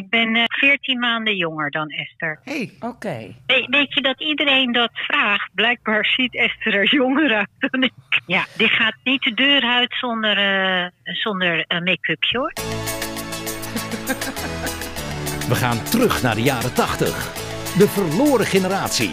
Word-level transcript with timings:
ik 0.00 0.10
ben 0.10 0.34
eh, 0.36 0.44
14 0.46 0.98
maanden 0.98 1.36
jonger 1.36 1.70
dan 1.70 1.88
Esther. 1.88 2.40
Hey, 2.44 2.72
Oké. 2.80 3.34
We- 3.46 3.66
weet 3.70 3.94
je 3.94 4.00
dat 4.00 4.20
iedereen 4.20 4.72
dat 4.72 4.90
vraagt? 4.92 5.50
Blijkbaar 5.54 6.04
ziet 6.04 6.36
Esther 6.36 6.74
er 6.74 6.94
jonger 6.94 7.34
uit 7.34 7.48
dan 7.70 7.82
ik. 7.82 7.92
Ja, 8.26 8.44
die 8.56 8.68
gaat 8.68 8.94
niet 9.04 9.22
de 9.22 9.34
deur 9.34 9.62
uit 9.62 9.94
zonder, 10.00 10.36
eh, 10.38 10.86
zonder 11.04 11.64
eh, 11.66 11.80
make-upje 11.80 12.38
hoor. 12.38 12.52
We 15.48 15.54
gaan 15.56 15.82
terug 15.84 16.22
naar 16.22 16.34
de 16.34 16.42
jaren 16.42 16.74
80. 16.74 17.08
De 17.78 17.88
verloren 17.88 18.46
generatie. 18.46 19.10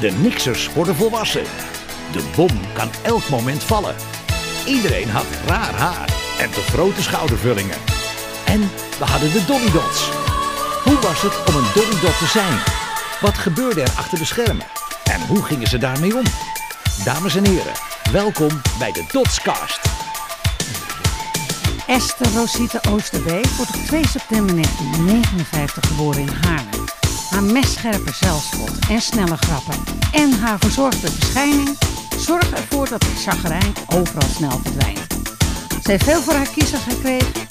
De 0.00 0.10
niksers 0.22 0.72
worden 0.72 0.94
volwassen. 0.94 1.42
De 2.12 2.32
bom 2.36 2.60
kan 2.74 2.88
elk 3.04 3.28
moment 3.28 3.64
vallen. 3.64 3.94
Iedereen 4.66 5.08
had 5.08 5.26
raar 5.46 5.74
haar 5.74 6.08
en 6.40 6.50
te 6.50 6.60
grote 6.60 7.02
schoudervullingen. 7.02 7.76
En 8.46 8.60
we 8.98 9.04
hadden 9.04 9.32
de 9.32 9.44
Dolly 9.46 9.70
Dots. 9.70 10.23
Hoe 10.94 11.02
was 11.02 11.22
het 11.22 11.48
om 11.48 11.54
een 11.54 12.00
Dot 12.00 12.18
te 12.18 12.26
zijn? 12.26 12.58
Wat 13.20 13.38
gebeurde 13.38 13.80
er 13.80 13.92
achter 13.96 14.18
de 14.18 14.24
schermen? 14.24 14.66
En 15.04 15.26
hoe 15.26 15.42
gingen 15.42 15.66
ze 15.66 15.78
daarmee 15.78 16.16
om? 16.16 16.22
Dames 17.04 17.36
en 17.36 17.46
heren, 17.46 17.72
welkom 18.12 18.48
bij 18.78 18.92
de 18.92 19.04
Dotscast. 19.12 19.80
Esther 21.86 22.32
Rosita 22.34 22.80
Oosterbeek 22.88 23.46
wordt 23.46 23.74
op 23.74 23.80
2 23.86 24.06
september 24.06 24.54
1959 24.54 25.86
geboren 25.86 26.20
in 26.20 26.28
Haarlem. 26.28 26.84
Haar 27.30 27.42
messcherpe 27.42 28.12
zelfspot 28.12 28.78
en 28.88 29.00
snelle 29.00 29.36
grappen 29.36 29.84
en 30.12 30.32
haar 30.32 30.58
verzorgde 30.58 31.10
verschijning 31.10 31.78
zorgen 32.18 32.56
ervoor 32.56 32.88
dat 32.88 33.04
het 33.04 33.22
chagrijn 33.22 33.72
overal 33.86 34.28
snel 34.36 34.60
verdwijnt. 34.62 35.12
Ze 35.82 35.90
heeft 35.90 36.04
veel 36.04 36.22
voor 36.22 36.34
haar 36.34 36.50
kiezer 36.54 36.78
gekregen, 36.78 37.46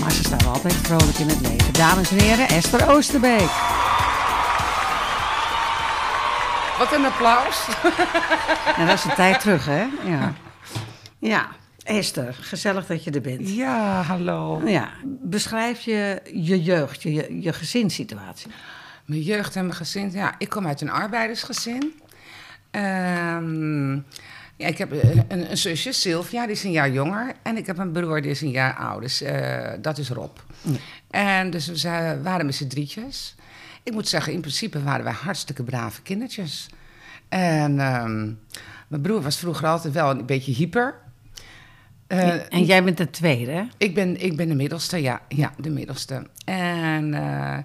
maar 0.00 0.12
ze 0.12 0.22
staat 0.24 0.46
altijd 0.46 0.74
vrolijk 0.74 1.18
in 1.18 1.28
het 1.28 1.40
leven. 1.40 1.72
Dames 1.72 2.10
en 2.10 2.18
heren, 2.18 2.48
Esther 2.48 2.90
Oosterbeek. 2.90 3.50
wat 6.78 6.92
een 6.92 7.04
applaus. 7.04 7.68
En 8.76 8.86
dat 8.86 8.98
is 8.98 9.04
een 9.04 9.14
tijd 9.14 9.40
terug, 9.40 9.66
hè? 9.66 9.86
Ja. 10.04 10.32
Ja, 11.18 11.48
Esther, 11.82 12.34
gezellig 12.40 12.86
dat 12.86 13.04
je 13.04 13.10
er 13.10 13.20
bent. 13.20 13.48
Ja, 13.48 14.02
hallo. 14.02 14.62
Ja, 14.64 14.88
beschrijf 15.04 15.80
je 15.80 16.22
je 16.32 16.62
jeugd, 16.62 17.02
je, 17.02 17.12
je, 17.12 17.40
je 17.40 17.52
gezinssituatie. 17.52 18.50
Mijn 19.04 19.20
jeugd 19.20 19.56
en 19.56 19.64
mijn 19.64 19.76
gezin. 19.76 20.10
Ja, 20.12 20.34
ik 20.38 20.48
kom 20.48 20.66
uit 20.66 20.80
een 20.80 20.90
arbeidersgezin. 20.90 22.00
Ehm, 22.70 23.98
ja, 24.56 24.66
ik 24.66 24.78
heb 24.78 24.90
een, 24.92 25.24
een, 25.28 25.50
een 25.50 25.56
zusje, 25.56 25.92
Sylvia, 25.92 26.42
die 26.46 26.54
is 26.54 26.64
een 26.64 26.70
jaar 26.70 26.90
jonger. 26.90 27.32
En 27.42 27.56
ik 27.56 27.66
heb 27.66 27.78
een 27.78 27.92
broer, 27.92 28.22
die 28.22 28.30
is 28.30 28.40
een 28.40 28.50
jaar 28.50 28.74
ouder. 28.76 29.00
Dus, 29.02 29.22
eh, 29.22 29.70
dat 29.80 29.98
is 29.98 30.08
Rob. 30.08 30.36
En 31.10 31.50
dus 31.50 31.66
we 31.66 31.76
zijn- 31.76 32.22
waren 32.22 32.46
met 32.46 32.54
z'n 32.54 32.66
drietjes. 32.66 33.34
Ik 33.82 33.92
moet 33.92 34.08
zeggen, 34.08 34.32
in 34.32 34.40
principe 34.40 34.82
waren 34.82 35.04
wij 35.04 35.12
hartstikke 35.12 35.62
brave 35.62 36.02
kindertjes. 36.02 36.66
En 37.28 37.80
ehm, 37.80 38.22
mijn 38.88 39.02
broer 39.02 39.22
was 39.22 39.38
vroeger 39.38 39.66
altijd 39.68 39.94
wel 39.94 40.10
een 40.10 40.26
beetje 40.26 40.52
hyper. 40.52 40.94
Eh, 42.06 42.52
en 42.52 42.64
jij 42.64 42.84
bent 42.84 42.96
de 42.96 43.10
tweede, 43.10 43.68
ik 43.78 43.94
ben, 43.94 44.20
ik 44.24 44.36
ben 44.36 44.48
de 44.48 44.54
middelste, 44.54 45.02
ja. 45.02 45.20
Ja, 45.28 45.52
de 45.58 45.70
middelste. 45.70 46.26
En, 46.44 47.14
eh, 47.14 47.58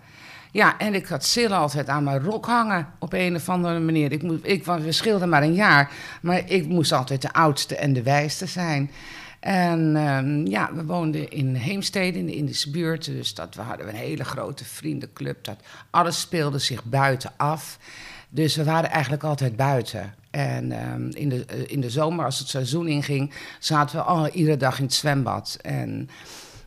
ja, 0.52 0.78
en 0.78 0.94
ik 0.94 1.06
had 1.08 1.26
Sil 1.32 1.54
altijd 1.54 1.88
aan 1.90 2.04
mijn 2.04 2.24
rok 2.24 2.46
hangen 2.46 2.88
op 3.00 3.14
een 3.14 3.36
of 3.36 3.50
andere 3.50 3.80
manier. 3.80 4.12
Ik 4.12 4.24
moest, 4.24 4.44
ik, 4.44 4.66
was- 4.66 5.04
maar 5.26 5.44
een 5.44 5.54
jaar, 5.54 5.92
maar 6.22 6.50
ik 6.50 6.68
moest 6.68 6.92
altijd 6.92 7.22
de 7.22 7.34
oudste 7.34 7.76
en 7.76 7.94
de 7.94 8.04
wijste 8.04 8.46
zijn. 8.46 8.92
En 9.40 9.96
ehm, 9.96 10.46
ja, 10.46 10.70
we 10.74 10.86
woonden 10.86 11.30
in 11.32 11.56
Heemstede, 11.56 12.18
in 12.18 12.26
de 12.26 12.36
Indische 12.36 12.70
buurt. 12.70 13.06
Dus 13.06 13.34
dat, 13.34 13.56
we 13.56 13.62
hadden 13.62 13.88
een 13.88 13.96
hele 13.96 14.24
grote 14.24 14.66
vriendenclub. 14.66 15.44
Dat, 15.44 15.60
alles 15.90 16.20
speelde 16.20 16.60
zich 16.60 16.84
buiten 16.84 17.32
af. 17.38 17.78
Dus 18.30 18.56
we 18.56 18.64
waren 18.64 18.90
eigenlijk 18.90 19.24
altijd 19.24 19.56
buiten. 19.56 20.14
En 20.32 20.72
ehm, 20.72 21.10
in, 21.10 21.30
de, 21.30 21.46
eh, 21.46 21.58
in 21.68 21.82
de 21.82 21.90
zomer, 21.90 22.26
als 22.26 22.40
het 22.40 22.48
seizoen 22.48 22.88
inging, 22.88 23.34
zaten 23.60 23.96
we 23.96 24.02
al 24.04 24.28
iedere 24.30 24.58
dag 24.58 24.78
in 24.78 24.84
het 24.84 24.94
zwembad. 24.94 25.58
En 25.62 26.10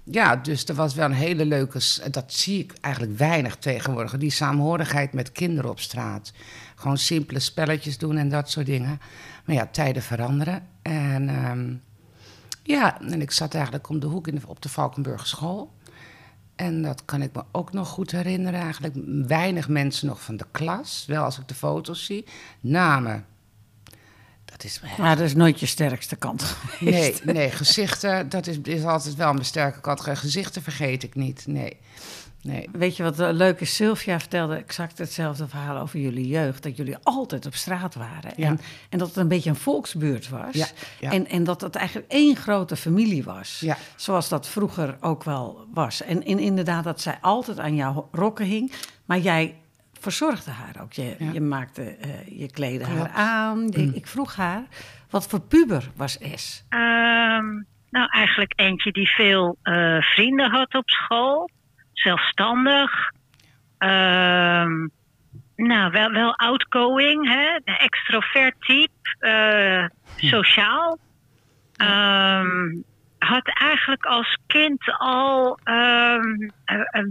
ja, 0.04 0.36
dus 0.36 0.64
er 0.64 0.74
was 0.74 0.94
wel 0.94 1.04
een 1.04 1.12
hele 1.12 1.44
leuke... 1.44 1.80
Dat 2.10 2.32
zie 2.32 2.58
ik 2.58 2.72
eigenlijk 2.80 3.18
weinig 3.18 3.56
tegenwoordig. 3.56 4.18
Die 4.18 4.30
saamhorigheid 4.30 5.12
met 5.12 5.32
kinderen 5.32 5.70
op 5.70 5.80
straat. 5.80 6.32
Gewoon 6.74 6.98
simpele 6.98 7.40
spelletjes 7.40 7.98
doen 7.98 8.16
en 8.16 8.28
dat 8.28 8.50
soort 8.50 8.66
dingen. 8.66 9.00
Maar 9.44 9.56
ja, 9.56 9.66
tijden 9.66 10.02
veranderen. 10.02 10.66
En 10.82 11.28
ehm, 11.28 11.74
ja, 12.62 13.00
en 13.00 13.20
ik 13.20 13.30
zat 13.30 13.54
eigenlijk 13.54 13.88
om 13.88 14.00
de 14.00 14.06
hoek 14.06 14.28
in 14.28 14.46
op 14.46 14.62
de 14.62 14.68
Valkenburger 14.68 15.26
school. 15.26 15.72
En 16.56 16.82
dat 16.82 17.04
kan 17.04 17.22
ik 17.22 17.34
me 17.34 17.42
ook 17.52 17.72
nog 17.72 17.88
goed 17.88 18.10
herinneren 18.10 18.60
eigenlijk. 18.60 18.94
Weinig 19.26 19.68
mensen 19.68 20.06
nog 20.06 20.22
van 20.22 20.36
de 20.36 20.46
klas, 20.50 21.04
wel 21.06 21.24
als 21.24 21.38
ik 21.38 21.48
de 21.48 21.54
foto's 21.54 22.04
zie. 22.04 22.24
Namen. 22.60 23.26
Dat 24.52 24.64
is 24.64 24.80
Maar 24.98 25.16
dat 25.16 25.24
is 25.24 25.34
nooit 25.34 25.60
je 25.60 25.66
sterkste 25.66 26.16
kant 26.16 26.56
Nee, 26.80 26.92
geweest. 26.92 27.24
nee, 27.24 27.50
gezichten, 27.50 28.28
dat 28.28 28.46
is, 28.46 28.58
is 28.62 28.84
altijd 28.84 29.14
wel 29.14 29.32
mijn 29.32 29.44
sterke 29.44 29.80
kant. 29.80 30.00
Gezichten 30.00 30.62
vergeet 30.62 31.02
ik 31.02 31.14
niet, 31.14 31.44
nee. 31.46 31.76
nee. 32.42 32.68
Weet 32.72 32.96
je 32.96 33.02
wat 33.02 33.20
eh, 33.20 33.28
leuk 33.32 33.60
is? 33.60 33.74
Sylvia 33.74 34.18
vertelde 34.20 34.56
exact 34.56 34.98
hetzelfde 34.98 35.48
verhaal 35.48 35.76
over 35.78 35.98
jullie 35.98 36.26
jeugd. 36.26 36.62
Dat 36.62 36.76
jullie 36.76 36.96
altijd 37.02 37.46
op 37.46 37.54
straat 37.54 37.94
waren. 37.94 38.32
Ja. 38.36 38.46
En, 38.46 38.60
en 38.88 38.98
dat 38.98 39.08
het 39.08 39.16
een 39.16 39.28
beetje 39.28 39.50
een 39.50 39.56
volksbuurt 39.56 40.28
was. 40.28 40.54
Ja, 40.54 40.66
ja. 41.00 41.10
En, 41.10 41.28
en 41.28 41.44
dat 41.44 41.60
het 41.60 41.74
eigenlijk 41.74 42.12
één 42.12 42.36
grote 42.36 42.76
familie 42.76 43.24
was. 43.24 43.60
Ja. 43.60 43.76
Zoals 43.96 44.28
dat 44.28 44.48
vroeger 44.48 44.96
ook 45.00 45.24
wel 45.24 45.66
was. 45.74 46.02
En, 46.02 46.24
en 46.24 46.38
inderdaad 46.38 46.84
dat 46.84 47.00
zij 47.00 47.18
altijd 47.20 47.58
aan 47.58 47.74
jouw 47.74 48.08
rokken 48.12 48.46
hing. 48.46 48.72
Maar 49.04 49.18
jij 49.18 49.54
verzorgde 50.02 50.50
haar 50.50 50.74
ook. 50.82 50.92
Je, 50.92 51.14
Ja. 51.18 51.30
je 51.32 51.40
maakte, 51.40 51.82
eh, 51.82 52.38
je 52.40 52.50
kleedde 52.50 52.84
haar 52.84 52.94
Klopt. 52.96 53.10
Mm. 53.10 53.16
aan. 53.16 53.64
Ik, 53.72 53.94
ik 53.94 54.06
vroeg 54.06 54.36
haar, 54.36 54.62
wat 55.10 55.28
voor 55.28 55.40
puber 55.40 55.90
was 55.96 56.18
S? 56.34 56.64
Ehm, 56.68 57.46
nou, 57.90 58.08
eigenlijk 58.10 58.52
eentje 58.56 58.92
die 58.92 59.08
veel 59.08 59.56
eh, 59.62 60.00
vrienden 60.02 60.50
had 60.50 60.74
op 60.74 60.90
school. 60.90 61.50
Zelfstandig. 61.92 63.10
Ehm, 63.78 64.86
nou, 65.56 65.90
wel, 65.90 66.10
wel 66.12 66.36
outgoing, 66.36 67.28
hè? 67.28 67.54
Een 67.64 67.76
extrovert 67.76 68.54
type. 68.60 68.90
eh, 69.18 69.86
sociaal. 70.16 70.98
Ehm, 71.76 72.74
had 73.22 73.48
eigenlijk 73.58 74.04
als 74.04 74.38
kind 74.46 74.80
al 74.98 75.58
eh, 75.64 76.20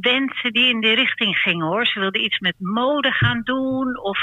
wensen 0.01 0.51
die 0.53 0.69
in 0.69 0.81
die 0.81 0.95
richting 0.95 1.37
gingen 1.37 1.65
hoor. 1.65 1.85
Ze 1.85 1.99
wilde 1.99 2.19
iets 2.19 2.39
met 2.39 2.55
mode 2.57 3.11
gaan 3.11 3.41
doen. 3.43 3.99
Of 3.99 4.19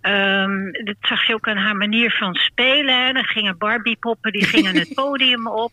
ehm, 0.00 0.72
dat 0.84 0.96
zag 1.00 1.26
je 1.26 1.34
ook 1.34 1.48
aan 1.48 1.56
haar 1.56 1.76
manier 1.76 2.10
van 2.10 2.34
spelen. 2.34 3.04
hè. 3.06 3.12
Dan 3.12 3.24
gingen 3.24 3.58
Barbie-poppen 3.58 4.32
die 4.32 4.44
gingen 4.44 4.76
het 4.76 4.94
podium 5.04 5.46
op. 5.46 5.72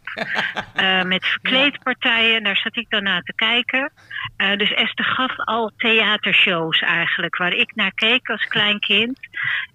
eh, 0.75 1.03
met 1.03 1.25
verkleedpartijen. 1.25 2.43
Daar 2.43 2.57
zat 2.57 2.75
ik 2.75 2.89
dan 2.89 3.03
naar 3.03 3.21
te 3.21 3.33
kijken. 3.35 3.91
Eh, 4.35 4.57
dus 4.57 4.73
Esther 4.73 5.05
gaf 5.05 5.37
al 5.37 5.71
theatershows 5.77 6.79
eigenlijk. 6.79 7.37
Waar 7.37 7.53
ik 7.53 7.75
naar 7.75 7.93
keek 7.93 8.29
als 8.29 8.47
klein 8.47 8.79
kind. 8.79 9.19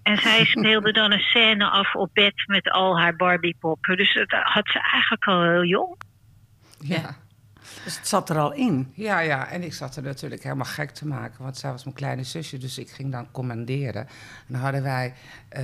En 0.03 0.17
zij 0.17 0.45
speelde 0.55 0.91
dan 0.91 1.11
een 1.11 1.19
scène 1.19 1.69
af 1.69 1.95
op 1.95 2.09
bed 2.13 2.33
met 2.45 2.69
al 2.69 2.99
haar 2.99 3.15
Barbie-poppen. 3.15 3.97
Dus 3.97 4.13
dat 4.13 4.29
had 4.29 4.67
ze 4.67 4.79
eigenlijk 4.91 5.25
al 5.25 5.43
heel 5.43 5.65
jong. 5.65 5.95
Ja. 6.79 7.15
Dus 7.83 7.97
het 7.97 8.07
zat 8.07 8.29
er 8.29 8.37
al 8.37 8.53
in. 8.53 8.91
Ja, 8.93 9.19
ja, 9.19 9.49
en 9.49 9.63
ik 9.63 9.73
zat 9.73 9.95
er 9.95 10.03
natuurlijk 10.03 10.43
helemaal 10.43 10.65
gek 10.65 10.89
te 10.89 11.07
maken, 11.07 11.43
want 11.43 11.57
zij 11.57 11.71
was 11.71 11.83
mijn 11.83 11.95
kleine 11.95 12.23
zusje, 12.23 12.57
dus 12.57 12.77
ik 12.77 12.89
ging 12.89 13.11
dan 13.11 13.31
commanderen. 13.31 14.07
En 14.07 14.47
dan 14.47 14.61
hadden 14.61 14.83
wij 14.83 15.13
eh, 15.49 15.63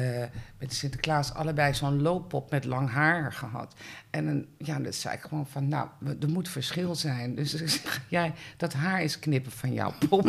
met 0.59 0.73
Sinterklaas 0.73 1.33
allebei 1.33 1.73
zo'n 1.73 2.01
looppop 2.01 2.51
met 2.51 2.65
lang 2.65 2.89
haar 2.89 3.33
gehad. 3.33 3.73
En 4.09 4.25
dan, 4.25 4.45
ja, 4.57 4.79
dan 4.79 4.93
zei 4.93 5.15
ik 5.15 5.21
gewoon 5.21 5.47
van, 5.47 5.67
nou, 5.67 5.87
er 6.19 6.29
moet 6.29 6.49
verschil 6.49 6.95
zijn. 6.95 7.35
Dus 7.35 7.53
ik 7.53 7.69
zeg, 7.69 8.01
jij, 8.07 8.33
dat 8.57 8.73
haar 8.73 9.03
is 9.03 9.19
knippen 9.19 9.51
van 9.51 9.73
jouw 9.73 9.93
pop. 10.09 10.25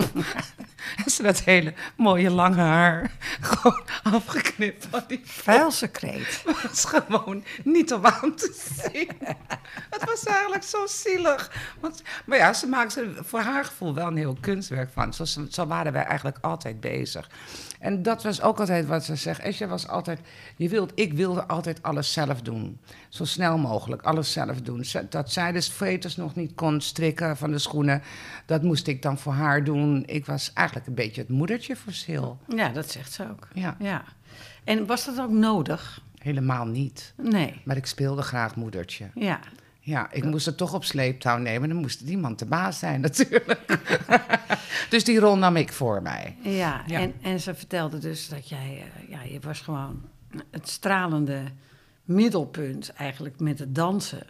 en 1.05 1.11
ze 1.11 1.23
dat 1.23 1.41
hele 1.41 1.75
mooie 1.97 2.31
lange 2.31 2.61
haar 2.61 3.11
gewoon 3.41 3.85
afgeknipt 4.03 4.87
van 4.91 5.05
die 5.09 5.21
Vuilsecreet. 5.25 6.43
het 6.47 6.63
was 6.63 6.85
gewoon 6.85 7.45
niet 7.65 7.93
om 7.93 8.07
aan 8.07 8.35
te 8.35 8.79
zien. 8.83 9.11
Het 9.91 10.05
was 10.05 10.25
eigenlijk 10.25 10.63
zo 10.63 10.87
zielig. 10.87 11.74
Want, 11.81 12.03
maar 12.27 12.39
ja, 12.39 12.53
ze 12.53 12.67
maakte 12.67 13.01
er 13.01 13.25
voor 13.25 13.41
haar 13.41 13.65
gevoel 13.65 13.95
wel 13.95 14.07
een 14.07 14.17
heel 14.17 14.37
kunstwerk 14.41 14.91
van. 14.93 15.15
Zo, 15.15 15.25
zo 15.51 15.67
waren 15.67 15.93
wij 15.93 16.05
eigenlijk 16.05 16.39
altijd 16.41 16.81
bezig. 16.81 17.31
En 17.81 18.03
dat 18.03 18.23
was 18.23 18.43
ook 18.43 18.61
altijd 18.61 18.87
wat 18.87 19.05
ze 19.05 19.17
zegt. 19.17 19.41
Esje 19.41 19.67
was 19.67 19.89
altijd, 19.89 20.21
je 20.57 20.69
wilt, 20.69 20.93
ik 20.95 21.13
wilde 21.13 21.47
altijd 21.47 21.83
alles 21.83 22.13
zelf 22.13 22.43
doen. 22.43 22.81
Zo 23.09 23.25
snel 23.25 23.59
mogelijk, 23.59 24.03
alles 24.03 24.33
zelf 24.33 24.61
doen. 24.61 24.85
Dat 25.09 25.33
zij 25.33 25.53
de 25.53 25.63
veters 25.63 26.17
nog 26.17 26.35
niet 26.35 26.55
kon 26.55 26.81
strikken 26.81 27.37
van 27.37 27.51
de 27.51 27.59
schoenen, 27.59 28.03
dat 28.47 28.63
moest 28.63 28.87
ik 28.87 29.03
dan 29.03 29.19
voor 29.19 29.33
haar 29.33 29.65
doen. 29.65 30.03
Ik 30.07 30.27
was 30.27 30.53
eigenlijk 30.53 30.87
een 30.87 30.95
beetje 30.95 31.21
het 31.21 31.31
moedertje 31.31 31.77
voor 31.77 31.93
Sil. 32.03 32.29
Ja, 32.49 32.69
dat 32.69 32.91
zegt 32.91 33.13
ze 33.13 33.31
ook. 33.31 33.49
Ja, 33.53 33.77
Ja. 33.79 34.05
En 34.65 34.87
was 34.87 35.05
dat 35.05 35.21
ook 35.21 35.31
nodig? 35.31 36.03
helemaal 36.25 36.67
niet. 36.67 37.13
Nee. 37.17 37.61
Maar 37.65 37.77
ik 37.77 37.87
speelde 37.87 38.23
graag 38.23 38.57
moedertje. 38.57 39.11
Ja. 39.15 39.41
Ja, 39.85 40.13
ik 40.13 40.25
moest 40.25 40.47
het 40.47 40.57
toch 40.57 40.75
op 40.75 40.85
sleeptouw 40.85 41.39
nemen. 41.39 41.69
Dan 41.69 41.79
moest 41.79 42.01
iemand 42.01 42.39
de 42.39 42.47
baas 42.47 42.79
zijn, 42.79 43.01
natuurlijk. 43.11 43.79
Dus 44.91 45.05
die 45.05 45.19
rol 45.19 45.37
nam 45.37 45.57
ik 45.57 45.73
voor 45.73 46.03
mij. 46.03 46.37
Ja, 46.43 46.83
Ja. 46.87 47.01
En, 47.01 47.15
en 47.23 47.41
ze 47.41 47.55
vertelde 47.55 47.99
dus 47.99 48.29
dat 48.29 48.49
jij, 48.49 48.83
eh, 48.83 49.11
ja, 49.11 49.23
je 49.23 49.41
was 49.41 49.61
gewoon 49.61 50.03
het 50.51 50.69
stralende 50.69 51.43
middelpunt 52.05 52.93
eigenlijk 52.93 53.41
met 53.41 53.59
het 53.59 53.75
dansen. 53.75 54.27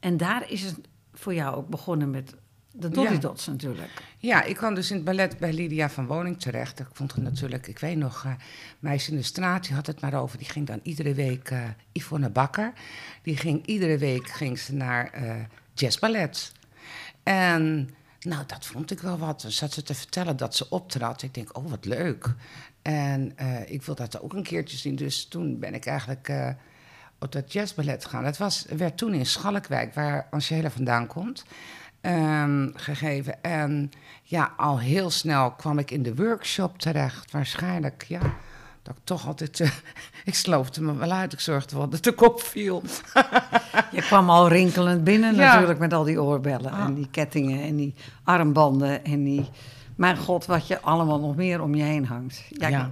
En 0.00 0.16
daar 0.16 0.50
is 0.50 0.62
het 0.62 0.78
voor 1.12 1.34
jou 1.34 1.56
ook 1.56 1.68
begonnen 1.68 2.10
met 2.10 2.34
de 2.80 2.88
Dolly 2.88 3.12
Ja. 3.12 3.18
Dots 3.18 3.46
natuurlijk. 3.46 4.02
Ja, 4.18 4.42
ik 4.42 4.56
kwam 4.56 4.74
dus 4.74 4.90
in 4.90 4.96
het 4.96 5.04
ballet 5.04 5.38
bij 5.38 5.52
Lydia 5.52 5.90
van 5.90 6.06
Woning 6.06 6.40
terecht. 6.40 6.80
Ik 6.80 6.86
vond 6.92 7.12
het 7.12 7.22
natuurlijk, 7.22 7.66
ik 7.66 7.78
weet 7.78 7.96
nog, 7.96 8.24
eh 8.24 8.32
Meisje 8.78 9.10
in 9.10 9.16
de 9.16 9.22
Straat, 9.22 9.64
die 9.64 9.74
had 9.74 9.86
het 9.86 10.00
maar 10.00 10.14
over. 10.14 10.38
Die 10.38 10.48
ging 10.48 10.66
dan 10.66 10.80
iedere 10.82 11.14
week, 11.14 11.50
eh 11.50 11.62
Yvonne 11.92 12.30
Bakker, 12.30 12.72
die 13.22 13.36
ging 13.36 13.66
iedere 13.66 13.98
week 13.98 14.28
ging 14.28 14.58
ze 14.58 14.74
naar 14.74 15.10
eh 15.12 15.34
jazzballet. 15.74 16.52
En 17.22 17.90
nou, 18.20 18.44
dat 18.46 18.66
vond 18.66 18.90
ik 18.90 19.00
wel 19.00 19.18
wat. 19.18 19.42
Dan 19.42 19.50
zat 19.50 19.72
ze 19.72 19.82
te 19.82 19.94
vertellen 19.94 20.36
dat 20.36 20.56
ze 20.56 20.68
optrad. 20.68 21.22
Ik 21.22 21.34
denk, 21.34 21.56
oh, 21.56 21.70
wat 21.70 21.84
leuk. 21.84 22.34
En 22.82 23.36
ik 23.66 23.82
wil 23.82 23.94
dat 23.94 24.20
ook 24.20 24.32
een 24.32 24.42
keertje 24.42 24.76
zien. 24.76 24.96
Dus 24.96 25.24
toen 25.24 25.58
ben 25.58 25.74
ik 25.74 25.86
eigenlijk 25.86 26.32
op 27.18 27.32
dat 27.32 27.52
jazzballet 27.52 28.04
gegaan. 28.04 28.24
Het 28.24 28.36
was, 28.36 28.66
werd 28.76 28.96
toen 28.96 29.14
in 29.14 29.26
Schalkwijk, 29.26 29.94
waar 29.94 30.26
Angela 30.30 30.70
vandaan 30.70 31.06
komt, 31.06 31.44
ehm, 32.00 32.68
gegeven. 32.74 33.42
En 33.42 33.90
ja, 34.22 34.52
al 34.56 34.78
heel 34.80 35.10
snel 35.10 35.50
kwam 35.50 35.78
ik 35.78 35.90
in 35.90 36.02
de 36.02 36.14
workshop 36.14 36.78
terecht. 36.78 37.30
Waarschijnlijk, 37.30 38.04
ja, 38.08 38.20
dat 38.82 38.94
ik 38.96 39.00
toch 39.04 39.26
altijd... 39.26 39.60
eh, 39.60 39.70
ik 40.24 40.34
sloofde 40.34 40.82
me 40.82 40.94
wel 40.94 41.12
uit. 41.12 41.32
Ik 41.32 41.40
zorgde 41.40 41.76
wel 41.76 41.88
dat 41.88 42.04
de 42.04 42.12
kop 42.12 42.40
viel. 42.42 42.82
Je 43.92 44.00
kwam 44.02 44.30
al 44.30 44.48
rinkelend 44.48 45.04
binnen 45.04 45.34
Ja. 45.34 45.52
natuurlijk 45.52 45.78
met 45.78 45.92
al 45.92 46.04
die 46.04 46.22
oorbellen 46.22 46.72
Ah. 46.72 46.84
en 46.84 46.94
die 46.94 47.08
kettingen 47.10 47.62
en 47.62 47.76
die 47.76 47.94
armbanden 48.24 49.04
en 49.04 49.24
die... 49.24 49.48
Mijn 49.96 50.16
god, 50.16 50.46
wat 50.46 50.66
je 50.66 50.80
allemaal 50.80 51.20
nog 51.20 51.36
meer 51.36 51.62
om 51.62 51.74
je 51.74 51.82
heen 51.82 52.06
hangt. 52.06 52.42
Ja, 52.48 52.68
Ja. 52.68 52.90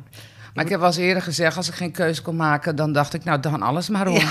Maar 0.54 0.64
ik 0.64 0.70
heb 0.70 0.80
wel 0.80 0.88
eens 0.88 0.98
eerder 0.98 1.22
gezegd, 1.22 1.56
als 1.56 1.68
ik 1.68 1.74
geen 1.74 1.90
keuze 1.92 2.22
kon 2.22 2.36
maken, 2.36 2.76
dan 2.76 2.92
dacht 2.92 3.14
ik, 3.14 3.24
nou, 3.24 3.40
dan 3.40 3.62
alles 3.62 3.88
maar 3.88 4.06
om. 4.08 4.18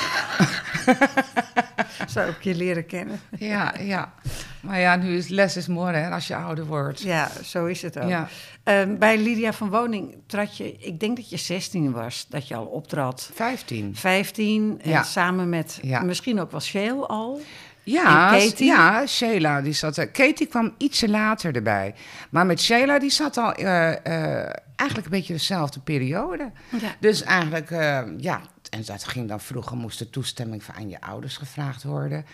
Zo 2.13 2.19
heb 2.19 2.30
ik 2.30 2.41
je 2.44 2.56
leren 2.56 2.85
kennen. 2.85 3.19
Ja, 3.38 3.73
ja. 3.80 4.13
Maar 4.67 4.79
ja, 4.79 4.95
nu 4.95 5.15
is 5.17 5.27
less 5.27 5.57
is 5.57 5.67
more, 5.67 5.97
hè, 5.97 6.09
als 6.09 6.27
je 6.27 6.35
ouder 6.35 6.65
wordt. 6.65 7.01
Ja, 7.01 7.29
zo 7.43 7.65
is 7.65 7.81
het 7.81 7.99
ook. 7.99 8.09
Ja. 8.09 8.27
Ehm, 8.63 8.97
bij 8.97 9.17
Lydia 9.17 9.53
van 9.53 9.69
Woning 9.69 10.15
trad 10.25 10.57
je, 10.57 10.77
ik 10.77 10.99
denk 10.99 11.15
dat 11.15 11.29
je 11.29 11.37
16 11.37 11.91
was, 11.91 12.25
dat 12.29 12.47
je 12.47 12.55
al 12.55 12.65
optrad. 12.65 13.29
15. 13.33 13.95
15, 13.95 14.79
en 14.83 14.89
Ja. 14.89 15.03
samen 15.03 15.49
met 15.49 15.79
Ja. 15.81 16.01
misschien 16.01 16.39
ook 16.39 16.51
wel 16.51 16.61
Shale 16.61 17.05
al. 17.07 17.41
Ja, 17.83 18.35
ja, 18.57 19.05
Sheila, 19.05 19.61
die 19.61 19.73
zat 19.73 19.97
er. 19.97 20.07
Katie 20.07 20.47
kwam 20.47 20.73
ietsje 20.77 21.09
later 21.09 21.55
erbij. 21.55 21.93
Maar 22.29 22.45
met 22.45 22.61
Sheila, 22.61 22.99
die 22.99 23.09
zat 23.09 23.37
al 23.37 23.53
eh, 23.53 23.91
eh, 23.91 24.49
eigenlijk 24.75 25.09
een 25.11 25.17
beetje 25.17 25.33
dezelfde 25.33 25.79
periode. 25.79 26.51
Ja. 26.81 26.95
Dus 26.99 27.23
eigenlijk, 27.23 27.71
eh, 27.71 28.01
ja, 28.17 28.41
en 28.69 28.81
dat 28.85 29.03
ging 29.03 29.27
dan 29.27 29.39
vroeger, 29.39 29.77
moest 29.77 29.99
de 29.99 30.09
toestemming 30.09 30.63
van 30.63 30.75
aan 30.75 30.89
je 30.89 31.01
ouders 31.01 31.37
gevraagd 31.37 31.83
worden. 31.83 32.25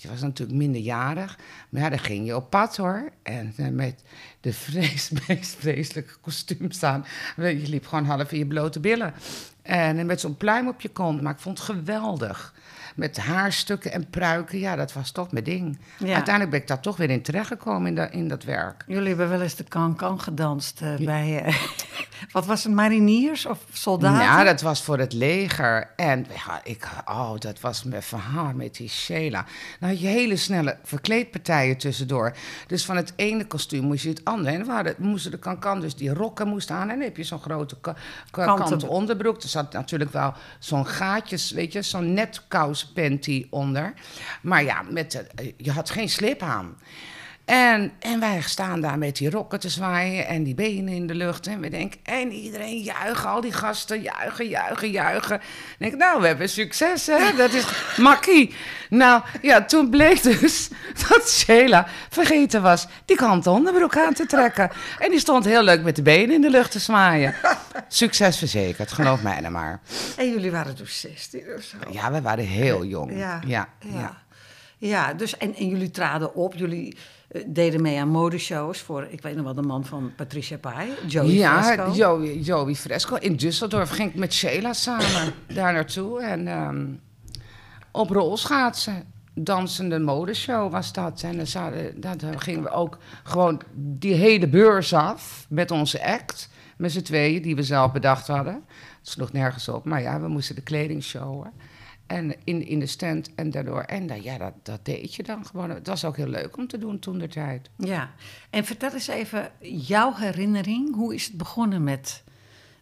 Je 0.00 0.08
was 0.08 0.20
natuurlijk 0.20 0.58
minderjarig. 0.58 1.38
Maar 1.68 1.82
ja, 1.82 1.88
dan 1.88 1.98
ging 1.98 2.26
je 2.26 2.36
op 2.36 2.50
pad 2.50 2.76
hoor. 2.76 3.10
En 3.22 3.52
eh, 3.56 3.68
met 3.68 4.02
de 4.40 4.52
vrees, 4.52 5.10
meest 5.28 5.56
vreselijke 5.58 6.14
kostuums 6.20 6.82
aan. 6.82 7.04
Je 7.36 7.68
liep 7.68 7.86
gewoon 7.86 8.04
half 8.04 8.32
in 8.32 8.38
je 8.38 8.46
blote 8.46 8.80
billen. 8.80 9.14
En 9.62 10.06
met 10.06 10.20
zo'n 10.20 10.36
pluim 10.36 10.68
op 10.68 10.80
je 10.80 10.88
kont. 10.88 11.22
Maar 11.22 11.32
ik 11.32 11.40
vond 11.40 11.58
het 11.58 11.66
geweldig. 11.66 12.54
Met 12.98 13.16
haarstukken 13.18 13.92
en 13.92 14.10
pruiken, 14.10 14.58
ja, 14.58 14.76
dat 14.76 14.92
was 14.92 15.10
toch 15.10 15.32
mijn 15.32 15.44
ding. 15.44 15.78
Ja. 15.98 16.14
Uiteindelijk 16.14 16.50
ben 16.50 16.60
ik 16.60 16.66
daar 16.66 16.80
toch 16.80 16.96
weer 16.96 17.10
in 17.10 17.22
terechtgekomen 17.22 17.86
in, 17.88 17.94
dat- 17.94 18.10
in 18.12 18.28
dat 18.28 18.44
werk. 18.44 18.84
Jullie 18.86 19.08
hebben 19.08 19.28
wel 19.28 19.40
eens 19.42 19.54
de 19.54 19.64
can-can 19.64 20.20
gedanst 20.20 20.80
eh, 20.82 20.94
bij, 20.96 21.42
eh, 21.44 21.54
wat 22.32 22.46
was 22.46 22.64
het, 22.64 22.72
mariniers 22.72 23.46
of 23.46 23.58
soldaten? 23.72 24.22
Ja, 24.24 24.44
dat 24.44 24.60
was 24.60 24.82
voor 24.82 24.98
het 24.98 25.12
leger. 25.12 25.90
En 25.96 26.26
ja, 26.46 26.60
ik, 26.64 26.88
oh, 27.04 27.32
dat 27.38 27.60
was 27.60 27.84
mijn 27.84 28.02
verhaal 28.02 28.52
met 28.54 28.74
die 28.76 28.88
Sheila. 28.88 29.44
Nou, 29.80 29.96
je 29.96 30.06
hele 30.06 30.36
snelle 30.36 30.76
verkleedpartijen 30.82 31.76
tussendoor. 31.76 32.36
Dus 32.66 32.84
van 32.84 32.96
het 32.96 33.12
ene 33.16 33.46
kostuum 33.46 33.84
moest 33.84 34.02
je 34.02 34.08
het 34.08 34.24
andere. 34.24 34.56
En 34.56 34.64
we 34.66 34.72
hadden, 34.72 34.94
moesten 34.98 35.30
de 35.30 35.38
kankan, 35.38 35.80
dus 35.80 35.94
die 35.96 36.14
rokken 36.14 36.48
moest 36.48 36.70
aan. 36.70 36.80
En 36.82 36.88
dan 36.88 37.00
heb 37.00 37.16
je 37.16 37.22
zo'n 37.24 37.40
grote 37.40 37.76
ka- 37.80 37.96
ka- 38.30 38.44
Kanten- 38.44 38.68
kanten 38.68 38.88
onderbroek. 38.88 39.42
Er 39.42 39.48
zat 39.48 39.72
natuurlijk 39.72 40.12
wel 40.12 40.32
zo'n 40.58 40.86
gaatjes, 40.86 41.50
weet 41.50 41.72
je, 41.72 41.82
zo'n 41.82 42.12
net 42.12 42.42
panty 42.94 43.46
onder. 43.50 43.94
Maar 44.42 44.64
ja, 44.64 44.82
met, 44.82 45.24
je 45.56 45.70
had 45.70 45.90
geen 45.90 46.08
slip 46.08 46.42
aan. 46.42 46.76
En, 47.48 47.92
en 47.98 48.20
wij 48.20 48.40
staan 48.40 48.80
daar 48.80 48.98
met 48.98 49.16
die 49.16 49.30
rokken 49.30 49.60
te 49.60 49.68
zwaaien 49.68 50.26
en 50.26 50.42
die 50.42 50.54
benen 50.54 50.94
in 50.94 51.06
de 51.06 51.14
lucht. 51.14 51.46
En 51.46 51.60
we 51.60 51.68
denken, 51.68 52.00
en 52.02 52.32
iedereen 52.32 52.78
juichen, 52.78 53.28
al 53.28 53.40
die 53.40 53.52
gasten 53.52 54.00
juichen, 54.00 54.48
juichen, 54.48 54.90
juichen. 54.90 55.40
En 55.40 55.86
ik 55.86 55.90
denk, 55.90 55.96
nou, 55.96 56.20
we 56.20 56.26
hebben 56.26 56.48
succes, 56.48 57.06
hè? 57.06 57.36
Dat 57.36 57.52
is 57.52 57.64
makkie. 57.96 58.54
Nou, 58.88 59.22
ja, 59.42 59.64
toen 59.64 59.90
bleek 59.90 60.22
dus 60.22 60.68
dat 61.08 61.30
Sheila 61.30 61.86
vergeten 62.08 62.62
was 62.62 62.86
die 63.04 63.16
kanten 63.16 63.52
onderbroek 63.52 63.96
aan 63.96 64.14
te 64.14 64.26
trekken. 64.26 64.70
En 64.98 65.10
die 65.10 65.20
stond 65.20 65.44
heel 65.44 65.62
leuk 65.62 65.82
met 65.82 65.96
de 65.96 66.02
benen 66.02 66.34
in 66.34 66.40
de 66.40 66.50
lucht 66.50 66.70
te 66.70 66.78
zwaaien. 66.78 67.34
Succes 67.88 68.38
verzekerd, 68.38 68.92
geloof 68.92 69.22
mij 69.22 69.40
nou 69.40 69.52
maar. 69.52 69.80
En 70.16 70.30
jullie 70.30 70.50
waren 70.50 70.76
dus 70.76 71.00
16 71.00 71.42
of 71.56 71.62
zo. 71.62 71.76
Ja, 71.90 72.12
we 72.12 72.20
waren 72.20 72.46
heel 72.46 72.84
jong. 72.84 73.18
Ja, 73.18 73.40
ja, 73.46 73.68
ja. 73.80 73.98
ja. 73.98 74.26
Ja, 74.80 75.14
dus 75.14 75.36
en, 75.36 75.54
en 75.54 75.68
jullie 75.68 75.90
traden 75.90 76.34
op. 76.34 76.54
Jullie 76.54 76.96
deden 77.46 77.82
mee 77.82 78.00
aan 78.00 78.08
modeshows 78.08 78.80
voor, 78.80 79.06
ik 79.10 79.22
weet 79.22 79.34
nog 79.34 79.44
wel, 79.44 79.54
de 79.54 79.62
man 79.62 79.84
van 79.84 80.12
Patricia 80.16 80.56
Pai, 80.56 80.90
Joey 81.06 81.26
ja, 81.26 81.62
Fresco. 81.62 81.92
Joey, 81.92 82.38
Joey 82.38 82.74
Fresco. 82.74 83.16
In 83.16 83.36
Düsseldorf 83.36 83.90
ging 83.90 84.10
ik 84.10 84.14
met 84.14 84.32
Sheila 84.32 84.72
samen 84.72 85.34
daar 85.54 85.72
naartoe. 85.72 86.22
En 86.22 86.48
ehm, 86.48 86.86
op 87.90 88.10
rolschaatsen, 88.10 89.04
dansende 89.34 89.98
modeshow 89.98 90.72
was 90.72 90.92
dat. 90.92 91.22
En 91.22 91.36
dan 91.96 92.16
daar 92.16 92.40
gingen 92.40 92.62
we 92.62 92.70
ook 92.70 92.98
gewoon 93.24 93.60
die 93.74 94.14
hele 94.14 94.48
beurs 94.48 94.94
af 94.94 95.46
met 95.48 95.70
onze 95.70 96.04
act. 96.04 96.48
Met 96.76 96.92
z'n 96.92 97.02
tweeën, 97.02 97.42
die 97.42 97.56
we 97.56 97.62
zelf 97.62 97.92
bedacht 97.92 98.26
hadden. 98.26 98.54
Het 98.98 99.08
sloeg 99.08 99.32
nergens 99.32 99.68
op, 99.68 99.84
maar 99.84 100.02
ja, 100.02 100.20
we 100.20 100.28
moesten 100.28 100.54
de 100.54 100.62
kleding 100.62 101.02
showen. 101.02 101.52
En 102.08 102.34
in, 102.44 102.66
in 102.66 102.78
de 102.78 102.86
stand 102.86 103.34
en 103.34 103.50
daardoor. 103.50 103.80
En 103.80 104.06
dan, 104.06 104.22
ja, 104.22 104.38
dat, 104.38 104.52
dat 104.62 104.84
deed 104.84 105.14
je 105.14 105.22
dan 105.22 105.46
gewoon. 105.46 105.70
Het 105.70 105.86
was 105.86 106.04
ook 106.04 106.16
heel 106.16 106.26
leuk 106.26 106.56
om 106.56 106.66
te 106.66 106.78
doen 106.78 106.98
toen 106.98 107.18
de 107.18 107.28
tijd. 107.28 107.70
Ja, 107.76 108.10
en 108.50 108.64
vertel 108.64 108.92
eens 108.92 109.08
even 109.08 109.50
jouw 109.60 110.14
herinnering. 110.14 110.94
Hoe 110.94 111.14
is 111.14 111.24
het 111.24 111.36
begonnen 111.36 111.84
met 111.84 112.22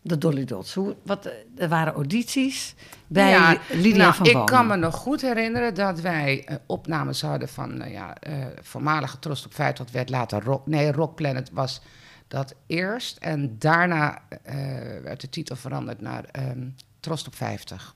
de 0.02 0.18
Dolly 0.18 0.45
Dots? 0.45 0.75
Hoe, 0.75 0.97
wat, 1.02 1.30
er 1.56 1.68
waren 1.68 1.92
audities 1.92 2.75
bij 3.06 3.30
Ja, 3.30 3.59
Lydia 3.71 3.97
nou, 3.97 4.14
van 4.14 4.26
Ik 4.26 4.47
kan 4.47 4.66
me 4.66 4.76
nog 4.76 4.95
goed 4.95 5.21
herinneren 5.21 5.75
dat 5.75 6.00
wij 6.00 6.45
eh, 6.45 6.56
opnames 6.66 7.23
hadden 7.23 7.49
van 7.49 7.76
nou 7.76 7.90
ja, 7.90 8.14
eh, 8.14 8.35
voormalige 8.62 9.18
Trost 9.18 9.47
op 9.47 9.52
Feit, 9.52 9.76
dat 9.76 9.90
werd 9.90 10.09
later 10.09 10.42
Rock. 10.42 10.66
Nee, 10.66 10.92
Rock 10.92 11.14
Planet 11.14 11.50
was 11.52 11.80
dat 12.28 12.54
eerst. 12.66 13.16
En 13.16 13.59
daarna 13.59 14.23
eh, 14.42 14.54
werd 15.02 15.21
de 15.21 15.28
titel 15.28 15.56
veranderd 15.56 16.00
naar 16.00 16.25
ehm 16.25 16.68
Trost 17.00 17.26
op 17.26 17.35
50. 17.35 17.95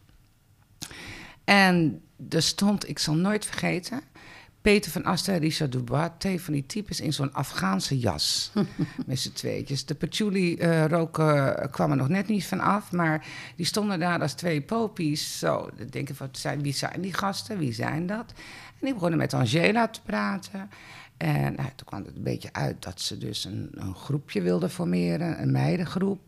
En 1.50 2.02
er 2.28 2.42
stond, 2.42 2.88
ik 2.88 2.98
zal 2.98 3.14
nooit 3.14 3.44
vergeten, 3.44 4.00
Peter 4.60 4.90
van 4.90 5.04
Asten 5.04 5.34
en 5.34 5.40
Richard 5.40 5.72
Dubois, 5.72 6.08
twee 6.18 6.40
van 6.40 6.52
die 6.52 6.66
types 6.66 7.00
in 7.00 7.12
zo'n 7.12 7.32
Afghaanse 7.32 7.98
jas. 7.98 8.52
met 9.06 9.18
z'n 9.18 9.32
tweetjes. 9.32 9.84
De 9.84 9.94
patchouli 9.94 10.56
eh 10.56 10.84
roken 10.86 11.70
kwam 11.70 11.90
er 11.90 11.96
nog 11.96 12.08
net 12.08 12.28
niet 12.28 12.46
van 12.46 12.60
af, 12.60 12.92
maar 12.92 13.26
die 13.56 13.66
stonden 13.66 13.98
daar 13.98 14.20
als 14.20 14.32
twee 14.32 14.62
popies. 14.62 15.38
Zo, 15.38 15.70
dan 15.76 15.86
denk 15.86 16.08
ik, 16.08 16.16
wat 16.16 16.38
zijn, 16.38 16.62
wie 16.62 16.72
zijn 16.72 17.00
die 17.00 17.14
gasten? 17.14 17.58
Wie 17.58 17.72
zijn 17.72 18.06
dat? 18.06 18.32
En 18.78 18.86
die 18.86 18.94
begonnen 18.94 19.18
met 19.18 19.34
Angela 19.34 19.88
te 19.88 20.02
praten. 20.02 20.70
En 21.16 21.54
nou, 21.54 21.68
toen 21.76 21.86
kwam 21.86 22.04
het 22.04 22.16
een 22.16 22.22
beetje 22.22 22.52
uit 22.52 22.82
dat 22.82 23.00
ze 23.00 23.18
dus 23.18 23.44
een, 23.44 23.70
een 23.74 23.94
groepje 23.94 24.42
wilden 24.42 24.70
formeren, 24.70 25.42
een 25.42 25.52
meidengroep, 25.52 26.20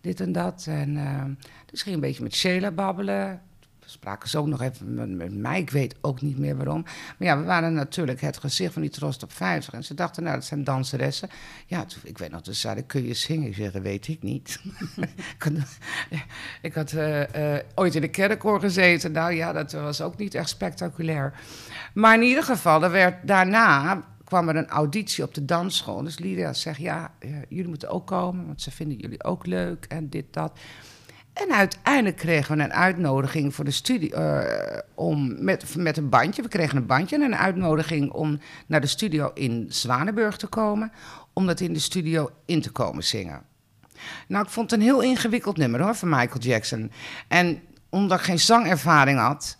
dit 0.00 0.20
en 0.20 0.32
dat. 0.32 0.66
En 0.68 0.96
eh, 0.96 1.24
dus 1.66 1.82
ging 1.82 1.94
een 1.94 2.00
beetje 2.00 2.22
met 2.22 2.34
Sheila 2.34 2.70
babbelen. 2.70 3.42
Spraken 3.86 4.28
ze 4.28 4.38
ook 4.38 4.46
nog 4.46 4.62
even 4.62 5.16
met, 5.16 5.34
mij, 5.34 5.60
ik 5.60 5.70
weet 5.70 5.94
ook 6.00 6.20
niet 6.20 6.38
meer 6.38 6.56
waarom. 6.56 6.82
Maar 6.82 7.28
ja, 7.28 7.38
we 7.38 7.44
waren 7.44 7.74
natuurlijk 7.74 8.20
het 8.20 8.38
gezicht 8.38 8.72
van 8.72 8.82
die 8.82 8.90
Trost 8.90 9.22
op 9.22 9.32
50. 9.32 9.72
En 9.72 9.84
ze 9.84 9.94
dachten, 9.94 10.22
nou, 10.22 10.34
dat 10.34 10.44
zijn 10.44 10.64
danseressen. 10.64 11.28
Ja, 11.66 11.84
toen, 11.84 12.00
ik 12.04 12.18
weet 12.18 12.30
nog, 12.30 12.40
ze 12.44 12.52
zeiden, 12.52 12.86
kun 12.86 13.06
je 13.06 13.14
zingen? 13.14 13.48
Ik 13.48 13.54
zeg, 13.54 13.72
weet 13.72 14.08
ik 14.08 14.22
niet. 14.22 14.60
ik 15.36 15.42
had, 15.42 15.52
ik 16.62 16.74
had 16.74 16.92
eh, 16.92 17.54
eh, 17.56 17.64
ooit 17.74 17.94
in 17.94 18.00
de 18.00 18.08
kerkkoor 18.08 18.60
gezeten. 18.60 19.12
Nou 19.12 19.32
ja, 19.32 19.52
dat 19.52 19.72
was 19.72 20.00
ook 20.00 20.16
niet 20.16 20.34
echt 20.34 20.48
spectaculair. 20.48 21.32
Maar 21.94 22.14
in 22.14 22.22
ieder 22.22 22.44
geval, 22.44 22.82
er 22.82 22.90
werd, 22.90 23.26
daarna 23.26 24.04
kwam 24.24 24.48
er 24.48 24.56
een 24.56 24.68
auditie 24.68 25.24
op 25.24 25.34
de 25.34 25.44
dansschool. 25.44 26.02
Dus 26.02 26.18
Lydia 26.18 26.52
zegt, 26.52 26.78
ja, 26.78 27.12
eh, 27.18 27.30
jullie 27.48 27.68
moeten 27.68 27.88
ook 27.88 28.06
komen, 28.06 28.46
want 28.46 28.62
ze 28.62 28.70
vinden 28.70 28.98
jullie 28.98 29.24
ook 29.24 29.46
leuk 29.46 29.84
en 29.88 30.08
dit, 30.08 30.32
dat. 30.32 30.58
En 31.34 31.52
uiteindelijk 31.52 32.16
kregen 32.16 32.56
we 32.56 32.62
een 32.62 32.72
uitnodiging 32.72 33.54
voor 33.54 33.64
de 33.64 33.70
studie 33.70 34.14
eh, 34.14 34.78
om 34.94 35.44
met, 35.44 35.76
met 35.76 35.96
een 35.96 36.08
bandje. 36.08 36.42
We 36.42 36.48
kregen 36.48 36.76
een 36.76 36.86
bandje 36.86 37.16
en 37.16 37.22
een 37.22 37.36
uitnodiging 37.36 38.10
om 38.10 38.40
naar 38.66 38.80
de 38.80 38.86
studio 38.86 39.30
in 39.34 39.66
Zwanenburg 39.68 40.36
te 40.36 40.46
komen. 40.46 40.92
Om 41.32 41.46
dat 41.46 41.60
in 41.60 41.72
de 41.72 41.78
studio 41.78 42.30
in 42.44 42.60
te 42.60 42.70
komen 42.70 43.04
zingen. 43.04 43.42
Nou, 44.28 44.44
ik 44.44 44.50
vond 44.50 44.70
het 44.70 44.80
een 44.80 44.86
heel 44.86 45.02
ingewikkeld 45.02 45.56
nummer 45.56 45.82
hoor, 45.82 45.94
van 45.94 46.08
Michael 46.08 46.40
Jackson. 46.40 46.90
En 47.28 47.62
omdat 47.88 48.18
ik 48.18 48.24
geen 48.24 48.40
zangervaring 48.40 49.18
had, 49.18 49.58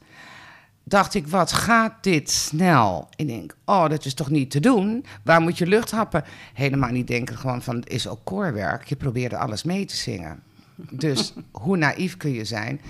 dacht 0.85 1.15
ik, 1.15 1.29
wat 1.29 1.53
gaat 1.53 2.03
dit 2.03 2.31
snel? 2.31 3.09
Ik 3.17 3.27
denk, 3.27 3.57
oh, 3.65 3.89
dat 3.89 4.05
is 4.05 4.15
toch 4.15 4.31
niet 4.31 4.51
te 4.51 4.61
doen? 4.61 5.05
Waar 5.25 5.41
moet 5.41 5.59
je 5.59 5.67
lucht 5.67 5.91
happen? 5.91 6.25
Helemaal 6.53 6.91
niet 6.91 7.07
denken 7.07 7.37
gewoon 7.37 7.63
van, 7.63 7.77
het 7.77 7.89
is 7.89 8.09
ook 8.09 8.21
koorwerk. 8.25 8.85
Je 8.85 8.97
probeerde 8.97 9.37
alles 9.37 9.63
mee 9.63 9.85
te 9.85 9.97
zingen. 9.97 10.43
Dus 10.77 11.33
hoe 11.51 11.77
naïef 11.77 12.17
kun 12.17 12.33
je 12.33 12.45
zijn? 12.45 12.81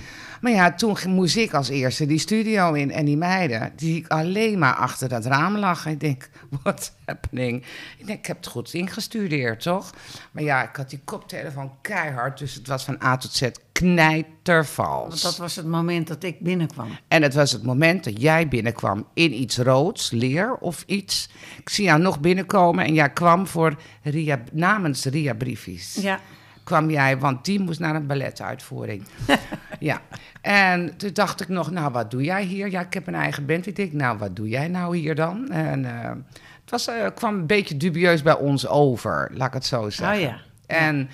Maar 0.40 0.52
ja, 0.52 0.74
toen 0.74 0.96
moest 1.06 1.36
ik 1.36 1.54
als 1.54 1.68
eerste 1.68 2.06
die 2.06 2.18
studio 2.18 2.72
in. 2.72 2.90
En 2.90 3.04
die 3.04 3.16
meiden, 3.16 3.72
die 3.76 3.96
ik 3.96 4.08
alleen 4.08 4.58
maar 4.58 4.74
achter 4.74 5.08
dat 5.08 5.26
raam 5.26 5.56
lag. 5.56 5.86
Ik 5.86 6.00
denk, 6.00 6.28
what's 6.62 6.92
happening? 7.04 7.64
Ik 7.98 8.06
denk, 8.06 8.18
ik 8.18 8.26
heb 8.26 8.36
het 8.36 8.46
goed 8.46 8.74
ingestudeerd, 8.74 9.60
toch? 9.60 9.92
Maar 10.30 10.42
ja, 10.42 10.68
ik 10.68 10.76
had 10.76 10.90
die 10.90 11.00
koptelefoon 11.04 11.72
keihard. 11.80 12.38
Dus 12.38 12.54
het 12.54 12.66
was 12.66 12.84
van 12.84 13.02
A 13.02 13.16
tot 13.16 13.32
Z 13.32 13.50
knijtervals. 13.72 15.08
Want 15.08 15.22
dat 15.22 15.36
was 15.36 15.56
het 15.56 15.66
moment 15.66 16.08
dat 16.08 16.22
ik 16.22 16.40
binnenkwam. 16.40 16.98
En 17.08 17.22
het 17.22 17.34
was 17.34 17.52
het 17.52 17.62
moment 17.62 18.04
dat 18.04 18.20
jij 18.20 18.48
binnenkwam 18.48 19.06
in 19.14 19.40
iets 19.40 19.58
roods, 19.58 20.10
leer 20.10 20.54
of 20.54 20.84
iets. 20.86 21.28
Ik 21.58 21.68
zie 21.68 21.84
jou 21.84 22.00
nog 22.00 22.20
binnenkomen 22.20 22.84
en 22.84 22.94
jij 22.94 23.10
kwam 23.10 23.46
voor 23.46 23.76
Ria, 24.02 24.42
namens 24.52 25.04
Ria 25.04 25.34
Briefies. 25.34 25.94
Ja. 25.94 26.20
Kwam 26.64 26.90
jij, 26.90 27.18
want 27.18 27.44
die 27.44 27.60
moest 27.60 27.80
naar 27.80 27.94
een 27.94 28.06
balletuitvoering. 28.06 29.06
ja. 29.80 30.00
En 30.40 30.96
toen 30.96 31.10
dacht 31.12 31.40
ik 31.40 31.48
nog, 31.48 31.70
nou, 31.70 31.92
wat 31.92 32.10
doe 32.10 32.22
jij 32.22 32.44
hier? 32.44 32.70
Ja, 32.70 32.80
ik 32.80 32.94
heb 32.94 33.06
een 33.06 33.14
eigen 33.14 33.46
band. 33.46 33.66
Ik 33.66 33.76
denk, 33.76 33.92
nou, 33.92 34.18
wat 34.18 34.36
doe 34.36 34.48
jij 34.48 34.68
nou 34.68 34.96
hier 34.96 35.14
dan? 35.14 35.50
En 35.50 35.84
uh, 35.84 36.08
het 36.60 36.70
was, 36.70 36.88
uh, 36.88 37.06
kwam 37.14 37.34
een 37.34 37.46
beetje 37.46 37.76
dubieus 37.76 38.22
bij 38.22 38.36
ons 38.36 38.66
over, 38.66 39.30
laat 39.34 39.48
ik 39.48 39.54
het 39.54 39.66
zo 39.66 39.90
zeggen. 39.90 40.16
Oh 40.16 40.22
ja. 40.22 40.40
En 40.66 41.10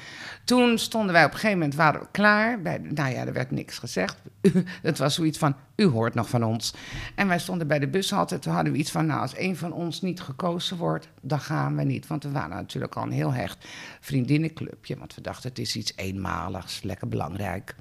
toen 0.51 0.79
stonden 0.79 1.13
wij 1.13 1.25
op 1.25 1.31
een 1.31 1.39
gegeven 1.39 1.59
moment, 1.59 1.77
waren 1.77 2.01
we 2.01 2.07
klaar. 2.11 2.61
Bij, 2.61 2.79
nou 2.79 3.11
ja, 3.11 3.27
er 3.27 3.33
werd 3.33 3.51
niks 3.51 3.79
gezegd. 3.79 4.17
het 4.83 4.99
was 4.99 5.15
zoiets 5.15 5.39
van, 5.39 5.57
u 5.77 5.85
hoort 5.85 6.15
nog 6.15 6.29
van 6.29 6.45
ons. 6.45 6.75
En 7.15 7.29
wij 7.29 7.39
stonden 7.39 7.67
bij 7.67 7.79
de 7.79 7.89
bushalte. 7.89 8.39
Toen 8.39 8.53
hadden 8.53 8.73
we 8.73 8.79
iets 8.79 8.91
van, 8.91 9.07
nou, 9.07 9.21
als 9.21 9.39
een 9.39 9.57
van 9.57 9.73
ons 9.73 10.01
niet 10.01 10.21
gekozen 10.21 10.77
wordt, 10.77 11.09
dan 11.21 11.41
gaan 11.41 11.77
we 11.77 11.83
niet. 11.83 12.07
Want 12.07 12.23
we 12.23 12.31
waren 12.31 12.57
natuurlijk 12.57 12.97
al 12.97 13.03
een 13.03 13.11
heel 13.11 13.33
hecht 13.33 13.69
vriendinnenclubje. 14.01 14.99
Want 14.99 15.15
we 15.15 15.21
dachten, 15.21 15.49
het 15.49 15.59
is 15.59 15.77
iets 15.77 15.93
eenmaligs, 15.97 16.83
lekker 16.83 17.09
belangrijk. 17.09 17.75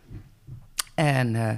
En 0.96 1.34
uh, 1.34 1.52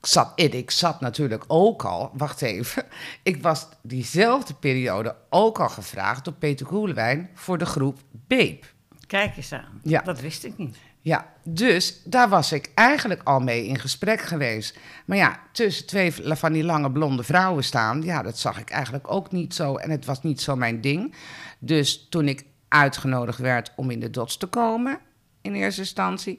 zat, 0.00 0.32
ik 0.34 0.70
zat 0.70 1.00
natuurlijk 1.00 1.44
ook 1.46 1.84
al, 1.84 2.10
wacht 2.14 2.42
even, 2.42 2.84
ik 3.22 3.42
was 3.42 3.68
diezelfde 3.82 4.54
periode 4.54 5.16
ook 5.30 5.60
al 5.60 5.68
gevraagd 5.68 6.24
door 6.24 6.34
Peter 6.34 6.66
Koelewijn 6.66 7.30
voor 7.34 7.58
de 7.58 7.66
groep 7.66 7.98
Beep. 8.10 8.74
Kijk 9.06 9.36
eens 9.36 9.52
aan, 9.52 9.80
Ja. 9.82 10.00
dat 10.02 10.20
wist 10.20 10.44
ik 10.44 10.58
niet. 10.58 10.76
Ja, 11.00 11.32
dus 11.44 12.00
daar 12.04 12.28
was 12.28 12.52
ik 12.52 12.70
eigenlijk 12.74 13.22
al 13.22 13.40
mee 13.40 13.66
in 13.66 13.78
gesprek 13.78 14.20
geweest. 14.20 14.78
Maar 15.04 15.16
ja, 15.16 15.40
tussen 15.52 15.86
twee 15.86 16.12
van 16.22 16.52
die 16.52 16.64
lange 16.64 16.90
blonde 16.90 17.22
vrouwen 17.22 17.64
staan, 17.64 18.02
ja, 18.02 18.22
dat 18.22 18.38
zag 18.38 18.58
ik 18.58 18.70
eigenlijk 18.70 19.10
ook 19.10 19.32
niet 19.32 19.54
zo. 19.54 19.76
En 19.76 19.90
het 19.90 20.04
was 20.04 20.22
niet 20.22 20.40
zo 20.40 20.56
mijn 20.56 20.80
ding. 20.80 21.14
Dus 21.58 22.06
toen 22.10 22.28
ik 22.28 22.44
uitgenodigd 22.68 23.38
werd 23.38 23.72
om 23.76 23.90
in 23.90 24.00
de 24.00 24.10
dots 24.10 24.36
te 24.36 24.46
komen, 24.46 24.98
in 25.40 25.54
eerste 25.54 25.80
instantie, 25.80 26.38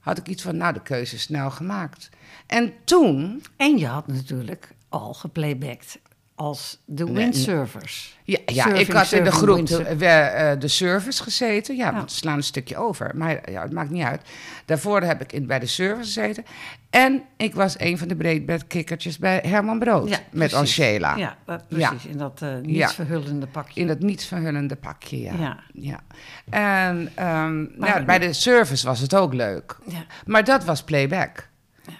had 0.00 0.18
ik 0.18 0.28
iets 0.28 0.42
van, 0.42 0.56
nou, 0.56 0.72
de 0.72 0.82
keuze 0.82 1.14
is 1.14 1.22
snel 1.22 1.50
gemaakt. 1.50 2.08
En 2.46 2.72
toen, 2.84 3.42
En 3.56 3.78
je 3.78 3.86
had 3.86 4.06
natuurlijk 4.06 4.68
al 4.88 5.14
geplaybacked 5.14 5.98
als 6.40 6.78
de 6.84 7.12
windsurfers. 7.12 8.18
ja, 8.24 8.38
ja 8.46 8.62
Surfing, 8.62 8.88
ik 8.88 8.92
had 8.92 9.12
in 9.12 9.24
de 9.24 9.30
groep 9.32 9.66
de, 9.66 9.96
we, 9.96 10.06
eh, 10.06 10.60
de 10.60 10.68
service 10.68 11.22
gezeten. 11.22 11.76
Ja, 11.76 11.94
we 11.94 12.02
slaan 12.06 12.36
een 12.36 12.42
stukje 12.42 12.76
over. 12.76 13.10
Maar 13.14 13.50
ja, 13.50 13.62
het 13.62 13.72
maakt 13.72 13.90
niet 13.90 14.04
uit. 14.04 14.22
Daarvoor 14.64 15.02
heb 15.02 15.20
ik 15.20 15.32
in, 15.32 15.46
bij 15.46 15.58
de 15.58 15.66
service 15.66 16.04
gezeten. 16.04 16.44
En 16.90 17.22
ik 17.36 17.54
was 17.54 17.78
een 17.78 17.98
van 17.98 18.08
de 18.08 18.16
breedbedkikkertjes 18.16 19.18
bij 19.18 19.42
Herman 19.46 19.78
Brood. 19.78 20.08
Ja, 20.08 20.18
met. 20.30 20.54
Angela. 20.54 21.16
Ja, 21.16 21.36
precies. 21.68 22.06
In 22.06 22.18
dat 22.18 22.38
Ja. 22.40 22.58
niets 22.62 22.94
verhullende 22.94 23.46
pakje. 23.46 23.80
In 23.80 23.86
dat 23.86 24.00
niets 24.00 24.24
verhullende 24.26 24.76
pakje, 24.76 25.20
ja. 25.20 25.58
Ja. 25.72 26.00
En 26.50 27.12
Maar- 27.14 27.88
ja, 27.88 28.04
bij 28.04 28.18
de 28.18 28.32
service 28.32 28.86
was 28.86 29.00
het 29.00 29.14
ook 29.14 29.34
leuk. 29.34 29.76
Ja. 29.86 30.04
Maar 30.26 30.44
dat 30.44 30.64
was 30.64 30.82
playback. 30.82 31.48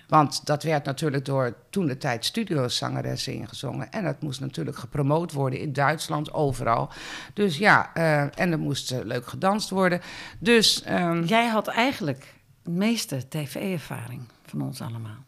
Want 0.09 0.47
dat 0.47 0.63
werd 0.63 0.85
natuurlijk 0.85 1.25
door 1.25 1.57
toen 1.71 1.87
de 1.87 1.97
tijd 1.97 2.25
studiozangeressen 2.25 3.33
ingezongen. 3.33 3.91
En 3.91 4.05
dat 4.05 4.23
moest 4.23 4.41
natuurlijk 4.41 4.77
gepromoot 4.77 5.33
worden 5.33 5.61
in 5.61 5.73
Duitsland, 5.73 6.33
overal. 6.33 6.91
Dus 7.35 7.59
ja, 7.59 7.95
eh, 7.95 8.21
en 8.23 8.53
er 8.53 8.59
moest 8.59 8.91
eh, 8.91 8.99
leuk 9.05 9.27
gedanst 9.27 9.71
worden. 9.71 10.01
Dus 10.39 10.83
ehm, 10.83 11.23
Jij 11.25 11.47
had 11.47 11.67
eigenlijk 11.69 12.35
de 12.63 12.71
meeste 12.71 13.29
tv-ervaring 13.29 14.23
van 14.47 14.61
ons 14.63 14.81
allemaal. 14.81 15.25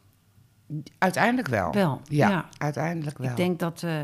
uiteindelijk 0.99 1.49
wel. 1.49 1.73
Wel, 1.73 2.01
Ja, 2.05 2.29
ja. 2.29 2.49
uiteindelijk 2.59 3.19
wel. 3.19 3.31
Ik 3.31 3.37
denk 3.37 3.59
dat... 3.59 3.83
eh, 3.83 4.01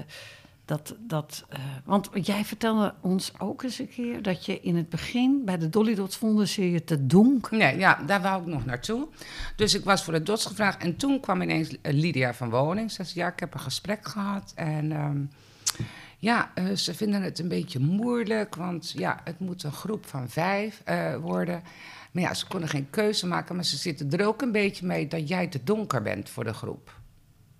dat, 0.68 0.94
dat 0.98 1.44
eh, 1.48 1.60
want 1.84 2.08
jij 2.12 2.44
vertelde 2.44 2.94
ons 3.00 3.32
ook 3.38 3.62
eens 3.62 3.78
een 3.78 3.88
keer 3.88 4.22
dat 4.22 4.46
je 4.46 4.60
in 4.60 4.76
het 4.76 4.88
begin 4.88 5.42
bij 5.44 5.58
de 5.58 5.68
Dolly 5.68 5.94
Dots 5.94 6.16
vonden 6.16 6.48
ze 6.48 6.70
je 6.70 6.84
te 6.84 7.06
donker. 7.06 7.56
Nee, 7.56 7.78
ja, 7.78 8.02
daar 8.06 8.22
wou 8.22 8.42
ik 8.42 8.46
nog 8.46 8.64
naartoe. 8.64 9.08
Dus 9.56 9.74
ik 9.74 9.84
was 9.84 10.04
voor 10.04 10.12
de 10.12 10.22
dots 10.22 10.46
gevraagd. 10.46 10.82
En 10.82 10.96
toen 10.96 11.20
kwam 11.20 11.42
ineens 11.42 11.76
Lydia 11.82 12.34
van 12.34 12.50
Woning. 12.50 12.90
Ze 12.90 13.04
zei, 13.04 13.24
ja, 13.24 13.32
ik 13.32 13.40
heb 13.40 13.54
een 13.54 13.60
gesprek 13.60 14.08
gehad. 14.08 14.52
En 14.54 14.92
ehm, 14.92 15.20
ja, 16.18 16.50
eh, 16.54 16.72
ze 16.72 16.94
vinden 16.94 17.22
het 17.22 17.38
een 17.38 17.48
beetje 17.48 17.78
moeilijk. 17.78 18.54
Want 18.54 18.90
ja, 18.96 19.20
het 19.24 19.38
moet 19.38 19.62
een 19.62 19.72
groep 19.72 20.06
van 20.06 20.28
vijf 20.28 20.82
eh, 20.84 21.16
worden. 21.16 21.62
Maar 22.12 22.22
ja, 22.22 22.34
ze 22.34 22.46
konden 22.46 22.68
geen 22.68 22.90
keuze 22.90 23.26
maken. 23.26 23.54
Maar 23.54 23.64
ze 23.64 23.76
zitten 23.76 24.10
er 24.10 24.26
ook 24.26 24.42
een 24.42 24.52
beetje 24.52 24.86
mee 24.86 25.08
dat 25.08 25.28
jij 25.28 25.46
te 25.46 25.60
donker 25.64 26.02
bent 26.02 26.28
voor 26.30 26.44
de 26.44 26.54
groep. 26.54 26.97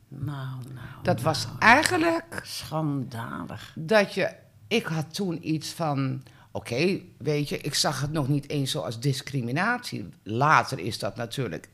Nou, 0.09 0.49
nou, 0.75 0.87
Dat 1.03 1.21
was 1.21 1.47
eigenlijk 1.59 2.41
schandalig. 2.45 3.73
dat 3.79 4.15
je. 4.15 4.31
Ik 4.69 4.85
had 4.87 5.15
toen 5.15 5.49
iets 5.55 5.69
van. 5.73 6.23
Oké, 6.53 7.01
weet 7.19 7.49
je, 7.49 7.59
ik 7.59 7.75
zag 7.75 8.01
het 8.01 8.13
nog 8.13 8.29
niet 8.29 8.49
eens 8.51 8.71
zo 8.71 8.81
als 8.81 9.01
discriminatie. 9.01 10.09
Later 10.23 10.79
is 10.79 10.99
dat 10.99 11.17
natuurlijk 11.17 11.69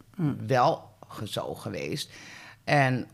wel 0.47 0.91
ge- 1.09 1.29
zo 1.29 1.55
geweest. 1.55 2.13
En 2.65 3.07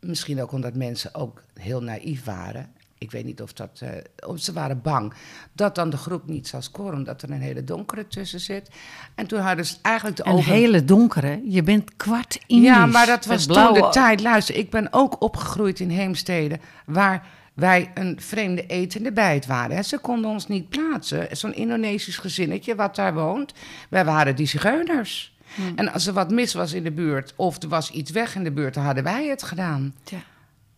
misschien 0.00 0.42
ook 0.42 0.52
omdat 0.52 0.74
mensen 0.74 1.14
ook 1.14 1.42
heel 1.54 1.82
naïef 1.82 2.24
waren. 2.24 2.72
Ik 3.04 3.10
weet 3.10 3.24
niet 3.24 3.42
of 3.42 3.52
dat. 3.52 3.80
eh, 3.80 4.36
ze 4.36 4.52
waren 4.52 4.80
bang 4.82 5.12
dat 5.52 5.74
dan 5.74 5.90
de 5.90 5.96
groep 5.96 6.26
niet 6.26 6.48
zou 6.48 6.62
scoren, 6.62 6.94
omdat 6.94 7.22
er 7.22 7.30
een 7.30 7.40
hele 7.40 7.64
donkere 7.64 8.06
tussen 8.06 8.40
zit. 8.40 8.68
En 9.14 9.26
toen 9.26 9.40
hadden 9.40 9.66
ze 9.66 9.76
eigenlijk 9.82 10.16
de 10.16 10.26
Een 10.26 10.38
hele 10.38 10.84
donkere. 10.84 11.40
Je 11.44 11.62
bent 11.62 11.96
kwart 11.96 12.38
Indisch. 12.46 12.68
Ja, 12.68 12.86
maar 12.86 13.06
dat 13.06 13.24
was 13.24 13.46
toen 13.46 13.72
de 13.72 13.88
tijd. 13.90 14.20
Luister, 14.20 14.54
ik 14.54 14.70
ben 14.70 14.88
ook 14.90 15.22
opgegroeid 15.22 15.80
in 15.80 15.90
Heemstede, 15.90 16.58
waar 16.86 17.26
wij 17.54 17.90
een 17.94 18.20
vreemde 18.20 18.66
etende 18.66 19.12
bijt 19.12 19.46
waren. 19.46 19.84
Ze 19.84 19.98
konden 19.98 20.30
ons 20.30 20.46
niet 20.46 20.68
plaatsen. 20.68 21.36
Zo'n 21.36 21.54
Indonesisch 21.54 22.18
gezinnetje 22.18 22.74
wat 22.74 22.96
daar 22.96 23.14
woont. 23.14 23.52
Wij 23.88 24.04
waren 24.04 24.36
die 24.36 24.46
zigeuners. 24.46 25.36
Hmm. 25.54 25.72
En 25.76 25.92
als 25.92 26.06
er 26.06 26.12
wat 26.12 26.30
mis 26.30 26.54
was 26.54 26.72
in 26.72 26.82
de 26.82 26.92
buurt, 26.92 27.32
of 27.36 27.62
er 27.62 27.68
was 27.68 27.90
iets 27.90 28.10
weg 28.10 28.34
in 28.34 28.44
de 28.44 28.52
buurt, 28.52 28.74
dan 28.74 28.84
hadden 28.84 29.04
wij 29.04 29.26
het 29.26 29.42
gedaan. 29.42 29.94
Tja. 30.04 30.18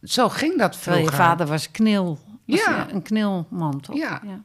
Zo 0.08 0.28
ging 0.28 0.58
dat 0.58 0.72
Terwijl 0.72 0.96
vroeger. 0.96 1.18
je 1.18 1.28
vader 1.28 1.46
was 1.46 1.70
knil. 1.70 2.18
Was 2.44 2.64
Ja. 2.64 2.90
Een 2.90 3.02
knilman, 3.02 3.80
toch? 3.80 3.96
Ja. 3.96 4.20
Ja. 4.24 4.42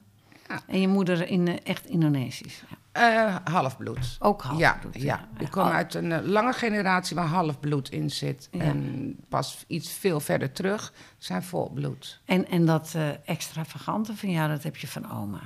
En 0.67 0.81
je 0.81 0.87
moeder 0.87 1.27
in, 1.27 1.47
eh, 1.47 1.55
echt 1.63 1.85
Indonesisch. 1.85 2.63
Ja. 2.69 2.77
Eh, 2.91 3.35
halfbloed. 3.53 4.17
Ook 4.19 4.41
half 4.41 4.59
ja, 4.59 4.79
ja. 4.91 5.01
ja. 5.03 5.27
ik 5.39 5.51
kom 5.51 5.63
uit 5.63 5.93
een 5.93 6.11
eh, 6.11 6.23
lange 6.23 6.53
generatie 6.53 7.15
waar 7.15 7.25
halfbloed 7.25 7.89
in 7.91 8.09
zit. 8.09 8.47
Ja. 8.51 8.59
En 8.59 9.15
pas 9.29 9.63
iets 9.67 9.91
veel 9.91 10.19
verder 10.19 10.51
terug 10.51 10.93
zijn 11.17 11.43
volbloed. 11.43 12.21
En, 12.25 12.47
en 12.49 12.65
dat 12.65 12.93
eh, 12.95 13.09
extravagante 13.25 14.15
van 14.15 14.29
jou, 14.29 14.49
dat 14.49 14.63
heb 14.63 14.77
je 14.77 14.87
van 14.87 15.11
oma. 15.11 15.41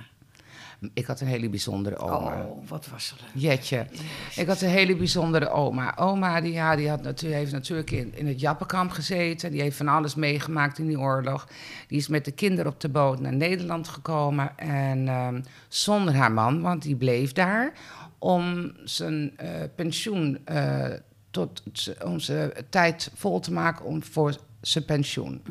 Ik 0.94 1.06
had 1.06 1.22
een 1.22 1.28
hele 1.28 1.50
bijzondere 1.50 1.98
oma. 1.98 2.44
Oh, 2.44 2.68
wat 2.68 2.88
was 2.88 3.16
leuk. 3.20 3.44
Jetje. 3.44 3.88
Ik 4.36 4.48
had 4.48 4.62
een 4.62 4.70
hele 4.70 4.96
bijzondere 4.96 5.50
oma. 5.50 5.96
Oma 5.98 6.42
die, 6.42 6.54
ja, 6.54 6.76
die 6.76 6.90
had 6.90 7.02
natu 7.02 7.28
heeft 7.28 7.52
natuurlijk 7.52 7.92
in, 7.92 8.16
in 8.16 8.28
het 8.28 8.40
Jappenkamp 8.40 8.92
gezeten. 8.92 9.52
Die 9.52 9.62
heeft 9.62 9.78
van 9.78 9.88
alles 9.88 10.16
meegemaakt 10.16 10.78
in 10.78 10.88
die 10.88 11.00
oorlog. 11.00 11.48
Die 11.88 11.98
is 11.98 12.08
met 12.08 12.26
de 12.26 12.32
kinderen 12.32 12.72
op 12.72 12.80
de 12.80 12.90
boot 12.90 13.20
naar 13.20 13.34
Nederland 13.34 13.88
gekomen. 13.88 14.58
En 14.58 15.08
ehm, 15.08 15.42
zonder 15.68 16.14
haar 16.16 16.32
man, 16.32 16.62
want 16.62 16.82
die 16.82 16.96
bleef 16.96 17.32
daar. 17.32 17.74
Om 18.18 18.72
zijn 18.84 19.38
eh, 19.38 19.50
pensioen 19.76 20.40
eh, 20.46 20.86
tot 21.32 21.64
om 22.04 22.20
zijn 22.20 22.52
tijd 22.70 23.12
vol 23.16 23.40
te 23.40 23.54
maken 23.54 23.86
om 23.86 24.04
voor 24.04 24.36
zijn 24.62 24.86
pensioen. 24.86 25.42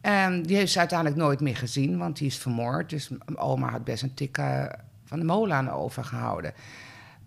En 0.00 0.42
die 0.42 0.56
heeft 0.56 0.72
ze 0.72 0.78
uiteindelijk 0.78 1.18
nooit 1.20 1.40
meer 1.40 1.56
gezien, 1.56 1.98
want 1.98 2.16
die 2.16 2.26
is 2.26 2.38
vermoord. 2.38 2.90
Dus 2.90 3.10
oma 3.34 3.70
had 3.70 3.84
best 3.84 4.02
een 4.02 4.14
tik 4.14 4.38
eh, 4.38 4.64
van 5.04 5.18
de 5.18 5.24
molen 5.24 5.56
aan 5.56 5.70
overgehouden. 5.70 6.54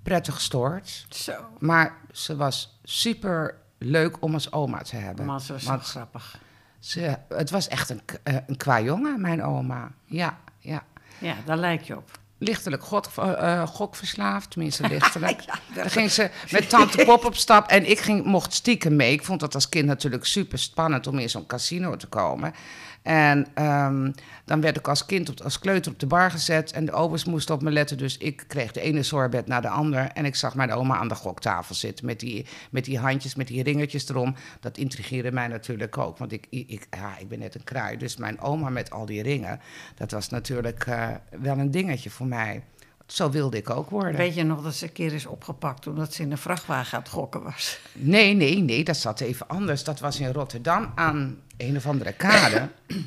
prettig 0.03 0.33
gestoord. 0.33 1.05
Zo. 1.09 1.33
Maar 1.59 1.97
ze 2.11 2.35
was 2.35 2.79
super 2.83 3.55
leuk 3.77 4.21
om 4.21 4.33
als 4.33 4.51
oma 4.51 4.81
te 4.81 4.95
hebben. 4.95 5.25
Maar 5.25 5.41
ze 5.41 5.53
was 5.53 5.63
Want 5.63 5.81
grappig. 5.83 6.39
ze, 6.79 7.17
het 7.29 7.49
was 7.49 7.67
echt 7.67 7.89
een, 7.89 8.01
eh, 8.23 8.35
een 8.47 8.83
jongen, 8.83 9.21
mijn 9.21 9.43
oma. 9.43 9.91
Ja, 10.05 10.37
ja. 10.59 10.83
Ja, 11.17 11.35
daar 11.45 11.57
lijk 11.57 11.81
je 11.81 11.97
op. 11.97 12.19
Lichtelijk 12.43 12.83
god, 12.83 13.09
eh, 13.17 13.67
gokverslaafd, 13.67 14.51
tenminste 14.51 14.87
lichtelijk. 14.97 15.41
Ja, 15.41 15.59
Dan 15.73 15.89
ging 15.89 16.11
ze 16.11 16.29
met 16.51 16.69
tante 16.69 17.05
Pop 17.05 17.25
op 17.25 17.35
stap 17.35 17.67
en 17.67 17.89
ik 17.89 17.99
ging, 17.99 18.25
mocht 18.25 18.53
stiekem 18.53 18.95
mee. 18.95 19.13
Ik 19.13 19.23
vond 19.23 19.39
dat 19.39 19.55
als 19.55 19.69
kind 19.69 19.85
natuurlijk 19.85 20.25
super 20.25 20.59
spannend 20.59 21.07
om 21.07 21.19
in 21.19 21.29
zo'n 21.29 21.45
casino 21.45 21.95
te 21.95 22.07
komen. 22.07 22.53
En 23.01 23.47
ehm, 23.53 24.11
dan 24.45 24.61
werd 24.61 24.77
ik 24.77 24.87
als 24.87 25.05
kind, 25.05 25.29
op, 25.29 25.41
als 25.41 25.59
kleuter 25.59 25.91
op 25.91 25.99
de 25.99 26.07
bar 26.07 26.31
gezet 26.31 26.71
en 26.71 26.85
de 26.85 26.91
obers 26.91 27.25
moesten 27.25 27.55
op 27.55 27.61
me 27.61 27.71
letten. 27.71 27.97
Dus 27.97 28.17
ik 28.17 28.43
kreeg 28.47 28.71
de 28.71 28.81
ene 28.81 29.03
sorbet 29.03 29.47
naar 29.47 29.61
de 29.61 29.69
ander 29.69 30.07
en 30.07 30.25
ik 30.25 30.35
zag 30.35 30.55
mijn 30.55 30.71
oma 30.71 30.97
aan 30.97 31.07
de 31.07 31.15
goktafel 31.15 31.75
zitten 31.75 32.05
met 32.05 32.19
die, 32.19 32.45
met 32.71 32.85
die 32.85 32.99
handjes, 32.99 33.35
met 33.35 33.47
die 33.47 33.63
ringetjes 33.63 34.09
erom. 34.09 34.35
Dat 34.59 34.77
intrigeerde 34.77 35.31
mij 35.31 35.47
natuurlijk 35.47 35.97
ook, 35.97 36.17
want 36.17 36.31
ik, 36.31 36.47
ik, 36.49 36.87
ja, 36.89 37.17
ik 37.17 37.27
ben 37.27 37.39
net 37.39 37.55
een 37.55 37.63
kraai. 37.63 37.97
Dus 37.97 38.17
mijn 38.17 38.39
oma 38.41 38.69
met 38.69 38.91
al 38.91 39.05
die 39.05 39.23
ringen, 39.23 39.59
dat 39.95 40.11
was 40.11 40.29
natuurlijk 40.29 40.85
eh, 40.85 41.09
wel 41.39 41.57
een 41.57 41.71
dingetje 41.71 42.09
voor 42.09 42.27
mij. 42.27 42.63
Zo 43.11 43.29
wilde 43.29 43.57
ik 43.57 43.69
ook 43.69 43.89
worden. 43.89 44.15
Weet 44.15 44.33
je 44.35 44.43
nog 44.43 44.63
dat 44.63 44.75
ze 44.75 44.85
een 44.85 44.91
keer 44.91 45.13
is 45.13 45.25
opgepakt 45.25 45.87
omdat 45.87 46.13
ze 46.13 46.21
in 46.21 46.31
een 46.31 46.37
vrachtwagen 46.37 46.97
aan 46.97 47.03
het 47.03 47.11
gokken 47.11 47.43
was? 47.43 47.79
Nee, 47.93 48.33
nee, 48.33 48.57
nee, 48.61 48.83
dat 48.83 48.97
zat 48.97 49.19
even 49.19 49.47
anders. 49.47 49.83
Dat 49.83 49.99
was 49.99 50.19
in 50.19 50.31
Rotterdam 50.31 50.91
aan 50.95 51.37
een 51.57 51.75
of 51.77 51.85
andere 51.87 52.13
kade. 52.13 52.69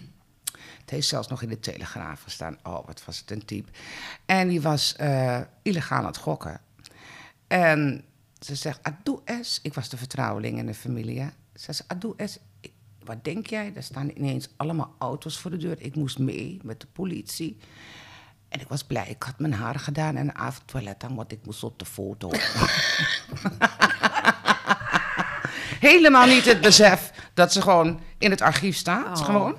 Het 0.80 0.90
heeft 0.92 1.08
zelfs 1.08 1.28
nog 1.28 1.42
in 1.42 1.48
de 1.48 1.60
Telegraaf 1.60 2.22
gestaan. 2.22 2.58
Oh, 2.62 2.86
wat 2.86 3.04
was 3.04 3.18
het 3.18 3.30
een 3.30 3.44
type. 3.44 3.70
En 4.26 4.48
die 4.48 4.60
was 4.60 4.96
eh, 4.96 5.40
illegaal 5.62 5.98
aan 5.98 6.06
het 6.06 6.16
gokken. 6.16 6.60
En 7.46 8.04
ze 8.38 8.54
zegt, 8.54 8.82
Adoe 8.82 9.20
es. 9.24 9.58
Ik 9.62 9.74
was 9.74 9.88
de 9.88 9.96
vertrouweling 9.96 10.58
in 10.58 10.66
de 10.66 10.74
familie. 10.74 11.20
hè. 11.20 11.26
Ze 11.54 11.72
zegt, 11.72 11.84
Adoe 11.86 12.14
es. 12.16 12.38
Ik- 12.60 12.72
Wat 13.04 13.24
denk 13.24 13.46
jij? 13.46 13.72
Er 13.74 13.82
staan 13.82 14.10
ineens 14.14 14.48
allemaal 14.56 14.94
auto's 14.98 15.38
voor 15.38 15.50
de 15.50 15.56
deur. 15.56 15.76
Ik 15.80 15.94
moest 15.96 16.18
mee 16.18 16.58
met 16.62 16.80
de 16.80 16.86
politie. 16.92 17.56
En 18.54 18.60
ik 18.60 18.68
was 18.68 18.84
blij. 18.84 19.06
Ik 19.08 19.22
had 19.22 19.38
mijn 19.38 19.54
haar 19.54 19.78
gedaan 19.78 20.16
en 20.16 20.28
een 20.28 20.34
avondtoilet 20.34 21.04
aan, 21.04 21.14
want 21.14 21.32
ik 21.32 21.38
moest 21.44 21.64
op 21.64 21.78
de 21.78 21.84
foto. 21.84 22.30
Helemaal 25.80 26.26
niet 26.26 26.44
het 26.44 26.60
besef 26.60 27.12
dat 27.34 27.52
ze 27.52 27.62
gewoon 27.62 28.00
in 28.18 28.30
het 28.30 28.40
archief 28.40 28.76
staat. 28.76 29.18
Oh, 29.20 29.24
gewoon. 29.24 29.56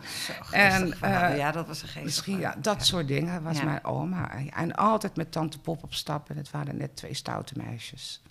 En, 0.51 1.01
eh, 1.01 1.37
ja, 1.37 1.51
dat 1.51 1.67
was 1.67 1.81
een 1.81 2.03
Misschien, 2.03 2.39
ja, 2.39 2.55
dat 2.57 2.85
soort 2.85 3.07
dingen 3.07 3.43
was 3.43 3.57
Ja. 3.57 3.63
mijn 3.63 3.83
oma. 3.85 4.31
En 4.55 4.75
altijd 4.75 5.15
met 5.15 5.31
tante 5.31 5.59
Pop 5.59 5.83
op 5.83 5.93
stap. 5.93 6.29
En 6.29 6.37
het 6.37 6.51
waren 6.51 6.77
net 6.77 6.95
twee 6.95 7.13
stoute 7.13 7.53
meisjes. 7.57 8.21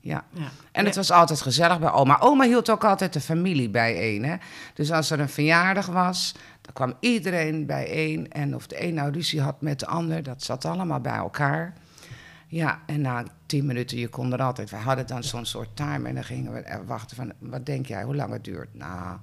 Ja. 0.00 0.24
Ja. 0.30 0.48
En 0.72 0.84
het 0.84 0.96
was 0.96 1.10
altijd 1.10 1.40
gezellig 1.40 1.78
bij 1.78 1.90
oma. 1.90 2.18
Oma 2.20 2.44
hield 2.44 2.70
ook 2.70 2.84
altijd 2.84 3.12
de 3.12 3.20
familie 3.20 3.68
bijeen. 3.68 4.24
Hè? 4.24 4.36
Dus 4.74 4.90
als 4.90 5.10
er 5.10 5.20
een 5.20 5.28
verjaardag 5.28 5.86
was, 5.86 6.34
dan 6.66 6.74
kwam 6.74 6.94
iedereen 7.00 7.66
bijeen. 7.66 8.32
En 8.32 8.54
of 8.54 8.66
de 8.66 8.84
een 8.84 8.94
nou 8.94 9.12
ruzie 9.12 9.40
had 9.40 9.60
met 9.60 9.80
de 9.80 9.86
ander, 9.86 10.22
dat 10.22 10.42
zat 10.42 10.64
allemaal 10.64 11.00
bij 11.00 11.16
elkaar. 11.16 11.74
Ja, 12.48 12.82
en 12.86 13.00
na 13.00 13.24
tien 13.46 13.66
minuten, 13.66 13.98
je 13.98 14.08
kon 14.08 14.32
er 14.32 14.42
altijd... 14.42 14.70
We 14.70 14.76
hadden 14.76 15.06
dan 15.06 15.24
zo'n 15.24 15.44
soort 15.44 15.76
time 15.76 16.08
en 16.08 16.14
dan 16.14 16.24
gingen 16.24 16.52
we 16.52 16.82
wachten 16.86 17.16
van... 17.16 17.32
Wat 17.38 17.66
denk 17.66 17.86
jij, 17.86 18.02
hoe 18.02 18.14
lang 18.16 18.32
het 18.32 18.44
duurt? 18.44 18.74
Nou, 18.74 19.18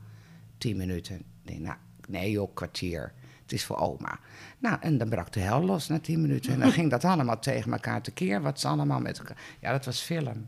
tien 0.58 0.78
minuten. 0.78 1.24
Nee, 1.44 1.60
nou, 1.60 1.78
nee 2.08 2.32
joh, 2.32 2.54
kwartier. 2.54 3.14
Het 3.42 3.52
is 3.52 3.66
voor 3.66 3.78
oma. 3.78 4.20
Nou, 4.60 4.78
en 4.80 4.98
dan 4.98 5.10
brak 5.10 5.32
de 5.32 5.40
hel 5.40 5.64
los 5.64 5.88
na 5.88 6.00
tien 6.00 6.22
minuten. 6.22 6.54
En 6.54 6.60
dan 6.60 6.72
ging 6.80 6.90
dat 6.90 7.06
allemaal 7.06 7.40
tegen 7.40 7.72
elkaar 7.72 8.02
tekeer. 8.02 8.42
Wat 8.42 8.60
ze 8.60 8.68
allemaal 8.68 9.00
met 9.00 9.18
elkaar... 9.18 9.38
Ja, 9.60 9.72
dat 9.72 9.86
was 9.86 10.02
film. 10.02 10.48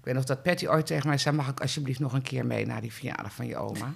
Ik 0.00 0.06
weet 0.06 0.14
nog 0.14 0.24
dat 0.24 0.42
Patty 0.42 0.66
ooit 0.66 0.86
tegen 0.86 1.08
mij 1.08 1.18
zei... 1.18 1.36
mag 1.36 1.48
ik 1.48 1.60
alsjeblieft 1.60 1.98
nog 2.00 2.12
een 2.12 2.22
keer 2.22 2.46
mee 2.46 2.66
naar 2.66 2.80
die 2.80 2.92
verjaardag 2.92 3.34
van 3.34 3.46
je 3.46 3.56
oma? 3.56 3.94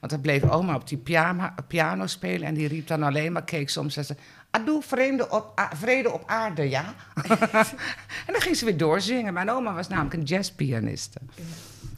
Want 0.00 0.12
dan 0.12 0.20
bleef 0.20 0.42
oma 0.42 0.74
op 0.74 0.88
die 0.88 0.98
piano, 0.98 1.48
piano 1.66 2.06
spelen... 2.06 2.48
en 2.48 2.54
die 2.54 2.68
riep 2.68 2.86
dan 2.86 3.02
alleen 3.02 3.32
maar, 3.32 3.44
keek 3.44 3.68
soms 3.68 3.96
en 3.96 4.04
zei... 4.04 4.18
Adoe, 4.50 4.82
vrede 4.82 5.30
op, 5.30 5.68
vrede 5.74 6.10
op 6.12 6.22
aarde, 6.26 6.68
ja? 6.68 6.94
en 8.26 8.32
dan 8.32 8.40
ging 8.40 8.56
ze 8.56 8.64
weer 8.64 8.76
doorzingen. 8.76 9.32
Mijn 9.34 9.50
oma 9.50 9.74
was 9.74 9.88
namelijk 9.88 10.14
een 10.14 10.22
jazzpianiste. 10.22 11.20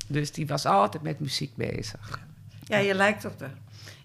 Dus 0.06 0.32
die 0.32 0.46
was 0.46 0.66
altijd 0.66 1.02
met 1.02 1.20
muziek 1.20 1.56
bezig. 1.56 2.20
Ja, 2.64 2.78
je 2.78 2.94
lijkt 2.94 3.24
op 3.24 3.40
haar. 3.40 3.54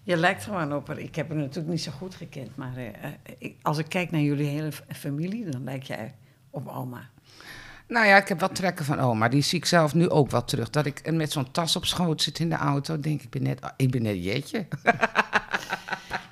Je 0.02 0.16
lijkt 0.16 0.44
gewoon 0.44 0.74
op 0.74 0.86
haar. 0.86 0.98
Ik 0.98 1.14
heb 1.14 1.28
haar 1.28 1.36
natuurlijk 1.38 1.68
niet 1.68 1.82
zo 1.82 1.90
goed 1.92 2.14
gekend, 2.14 2.56
maar 2.56 2.76
eh, 2.76 2.86
eh, 2.86 3.10
ik- 3.38 3.56
als 3.62 3.78
ik 3.78 3.88
kijk 3.88 4.10
naar 4.10 4.20
jullie 4.20 4.46
hele 4.46 4.70
familie, 4.92 5.50
dan 5.50 5.64
lijk 5.64 5.82
jij 5.82 6.14
op 6.50 6.68
oma. 6.68 7.08
Nou 7.88 8.06
ja, 8.06 8.16
ik 8.16 8.28
heb 8.28 8.40
wat 8.40 8.54
trekken 8.54 8.84
van 8.84 8.98
oma. 8.98 9.28
Die 9.28 9.42
zie 9.42 9.58
ik 9.58 9.64
zelf 9.64 9.94
nu 9.94 10.08
ook 10.08 10.30
wel 10.30 10.44
terug. 10.44 10.70
Dat 10.70 10.86
ik 10.86 11.12
met 11.12 11.32
zo'n 11.32 11.50
tas 11.50 11.76
op 11.76 11.84
schoot 11.84 12.22
zit 12.22 12.38
in 12.38 12.48
de 12.48 12.54
auto. 12.54 13.00
Denk 13.00 13.22
ik, 13.22 13.30
ben 13.30 13.42
net, 13.42 13.60
ik 13.76 13.90
ben 13.90 14.02
net 14.02 14.24
jetje. 14.24 14.66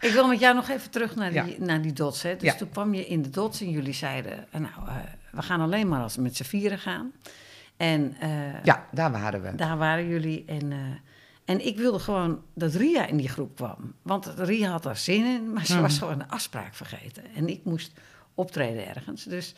Ik 0.00 0.12
wil 0.12 0.28
met 0.28 0.40
jou 0.40 0.54
nog 0.54 0.68
even 0.68 0.90
terug 0.90 1.14
naar 1.14 1.30
die, 1.30 1.42
Ja. 1.58 1.64
naar 1.64 1.82
die 1.82 1.92
dots. 1.92 2.22
Hè. 2.22 2.36
Dus 2.36 2.42
Ja. 2.52 2.54
toen 2.56 2.68
kwam 2.70 2.94
je 2.94 3.06
in 3.06 3.22
de 3.22 3.30
dots 3.30 3.60
en 3.60 3.70
jullie 3.70 3.92
zeiden, 3.92 4.46
eh, 4.50 4.60
nou, 4.60 4.72
eh, 4.88 4.94
we 5.32 5.42
gaan 5.42 5.60
alleen 5.60 5.88
maar 5.88 6.02
als 6.02 6.16
we 6.16 6.22
met 6.22 6.36
z'n 6.36 6.42
vieren 6.44 6.78
gaan. 6.78 7.12
En 7.76 8.16
eh, 8.20 8.64
Ja, 8.64 8.86
daar 8.92 9.12
waren 9.12 9.42
we. 9.42 9.54
daar 9.54 9.76
waren 9.78 10.08
jullie. 10.08 10.44
En, 10.46 10.72
en 11.44 11.66
ik 11.66 11.76
wilde 11.76 11.98
gewoon 11.98 12.42
dat 12.54 12.74
Ria 12.74 13.06
in 13.06 13.16
die 13.16 13.28
groep 13.28 13.56
kwam. 13.56 13.94
Want 14.02 14.26
Ria 14.36 14.70
had 14.70 14.84
er 14.84 14.96
zin 14.96 15.24
in, 15.24 15.52
maar 15.52 15.66
ze 15.66 15.80
was 15.80 15.98
gewoon 15.98 16.20
een 16.20 16.28
afspraak 16.30 16.74
vergeten. 16.74 17.22
En 17.34 17.48
ik 17.48 17.60
moest 17.64 17.92
optreden 18.34 18.88
ergens. 18.94 19.24
Dus 19.24 19.54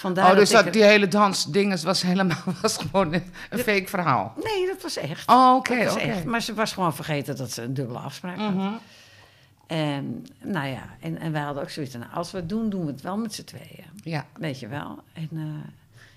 vandaar 0.00 0.30
Oh, 0.30 0.36
dus 0.36 0.50
dat 0.50 0.72
die 0.72 0.82
hele 0.84 1.08
dansdinges 1.08 1.82
was 1.82 2.02
helemaal 2.02 2.42
was 2.62 2.76
gewoon 2.76 3.12
een, 3.12 3.22
een 3.50 3.58
fake 3.58 3.86
verhaal. 3.86 4.32
er- 4.36 4.42
Nee, 4.42 4.66
dat 4.66 4.82
was 4.82 4.96
echt. 4.96 5.28
Oh, 5.28 5.54
oké. 5.56 6.22
Maar 6.26 6.42
ze 6.42 6.54
was 6.54 6.72
gewoon 6.72 6.94
vergeten 6.94 7.36
dat 7.36 7.50
ze 7.52 7.62
een 7.62 7.74
dubbele 7.74 7.98
afspraak 7.98 8.36
had. 8.38 8.54
Mhm. 8.54 8.72
En 9.66 10.26
nou 10.42 10.66
ja, 10.66 10.82
en, 11.00 11.18
en 11.18 11.32
wij 11.32 11.40
hadden 11.42 11.62
ook 11.62 11.70
zoiets 11.70 11.92
van, 11.92 12.00
nou, 12.00 12.12
als 12.14 12.30
we 12.30 12.38
het 12.38 12.48
doen, 12.48 12.70
doen 12.70 12.84
we 12.84 12.90
het 12.92 13.00
wel 13.02 13.16
met 13.16 13.34
z'n 13.34 13.44
tweeën. 13.44 13.84
Ja. 14.02 14.26
Weet 14.38 14.60
je 14.60 14.68
wel. 14.68 14.98
En 15.12 15.28
eh, 15.32 15.42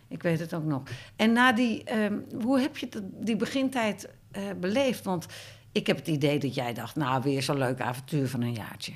ik 0.08 0.24
weet 0.24 0.40
het 0.40 0.54
ook 0.54 0.64
nog. 0.66 0.82
En 1.16 1.32
na 1.34 1.52
die, 1.54 1.84
ehm, 1.84 2.14
hoe 2.42 2.60
heb 2.60 2.78
je 2.78 2.90
die 3.20 3.36
begintijd 3.36 4.08
eh, 4.32 4.42
beleefd? 4.60 5.04
Want 5.04 5.26
ik 5.72 5.88
heb 5.88 5.98
het 5.98 6.08
idee 6.08 6.40
dat 6.40 6.56
jij 6.56 6.74
dacht, 6.74 6.96
nou, 6.96 7.22
weer 7.22 7.42
zo'n 7.44 7.58
leuk 7.58 7.82
avontuur 7.82 8.28
van 8.30 8.42
een 8.42 8.54
jaartje. 8.54 8.94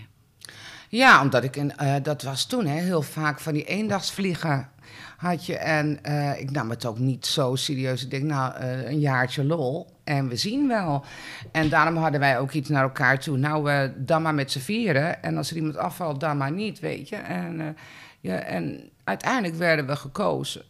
Ja, 0.90 1.22
omdat 1.22 1.44
ik, 1.44 1.56
in, 1.56 1.78
eh, 1.78 1.96
dat 2.04 2.22
was 2.22 2.46
toen 2.46 2.66
hè, 2.66 2.80
heel 2.80 3.02
vaak 3.02 3.40
van 3.40 3.54
die 3.54 3.64
eendagsvliegen 3.64 4.70
had 5.18 5.46
je. 5.46 5.58
En 5.58 6.04
eh, 6.04 6.40
ik 6.40 6.52
nam 6.52 6.70
het 6.70 6.86
ook 6.86 7.00
niet 7.00 7.26
zo 7.26 7.56
serieus. 7.56 8.04
Ik 8.04 8.10
denk, 8.10 8.24
nou, 8.24 8.56
eh, 8.56 8.90
een 8.90 9.00
jaartje 9.00 9.44
lol. 9.44 9.88
En 10.04 10.28
we 10.28 10.36
zien 10.36 10.68
wel. 10.68 11.06
En 11.52 11.70
daarom 11.70 11.96
hadden 11.98 12.20
wij 12.20 12.40
ook 12.40 12.52
iets 12.52 12.70
naar 12.70 12.84
elkaar 12.84 13.20
toe. 13.20 13.38
Nou, 13.38 13.64
we 13.64 13.94
dan 13.98 14.22
maar 14.22 14.36
met 14.36 14.52
z'n 14.52 14.60
vieren. 14.60 15.24
En 15.24 15.38
als 15.38 15.50
er 15.50 15.56
iemand 15.56 15.78
afvalt, 15.78 16.20
dan 16.20 16.38
maar 16.38 16.52
niet, 16.52 16.80
weet 16.80 17.10
je. 17.10 17.16
En, 17.16 17.78
ja, 18.20 18.40
en 18.40 18.90
uiteindelijk 19.04 19.56
werden 19.56 19.88
we 19.88 19.96
gekozen. 19.96 20.64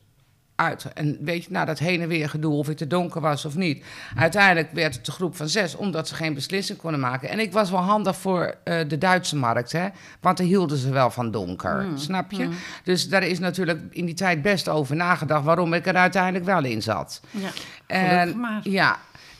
Uit. 0.56 0.86
En 0.94 1.18
weet 1.22 1.44
je, 1.44 1.52
nou, 1.52 1.66
dat 1.66 1.80
heen 1.80 2.02
en 2.02 2.08
weer 2.08 2.30
gedoe, 2.30 2.54
of 2.54 2.68
het 2.68 2.78
te 2.78 2.88
donker 2.88 3.22
was 3.22 3.46
of 3.46 3.56
niet. 3.56 3.86
Uiteindelijk 4.16 4.72
werd 4.72 4.96
het 4.96 5.06
de 5.06 5.12
groep 5.12 5.36
van 5.36 5.50
zes, 5.50 5.76
omdat 5.76 6.08
ze 6.08 6.16
geen 6.16 6.34
beslissing 6.34 6.78
konden 6.78 7.00
maken. 7.00 7.30
En 7.30 7.40
ik 7.40 7.52
was 7.52 7.70
wel 7.70 7.80
handig 7.80 8.16
voor 8.18 8.56
eh, 8.64 8.80
de 8.88 8.98
Duitse 8.98 9.36
markt, 9.36 9.72
hè. 9.72 9.88
Want 10.20 10.38
daar 10.38 10.48
hielden 10.48 10.78
ze 10.78 10.90
wel 10.90 11.12
van 11.12 11.32
donker, 11.32 11.86
snap 11.96 12.32
je? 12.32 12.50
Dus 12.84 13.10
daar 13.10 13.24
is 13.24 13.40
natuurlijk 13.40 13.82
in 13.90 14.06
die 14.06 14.16
tijd 14.16 14.42
best 14.42 14.70
over 14.70 14.96
nagedacht... 14.96 15.44
waarom 15.46 15.74
ik 15.74 15.86
er 15.86 15.96
uiteindelijk 15.96 16.46
wel 16.46 16.64
in 16.64 16.82
zat. 16.82 17.22
Ja, 17.32 17.50
En, 17.88 18.40
maar. 18.40 18.60
Ja, 18.64 19.00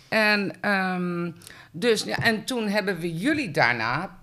en, 0.10 0.52
ehm, 0.62 1.32
dus, 1.72 2.04
ja, 2.04 2.18
en 2.18 2.44
toen 2.44 2.68
hebben 2.68 3.00
we 3.00 3.18
jullie 3.18 3.52
daarna 3.52 4.18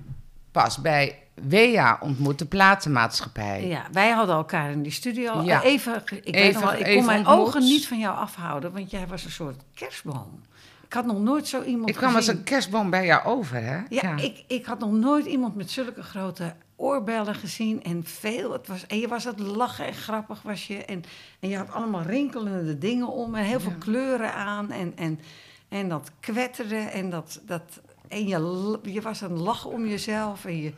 pas 0.50 0.78
bij 0.78 1.18
WEA 1.34 1.98
ontmoet, 2.00 2.38
de 2.38 2.46
platenmaatschappij. 2.46 3.66
Ja, 3.66 3.86
wij 3.92 4.10
hadden 4.10 4.34
elkaar 4.34 4.70
in 4.70 4.82
die 4.82 4.92
studio. 4.92 5.42
Ja. 5.42 5.62
Even, 5.62 6.02
ik, 6.22 6.34
Even- 6.34 6.60
nog 6.60 6.74
ik 6.74 6.96
kon 6.96 7.04
mijn 7.04 7.26
ontmoet. 7.26 7.46
ogen 7.46 7.60
niet 7.60 7.86
van 7.86 7.98
jou 7.98 8.16
afhouden, 8.16 8.72
want 8.72 8.90
jij 8.90 9.06
was 9.06 9.24
een 9.24 9.30
soort 9.30 9.62
kerstboom. 9.74 10.40
Ik 10.86 10.92
had 10.92 11.06
nog 11.06 11.18
nooit 11.18 11.48
zo 11.48 11.62
iemand 11.62 11.88
Ik 11.88 11.94
kwam 11.96 12.14
als 12.14 12.26
een 12.26 12.42
kerstboom 12.42 12.90
bij 12.90 13.06
jou 13.06 13.24
over, 13.24 13.62
hè? 13.62 13.80
Ja, 13.88 14.16
Ik, 14.16 14.44
ik 14.46 14.66
had 14.66 14.78
nog 14.78 14.92
nooit 14.92 15.26
iemand 15.26 15.54
met 15.56 15.70
zulke 15.70 16.02
grote 16.02 16.54
oorbellen 16.76 17.34
gezien 17.34 17.82
en 17.82 18.04
veel. 18.04 18.52
Het 18.52 18.66
was, 18.66 18.86
en 18.86 18.98
je 18.98 19.08
was 19.08 19.24
het 19.24 19.38
lachen 19.38 19.86
en 19.86 19.94
grappig 19.94 20.42
was 20.42 20.66
je. 20.66 20.84
En, 20.84 21.04
en 21.40 21.48
je 21.48 21.56
had 21.56 21.72
allemaal 21.72 22.02
rinkelende 22.02 22.78
dingen 22.78 23.08
om 23.08 23.34
en 23.34 23.44
heel 23.44 23.60
veel 23.60 23.74
kleuren 23.78 24.34
aan. 24.34 24.70
En, 24.70 24.92
en, 24.96 25.20
en 25.68 25.88
dat 25.88 26.10
kwetterde 26.20 26.76
en 26.76 27.10
dat... 27.10 27.40
dat 27.46 27.62
en 28.08 28.26
je, 28.26 28.78
je 28.82 29.00
was 29.00 29.20
het 29.20 29.30
lachen 29.30 29.70
om 29.70 29.86
jezelf. 29.86 30.44
En 30.44 30.62
je, 30.62 30.72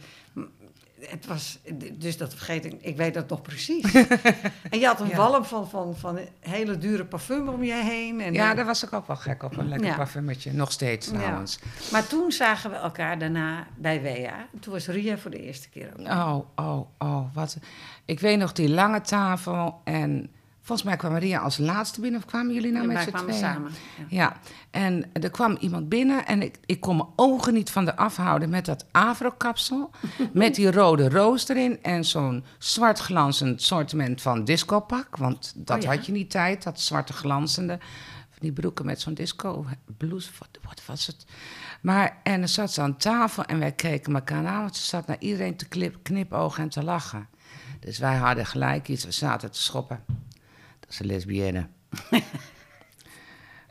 het 1.09 1.27
was, 1.27 1.59
dus 1.93 2.17
dat 2.17 2.35
vergeet 2.35 2.64
ik, 2.64 2.75
ik 2.81 2.97
weet 2.97 3.14
dat 3.14 3.29
nog 3.29 3.43
precies. 3.43 3.95
en 4.71 4.79
je 4.79 4.87
had 4.87 5.01
een 5.01 5.09
Ja. 5.09 5.17
walm 5.17 5.45
van, 5.45 5.69
van, 5.69 5.97
van 5.97 6.19
hele 6.40 6.79
dure 6.79 7.05
parfum 7.05 7.49
om 7.49 7.64
je 7.64 7.75
heen. 7.75 8.21
En, 8.21 8.33
Ja, 8.33 8.51
eh, 8.51 8.57
daar 8.57 8.64
was 8.64 8.83
ik 8.85 8.93
ook 8.93 9.07
wel 9.07 9.17
gek 9.17 9.43
op. 9.43 9.57
Een 9.57 9.69
lekker 9.69 9.87
Ja. 9.88 9.97
parfumetje. 9.97 10.53
Nog 10.53 10.73
steeds 10.73 11.07
Ja. 11.11 11.12
trouwens. 11.19 11.59
Maar 11.93 12.07
toen 12.07 12.33
zagen 12.33 12.71
we 12.71 12.77
elkaar 12.77 13.19
daarna 13.19 13.67
bij 13.77 14.03
WEA. 14.03 14.47
Toen 14.61 14.73
was 14.73 14.87
Ria 14.87 15.19
voor 15.19 15.31
de 15.31 15.43
eerste 15.43 15.69
keer 15.69 15.88
ook. 15.99 16.07
Oh, 16.07 16.38
oh, 16.57 16.87
oh. 16.99 17.35
Wat. 17.35 17.57
Ik 18.05 18.21
weet 18.21 18.38
nog 18.38 18.53
die 18.53 18.69
lange 18.69 19.01
tafel 19.01 19.81
en 19.85 20.31
Volgens 20.66 20.88
mij 20.88 20.96
kwam 20.96 21.12
Maria 21.12 21.38
als 21.38 21.59
laatste 21.59 22.00
binnen, 22.00 22.20
of 22.20 22.27
kwamen 22.27 22.55
jullie 22.55 22.72
nou 22.72 22.88
En 22.88 22.92
met 22.92 23.03
z'n 23.03 23.09
kwamen 23.09 23.27
tweeën? 23.27 23.40
samen. 23.44 23.72
Ja. 23.98 24.05
Ja, 24.09 24.37
en 24.70 25.11
er 25.12 25.31
kwam 25.31 25.57
iemand 25.61 25.88
binnen 25.88 26.27
en 26.27 26.42
ik, 26.42 26.59
ik 26.66 26.81
kon 26.81 26.96
mijn 26.96 27.09
ogen 27.16 27.55
niet 27.55 27.70
van 27.70 27.85
de 27.85 27.96
afhouden 27.96 28.48
met 28.48 28.64
dat 28.64 28.85
afro-kapsel. 28.90 29.90
met 30.33 30.55
die 30.55 30.70
rode 30.70 31.09
roos 31.09 31.48
erin 31.48 31.83
en 31.83 32.05
zo'n 32.05 32.44
zwart 32.59 32.98
glanzend 32.98 33.62
sortiment 33.62 34.22
van 34.22 34.44
discopak. 34.44 35.16
Want 35.16 35.53
dat 35.57 35.77
Oh 35.77 35.83
ja? 35.83 35.88
had 35.94 36.07
je 36.07 36.12
niet 36.12 36.31
tijd, 36.31 36.62
dat 36.62 36.81
zwarte 36.81 37.12
glanzende. 37.12 37.79
Die 38.38 38.53
broeken 38.53 38.87
met 38.87 39.00
zo'n 39.00 39.14
disco 39.14 39.66
blouse, 39.96 40.31
wat, 40.38 40.48
wat 40.62 40.83
was 40.87 41.07
het? 41.07 41.24
Maar, 41.81 42.20
en 42.22 42.38
dan 42.38 42.48
zat 42.48 42.72
ze 42.72 42.81
aan 42.81 42.96
tafel 42.96 43.44
en 43.44 43.59
wij 43.59 43.72
keken 43.72 44.14
elkaar 44.14 44.46
aan, 44.46 44.61
want 44.61 44.77
ze 44.77 44.85
zat 44.85 45.07
naar 45.07 45.16
iedereen 45.18 45.57
te 45.57 45.68
klip, 45.68 45.96
knipogen 46.03 46.62
en 46.62 46.68
te 46.68 46.83
lachen. 46.83 47.29
Dus 47.81 47.98
wij 47.98 48.16
hadden 48.16 48.46
gelijk 48.46 48.88
iets, 48.88 49.05
we 49.05 49.11
zaten 49.11 49.50
te 49.50 49.62
schoppen. 49.62 50.05
Een 51.00 51.07
lesbienne. 51.07 51.66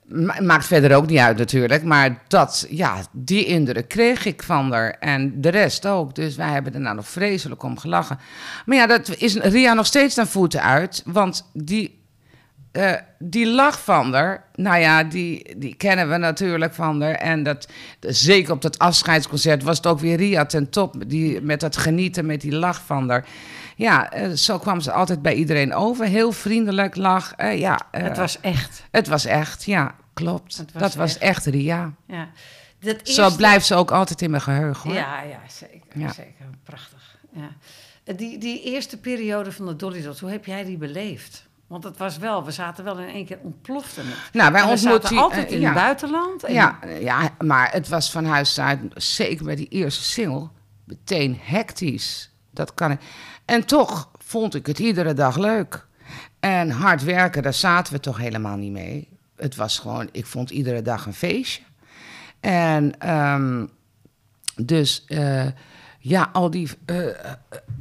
Ma- 0.03 0.41
Maakt 0.41 0.65
verder 0.65 0.95
ook 0.95 1.07
niet 1.07 1.19
uit 1.19 1.37
natuurlijk, 1.37 1.83
maar 1.83 2.21
dat, 2.27 2.65
ja, 2.69 2.95
die 3.11 3.45
indruk 3.45 3.87
kreeg 3.87 4.25
ik 4.25 4.43
van 4.43 4.71
haar 4.71 4.89
en 4.89 5.41
de 5.41 5.49
rest 5.49 5.87
ook. 5.87 6.15
Dus 6.15 6.35
wij 6.35 6.49
hebben 6.49 6.73
er 6.73 6.79
nou 6.79 6.95
nog 6.95 7.07
vreselijk 7.07 7.63
om 7.63 7.77
gelachen. 7.79 8.19
Maar 8.65 8.77
ja, 8.77 8.87
dat 8.87 9.15
is 9.17 9.35
Ria 9.35 9.73
nog 9.73 9.85
steeds 9.85 10.17
aan 10.17 10.27
voeten 10.27 10.61
uit, 10.61 11.03
want 11.05 11.49
die, 11.53 12.01
eh, 12.71 12.93
die 13.19 13.47
lach 13.47 13.83
van 13.83 14.13
haar, 14.13 14.45
nou 14.55 14.79
ja, 14.79 15.03
die, 15.03 15.57
die 15.57 15.75
kennen 15.75 16.09
we 16.09 16.17
natuurlijk 16.17 16.73
van 16.73 17.01
haar. 17.01 17.13
En 17.15 17.43
dat, 17.43 17.67
zeker 17.99 18.53
op 18.53 18.61
dat 18.61 18.79
afscheidsconcert 18.79 19.63
was 19.63 19.77
het 19.77 19.87
ook 19.87 19.99
weer 19.99 20.17
Ria 20.17 20.45
ten 20.45 20.69
top, 20.69 20.95
die, 21.07 21.41
met 21.41 21.59
dat 21.59 21.77
genieten, 21.77 22.25
met 22.25 22.41
die 22.41 22.55
lach 22.55 22.81
van 22.85 23.09
haar. 23.09 23.25
Ja, 23.75 24.11
eh, 24.11 24.31
zo 24.31 24.57
kwam 24.59 24.81
ze 24.81 24.91
altijd 24.91 25.21
bij 25.21 25.33
iedereen 25.33 25.73
over. 25.73 26.05
Heel 26.05 26.31
vriendelijk 26.31 26.95
lach. 26.95 27.33
eh, 27.35 27.59
ja, 27.59 27.79
eh, 27.91 28.03
Het 28.03 28.17
was 28.17 28.39
echt. 28.41 28.83
het 28.91 29.07
was 29.07 29.25
echt, 29.25 29.63
ja, 29.63 29.95
klopt. 30.13 30.57
Was 30.57 30.81
dat 30.81 30.95
was 30.95 31.17
echt. 31.17 31.45
Ria. 31.45 31.93
Ja. 32.07 32.29
Dat 32.79 32.99
Zo 33.03 33.21
eerste- 33.23 33.37
blijft 33.37 33.65
ze 33.65 33.75
ook 33.75 33.91
altijd 33.91 34.21
in 34.21 34.29
mijn 34.29 34.41
geheugen. 34.41 34.89
Hoor. 34.89 34.99
Ja, 34.99 35.21
ja, 35.21 35.39
zeker. 35.47 35.99
Ja. 35.99 36.11
zeker. 36.13 36.45
Prachtig. 36.63 37.17
Ja. 37.33 37.49
Die, 38.15 38.37
die 38.37 38.61
eerste 38.63 38.97
periode 38.99 39.51
van 39.51 39.65
de 39.65 39.75
Dolly 39.75 40.01
Dots, 40.01 40.19
hoe 40.19 40.29
heb 40.29 40.45
jij 40.45 40.63
die 40.63 40.77
beleefd? 40.77 41.47
Want 41.67 41.83
het 41.83 41.97
was 41.97 42.17
wel, 42.17 42.45
we 42.45 42.51
zaten 42.51 42.83
wel 42.83 42.99
in 42.99 43.07
één 43.07 43.25
keer 43.25 43.37
ontplofte 43.41 43.99
het. 44.01 44.33
Nou, 44.33 44.51
wij 44.51 44.61
En 44.61 44.69
we 44.69 44.77
zaten 44.77 45.09
die- 45.09 45.19
altijd 45.19 45.51
in 45.51 45.59
ja. 45.59 45.65
het 45.65 45.75
buitenland. 45.75 46.43
En 46.43 46.53
Ja, 46.53 46.79
ja, 46.99 47.29
maar 47.39 47.71
het 47.71 47.87
was 47.87 48.11
van 48.11 48.25
huis 48.25 48.59
uit, 48.59 48.79
zeker 48.95 49.45
bij 49.45 49.55
die 49.55 49.67
eerste 49.67 50.03
single, 50.03 50.47
meteen 50.85 51.39
hectisch. 51.41 52.31
Dat 52.53 52.73
kan 52.73 52.91
ik. 52.91 52.99
En 53.45 53.65
toch 53.65 54.09
vond 54.17 54.55
ik 54.55 54.65
het 54.65 54.79
iedere 54.79 55.13
dag 55.13 55.37
leuk. 55.37 55.85
En 56.39 56.69
hard 56.69 57.03
werken, 57.03 57.43
daar 57.43 57.53
zaten 57.53 57.93
we 57.93 57.99
toch 57.99 58.17
helemaal 58.17 58.57
niet 58.57 58.71
mee. 58.71 59.09
Het 59.35 59.55
was 59.55 59.79
gewoon, 59.79 60.09
ik 60.11 60.25
vond 60.25 60.49
iedere 60.49 60.81
dag 60.81 61.05
een 61.05 61.13
feestje. 61.13 61.61
En 62.39 62.99
ehm, 62.99 63.65
dus 64.55 65.03
eh, 65.07 65.45
ja, 65.99 66.29
al 66.33 66.49
die, 66.49 66.69
eh, 66.85 66.97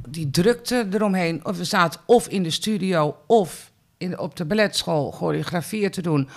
die 0.09 0.31
drukte 0.31 0.87
eromheen. 0.93 1.45
Of 1.45 1.57
we 1.57 1.65
zaten 1.65 2.01
of 2.07 2.29
in 2.29 2.43
de 2.43 2.51
studio 2.51 3.17
of 3.27 3.71
in, 3.97 4.19
op 4.19 4.37
de 4.37 4.45
balletschool 4.45 5.11
choreografieën 5.11 5.91
te 5.91 6.03
doen. 6.03 6.29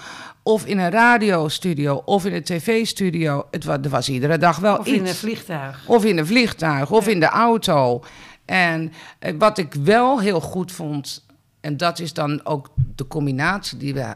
Of 0.48 0.66
in 0.66 0.78
een 0.78 0.92
radiostudio 0.92 2.02
of 2.06 2.26
in 2.26 2.34
een 2.34 2.44
tv-studio. 2.44 3.48
Het 3.52 3.64
was, 3.64 3.78
er 3.82 3.90
was 3.90 4.10
iedere 4.10 4.38
dag 4.38 4.58
wel 4.58 4.78
Of 4.78 4.86
iets. 4.88 4.98
in 4.98 5.06
een 5.06 5.14
vliegtuig. 5.16 5.84
Of 5.88 6.06
in 6.06 6.18
een 6.18 6.26
vliegtuig, 6.26 6.92
of 6.92 7.08
in 7.08 7.20
de 7.20 7.26
auto. 7.26 8.04
En 8.46 8.92
eh, 9.20 9.34
wat 9.38 9.58
ik 9.58 9.74
wel 9.74 10.20
heel 10.20 10.42
goed 10.42 10.72
vond, 10.72 11.26
en 11.62 11.78
dat 11.78 12.00
is 12.00 12.14
dan 12.14 12.46
ook 12.46 12.70
de 12.96 13.08
combinatie 13.08 13.78
die 13.78 13.94
we 13.94 14.14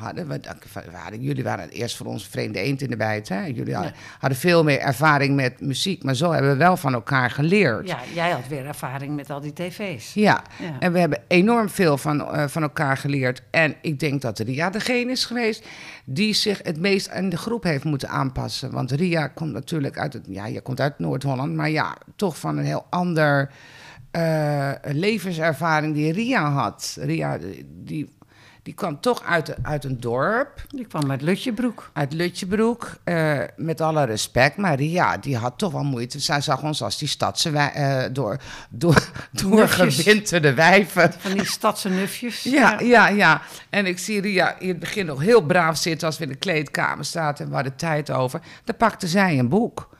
hadden. 0.00 0.28
We, 0.28 0.40
we 0.72 0.96
hadden 0.96 1.20
jullie 1.20 1.44
waren 1.44 1.68
eerst 1.68 1.96
voor 1.96 2.06
ons 2.06 2.26
vreemde 2.28 2.60
eend 2.60 2.82
in 2.82 2.90
de 2.90 2.96
bijt. 2.96 3.28
Hè? 3.28 3.44
Jullie 3.44 3.74
hadden, 3.74 3.92
hadden 4.18 4.38
veel 4.38 4.64
meer 4.64 4.78
ervaring 4.78 5.34
met 5.36 5.60
muziek, 5.60 6.02
maar 6.04 6.14
zo 6.14 6.32
hebben 6.32 6.50
we 6.50 6.56
wel 6.56 6.76
van 6.76 6.94
elkaar 6.94 7.30
geleerd. 7.30 7.88
Ja, 7.88 7.98
jij 8.14 8.30
had 8.30 8.48
weer 8.48 8.66
ervaring 8.66 9.14
met 9.16 9.30
al 9.30 9.40
die 9.40 9.52
tv's. 9.52 10.14
Ja, 10.14 10.42
Ja. 10.58 10.76
en 10.78 10.92
we 10.92 10.98
hebben 10.98 11.22
enorm 11.28 11.68
veel 11.68 11.98
van, 11.98 12.20
eh, 12.32 12.46
van 12.48 12.62
elkaar 12.62 12.96
geleerd. 12.96 13.42
En 13.50 13.74
ik 13.82 14.00
denk 14.00 14.22
dat 14.22 14.38
Ria 14.38 14.70
degene 14.70 15.10
is 15.10 15.24
geweest 15.24 15.64
die 16.04 16.34
zich 16.34 16.60
het 16.62 16.80
meest 16.80 17.10
aan 17.10 17.28
de 17.28 17.36
groep 17.36 17.62
heeft 17.62 17.84
moeten 17.84 18.08
aanpassen. 18.08 18.70
Want 18.70 18.90
Ria 18.90 19.26
komt 19.26 19.52
natuurlijk 19.52 19.98
uit 19.98 20.12
het, 20.12 20.24
ja, 20.28 20.46
je 20.46 20.60
komt 20.60 20.80
uit 20.80 20.98
Noord-Holland, 20.98 21.54
maar 21.54 21.70
ja, 21.70 21.96
toch 22.16 22.38
van 22.38 22.58
een 22.58 22.64
heel 22.64 22.86
ander 22.90 23.50
eh, 24.10 24.70
levenservaring 24.82 25.94
die 25.94 26.12
Ria 26.12 26.50
had. 26.50 26.96
Ria, 27.00 27.38
die, 27.84 28.14
die 28.66 28.74
kwam 28.74 29.00
toch 29.00 29.22
uit, 29.22 29.54
uit 29.62 29.84
een 29.84 30.00
dorp 30.00 30.64
Die 30.68 30.86
kwam 30.86 31.10
uit 31.10 31.22
Lutjebroek. 31.22 31.90
uit 31.92 32.12
Lutjebroek, 32.12 32.96
eh, 33.04 33.38
met 33.56 33.80
alle 33.80 34.04
respect. 34.04 34.56
Maar 34.56 34.74
Ria, 34.76 35.16
die 35.16 35.36
had 35.36 35.58
toch 35.58 35.72
wel 35.72 35.84
moeite. 35.84 36.18
Zij 36.20 36.40
zag 36.40 36.62
ons 36.62 36.82
als 36.82 36.98
die 36.98 37.08
stadse 37.08 37.50
wij- 37.50 37.72
eh, 37.72 38.12
door, 38.12 38.36
door, 38.70 39.10
doorgewinterde 39.32 40.54
wijven. 40.54 41.12
Van 41.18 41.32
die 41.32 41.44
stadse 41.44 41.88
nufjes. 41.88 42.42
Ja, 42.42 42.80
ja, 42.80 43.08
ja. 43.08 43.42
En 43.70 43.86
ik 43.86 43.98
zie 43.98 44.20
Ria 44.20 44.58
in 44.58 44.68
het 44.68 44.78
begin 44.78 45.06
nog 45.06 45.20
heel 45.20 45.40
braaf 45.40 45.76
zitten 45.76 46.06
als 46.06 46.18
we 46.18 46.24
in 46.24 46.30
de 46.30 46.36
kleedkamer 46.36 47.04
zaten 47.04 47.44
en 47.44 47.50
we 47.50 47.56
hadden 47.56 47.76
tijd 47.76 48.10
over. 48.10 48.40
Dan 48.64 48.76
pakte 48.76 49.08
zij 49.08 49.38
een 49.38 49.48
boek. 49.48 49.94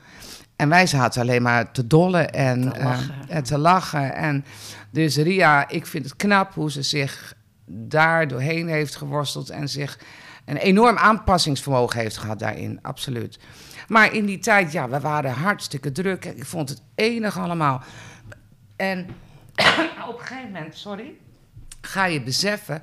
En 0.55 0.69
wij 0.69 0.87
zaten 0.87 1.21
alleen 1.21 1.41
maar 1.41 1.71
te 1.71 1.87
dollen 1.87 2.29
en 2.31 2.61
Te 2.61 2.79
eh, 2.79 2.83
lachen. 2.85 3.15
en 3.27 3.43
te 3.43 3.57
lachen. 3.57 4.15
En 4.15 4.45
dus 4.91 5.17
Ria, 5.17 5.69
ik 5.69 5.85
vind 5.85 6.03
het 6.05 6.15
knap 6.15 6.53
hoe 6.53 6.71
ze 6.71 6.81
zich 6.81 7.35
daar 7.69 8.27
doorheen 8.27 8.67
heeft 8.67 8.95
geworsteld 8.95 9.49
en 9.49 9.69
zich 9.69 9.99
een 10.45 10.57
enorm 10.57 10.97
aanpassingsvermogen 10.97 11.99
heeft 11.99 12.17
gehad 12.17 12.39
daarin, 12.39 12.79
absoluut. 12.81 13.39
Maar 13.87 14.13
in 14.13 14.25
die 14.25 14.39
tijd, 14.39 14.71
ja, 14.71 14.89
we 14.89 14.99
waren 14.99 15.31
hartstikke 15.31 15.91
druk. 15.91 16.25
Ik 16.25 16.45
vond 16.45 16.69
het 16.69 16.81
enig 16.95 17.39
allemaal. 17.39 17.83
En 18.75 18.99
op 20.09 20.19
een 20.19 20.25
gegeven 20.25 20.51
moment, 20.51 20.75
sorry, 20.75 21.13
ga 21.81 22.05
je 22.05 22.21
beseffen 22.21 22.81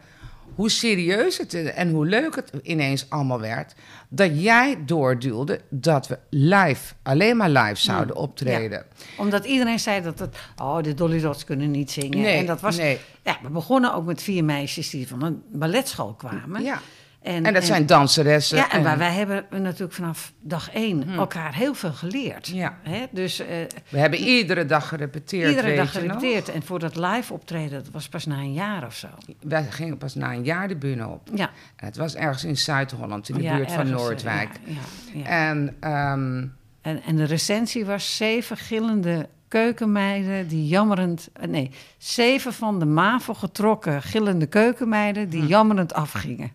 hoe 0.54 0.70
serieus 0.70 1.38
het 1.38 1.54
en 1.54 1.90
hoe 1.90 2.06
leuk 2.06 2.34
het 2.34 2.52
ineens 2.62 3.06
allemaal 3.08 3.40
werd. 3.40 3.74
Dat 4.08 4.42
jij 4.42 4.78
doorduwde 4.86 5.60
dat 5.68 6.08
we 6.08 6.18
live, 6.30 6.94
alleen 7.02 7.36
maar 7.36 7.50
live 7.50 7.80
zouden 7.80 8.16
optreden. 8.16 8.84
Omdat 9.18 9.44
iedereen 9.44 9.80
zei 9.80 10.02
dat 10.02 10.18
het... 10.18 10.36
Oh, 10.62 10.82
de 10.82 10.94
Dolly 10.94 11.20
Dots 11.20 11.44
kunnen 11.44 11.70
niet 11.70 11.90
zingen. 11.90 12.20
Nee, 12.20 12.38
en 12.38 12.46
dat 12.46 12.60
was... 12.60 12.76
nee. 12.76 12.98
Ja, 13.22 13.38
we 13.42 13.48
begonnen 13.48 13.94
ook 13.94 14.04
met 14.04 14.22
vier 14.22 14.44
meisjes 14.44 14.90
die 14.90 15.08
van 15.08 15.22
een 15.22 15.42
balletschool 15.52 16.14
kwamen. 16.14 16.62
Ja. 16.62 16.80
En 17.24 17.52
dat 17.54 17.64
zijn 17.64 17.86
danseressen. 17.86 18.56
Ja, 18.56 18.70
en, 18.70 18.82
maar 18.82 18.98
wij 18.98 19.12
hebben 19.12 19.44
natuurlijk 19.62 19.92
vanaf 19.92 20.32
dag 20.40 20.70
één 20.70 21.02
Hm. 21.02 21.18
elkaar 21.18 21.54
heel 21.54 21.74
veel 21.74 21.92
geleerd. 21.92 22.46
Ja. 22.46 22.78
Hè? 22.82 23.04
Dus 23.10 23.38
eh, 23.40 23.46
We 23.88 23.98
hebben 23.98 24.18
iedere 24.18 24.66
dag 24.66 24.88
gerepeteerd. 24.88 25.48
iedere 25.50 25.74
dag 25.76 25.84
nog? 25.84 25.90
gerepeteerd. 25.92 26.48
En 26.48 26.62
voor 26.62 26.78
dat 26.78 26.96
live 26.96 27.32
optreden, 27.32 27.82
dat 27.84 27.92
was 27.92 28.08
pas 28.08 28.26
na 28.26 28.36
een 28.36 28.52
jaar 28.52 28.86
of 28.86 28.94
zo. 28.94 29.08
Wij 29.40 29.64
gingen 29.70 29.98
pas 29.98 30.14
na 30.14 30.32
een 30.32 30.44
jaar 30.44 30.68
de 30.68 30.76
bühne 30.76 31.06
op. 31.08 31.28
Ja. 31.34 31.50
En 31.76 31.86
het 31.86 31.96
was 31.96 32.14
ergens 32.14 32.44
in 32.44 32.56
Zuid-Holland, 32.56 33.28
in 33.28 33.34
de 33.34 33.42
Ja, 33.42 33.56
buurt 33.56 33.72
van 33.72 33.78
ergens, 33.80 34.00
eh, 34.00 34.06
Noordwijk. 34.06 34.48
Ja, 34.64 34.72
ja, 35.12 35.20
ja. 35.20 35.26
En 35.50 35.76
ehm, 35.80 36.46
En, 36.80 37.02
en 37.02 37.16
de 37.16 37.24
recensie 37.24 37.84
was 37.84 38.16
zeven 38.16 38.56
gillende 38.56 39.28
keukenmeiden 39.48 40.48
die 40.48 40.66
jammerend... 40.66 41.28
eh, 41.32 41.48
Nee, 41.48 41.70
zeven 41.98 42.52
van 42.52 42.78
de 42.78 42.84
MAVO 42.84 43.34
getrokken 43.34 44.02
gillende 44.02 44.46
keukenmeiden 44.46 45.28
die 45.28 45.46
jammerend 45.46 45.94
afgingen. 45.94 46.52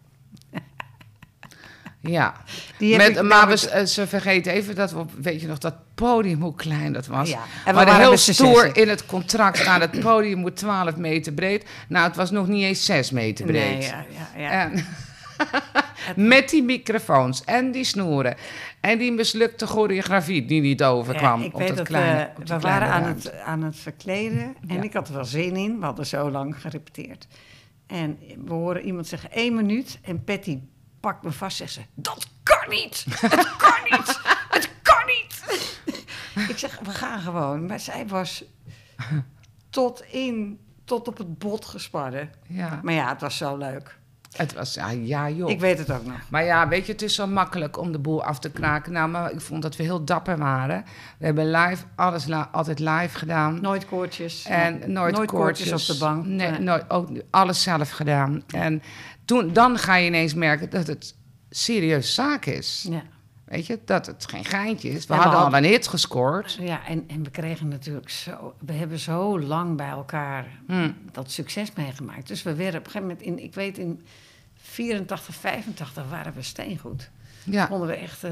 Ja, 2.02 2.34
Met, 2.80 3.10
ik 3.10 3.22
maar 3.22 3.48
we, 3.48 3.70
eh, 3.70 3.86
ze 3.86 4.08
vergeten 4.08 4.54
even 4.54 4.76
dat 4.76 4.92
we, 4.92 5.06
weet 5.22 5.42
je 5.42 5.48
nog, 5.48 5.58
dat 5.58 5.76
podium, 5.96 6.42
hoe 6.42 6.56
klein 6.56 6.94
dat 6.94 7.08
was. 7.08 7.30
Ja, 7.30 7.40
en 7.66 7.74
we 7.74 7.80
we 7.80 7.86
waren 7.86 7.96
heel 8.00 8.18
stoer 8.18 8.78
in 8.78 8.90
het 8.90 9.06
contract 9.06 9.58
staan, 9.58 9.82
het 9.82 10.00
podium 10.00 10.40
moet 10.40 10.56
12 10.56 10.96
meter 10.96 11.34
breed. 11.34 11.66
Nou, 11.88 12.08
het 12.08 12.16
was 12.16 12.32
nog 12.32 12.48
niet 12.48 12.64
eens 12.64 12.86
6 12.86 13.12
meter 13.12 13.46
breed. 13.46 13.78
Nee, 13.78 13.82
ja, 13.82 14.06
ja, 14.36 14.42
ja. 14.42 14.50
En, 14.50 14.86
met 16.16 16.50
die 16.50 16.64
microfoons 16.64 17.44
en 17.44 17.72
die 17.72 17.84
snoeren 17.84 18.36
en 18.80 18.98
die 18.98 19.12
mislukte 19.12 19.68
choreografie 19.68 20.46
die 20.46 20.62
niet 20.62 20.84
overkwam 20.84 21.40
Ja, 21.40 21.46
ik 21.46 21.54
op 21.54 21.60
weet 21.60 21.68
dat 21.68 21.78
dat 21.78 21.88
kleine, 21.88 22.20
eh, 22.20 22.36
we 22.38 22.44
kleine 22.44 22.66
waren 22.68 22.88
aan 22.88 23.04
ruimte. 23.04 23.30
het, 23.30 23.40
aan 23.40 23.64
het 23.64 23.76
verkleden 23.76 24.56
en 24.68 24.76
Ja. 24.76 24.82
ik 24.82 24.94
had 24.94 25.08
er 25.08 25.14
wel 25.14 25.26
zin 25.26 25.56
in. 25.56 25.80
We 25.80 25.86
hadden 25.86 26.06
zo 26.06 26.32
lang 26.32 26.62
gerepeteerd. 26.62 27.28
En 27.88 28.20
we 28.46 28.54
horen 28.54 28.86
iemand 28.86 29.08
zeggen 29.08 29.32
één 29.32 29.56
minuut 29.56 30.00
en 30.02 30.24
Patty 30.24 30.60
pakt 31.00 31.24
me 31.24 31.32
vast 31.32 31.58
zegt 31.58 31.72
ze... 31.72 31.82
Dat 31.94 32.28
kan 32.44 32.70
niet! 32.70 33.06
Het 33.20 33.56
kan 33.58 33.80
niet! 33.84 34.20
Het 34.50 34.70
kan 34.82 35.06
niet! 35.06 35.44
ik 36.50 36.58
zeg, 36.58 36.80
we 36.80 36.92
gaan 36.92 37.20
gewoon. 37.20 37.66
Maar 37.66 37.80
zij 37.80 38.08
was 38.08 38.44
tot 39.70 40.04
in, 40.12 40.60
tot 40.86 41.08
op 41.08 41.18
het 41.18 41.38
bot 41.38 41.66
gespannen. 41.66 42.30
Ja. 42.48 42.80
Maar 42.84 42.94
ja, 42.94 43.10
het 43.10 43.22
was 43.22 43.38
zo 43.38 43.58
leuk. 43.58 43.98
Het 44.30 44.54
was, 44.54 44.74
ja, 44.74 44.90
ja 44.90 45.30
joh. 45.30 45.50
Ik 45.50 45.60
weet 45.60 45.78
het 45.78 45.92
ook 45.92 46.06
nog. 46.06 46.20
Maar 46.30 46.44
ja, 46.44 46.68
weet 46.68 46.86
je, 46.86 46.92
het 46.92 47.02
is 47.02 47.16
zo 47.16 47.28
makkelijk 47.28 47.78
om 47.78 47.92
de 47.92 48.00
boel 48.00 48.24
af 48.24 48.40
te 48.40 48.52
kraken. 48.52 48.92
Nou, 48.92 49.10
maar 49.10 49.32
ik 49.32 49.42
vond 49.42 49.62
dat 49.62 49.76
we 49.76 49.84
heel 49.84 50.04
dapper 50.06 50.38
waren. 50.38 50.86
We 51.18 51.26
hebben 51.26 51.52
live, 51.52 51.84
alles 51.96 52.28
altijd 52.52 52.80
live 52.80 53.18
gedaan. 53.18 53.62
Nooit 53.62 53.86
koortjes. 53.86 54.46
En 54.46 54.92
nooit, 54.92 55.16
Nooit 55.16 55.30
koortjes 55.30 55.70
koortjes 55.70 55.90
op 55.90 55.96
de 55.96 56.06
bank. 56.06 56.26
Nee, 56.26 56.50
Nee. 56.52 56.60
nooit, 56.60 56.90
ook 56.90 57.10
alles 57.30 57.64
zelf 57.64 57.90
gedaan. 57.90 58.44
En 58.48 58.82
toen, 59.30 59.54
dan 59.54 59.78
ga 59.78 59.96
je 59.96 60.06
ineens 60.06 60.34
merken 60.34 60.70
dat 60.70 60.88
het 60.88 61.16
serieus 61.50 62.14
zaak 62.14 62.46
is. 62.46 62.86
Ja. 62.90 63.04
Weet 63.46 63.66
je, 63.66 63.80
dat 63.86 64.06
het 64.06 64.26
geen 64.30 64.46
geintje 64.46 64.90
is. 64.90 65.06
We 65.06 65.14
En 65.14 65.20
we 65.20 65.26
hadden 65.26 65.46
al 65.46 65.58
een 65.58 65.64
hit 65.64 65.88
gescoord. 65.88 66.58
Ja, 66.62 66.88
en, 66.88 67.04
en 67.08 67.24
we 67.24 67.30
kregen 67.30 67.68
natuurlijk 67.68 68.10
zo... 68.10 68.54
We 68.66 68.74
hebben 68.74 69.00
zo 69.00 69.40
lang 69.40 69.78
bij 69.78 69.90
elkaar 69.90 70.48
Hm. 70.68 70.92
dat 71.12 71.32
succes 71.32 71.74
meegemaakt. 71.74 72.28
Dus 72.28 72.44
we 72.44 72.56
werden 72.56 72.80
op 72.80 72.86
een 72.86 72.92
gegeven 72.92 73.08
moment... 73.08 73.28
In, 73.28 73.44
ik 73.44 73.54
weet, 73.54 73.78
in 73.78 74.02
84, 74.56 75.36
85 75.36 76.10
waren 76.10 76.34
we 76.34 76.42
steengoed. 76.42 77.10
Ja, 77.44 77.66
Konden 77.66 77.88
we 77.88 77.94
echt 77.96 78.24
eh, 78.24 78.32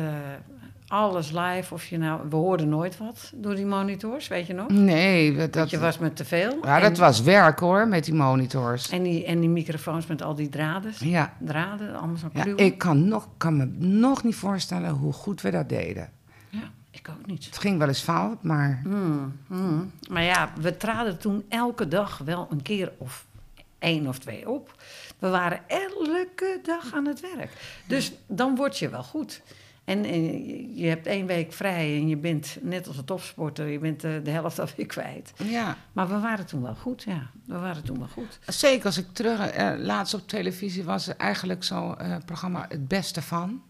alles 0.88 1.32
live. 1.32 1.74
Of 1.74 1.86
je 1.86 1.98
nou... 1.98 2.22
We 2.30 2.36
hoorden 2.36 2.70
nooit 2.70 2.98
wat 2.98 3.32
door 3.36 3.56
die 3.56 3.66
monitors, 3.66 4.28
weet 4.28 4.48
je 4.48 4.54
nog? 4.54 4.70
nee, 4.70 5.36
dat, 5.36 5.54
dat, 5.54 5.70
je 5.70 5.80
was 5.80 5.98
met 5.98 6.16
te 6.16 6.26
veel. 6.26 6.58
ja, 6.64 6.76
en, 6.76 6.82
dat 6.82 6.98
was 6.98 7.22
werk 7.22 7.60
hoor, 7.60 7.88
met 7.88 8.06
die 8.06 8.14
monitors. 8.14 8.90
En 8.90 9.04
die, 9.04 9.26
en 9.26 9.40
die 9.40 9.50
microfoons 9.50 10.08
met 10.08 10.22
al 10.22 10.36
die 10.36 10.50
draden. 10.50 10.92
Ja, 11.00 11.34
Draden, 11.40 11.96
allemaal 11.96 12.18
zo 12.18 12.30
ja 12.34 12.42
kluwen. 12.42 12.66
ik 12.66 12.78
kan, 12.78 13.08
nog, 13.08 13.28
kan 13.38 13.58
me 13.58 13.66
nog 13.78 14.24
niet 14.24 14.36
voorstellen 14.36 14.90
hoe 14.90 15.14
goed 15.14 15.42
we 15.42 15.52
dat 15.52 15.70
deden. 15.70 16.10
Ja, 16.50 16.72
ik 16.92 17.10
ook 17.10 17.26
niet. 17.26 17.46
Het 17.46 17.58
ging 17.58 17.78
wel 17.78 17.88
eens 17.88 18.02
fout, 18.02 18.44
maar 18.44 18.80
Hmm, 18.84 19.40
hmm. 19.48 19.92
Maar 20.10 20.24
ja, 20.24 20.52
we 20.62 20.78
traden 20.78 21.18
toen 21.18 21.46
elke 21.50 21.88
dag 21.88 22.18
wel 22.18 22.48
een 22.52 22.62
keer 22.62 22.92
of 22.98 23.26
één 23.80 24.08
of 24.08 24.20
twee 24.20 24.50
op. 24.50 24.76
We 25.20 25.30
waren 25.30 25.60
elke 25.68 26.60
dag 26.64 26.94
aan 26.94 27.06
het 27.06 27.20
werk. 27.36 27.52
Dus 27.88 28.14
dan 28.28 28.56
word 28.56 28.80
je 28.80 28.90
wel 28.90 29.04
goed. 29.04 29.42
En, 29.88 30.06
en 30.06 30.76
je- 30.76 30.88
hebt 30.88 31.08
één 31.08 31.26
week 31.26 31.54
vrij 31.54 31.96
en 31.96 32.08
je 32.08 32.18
bent 32.18 32.58
net 32.62 32.88
als 32.88 32.98
een 32.98 33.06
topsporter, 33.06 33.68
je 33.68 33.80
bent 33.80 34.04
eh, 34.04 34.12
de 34.24 34.30
helft 34.30 34.60
alweer 34.62 34.86
kwijt. 34.86 35.34
ja. 35.44 35.78
Maar 35.94 36.08
we 36.08 36.20
waren 36.20 36.46
toen 36.46 36.62
wel 36.62 36.76
goed, 36.76 37.04
ja. 37.04 37.30
We 37.46 37.58
waren 37.58 37.84
toen 37.84 37.98
wel 37.98 38.08
goed. 38.08 38.40
Zeker 38.48 38.86
als 38.86 38.98
ik 38.98 39.06
terug, 39.14 39.48
eh, 39.50 39.72
laatst 39.78 40.14
op 40.14 40.28
televisie 40.28 40.84
was 40.84 41.08
er 41.08 41.16
eigenlijk 41.18 41.64
zo'n 41.64 41.98
eh, 42.00 42.16
programma 42.26 42.66
Het 42.70 42.88
Beste 42.88 43.22
van. 43.22 43.62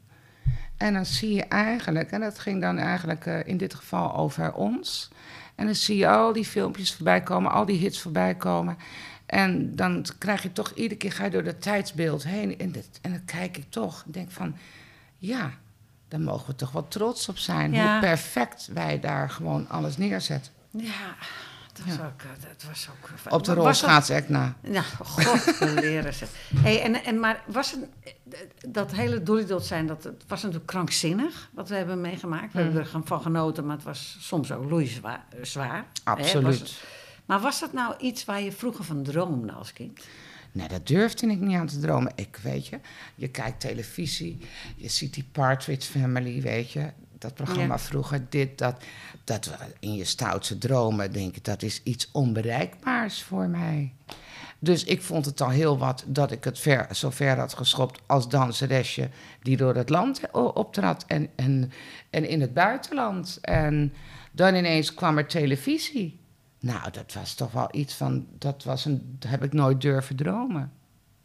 En 0.77 0.93
dan 0.93 1.05
zie 1.05 1.33
je 1.33 1.43
eigenlijk, 1.43 2.11
en 2.11 2.21
dat 2.21 2.39
ging 2.39 2.61
dan 2.61 2.77
eigenlijk 2.77 3.25
eh, 3.25 3.39
in 3.47 3.57
dit 3.57 3.73
geval 3.73 4.15
over 4.15 4.53
ons. 4.53 5.09
En 5.55 5.65
dan 5.65 5.75
zie 5.75 5.97
je 5.97 6.07
al 6.09 6.33
die 6.33 6.45
filmpjes 6.45 6.93
voorbij 6.93 7.21
komen, 7.21 7.51
al 7.51 7.65
die 7.65 7.77
hits 7.79 8.01
voorbij 8.01 8.35
komen. 8.35 8.77
En 9.25 9.75
dan 9.75 10.05
krijg 10.17 10.43
je 10.43 10.51
toch, 10.51 10.71
iedere 10.73 10.95
keer 10.99 11.11
ga 11.11 11.23
je 11.23 11.29
door 11.29 11.43
dat 11.43 11.61
tijdsbeeld 11.61 12.23
heen. 12.23 12.57
En, 12.57 12.71
dit, 12.71 12.99
en 13.01 13.11
dan 13.11 13.25
kijk 13.25 13.57
ik 13.57 13.65
toch 13.69 14.03
en 14.05 14.11
denk 14.11 14.31
van, 14.31 14.55
ja, 15.17 15.51
daar 16.07 16.19
mogen 16.19 16.47
we 16.47 16.55
toch 16.55 16.71
wel 16.71 16.87
trots 16.87 17.29
op 17.29 17.37
zijn. 17.37 17.71
Ja. 17.73 17.91
Hoe 17.91 17.99
perfect 17.99 18.69
wij 18.73 18.99
daar 18.99 19.29
gewoon 19.29 19.69
alles 19.69 19.97
neerzetten. 19.97 20.51
Ja, 20.71 21.15
dat 21.73 21.85
was 21.85 21.93
ook... 21.99 22.21
eh, 22.21 22.29
Dat 22.47 22.63
was 22.69 22.87
ook 22.89 23.09
Op 23.33 23.43
de 23.43 23.53
Was 23.53 23.79
dat- 23.81 23.89
rolschaats 23.89 24.29
na. 24.29 24.55
Ja, 24.61 24.81
god, 24.81 25.59
leren 25.59 26.13
ze. 26.13 26.25
Hey, 26.55 26.81
en, 26.81 27.03
en, 27.03 27.19
maar 27.19 27.43
was 27.47 27.71
het, 27.71 27.85
dat 28.67 28.91
hele 28.91 29.23
Dolly 29.23 29.45
zijn, 29.59 29.87
dat, 29.87 30.03
het 30.03 30.23
was 30.27 30.41
natuurlijk 30.41 30.67
krankzinnig 30.69 31.49
wat 31.53 31.69
we 31.69 31.75
hebben 31.75 32.01
meegemaakt. 32.01 32.53
We 32.53 32.59
Mm. 32.59 32.65
hebben 32.65 32.81
ervan 32.93 33.21
genoten, 33.21 33.65
maar 33.65 33.75
het 33.75 33.85
was 33.85 34.17
soms 34.19 34.51
ook 34.51 34.69
loeizwaar. 34.69 35.25
Zwaar, 35.41 35.75
hè, 35.75 35.81
Absoluut. 36.03 36.43
was 36.45 36.59
het. 36.59 36.83
maar 37.25 37.39
was 37.39 37.59
dat 37.59 37.73
nou 37.73 37.93
iets 37.99 38.25
waar 38.25 38.41
je 38.41 38.51
vroeger 38.51 38.83
van 38.85 39.03
droomde 39.03 39.51
als 39.51 39.73
kind? 39.73 39.99
Nee, 40.51 40.67
dat 40.67 40.87
durfde 40.87 41.27
ik 41.27 41.39
niet 41.39 41.55
aan 41.57 41.67
te 41.67 41.79
dromen. 41.79 42.11
Ik 42.15 42.39
weet 42.43 42.67
je, 42.67 42.79
je 43.15 43.27
kijkt 43.27 43.59
televisie, 43.59 44.37
je 44.75 44.89
ziet 44.89 45.13
die 45.13 45.27
Partridge 45.31 45.91
Family, 45.91 46.41
weet 46.41 46.71
je. 46.71 46.89
Dat 47.19 47.33
programma 47.33 47.73
Ja. 47.73 47.79
vroeger, 47.79 48.25
dit, 48.29 48.57
dat. 48.57 48.83
Dat 49.23 49.51
in 49.79 49.93
je 49.95 50.03
stoutste 50.05 50.57
dromen 50.57 51.11
denken, 51.13 51.43
dat 51.43 51.61
is 51.61 51.81
iets 51.83 52.09
onbereikbaars 52.11 53.21
voor 53.23 53.47
mij. 53.47 53.93
Dus 54.59 54.83
ik 54.83 55.01
vond 55.01 55.25
het 55.25 55.41
al 55.41 55.49
heel 55.49 55.77
wat 55.77 56.03
dat 56.07 56.31
ik 56.31 56.43
het 56.43 56.59
ver, 56.59 56.87
zo 56.95 57.09
ver 57.09 57.37
had 57.37 57.53
geschopt 57.53 57.99
als 58.05 58.29
danseresje 58.29 59.09
die 59.41 59.57
door 59.57 59.75
het 59.75 59.89
land 59.89 60.21
o- 60.33 60.41
optrad 60.47 61.03
en, 61.07 61.29
en, 61.35 61.71
en 62.09 62.29
in 62.29 62.41
het 62.41 62.53
buitenland. 62.53 63.37
En 63.41 63.93
dan 64.31 64.55
ineens 64.55 64.93
kwam 64.93 65.17
er 65.17 65.25
televisie. 65.27 66.19
Nou, 66.59 66.91
dat 66.91 67.13
was 67.13 67.33
toch 67.33 67.51
wel 67.51 67.67
iets 67.71 67.93
van, 67.93 68.27
dat, 68.37 68.63
was 68.63 68.85
een, 68.85 69.15
dat 69.19 69.31
heb 69.31 69.43
ik 69.43 69.53
nooit 69.53 69.81
durven 69.81 70.15
dromen. 70.15 70.71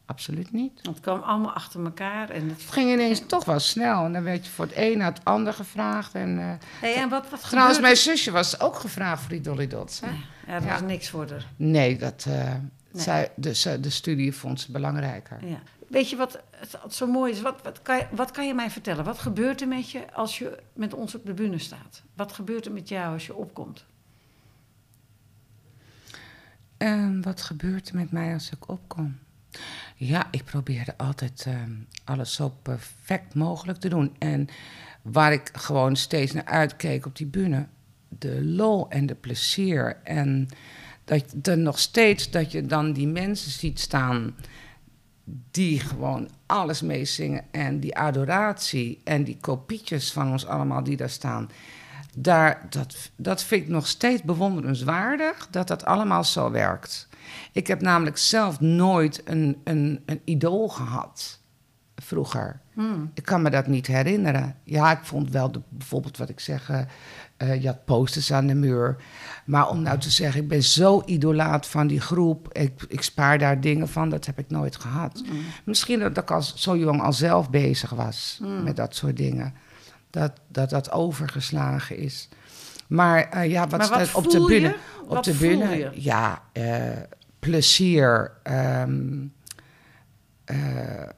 Absoluut 0.06 0.52
niet. 0.52 0.80
Het 0.82 1.00
kwam 1.00 1.20
allemaal 1.20 1.52
achter 1.52 1.84
elkaar. 1.84 2.30
En 2.30 2.48
het, 2.48 2.60
Het 2.62 2.70
ging 2.72 2.90
ineens 2.92 3.22
toch 3.26 3.44
wel 3.44 3.58
snel. 3.58 4.04
En 4.04 4.12
dan 4.12 4.22
werd 4.22 4.46
je 4.46 4.52
voor 4.52 4.64
het 4.64 4.74
een 4.76 4.98
naar 4.98 5.12
het 5.12 5.24
ander 5.24 5.52
gevraagd. 5.52 6.14
En, 6.14 6.58
hey, 6.80 6.94
en 6.96 7.08
wat, 7.08 7.30
wat 7.30 7.40
trouwens, 7.48 7.80
mijn 7.80 7.96
zusje 7.96 8.30
was 8.30 8.60
ook 8.60 8.76
gevraagd 8.76 9.20
voor 9.20 9.30
die 9.30 9.40
Dolly 9.40 9.66
Dots. 9.66 10.00
Hè? 10.00 10.06
Ja, 10.06 10.54
er 10.58 10.62
Ja. 10.64 10.68
was 10.72 10.80
niks 10.80 11.08
voor 11.08 11.30
haar. 11.30 11.46
Nee, 11.56 11.96
dat, 11.98 12.24
eh, 12.28 12.54
Nee. 12.92 13.02
Zij, 13.02 13.30
de, 13.34 13.54
ze- 13.54 13.80
de 13.80 13.90
studie 13.90 14.34
vond 14.36 14.60
ze 14.60 14.72
belangrijker. 14.72 15.46
Ja. 15.46 15.58
Weet 15.88 16.10
je 16.10 16.16
wat 16.16 16.38
het, 16.50 16.76
het 16.82 16.94
zo 16.94 17.06
mooi 17.06 17.32
is? 17.32 17.40
Wat, 17.40 17.60
wat, 17.62 17.82
kan 17.82 17.96
je, 17.96 18.06
wat 18.10 18.30
kan 18.30 18.46
je 18.46 18.54
mij 18.54 18.70
vertellen? 18.70 19.04
Wat 19.04 19.18
gebeurt 19.18 19.60
er 19.60 19.68
met 19.68 19.90
je 19.90 20.12
als 20.14 20.38
je 20.38 20.58
met 20.72 20.94
ons 20.94 21.14
op 21.14 21.26
de 21.26 21.32
bühne 21.34 21.58
staat? 21.58 22.02
Wat 22.16 22.32
gebeurt 22.32 22.66
er 22.66 22.72
met 22.72 22.88
jou 22.88 23.12
als 23.12 23.26
je 23.26 23.34
opkomt? 23.34 23.84
En 26.82 27.22
wat 27.22 27.42
gebeurt 27.42 27.88
er 27.88 27.94
met 27.94 28.12
mij 28.12 28.32
als 28.32 28.50
ik 28.50 28.68
opkom? 28.68 29.18
Ja, 29.96 30.28
ik 30.30 30.44
probeerde 30.44 30.96
altijd 30.96 31.44
ehm, 31.46 31.72
alles 32.04 32.34
zo 32.34 32.54
perfect 32.62 33.34
mogelijk 33.34 33.78
te 33.78 33.88
doen. 33.88 34.14
En 34.18 34.48
waar 35.02 35.32
ik 35.32 35.50
gewoon 35.52 35.96
steeds 35.96 36.32
naar 36.32 36.44
uitkeek 36.44 37.06
op 37.06 37.16
die 37.16 37.26
bühne, 37.26 37.66
de 38.08 38.44
lol 38.44 38.90
en 38.90 39.06
de 39.06 39.14
plezier. 39.14 39.96
En 40.04 40.48
dat 41.04 41.34
je 41.42 41.54
nog 41.54 41.78
steeds 41.78 42.30
dat 42.30 42.52
je 42.52 42.66
dan 42.66 42.92
die 42.92 43.08
mensen 43.08 43.50
ziet 43.50 43.80
staan 43.80 44.34
die 45.50 45.80
gewoon 45.80 46.28
alles 46.46 46.80
meezingen. 46.80 47.44
En 47.50 47.80
die 47.80 47.96
adoratie 47.96 49.00
en 49.04 49.24
die 49.24 49.36
kopietjes 49.40 50.12
van 50.12 50.30
ons 50.30 50.46
allemaal 50.46 50.82
die 50.82 50.96
daar 50.96 51.10
staan. 51.10 51.50
Daar, 52.16 52.66
dat, 52.70 53.10
dat 53.16 53.42
vind 53.42 53.62
ik 53.62 53.68
nog 53.68 53.86
steeds 53.86 54.22
bewonderenswaardig 54.22 55.48
dat 55.50 55.68
dat 55.68 55.84
allemaal 55.84 56.24
zo 56.24 56.50
werkt. 56.50 57.08
Ik 57.52 57.66
heb 57.66 57.80
namelijk 57.80 58.16
zelf 58.16 58.60
nooit 58.60 59.22
een, 59.24 59.60
een, 59.64 60.02
een 60.06 60.20
idool 60.24 60.68
gehad 60.68 61.40
vroeger. 61.94 62.60
Hmm. 62.72 63.10
Ik 63.14 63.24
kan 63.24 63.42
me 63.42 63.50
dat 63.50 63.66
niet 63.66 63.86
herinneren. 63.86 64.56
Ja, 64.64 64.90
ik 64.90 65.04
vond 65.04 65.30
wel 65.30 65.52
de, 65.52 65.60
bijvoorbeeld 65.68 66.16
wat 66.16 66.28
ik 66.28 66.40
zeg, 66.40 66.70
eh, 66.70 66.80
eh, 67.36 67.62
je 67.62 67.66
had 67.66 67.84
posters 67.84 68.32
aan 68.32 68.46
de 68.46 68.54
muur. 68.54 68.96
Maar 69.44 69.68
om 69.68 69.82
nou 69.82 69.98
te 69.98 70.10
zeggen, 70.10 70.42
ik 70.42 70.48
ben 70.48 70.62
zo 70.62 71.02
idolaat 71.06 71.66
van 71.66 71.86
die 71.86 72.00
groep, 72.00 72.52
ik, 72.52 72.84
ik 72.88 73.02
spaar 73.02 73.38
daar 73.38 73.60
dingen 73.60 73.88
van, 73.88 74.08
dat 74.08 74.26
heb 74.26 74.38
ik 74.38 74.50
nooit 74.50 74.76
gehad. 74.76 75.22
Misschien 75.64 75.98
dat 75.98 76.18
ik 76.18 76.30
als, 76.30 76.54
zo 76.56 76.76
jong 76.76 77.02
al 77.02 77.12
zelf 77.12 77.50
bezig 77.50 77.90
was 77.90 78.40
met 78.64 78.76
dat 78.76 78.94
soort 78.94 79.16
dingen. 79.16 79.54
Dat 80.12 80.32
dat, 80.48 80.70
dat 80.70 80.90
overgeslagen 80.90 81.96
is. 81.96 82.28
Maar 82.86 83.30
eh, 83.30 83.50
ja, 83.50 83.68
wat 83.68 83.78
Maar 83.78 83.98
wat 83.98 84.14
op 84.14 84.30
de 84.30 84.44
bühne? 84.44 84.76
Op 85.02 85.08
Wat 85.08 85.24
de 85.24 85.38
je? 85.38 85.90
ja, 85.94 86.42
eh, 86.52 86.90
plezier. 87.38 88.32
ehm, 88.42 89.26
eh, 90.44 91.08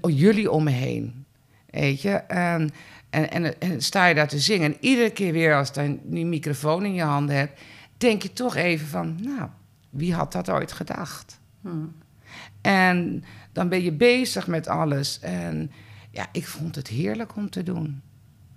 jullie 0.00 0.50
om 0.50 0.64
me 0.64 0.70
heen. 0.70 1.24
Weet 1.70 2.02
je? 2.02 2.10
En, 2.10 2.70
en, 3.10 3.30
en, 3.30 3.60
en 3.60 3.82
sta 3.82 4.06
je 4.06 4.14
daar 4.14 4.28
te 4.28 4.38
zingen. 4.38 4.72
En 4.72 4.78
iedere 4.80 5.10
keer 5.10 5.32
weer 5.32 5.54
als 5.56 5.70
je 5.74 5.98
die 6.02 6.26
microfoon 6.26 6.84
in 6.84 6.94
je 6.94 7.02
handen 7.02 7.36
hebt, 7.36 7.60
denk 7.96 8.22
je 8.22 8.32
toch 8.32 8.56
even 8.56 8.86
van, 8.86 9.18
nou, 9.22 9.48
wie 9.90 10.14
had 10.14 10.32
dat 10.32 10.50
ooit 10.50 10.72
gedacht? 10.72 11.40
Hmm. 11.60 11.94
En 12.60 13.24
dan 13.52 13.68
ben 13.68 13.82
je 13.82 13.92
bezig 13.92 14.46
met 14.46 14.68
alles. 14.68 15.20
En 15.20 15.70
ja, 16.10 16.26
ik 16.32 16.46
vond 16.46 16.74
het 16.74 16.88
heerlijk 16.88 17.36
om 17.36 17.50
te 17.50 17.62
doen. 17.62 18.02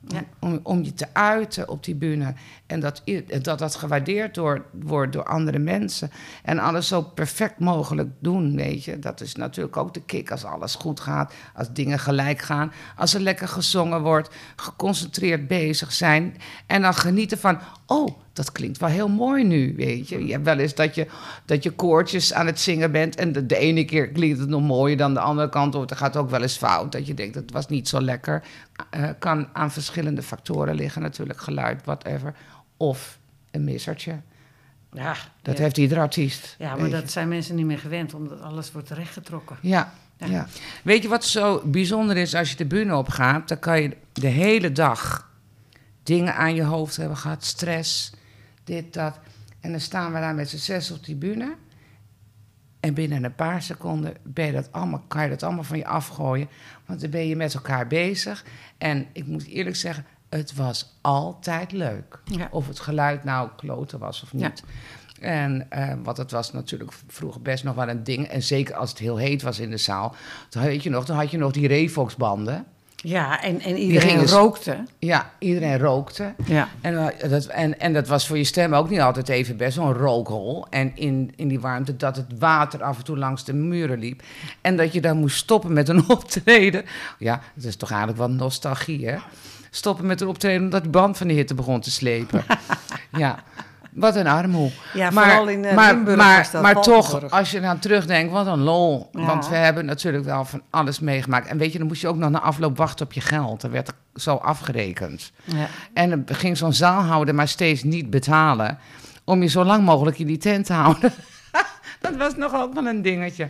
Ja. 0.07 0.23
Om, 0.39 0.59
om 0.63 0.83
je 0.83 0.93
te 0.93 1.07
uiten 1.13 1.69
op 1.69 1.83
die 1.83 1.95
bühne. 1.95 2.33
En 2.65 2.79
dat 2.79 3.03
dat, 3.41 3.59
dat 3.59 3.75
gewaardeerd 3.75 4.35
door, 4.35 4.65
wordt 4.71 5.13
door 5.13 5.23
andere 5.23 5.59
mensen. 5.59 6.11
En 6.43 6.59
alles 6.59 6.87
zo 6.87 7.01
perfect 7.01 7.59
mogelijk 7.59 8.09
doen, 8.19 8.55
weet 8.55 8.83
je. 8.83 8.99
Dat 8.99 9.21
is 9.21 9.35
natuurlijk 9.35 9.77
ook 9.77 9.93
de 9.93 10.01
kick 10.01 10.31
als 10.31 10.45
alles 10.45 10.75
goed 10.75 10.99
gaat. 10.99 11.33
Als 11.53 11.73
dingen 11.73 11.99
gelijk 11.99 12.41
gaan. 12.41 12.71
Als 12.95 13.13
er 13.13 13.21
lekker 13.21 13.47
gezongen 13.47 14.01
wordt. 14.01 14.35
Geconcentreerd 14.55 15.47
bezig 15.47 15.93
zijn. 15.93 16.37
En 16.67 16.81
dan 16.81 16.93
genieten 16.93 17.37
van... 17.37 17.59
Oh, 17.85 18.22
dat 18.33 18.51
klinkt 18.51 18.77
wel 18.77 18.89
heel 18.89 19.09
mooi 19.09 19.43
nu, 19.43 19.73
weet 19.75 20.09
je. 20.09 20.25
Je 20.25 20.31
hebt 20.31 20.45
wel 20.45 20.57
eens 20.57 20.75
dat 20.75 20.95
je, 20.95 21.07
dat 21.45 21.63
je 21.63 21.71
koortjes 21.71 22.33
aan 22.33 22.45
het 22.45 22.59
zingen 22.59 22.91
bent... 22.91 23.15
en 23.15 23.31
de, 23.31 23.45
de 23.45 23.57
ene 23.57 23.85
keer 23.85 24.09
klinkt 24.09 24.39
het 24.39 24.49
nog 24.49 24.61
mooier 24.61 24.97
dan 24.97 25.13
de 25.13 25.19
andere 25.19 25.49
kant... 25.49 25.75
of 25.75 25.81
het 25.81 25.95
gaat 25.95 26.17
ook 26.17 26.29
wel 26.29 26.41
eens 26.41 26.57
fout, 26.57 26.91
dat 26.91 27.07
je 27.07 27.13
denkt... 27.13 27.33
dat 27.33 27.51
was 27.51 27.67
niet 27.67 27.87
zo 27.87 28.01
lekker. 28.01 28.43
Eh, 28.89 29.09
kan 29.19 29.47
aan 29.53 29.71
verschillende 29.71 30.21
factoren 30.21 30.75
liggen 30.75 31.01
natuurlijk. 31.01 31.39
Geluid, 31.41 31.85
whatever. 31.85 32.35
Of 32.77 33.19
een 33.51 33.63
missertje. 33.63 34.19
Ja, 34.91 35.15
Dat 35.41 35.57
ja. 35.57 35.63
heeft 35.63 35.77
ieder 35.77 35.99
artiest. 35.99 36.55
Ja, 36.59 36.75
maar 36.75 36.89
dat 36.89 37.11
zijn 37.11 37.27
mensen 37.27 37.55
niet 37.55 37.65
meer 37.65 37.79
gewend, 37.79 38.13
omdat 38.13 38.41
alles 38.41 38.71
wordt 38.71 38.89
rechtgetrokken. 38.89 39.57
Ja, 39.61 39.93
Ja. 40.17 40.27
ja. 40.27 40.47
Weet 40.83 41.03
je 41.03 41.09
wat 41.09 41.25
zo 41.25 41.61
bijzonder 41.65 42.17
is 42.17 42.35
als 42.35 42.49
je 42.49 42.55
de 42.55 42.65
bühne 42.65 42.95
opgaat? 42.95 43.47
Dan 43.47 43.59
kan 43.59 43.81
je 43.81 43.97
de 44.13 44.27
hele 44.27 44.71
dag 44.71 45.31
dingen 46.03 46.35
aan 46.35 46.55
je 46.55 46.63
hoofd 46.63 46.95
hebben 46.95 47.17
gehad, 47.17 47.43
stress, 47.43 48.11
dit, 48.63 48.93
dat. 48.93 49.19
En 49.59 49.71
dan 49.71 49.79
staan 49.79 50.13
we 50.13 50.19
daar 50.19 50.35
met 50.35 50.49
z'n 50.49 50.57
zes 50.57 50.91
op 50.91 50.99
bühne. 51.15 51.55
En 52.79 52.93
binnen 52.93 53.23
een 53.23 53.35
paar 53.35 53.61
seconden 53.61 54.13
ben 54.23 54.45
je 54.45 54.51
dat 54.51 54.71
allemaal, 54.71 55.03
kan 55.07 55.23
je 55.23 55.29
dat 55.29 55.43
allemaal 55.43 55.63
van 55.63 55.77
je 55.77 55.85
afgooien. 55.85 56.49
Want 56.85 57.01
dan 57.01 57.09
ben 57.09 57.27
je 57.27 57.35
met 57.35 57.53
elkaar 57.53 57.87
bezig. 57.87 58.45
En 58.77 59.07
ik 59.13 59.27
moet 59.27 59.45
eerlijk 59.45 59.75
zeggen, 59.75 60.05
het 60.29 60.55
was 60.55 60.97
altijd 61.01 61.71
leuk. 61.71 62.19
Ja. 62.25 62.47
Of 62.51 62.67
het 62.67 62.79
geluid 62.79 63.23
nou 63.23 63.49
kloten 63.55 63.99
was 63.99 64.23
of 64.23 64.33
niet. 64.33 64.63
En 65.19 65.69
eh, 65.69 65.93
wat 66.03 66.17
het 66.17 66.31
was 66.31 66.53
natuurlijk 66.53 66.91
vroeger 67.07 67.41
best 67.41 67.63
nog 67.63 67.75
wel 67.75 67.89
een 67.89 68.03
ding. 68.03 68.27
En 68.27 68.43
zeker 68.43 68.75
als 68.75 68.89
het 68.89 68.99
heel 68.99 69.17
heet 69.17 69.41
was 69.41 69.59
in 69.59 69.69
de 69.69 69.77
zaal. 69.77 70.15
Dan 70.49 70.63
had 70.63 70.83
je 70.83 70.89
nog, 70.89 71.05
dan 71.05 71.17
had 71.17 71.31
je 71.31 71.37
nog 71.37 71.51
die 71.51 71.67
Revox-banden. 71.67 72.65
Ja, 73.03 73.41
en, 73.41 73.61
en 73.61 73.77
iedereen 73.77 74.27
rookte. 74.27 74.83
Ja, 74.99 75.31
iedereen 75.39 75.79
rookte. 75.79 76.33
Ja. 76.45 76.69
En, 76.81 77.07
eh, 77.07 77.29
dat, 77.29 77.45
en, 77.45 77.79
en 77.79 77.93
dat 77.93 78.07
was 78.07 78.27
voor 78.27 78.37
je 78.37 78.43
stem 78.43 78.73
ook 78.73 78.89
niet 78.89 78.99
altijd 78.99 79.29
even 79.29 79.57
best 79.57 79.73
zo'n 79.73 79.93
rookhol. 79.93 80.67
En 80.69 80.91
in, 80.95 81.33
in 81.35 81.47
die 81.47 81.59
warmte 81.59 81.95
dat 81.95 82.15
het 82.15 82.25
water 82.39 82.83
af 82.83 82.97
en 82.97 83.03
toe 83.03 83.17
langs 83.17 83.43
de 83.43 83.53
muren 83.53 83.99
liep. 83.99 84.21
En 84.61 84.77
dat 84.77 84.93
je 84.93 85.01
dan 85.01 85.17
moest 85.17 85.37
stoppen 85.37 85.73
met 85.73 85.89
een 85.89 86.09
optreden. 86.17 86.85
Ja, 87.19 87.41
dat 87.53 87.65
is 87.65 87.75
toch 87.75 87.89
eigenlijk 87.89 88.19
wat 88.19 88.29
nostalgie, 88.29 89.07
hè? 89.07 89.17
Stoppen 89.69 90.05
met 90.05 90.21
een 90.21 90.27
optreden 90.27 90.63
omdat 90.63 90.83
de 90.83 90.89
band 90.89 91.17
van 91.17 91.27
de 91.27 91.33
hitte 91.33 91.53
begon 91.53 91.79
te 91.79 91.91
slepen. 91.91 92.43
ja, 93.17 93.43
wat 93.95 94.15
een 94.15 94.27
armoe. 94.27 94.71
Ja, 94.93 95.11
vooral 95.11 95.47
in, 95.47 95.61
Limburg 95.61 96.15
Maar, 96.15 96.49
dat, 96.51 96.61
maar 96.61 96.81
toch, 96.81 97.31
als 97.31 97.51
je 97.51 97.61
dan 97.61 97.79
terugdenkt, 97.79 98.31
wat 98.31 98.47
een 98.47 98.61
lol. 98.61 99.09
Ja. 99.11 99.25
Want 99.25 99.49
we 99.49 99.55
hebben 99.55 99.85
natuurlijk 99.85 100.25
wel 100.25 100.45
van 100.45 100.61
alles 100.69 100.99
meegemaakt. 100.99 101.47
En 101.47 101.57
weet 101.57 101.71
je, 101.71 101.77
dan 101.77 101.87
moest 101.87 102.01
je 102.01 102.07
ook 102.07 102.17
nog 102.17 102.29
na 102.29 102.39
afloop 102.39 102.77
wachten 102.77 103.05
op 103.05 103.13
je 103.13 103.21
geld. 103.21 103.63
Er 103.63 103.71
werd 103.71 103.93
zo 104.15 104.35
afgerekend. 104.35 105.31
Ja. 105.43 105.67
En 105.93 106.09
dan 106.09 106.23
ging 106.25 106.57
zo'n 106.57 106.73
zaalhouder 106.73 107.35
maar 107.35 107.47
steeds 107.47 107.83
niet 107.83 108.09
betalen. 108.09 108.77
Om 109.23 109.41
je 109.41 109.47
zo 109.47 109.63
lang 109.63 109.83
mogelijk 109.83 110.19
in 110.19 110.27
die 110.27 110.37
tent 110.37 110.65
te 110.65 110.73
houden. 110.73 111.13
dat 112.01 112.15
was 112.15 112.35
nog 112.35 112.53
ook 112.53 112.73
wel 112.73 112.85
een 112.85 113.01
dingetje. 113.01 113.49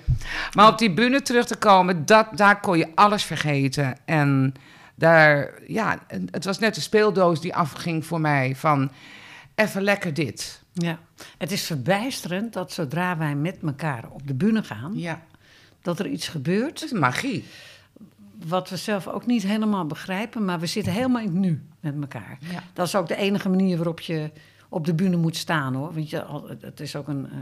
Maar 0.54 0.68
op 0.68 0.78
die 0.78 0.94
bühne 0.94 1.22
terug 1.22 1.46
te 1.46 1.56
komen, 1.56 2.06
dat, 2.06 2.28
daar 2.36 2.60
kon 2.60 2.78
je 2.78 2.88
alles 2.96 3.24
vergeten. 3.24 3.98
En 4.06 4.54
daar, 4.96 5.50
ja, 5.68 5.98
het 6.32 6.46
was 6.46 6.60
net 6.60 6.76
een 6.76 6.82
speeldoos 6.82 7.42
die 7.42 7.56
afging 7.56 8.06
voor 8.06 8.22
mij 8.22 8.56
van 8.56 8.92
even 9.56 9.82
lekker 9.82 10.14
dit. 10.14 10.62
ja. 10.74 11.00
Het 11.38 11.52
is 11.52 11.64
verbijsterend 11.64 12.54
dat 12.54 12.72
zodra 12.72 13.18
wij 13.18 13.36
met 13.36 13.58
elkaar 13.64 14.04
op 14.12 14.28
de 14.28 14.34
bühne 14.34 14.64
gaan, 14.64 14.92
Ja, 14.96 15.22
dat 15.82 16.00
er 16.00 16.08
iets 16.08 16.28
gebeurt 16.28 16.80
dat 16.80 16.92
is 16.92 17.00
magie. 17.00 17.46
wat 18.46 18.70
we 18.70 18.78
zelf 18.78 19.08
ook 19.08 19.26
niet 19.26 19.44
helemaal 19.44 19.86
begrijpen, 19.86 20.46
maar 20.46 20.60
we 20.60 20.66
zitten 20.66 20.94
helemaal 20.94 21.22
in 21.22 21.28
het 21.28 21.36
nu 21.38 21.62
met 21.80 21.96
elkaar. 22.02 22.38
Ja. 22.52 22.64
Dat 22.74 22.88
is 22.88 22.96
ook 22.96 23.08
de 23.08 23.16
enige 23.16 23.50
manier 23.50 23.76
waarop 23.76 24.00
je 24.00 24.32
op 24.70 24.86
de 24.86 24.94
bühne 24.94 25.16
moet 25.18 25.36
staan 25.36 25.74
hoor. 25.76 25.94
Want 25.94 26.10
je, 26.10 26.26
het 26.60 26.80
is 26.80 26.96
ook 26.96 27.08
een. 27.08 27.26
eh, 27.32 27.38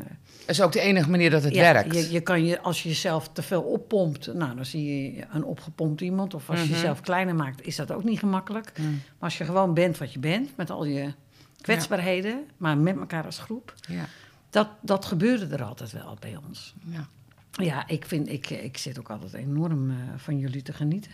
is 0.48 0.62
ook 0.62 0.72
de 0.72 0.80
enige 0.80 1.10
manier 1.10 1.30
dat 1.30 1.44
het 1.44 1.54
ja, 1.54 1.74
werkt. 1.74 1.94
Je, 1.96 2.12
je 2.12 2.22
kan 2.22 2.46
je, 2.46 2.62
als 2.62 2.84
je 2.84 2.90
jezelf 2.90 3.30
te 3.30 3.42
veel 3.42 3.62
oppompt, 3.62 4.34
nou, 4.34 4.56
dan 4.56 4.66
zie 4.66 5.14
je 5.16 5.24
een 5.32 5.44
opgepompt 5.44 6.02
iemand. 6.02 6.34
Of 6.34 6.50
als 6.50 6.60
je 6.60 6.66
Mhm. 6.66 6.74
jezelf 6.74 7.02
kleiner 7.02 7.36
maakt, 7.36 7.66
is 7.66 7.76
dat 7.76 7.92
ook 7.92 8.04
niet 8.04 8.20
gemakkelijk. 8.20 8.72
Mm. 8.80 8.86
Maar 8.92 9.02
als 9.30 9.38
je 9.38 9.46
gewoon 9.46 9.74
bent 9.74 9.98
wat 9.98 10.14
je 10.14 10.20
bent, 10.20 10.50
met 10.58 10.70
al 10.70 10.86
je 10.86 11.14
kwetsbaarheden, 11.62 12.46
maar 12.58 12.78
met 12.78 12.98
elkaar 12.98 13.26
als 13.26 13.40
groep, 13.40 13.74
Ja, 13.88 14.06
dat, 14.50 14.68
dat 14.82 15.06
gebeurde 15.06 15.56
er 15.56 15.64
altijd 15.64 15.92
wel 15.92 16.18
bij 16.20 16.36
ons. 16.48 16.76
ja. 16.86 17.08
Ja, 17.52 17.88
ik, 17.88 18.06
vind, 18.06 18.30
ik, 18.30 18.50
ik 18.50 18.78
zit 18.78 19.00
ook 19.00 19.10
altijd 19.10 19.34
enorm 19.34 19.90
eh, 19.90 19.96
van 20.16 20.38
jullie 20.40 20.62
te 20.62 20.74
genieten. 20.74 21.12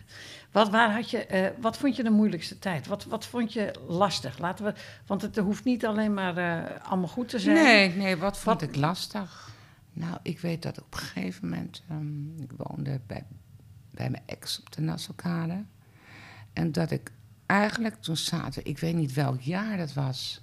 Wat, 0.52 0.70
waar 0.70 0.94
had 0.94 1.10
je, 1.10 1.26
eh, 1.26 1.50
wat 1.62 1.78
vond 1.78 1.96
je 1.96 2.04
de 2.04 2.10
moeilijkste 2.10 2.60
tijd? 2.60 2.88
Wat, 2.88 3.06
wat 3.06 3.26
vond 3.26 3.54
je 3.54 3.74
lastig? 3.88 4.38
Laten 4.38 4.66
we, 4.66 4.74
want 5.06 5.22
het 5.22 5.38
hoeft 5.38 5.64
niet 5.64 5.86
alleen 5.86 6.14
maar 6.14 6.38
eh, 6.38 6.86
allemaal 6.88 7.08
goed 7.08 7.30
te 7.30 7.40
zijn. 7.40 7.56
Nee, 7.56 7.90
nee, 7.96 8.18
wat 8.18 8.38
vond 8.40 8.60
Wat- 8.62 8.70
ik 8.70 8.76
lastig? 8.76 9.50
Nou, 9.94 10.18
ik 10.22 10.40
weet 10.40 10.62
dat 10.64 10.82
op 10.82 10.94
een 10.94 11.00
gegeven 11.00 11.50
moment... 11.50 11.84
ehm, 11.90 12.42
ik 12.42 12.52
woonde 12.58 13.00
bij, 13.08 13.24
bij 13.92 14.10
mijn 14.10 14.24
ex 14.26 14.60
op 14.60 14.72
de 14.72 14.82
Nassaukade. 14.82 15.64
En 16.54 16.72
dat 16.72 16.92
ik 16.92 17.12
eigenlijk 17.48 17.96
toen 18.02 18.18
zaten... 18.18 18.66
Ik 18.66 18.80
weet 18.80 18.96
niet 18.96 19.14
welk 19.14 19.42
jaar 19.42 19.78
dat 19.78 19.94
was. 19.94 20.42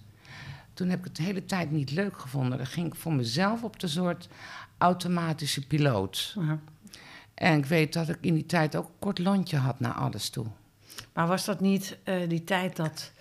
Toen 0.75 0.89
heb 0.89 0.99
ik 0.99 1.05
het 1.05 1.17
de 1.17 1.23
hele 1.23 1.45
tijd 1.47 1.71
niet 1.71 1.91
leuk 1.91 2.19
gevonden. 2.19 2.59
Dan 2.59 2.67
ging 2.67 2.87
ik 2.87 2.95
voor 2.95 3.13
mezelf 3.13 3.63
op 3.63 3.81
de 3.81 3.89
soort 3.89 4.29
automatische 4.79 5.67
piloot. 5.67 6.37
En 7.35 7.59
ik 7.59 7.67
weet 7.67 7.93
dat 7.93 8.09
ik 8.09 8.19
in 8.21 8.35
die 8.35 8.47
tijd 8.47 8.77
ook 8.77 8.87
een 8.87 8.99
kort 8.99 9.19
lontje 9.19 9.57
had 9.57 9.81
naar 9.81 9.93
alles 9.93 10.29
toe. 10.31 10.47
Maar 11.13 11.27
was 11.27 11.45
dat 11.45 11.61
niet 11.61 11.97
eh, 12.05 12.29
die 12.29 12.45
tijd 12.45 12.77
dat 12.77 13.13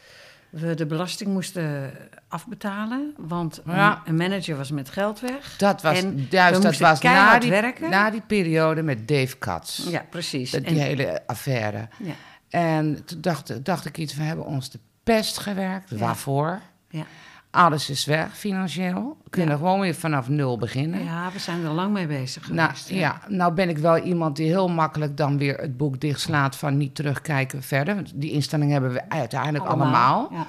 we 0.50 0.74
de 0.76 0.86
belasting 0.86 1.30
moesten 1.30 1.92
afbetalen? 2.28 3.14
Want 3.18 3.62
een- 3.66 3.76
Ja. 3.76 4.02
een 4.06 4.16
manager 4.16 4.58
was 4.58 4.72
met 4.72 4.90
geld 4.90 5.20
weg. 5.20 5.58
Dat 5.58 5.82
was, 5.82 5.98
En 6.04 6.28
juist, 6.30 6.62
dat 6.62 6.78
was 6.78 7.02
na 7.02 7.40
die, 7.40 7.50
werken. 7.50 7.90
na 7.90 8.10
die 8.10 8.22
periode 8.22 8.82
met 8.82 9.08
Dave 9.08 9.38
Katz. 9.38 9.88
Ja, 9.90 10.06
precies. 10.10 10.54
En- 10.54 10.64
Die 10.64 10.80
hele 10.82 11.24
affaire. 11.28 11.88
ja, 12.00 12.14
En 12.54 13.06
toen 13.06 13.22
dacht, 13.22 13.66
dacht 13.66 13.86
ik 13.86 13.98
iets, 13.98 14.16
we 14.16 14.24
hebben 14.24 14.46
ons 14.46 14.70
de 14.70 14.80
pest 15.04 15.38
gewerkt. 15.38 15.90
Ja. 15.90 15.98
Waarvoor? 15.98 16.60
ja. 16.90 17.04
Alles 17.52 17.90
is 17.90 18.06
weg, 18.06 18.38
financieel. 18.38 19.18
We 19.24 19.30
kunnen 19.30 19.52
Ja. 19.56 19.58
gewoon 19.62 19.80
weer 19.80 19.96
vanaf 19.96 20.30
nul 20.30 20.58
beginnen. 20.58 21.04
ja, 21.04 21.32
we 21.32 21.40
zijn 21.40 21.64
er 21.66 21.72
lang 21.72 21.94
mee 21.94 22.08
bezig 22.08 22.50
Nou, 22.50 22.68
geweest. 22.70 22.90
ja, 22.90 23.22
nou 23.28 23.54
ben 23.54 23.70
ik 23.70 23.78
wel 23.78 23.98
iemand 23.98 24.36
die 24.36 24.48
heel 24.48 24.68
makkelijk 24.70 25.18
dan 25.18 25.38
weer 25.38 25.58
het 25.58 25.78
boek 25.78 26.00
dichtslaat 26.00 26.56
van 26.56 26.78
niet 26.78 26.96
terugkijken 26.96 27.64
verder. 27.64 27.96
Want 27.96 28.12
die 28.16 28.32
instelling 28.32 28.72
hebben 28.72 28.94
we 28.94 29.10
uiteindelijk 29.10 29.66
allemaal. 29.66 30.28
Ja. 30.32 30.46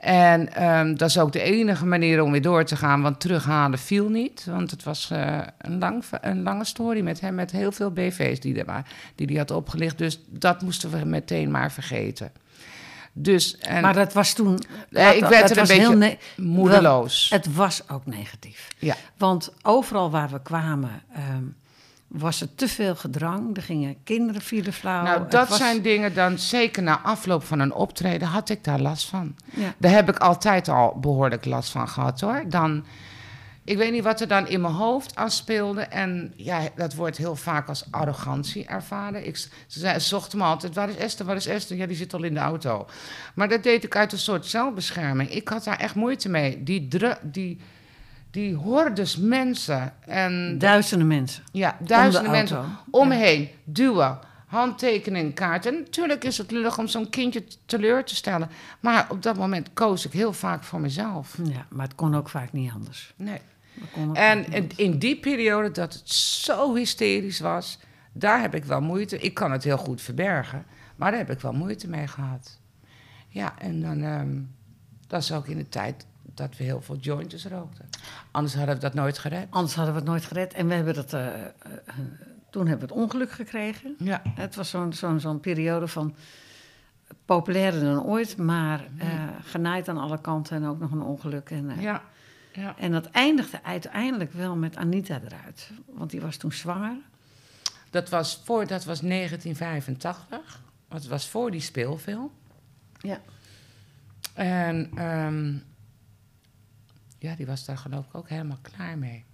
En 0.00 0.54
ehm, 0.54 0.94
dat 0.94 1.08
is 1.08 1.18
ook 1.18 1.32
de 1.32 1.42
enige 1.42 1.86
manier 1.86 2.22
om 2.22 2.32
weer 2.32 2.42
door 2.42 2.64
te 2.64 2.76
gaan, 2.76 3.02
want 3.02 3.20
terughalen 3.20 3.78
viel 3.78 4.08
niet. 4.08 4.44
Want 4.44 4.70
het 4.70 4.82
was 4.82 5.10
eh, 5.10 5.38
een, 5.58 5.78
lang, 5.78 6.04
een 6.20 6.42
lange 6.42 6.64
story 6.64 7.00
met 7.00 7.20
hem, 7.20 7.34
met 7.34 7.50
heel 7.50 7.72
veel 7.72 7.90
BV's 7.90 8.40
die 8.40 8.54
hij 8.54 8.82
die 9.14 9.26
die 9.26 9.38
had 9.38 9.50
opgelicht. 9.50 9.98
Dus 9.98 10.20
dat 10.26 10.62
moesten 10.62 10.90
we 10.90 11.04
meteen 11.04 11.50
maar 11.50 11.72
vergeten. 11.72 12.32
Dus, 13.12 13.58
en 13.58 13.82
Maar 13.82 13.94
dat 13.94 14.12
was 14.12 14.32
toen... 14.32 14.58
Eh, 14.90 15.16
ik 15.16 15.24
werd 15.24 15.50
er 15.50 15.58
een 15.58 15.80
heel 15.80 15.98
beetje 15.98 16.18
moedeloos. 16.36 17.30
Het 17.30 17.54
was 17.54 17.88
ook 17.88 18.06
negatief. 18.06 18.68
Ja. 18.78 18.96
Want 19.16 19.52
overal 19.62 20.10
waar 20.10 20.28
we 20.28 20.42
kwamen 20.42 21.02
ehm, 21.14 21.44
was 22.10 22.40
er 22.40 22.54
te 22.54 22.68
veel 22.68 22.94
gedrang. 22.96 23.56
Er 23.56 23.62
gingen 23.62 23.96
kinderen 24.04 24.40
vielen 24.42 24.72
flauw. 24.72 25.02
nou, 25.02 25.28
dat 25.28 25.48
was- 25.48 25.58
zijn 25.58 25.82
dingen 25.82 26.14
dan, 26.14 26.38
zeker 26.38 26.82
na 26.82 27.00
afloop 27.00 27.44
van 27.44 27.58
een 27.58 27.72
optreden, 27.72 28.28
had 28.28 28.48
ik 28.48 28.64
daar 28.64 28.80
last 28.80 29.08
van. 29.08 29.34
Ja. 29.50 29.74
Daar 29.78 29.92
heb 29.92 30.08
ik 30.08 30.18
altijd 30.18 30.68
al 30.68 30.98
behoorlijk 31.00 31.44
last 31.44 31.70
van 31.70 31.88
gehad 31.88 32.20
hoor. 32.20 32.42
Dan, 32.48 32.84
ik 33.64 33.76
weet 33.76 33.92
niet 33.92 34.02
wat 34.04 34.20
er 34.20 34.28
dan 34.28 34.48
in 34.48 34.60
mijn 34.60 34.74
hoofd 34.74 35.14
afspeelde. 35.14 35.80
En 35.80 36.32
ja, 36.36 36.60
dat 36.76 36.94
wordt 36.94 37.16
heel 37.16 37.36
vaak 37.36 37.68
als 37.68 37.84
arrogantie 37.90 38.66
ervaren. 38.66 39.26
Ik, 39.26 39.36
ze, 39.36 39.48
zei, 39.66 39.98
ze 39.98 40.08
zochten 40.08 40.38
me 40.38 40.44
altijd, 40.44 40.74
waar 40.74 40.88
is 40.88 40.96
Esther, 40.96 41.26
waar 41.26 41.36
is 41.36 41.46
Esther? 41.46 41.76
Ja, 41.76 41.86
die 41.86 41.96
zit 41.96 42.14
al 42.14 42.22
in 42.22 42.34
de 42.34 42.40
auto. 42.40 42.86
Maar 43.34 43.48
dat 43.48 43.62
deed 43.62 43.84
ik 43.84 43.96
uit 43.96 44.12
een 44.12 44.18
soort 44.18 44.46
zelfbescherming. 44.46 45.30
Ik 45.30 45.48
had 45.48 45.64
daar 45.64 45.78
echt 45.78 45.94
moeite 45.94 46.28
mee. 46.28 46.62
Die, 46.62 46.88
dru- 46.88 47.18
die, 47.22 47.60
die 48.30 48.54
hordes 48.54 49.16
mensen 49.16 49.92
en 50.00 50.58
Duizenden 50.58 51.06
mensen. 51.06 51.44
ja, 51.52 51.76
duizenden 51.80 52.30
mensen 52.30 52.64
om 52.90 53.08
me 53.08 53.14
heen 53.14 53.48
duwen, 53.64 54.18
handtekening, 54.46 55.34
kaart. 55.34 55.66
En 55.66 55.74
natuurlijk 55.74 56.24
is 56.24 56.38
het 56.38 56.50
lullig 56.50 56.78
om 56.78 56.86
zo'n 56.88 57.08
kindje 57.08 57.44
teleur 57.66 58.04
te 58.04 58.14
stellen. 58.14 58.50
Maar 58.80 59.06
op 59.10 59.22
dat 59.22 59.36
moment 59.36 59.72
koos 59.72 60.06
ik 60.06 60.12
heel 60.12 60.32
vaak 60.32 60.64
voor 60.64 60.80
mezelf. 60.80 61.36
Ja, 61.42 61.66
maar 61.68 61.86
het 61.86 61.94
kon 61.94 62.16
ook 62.16 62.28
vaak 62.28 62.52
niet 62.52 62.72
anders. 62.72 63.14
Nee. 63.16 63.40
En 64.12 64.46
in, 64.76 64.98
die 64.98 65.16
periode 65.20 65.70
dat 65.70 65.92
het 65.92 66.10
zo 66.10 66.74
hysterisch 66.74 67.40
was, 67.40 67.78
daar 68.12 68.40
heb 68.40 68.54
ik 68.54 68.64
wel 68.64 68.80
moeite. 68.80 69.18
Ik 69.18 69.34
kan 69.34 69.52
het 69.52 69.64
heel 69.64 69.76
goed 69.78 70.02
verbergen, 70.02 70.66
maar 70.96 71.10
daar 71.10 71.20
heb 71.20 71.30
ik 71.30 71.40
wel 71.40 71.52
moeite 71.52 71.88
mee 71.88 72.06
gehad. 72.06 72.58
Ja, 73.28 73.58
en 73.58 73.80
dan, 73.80 74.02
ehm, 74.02 74.38
dat 75.06 75.22
is 75.22 75.32
ook 75.32 75.46
in 75.46 75.56
de 75.56 75.68
tijd 75.68 76.06
dat 76.40 76.56
we 76.56 76.64
heel 76.64 76.80
veel 76.80 76.96
jointjes 76.96 77.46
rookten. 77.46 77.88
Anders 78.30 78.54
hadden 78.54 78.74
we 78.74 78.80
dat 78.80 78.94
nooit 78.94 79.18
gered. 79.18 79.46
Anders 79.50 79.74
hadden 79.74 79.94
we 79.94 80.00
het 80.00 80.08
nooit 80.08 80.24
gered. 80.24 80.54
En 80.54 80.68
we 80.68 80.74
hebben 80.74 80.94
dat, 80.94 81.12
eh, 81.12 81.44
eh, 81.44 81.50
toen 82.50 82.66
hebben 82.66 82.88
we 82.88 82.94
het 82.94 83.02
ongeluk 83.02 83.30
gekregen. 83.30 83.94
Ja. 83.98 84.22
Het 84.24 84.54
was 84.54 84.70
zo'n 84.70 84.92
zo'n 84.92 85.20
zo'n 85.20 85.40
periode 85.40 85.88
van 85.88 86.14
populairder 87.24 87.80
dan 87.80 88.04
ooit, 88.04 88.36
maar 88.36 88.84
eh, 88.98 89.08
genaaid 89.44 89.88
aan 89.88 89.98
alle 89.98 90.20
kanten 90.20 90.56
en 90.56 90.66
ook 90.68 90.78
nog 90.78 90.90
een 90.90 91.02
ongeluk. 91.02 91.50
En, 91.50 91.80
Ja. 91.80 92.02
ja. 92.52 92.74
en 92.78 92.92
dat 92.92 93.06
eindigde 93.10 93.62
uiteindelijk 93.62 94.32
wel 94.32 94.56
met 94.56 94.76
Anita 94.76 95.20
eruit. 95.24 95.70
Want 95.86 96.10
die 96.10 96.20
was 96.20 96.36
toen 96.36 96.52
zwanger. 96.52 96.96
Dat 97.90 98.08
was, 98.08 98.40
voor, 98.44 98.66
dat 98.66 98.84
was 98.84 99.00
1985. 99.00 100.60
Dat 100.88 101.06
was 101.06 101.28
voor 101.28 101.50
die 101.50 101.60
speelfilm. 101.60 102.30
Ja. 102.98 103.20
En 104.34 104.90
ehm, 104.94 105.54
Ja, 107.20 107.34
die 107.34 107.46
was 107.46 107.64
daar 107.64 107.78
geloof 107.78 108.04
ik 108.06 108.14
ook 108.14 108.28
helemaal 108.28 108.58
klaar 108.62 108.98
mee. 108.98 109.24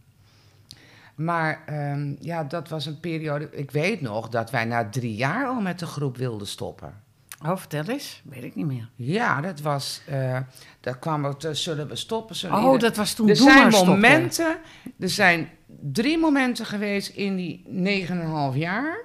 Maar 1.14 1.62
ehm, 1.66 2.14
ja, 2.20 2.45
dat 2.45 2.68
was 2.68 2.87
een 2.87 3.01
periode. 3.01 3.49
Ik 3.53 3.70
weet 3.70 4.01
nog 4.01 4.28
dat 4.28 4.51
wij 4.51 4.64
na 4.64 4.89
drie 4.89 5.14
jaar 5.14 5.47
al 5.47 5.61
met 5.61 5.78
de 5.78 5.87
groep 5.87 6.16
wilden 6.16 6.47
stoppen. 6.47 7.03
Oh, 7.45 7.57
vertel 7.57 7.84
eens. 7.84 8.22
Weet 8.24 8.45
ik 8.45 8.55
niet 8.55 8.66
meer. 8.66 8.89
Ja, 8.95 9.41
dat 9.41 9.61
was. 9.61 10.01
eh 10.07 10.39
daar 10.80 10.99
kwam 10.99 11.24
het. 11.24 11.49
zullen 11.53 11.89
we 11.89 11.97
stoppen? 11.97 12.37
Zullen 12.37 12.57
Oh, 12.57 12.62
ieder- 12.64 12.78
dat 12.80 12.97
was 12.97 13.14
toen 13.14 13.28
Er 13.28 13.37
zijn 13.37 13.68
momenten. 13.70 14.59
Er 14.99 15.09
zijn 15.11 15.49
drie 15.93 16.18
momenten 16.18 16.66
geweest 16.66 17.09
in 17.09 17.37
die 17.37 17.62
negen 17.66 18.18
en 18.20 18.24
een 18.24 18.30
half 18.30 18.57
jaar. 18.57 18.99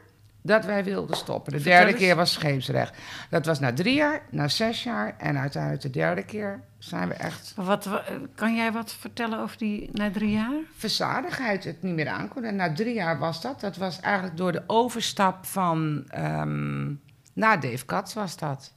Dat 0.44 0.66
wij 0.66 0.84
wilden 0.84 1.16
stoppen. 1.16 1.52
De 1.54 1.60
Vertel 1.60 1.78
derde 1.78 1.92
eens. 1.94 2.02
keer 2.02 2.16
was 2.16 2.32
scheepsrecht. 2.34 2.98
Dat 3.30 3.46
was 3.46 3.60
na 3.60 3.74
drie 3.74 3.96
jaar, 3.96 4.22
na 4.30 4.48
zes 4.48 4.84
jaar. 4.84 5.16
En 5.18 5.38
uiteindelijk 5.38 5.82
de 5.82 5.90
derde 5.90 6.24
keer 6.24 6.60
zijn 6.78 7.08
we 7.08 7.14
echt 7.14 7.54
Wat, 7.56 7.86
wa- 7.86 8.04
kan 8.36 8.56
jij 8.56 8.72
wat 8.72 8.94
vertellen 8.94 9.40
over 9.40 9.58
die 9.58 9.90
na 9.92 10.12
drie 10.12 10.32
jaar? 10.32 10.52
verzadigheid 10.78 11.64
het 11.64 11.82
niet 11.84 11.94
meer 11.96 12.08
aankon. 12.08 12.44
En 12.44 12.56
na 12.56 12.74
drie 12.74 12.94
jaar 12.94 13.20
was 13.20 13.42
dat. 13.42 13.60
Dat 13.62 13.78
was 13.78 14.00
eigenlijk 14.00 14.38
door 14.38 14.52
de 14.52 14.64
overstap 14.68 15.46
van... 15.46 16.04
ehm 16.08 16.94
na 17.34 17.58
Dave 17.58 17.86
Katz 17.86 18.14
was 18.14 18.38
dat. 18.38 18.74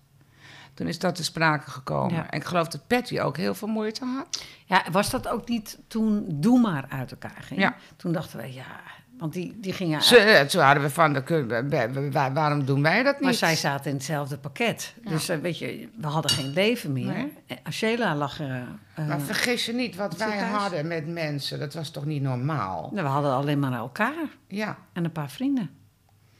Toen 0.74 0.86
is 0.86 0.98
dat 0.98 1.14
te 1.14 1.24
sprake 1.24 1.70
gekomen. 1.70 2.14
Ja. 2.14 2.30
En 2.30 2.38
ik 2.38 2.44
geloof 2.44 2.68
dat 2.68 2.86
Patty 2.86 3.20
ook 3.20 3.36
heel 3.36 3.54
veel 3.54 3.68
moeite 3.68 4.04
had. 4.04 4.44
Ja, 4.64 4.82
was 4.92 5.10
dat 5.10 5.28
ook 5.28 5.48
niet 5.48 5.78
toen 5.88 6.26
Doe 6.28 6.60
maar 6.60 6.84
uit 6.88 7.10
elkaar 7.10 7.42
ging? 7.42 7.60
Ja. 7.60 7.74
Toen 7.96 8.12
dachten 8.12 8.38
we, 8.38 8.52
ja, 8.52 8.80
want 9.18 9.32
die, 9.32 9.60
die 9.60 9.72
gingen... 9.72 10.02
Ze, 10.02 10.16
eh, 10.16 10.46
toen 10.46 10.62
hadden 10.62 10.82
we 10.82 10.90
van, 10.90 11.12
de, 11.12 12.30
waarom 12.32 12.64
doen 12.64 12.82
wij 12.82 13.02
dat 13.02 13.14
niet? 13.14 13.22
maar 13.22 13.34
zij 13.34 13.56
zaten 13.56 13.90
in 13.90 13.96
hetzelfde 13.96 14.38
pakket. 14.38 14.94
Ja. 15.04 15.10
Dus 15.10 15.28
eh, 15.28 15.38
weet 15.38 15.58
je, 15.58 15.88
we 16.00 16.06
hadden 16.06 16.30
geen 16.30 16.52
leven 16.52 16.92
meer. 16.92 17.06
Nee. 17.06 17.32
En 17.64 17.72
Sheila 17.72 18.14
lag 18.14 18.40
er... 18.40 18.66
eh, 18.94 19.06
maar 19.06 19.20
vergis 19.20 19.66
je 19.66 19.72
niet, 19.72 19.96
wat 19.96 20.16
wij 20.16 20.38
hadden 20.38 20.86
met 20.86 21.06
mensen, 21.08 21.58
dat 21.58 21.74
was 21.74 21.90
toch 21.90 22.04
niet 22.04 22.22
normaal? 22.22 22.90
nou, 22.92 23.06
we 23.06 23.12
hadden 23.12 23.32
alleen 23.32 23.58
maar 23.58 23.72
elkaar 23.72 24.28
Ja, 24.48 24.76
en 24.92 25.04
een 25.04 25.12
paar 25.12 25.30
vrienden. 25.30 25.70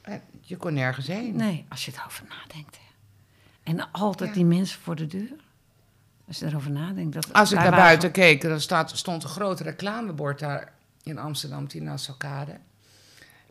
en 0.03 0.21
je 0.41 0.57
kon 0.57 0.75
nergens 0.75 1.07
heen. 1.07 1.37
Nee, 1.37 1.65
als 1.69 1.85
je 1.85 1.93
erover 1.99 2.25
nadenkt. 2.29 2.77
Hè. 2.77 2.83
En 3.73 3.91
altijd 3.93 4.29
Ja. 4.29 4.35
die 4.35 4.45
mensen 4.45 4.81
voor 4.81 4.95
de 4.97 5.07
deur. 5.07 5.33
Als 6.29 6.39
je 6.39 6.47
erover 6.47 6.71
nadenkt. 6.71 7.15
Dat, 7.15 7.33
Als 7.33 7.53
ik 7.53 7.59
naar 7.59 7.71
buiten 7.71 8.11
keek, 8.11 8.41
dan 8.43 8.61
staat, 8.61 8.91
stond 8.97 9.23
een 9.23 9.29
groot 9.29 9.61
reclamebord 9.61 10.39
daar 10.39 10.73
in 11.05 11.19
Amsterdam, 11.19 11.67
die 11.67 11.83
Nassaukade. 11.83 12.57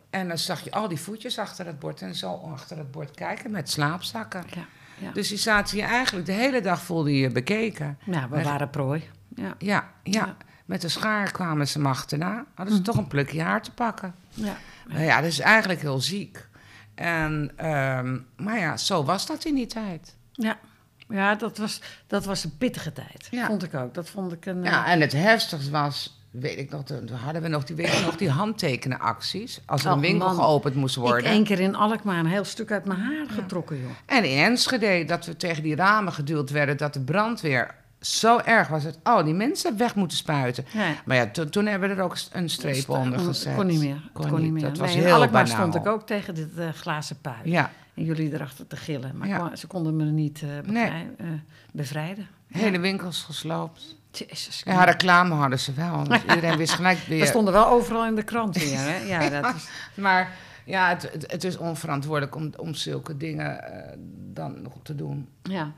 En 0.09 0.27
dan 0.27 0.37
zag 0.37 0.63
je 0.63 0.71
al 0.71 0.87
die 0.87 0.99
voetjes 0.99 1.39
achter 1.39 1.65
het 1.65 1.79
bord 1.79 2.01
en 2.01 2.15
zo 2.15 2.33
achter 2.53 2.77
het 2.77 2.91
bord 2.91 3.11
kijken 3.11 3.51
met 3.51 3.69
slaapzakken. 3.69 4.43
Ja, 4.55 4.65
ja. 4.97 5.11
Dus 5.11 5.27
die 5.27 5.37
zaten 5.37 5.77
je 5.77 5.83
eigenlijk 5.83 6.25
de 6.25 6.31
hele 6.31 6.61
dag 6.61 6.81
voelde 6.81 7.11
je 7.13 7.19
je 7.19 7.29
bekeken. 7.29 7.97
ja, 8.05 8.29
we 8.29 8.35
Met- 8.35 8.45
waren 8.45 8.69
prooi. 8.69 9.09
Ja. 9.35 9.55
Ja, 9.57 9.91
ja, 10.03 10.37
met 10.65 10.81
de 10.81 10.89
schaar 10.89 11.31
kwamen 11.31 11.67
ze 11.67 11.81
achterna. 11.81 12.45
Hadden 12.53 12.75
ze 12.75 12.81
toch 12.81 12.97
een 12.97 13.07
plukje 13.07 13.41
haar 13.41 13.61
te 13.61 13.71
pakken. 13.71 14.15
Ja. 14.29 14.57
Ja, 14.89 15.15
dat 15.21 15.29
is 15.29 15.39
eigenlijk 15.39 15.81
heel 15.81 15.99
ziek. 16.01 16.47
En, 16.95 17.51
ehm, 17.55 18.19
maar 18.37 18.59
ja, 18.59 18.77
zo 18.77 19.03
was 19.03 19.25
dat 19.25 19.45
in 19.45 19.55
die 19.55 19.65
tijd. 19.65 20.15
Ja, 20.31 20.57
ja 21.09 21.35
dat, 21.35 21.57
was, 21.57 21.81
dat 22.07 22.25
was 22.25 22.43
een 22.43 22.57
pittige 22.57 22.93
tijd. 22.93 23.27
Ja. 23.31 23.45
Vond 23.45 23.63
ik 23.63 23.73
ook. 23.73 23.93
Dat 23.93 24.09
vond 24.09 24.31
ik 24.31 24.45
een. 24.45 24.63
Ja, 24.63 24.85
eh, 24.85 24.91
en 24.91 25.01
het 25.01 25.11
heftigste 25.11 25.71
was, 25.71 26.22
weet 26.33 26.57
ik 26.57 26.69
nog, 26.71 26.83
toen 26.83 27.09
hadden 27.09 27.41
we 27.41 27.47
nog 27.47 27.63
die, 27.63 27.75
weet 27.75 28.01
nog, 28.05 28.15
die 28.17 28.29
handtekenenacties. 28.29 29.61
Als 29.65 29.81
er 29.85 29.87
een 29.91 29.95
Oh, 29.95 30.01
winkel 30.01 30.27
man. 30.27 30.35
geopend 30.35 30.75
moest 30.75 30.95
ik 30.95 31.01
worden. 31.01 31.29
één 31.31 31.43
keer 31.43 31.59
in 31.59 31.75
Alkmaar 31.75 32.19
een 32.19 32.25
heel 32.25 32.43
stuk 32.43 32.71
uit 32.71 32.85
mijn 32.85 32.99
haar 32.99 33.25
getrokken, 33.29 33.79
joh. 33.81 33.89
En 34.05 34.23
in 34.23 34.37
Enschede, 34.37 35.05
dat 35.05 35.25
we 35.25 35.35
tegen 35.35 35.63
die 35.63 35.75
ramen 35.75 36.13
geduwd 36.13 36.49
werden, 36.49 36.77
dat 36.77 36.93
de 36.93 36.99
brandweer 37.01 37.75
zo 37.99 38.37
erg 38.45 38.67
was 38.67 38.83
dat 38.83 38.99
al 39.03 39.23
die 39.23 39.33
mensen 39.33 39.77
weg 39.77 39.95
moeten 39.95 40.17
spuiten. 40.17 40.65
Ja. 40.73 40.93
Maar 41.05 41.17
ja, 41.17 41.27
to- 41.27 41.49
toen 41.49 41.65
hebben 41.65 41.89
we 41.89 41.95
er 41.95 42.01
ook 42.01 42.15
een 42.31 42.49
streep 42.49 42.89
onder 42.89 43.19
gezet. 43.19 43.55
Kon 43.55 43.65
niet 43.67 43.79
meer. 43.79 44.09
Kon 44.13 44.29
Kon, 44.29 44.41
niet 44.41 44.51
meer. 44.51 44.61
Dat 44.63 44.77
was 44.77 44.93
nee, 44.93 45.03
heel 45.03 45.13
Alkmaar 45.13 45.43
banaal. 45.43 45.57
stond 45.69 45.75
ik 45.75 45.87
ook 45.87 46.05
tegen 46.07 46.35
dit 46.35 46.57
eh, 46.57 46.69
glazen 46.69 47.17
pui. 47.21 47.35
Ja, 47.43 47.71
En 47.93 48.03
jullie 48.03 48.33
erachter 48.33 48.67
te 48.67 48.75
gillen. 48.75 49.17
Maar 49.17 49.27
Ja. 49.27 49.37
kon- 49.37 49.57
ze 49.57 49.67
konden 49.67 49.95
me 49.95 50.03
niet 50.05 50.41
eh, 50.41 50.49
bevrij- 50.65 51.09
eh, 51.17 51.27
bevrijden. 51.73 52.27
hele 52.51 52.79
winkels 52.79 53.21
gesloopt. 53.23 53.95
Jezus. 54.17 54.61
Ja, 54.65 54.83
reclame 54.83 55.33
hadden 55.35 55.59
ze 55.59 55.73
wel. 55.73 56.03
Dus 56.03 56.21
iedereen 56.35 56.57
wist 56.57 56.73
gelijk 56.73 56.97
weer. 57.07 57.19
Dat 57.19 57.27
stonden 57.27 57.53
wel 57.53 57.67
overal 57.67 58.05
in 58.05 58.15
de 58.15 58.23
krant 58.23 58.57
weer, 58.57 58.77
hè? 58.79 58.97
Ja, 59.13 59.29
dat 59.41 59.55
is... 59.55 59.67
Maar 59.95 60.31
ja, 60.65 60.89
het, 60.89 61.09
het, 61.11 61.31
het 61.31 61.43
is 61.43 61.57
onverantwoordelijk 61.57 62.35
om, 62.35 62.51
om 62.57 62.73
zulke 62.73 63.17
dingen 63.17 63.63
eh, 63.73 63.97
dan 64.33 64.61
nog 64.61 64.73
te 64.83 64.95
doen. 64.95 65.29
Ja. 65.43 65.71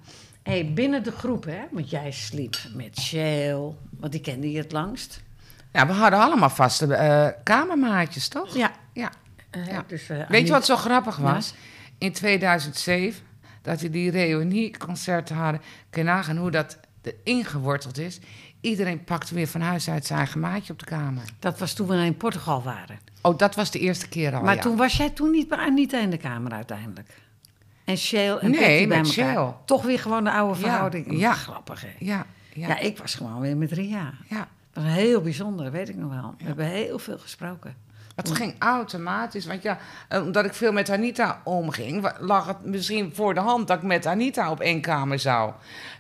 Hey, 0.43 0.71
binnen 0.73 1.03
de 1.03 1.11
groep, 1.11 1.45
hè? 1.45 1.61
Want 1.71 1.89
jij 1.89 2.11
sliep 2.11 2.55
met 2.73 2.99
Shell, 2.99 3.59
want 3.99 4.11
die 4.11 4.21
kende 4.21 4.51
je 4.51 4.57
het 4.57 4.71
langst. 4.71 5.23
Ja, 5.71 5.87
we 5.87 5.93
hadden 5.93 6.19
allemaal 6.19 6.49
vaste 6.49 6.93
eh, 6.95 7.27
kamermaatjes, 7.43 8.27
toch? 8.27 8.55
Ja. 8.55 8.71
Ja. 8.93 9.09
Eh, 9.49 9.67
Ja. 9.67 9.83
Dus, 9.87 10.07
Weet 10.27 10.47
je 10.47 10.53
wat 10.53 10.65
zo 10.65 10.75
grappig 10.75 11.17
was? 11.17 11.53
In 11.97 12.11
2007, 12.11 13.21
dat 13.61 13.81
we 13.81 13.89
die 13.89 14.11
reunieconcerten 14.11 15.35
hadden. 15.35 15.61
Kun 15.89 16.01
je 16.03 16.07
nagaan 16.09 16.37
hoe 16.37 16.51
dat 16.51 16.77
erin 17.05 17.45
geworteld 17.45 17.97
is. 17.97 18.19
Iedereen 18.61 19.03
pakte 19.03 19.33
weer 19.35 19.47
van 19.47 19.61
huis 19.61 19.89
uit 19.89 20.05
zijn 20.05 20.19
eigen 20.19 20.39
maatje 20.39 20.73
op 20.73 20.79
de 20.79 20.85
kamer. 20.85 21.23
Dat 21.39 21.59
was 21.59 21.73
toen 21.73 21.87
we 21.87 21.95
in 21.95 22.17
Portugal 22.17 22.63
waren. 22.63 22.99
Oh, 23.21 23.37
dat 23.37 23.55
was 23.55 23.71
de 23.71 23.79
eerste 23.79 24.07
keer 24.09 24.35
al, 24.35 24.41
maar 24.41 24.55
ja. 24.55 24.61
toen 24.61 24.75
was 24.77 24.97
jij 24.97 25.09
toen 25.09 25.31
niet 25.31 25.47
bij 25.47 25.57
Anita 25.57 25.99
in 25.99 26.09
de 26.09 26.17
kamer 26.17 26.51
uiteindelijk. 26.51 27.09
En 27.83 27.97
Shell 27.97 28.35
en 28.37 28.51
Nee, 28.51 28.87
Patty 28.87 29.15
bij 29.15 29.27
elkaar. 29.27 29.53
Toch 29.65 29.83
weer 29.83 29.99
gewoon 29.99 30.23
de 30.23 30.31
oude 30.31 30.59
Ja, 30.59 30.67
verhouding. 30.67 31.19
ja. 31.19 31.33
Grappig, 31.33 31.81
hè? 31.81 31.87
Ja, 31.99 32.25
ja, 32.53 32.67
Ja. 32.67 32.79
ik 32.79 32.97
was 32.97 33.15
gewoon 33.15 33.39
weer 33.39 33.57
met 33.57 33.71
Ria. 33.71 34.13
ja. 34.29 34.47
Dat 34.73 34.83
was 34.83 34.93
heel 34.93 35.21
bijzonder, 35.21 35.71
weet 35.71 35.89
ik 35.89 35.95
nog 35.95 36.09
wel. 36.13 36.33
We 36.37 36.43
hebben 36.43 36.65
heel 36.65 36.99
veel 36.99 37.17
gesproken. 37.17 37.75
Het 38.15 38.31
ging 38.31 38.55
automatisch. 38.59 39.45
Want 39.45 39.61
ja, 39.61 39.77
eh, 40.09 40.21
omdat 40.21 40.45
ik 40.45 40.53
veel 40.53 40.71
met 40.71 40.89
Anita 40.89 41.41
omging, 41.43 42.11
lag 42.19 42.47
het 42.47 42.65
misschien 42.65 43.11
voor 43.15 43.33
de 43.33 43.39
hand 43.39 43.67
dat 43.67 43.77
ik 43.77 43.83
met 43.83 44.05
Anita 44.05 44.51
op 44.51 44.59
één 44.59 44.81
kamer 44.81 45.19
zou. 45.19 45.51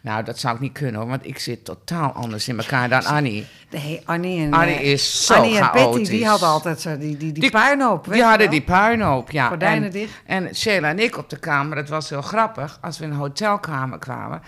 Nou, 0.01 0.23
dat 0.23 0.39
zou 0.39 0.55
ik 0.55 0.61
niet 0.61 0.73
kunnen 0.73 1.01
hoor, 1.01 1.09
want 1.09 1.25
ik 1.25 1.39
zit 1.39 1.65
totaal 1.65 2.11
anders 2.11 2.47
in 2.47 2.57
elkaar 2.57 2.89
dan 2.89 3.05
Annie. 3.05 3.45
Nee, 3.69 4.01
Annie 4.05 4.45
en, 4.45 4.53
Annie 4.53 4.75
eh, 4.75 4.91
is 4.91 5.25
zo 5.25 5.33
Annie 5.33 5.57
en 5.57 5.63
chaotisch. 5.63 6.09
die 6.09 6.27
hadden 6.27 6.47
altijd 6.49 6.81
zo 6.81 6.97
die, 6.97 7.17
die, 7.17 7.31
die, 7.31 7.41
Die- 7.41 7.51
puinhoop. 7.51 8.07
Die 8.11 8.21
hadden 8.23 8.39
wel? 8.39 8.49
die 8.49 8.61
puinhoop, 8.61 9.31
ja. 9.31 9.47
Gordijnen 9.47 9.83
en, 9.83 9.91
dicht. 9.91 10.13
En 10.25 10.55
Sheila 10.55 10.89
en 10.89 10.99
ik 10.99 11.17
op 11.17 11.29
de 11.29 11.39
kamer, 11.39 11.75
dat 11.75 11.89
was 11.89 12.09
heel 12.09 12.21
grappig. 12.21 12.77
Als 12.81 12.97
we 12.97 13.03
in 13.05 13.11
een 13.11 13.17
hotelkamer 13.17 13.99
kwamen, 13.99 14.41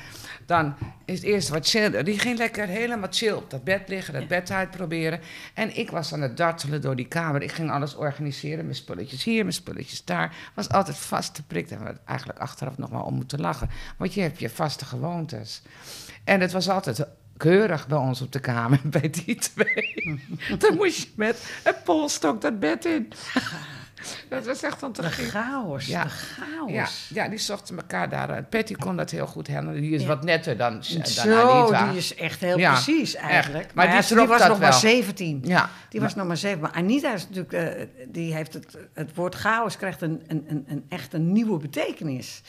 dan 0.48 0.76
is 1.06 1.16
het 1.16 1.24
eerste 1.24 1.52
wat 1.52 1.68
Sheila... 1.68 2.02
Die 2.02 2.20
ging 2.20 2.38
lekker 2.38 2.68
helemaal 2.68 3.08
chill 3.12 3.32
op 3.32 3.50
dat 3.50 3.64
bed 3.64 3.88
liggen, 3.88 4.14
dat 4.14 4.28
bed 4.28 4.52
uitproberen. 4.52 5.20
En 5.54 5.78
ik 5.78 5.92
was 5.92 6.14
aan 6.14 6.22
het 6.22 6.38
dartelen 6.38 6.82
door 6.82 6.96
die 6.96 7.08
kamer. 7.08 7.42
Ik 7.42 7.52
ging 7.52 7.72
alles 7.72 7.96
organiseren, 7.96 8.64
mijn 8.64 8.76
spulletjes 8.76 9.24
hier, 9.24 9.42
mijn 9.42 9.54
spulletjes 9.54 10.06
daar. 10.06 10.36
Was 10.54 10.70
altijd 10.70 10.98
vast 10.98 11.36
te 11.36 11.44
prikt. 11.44 11.70
Daar 11.70 11.78
hebben 11.78 11.96
we 11.96 12.10
eigenlijk 12.10 12.40
achteraf 12.40 12.78
nog 12.78 12.90
wel 12.90 13.02
om 13.02 13.14
moeten 13.14 13.40
lachen. 13.40 13.70
Want 13.98 14.14
je 14.14 14.22
hebt 14.22 14.40
je 14.40 14.50
vaste 14.50 14.86
gewoontes. 14.86 15.62
En 16.24 16.42
het 16.42 16.52
was 16.52 16.70
altijd 16.70 17.08
keurig 17.38 17.88
bij 17.88 17.98
ons 17.98 18.22
op 18.22 18.32
de 18.32 18.40
kamer, 18.40 18.80
bij 19.00 19.10
die 19.10 19.36
twee. 19.36 20.22
Dan 20.60 20.76
moest 20.76 21.02
je 21.02 21.10
met 21.16 21.62
een 21.64 21.76
polstok 21.84 22.42
dat 22.42 22.60
bed 22.60 22.86
in. 22.86 23.12
Dat 24.30 24.46
was 24.46 24.64
echt 24.64 24.80
te 24.80 25.02
De 25.02 25.10
chaos, 25.10 25.86
Ja. 25.86 26.04
de 26.04 26.10
chaos. 26.10 26.72
Ja, 26.72 26.88
ja, 27.24 27.30
die 27.30 27.38
zochten 27.40 27.78
elkaar 27.78 28.10
daar. 28.10 28.44
Patty 28.44 28.74
kon 28.74 28.96
dat 28.98 29.12
heel 29.12 29.28
goed 29.28 29.48
handelen. 29.48 29.82
Die 29.82 29.92
is 29.92 30.02
Ja. 30.02 30.08
wat 30.08 30.24
netter 30.24 30.58
dan, 30.58 30.72
dan 30.74 31.06
Zo, 31.06 31.62
Anita. 31.62 31.88
die 31.90 31.98
is 31.98 32.16
echt 32.16 32.40
heel 32.40 32.58
Ja, 32.58 32.72
precies 32.72 33.16
echt. 33.16 33.26
eigenlijk. 33.26 33.74
Maar 33.74 33.86
die 33.86 33.96
was 33.96 34.10
nog 34.10 34.28
maar 34.28 34.60
wel. 34.60 34.74
17. 34.74 35.42
Ja, 35.44 35.70
Die 35.90 36.02
was 36.02 36.16
nog 36.16 36.28
maar 36.28 36.38
7. 36.38 36.60
Maar 36.60 36.72
Anita 36.72 37.14
is 37.14 37.28
natuurlijk, 37.30 37.54
eh, 37.54 37.86
die 38.08 38.34
heeft 38.34 38.54
het, 38.54 38.78
het 38.94 39.16
woord 39.16 39.36
chaos 39.36 39.78
krijgt 39.78 40.02
een, 40.02 40.24
een, 40.28 40.46
een, 40.50 40.66
een 40.68 40.86
echt 40.90 41.14
een 41.14 41.32
nieuwe 41.32 41.58
betekenis. 41.58 42.42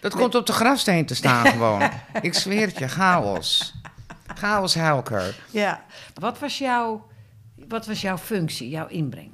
dat 0.00 0.14
komt 0.14 0.34
op 0.34 0.46
de 0.46 0.52
grafsteen 0.52 1.06
te 1.06 1.14
staan 1.14 1.46
gewoon. 1.56 1.90
Ik 2.22 2.34
zweer 2.34 2.66
het 2.66 2.78
je, 2.78 2.88
chaos. 2.88 3.74
Chaos 4.34 4.74
Helker. 4.74 5.34
Ja. 5.50 5.84
Wat 6.14 6.38
was 6.38 6.58
jouw, 6.58 7.06
wat 7.68 7.86
was 7.86 8.00
jouw 8.00 8.18
functie, 8.18 8.68
jouw 8.68 8.86
inbreng? 8.86 9.30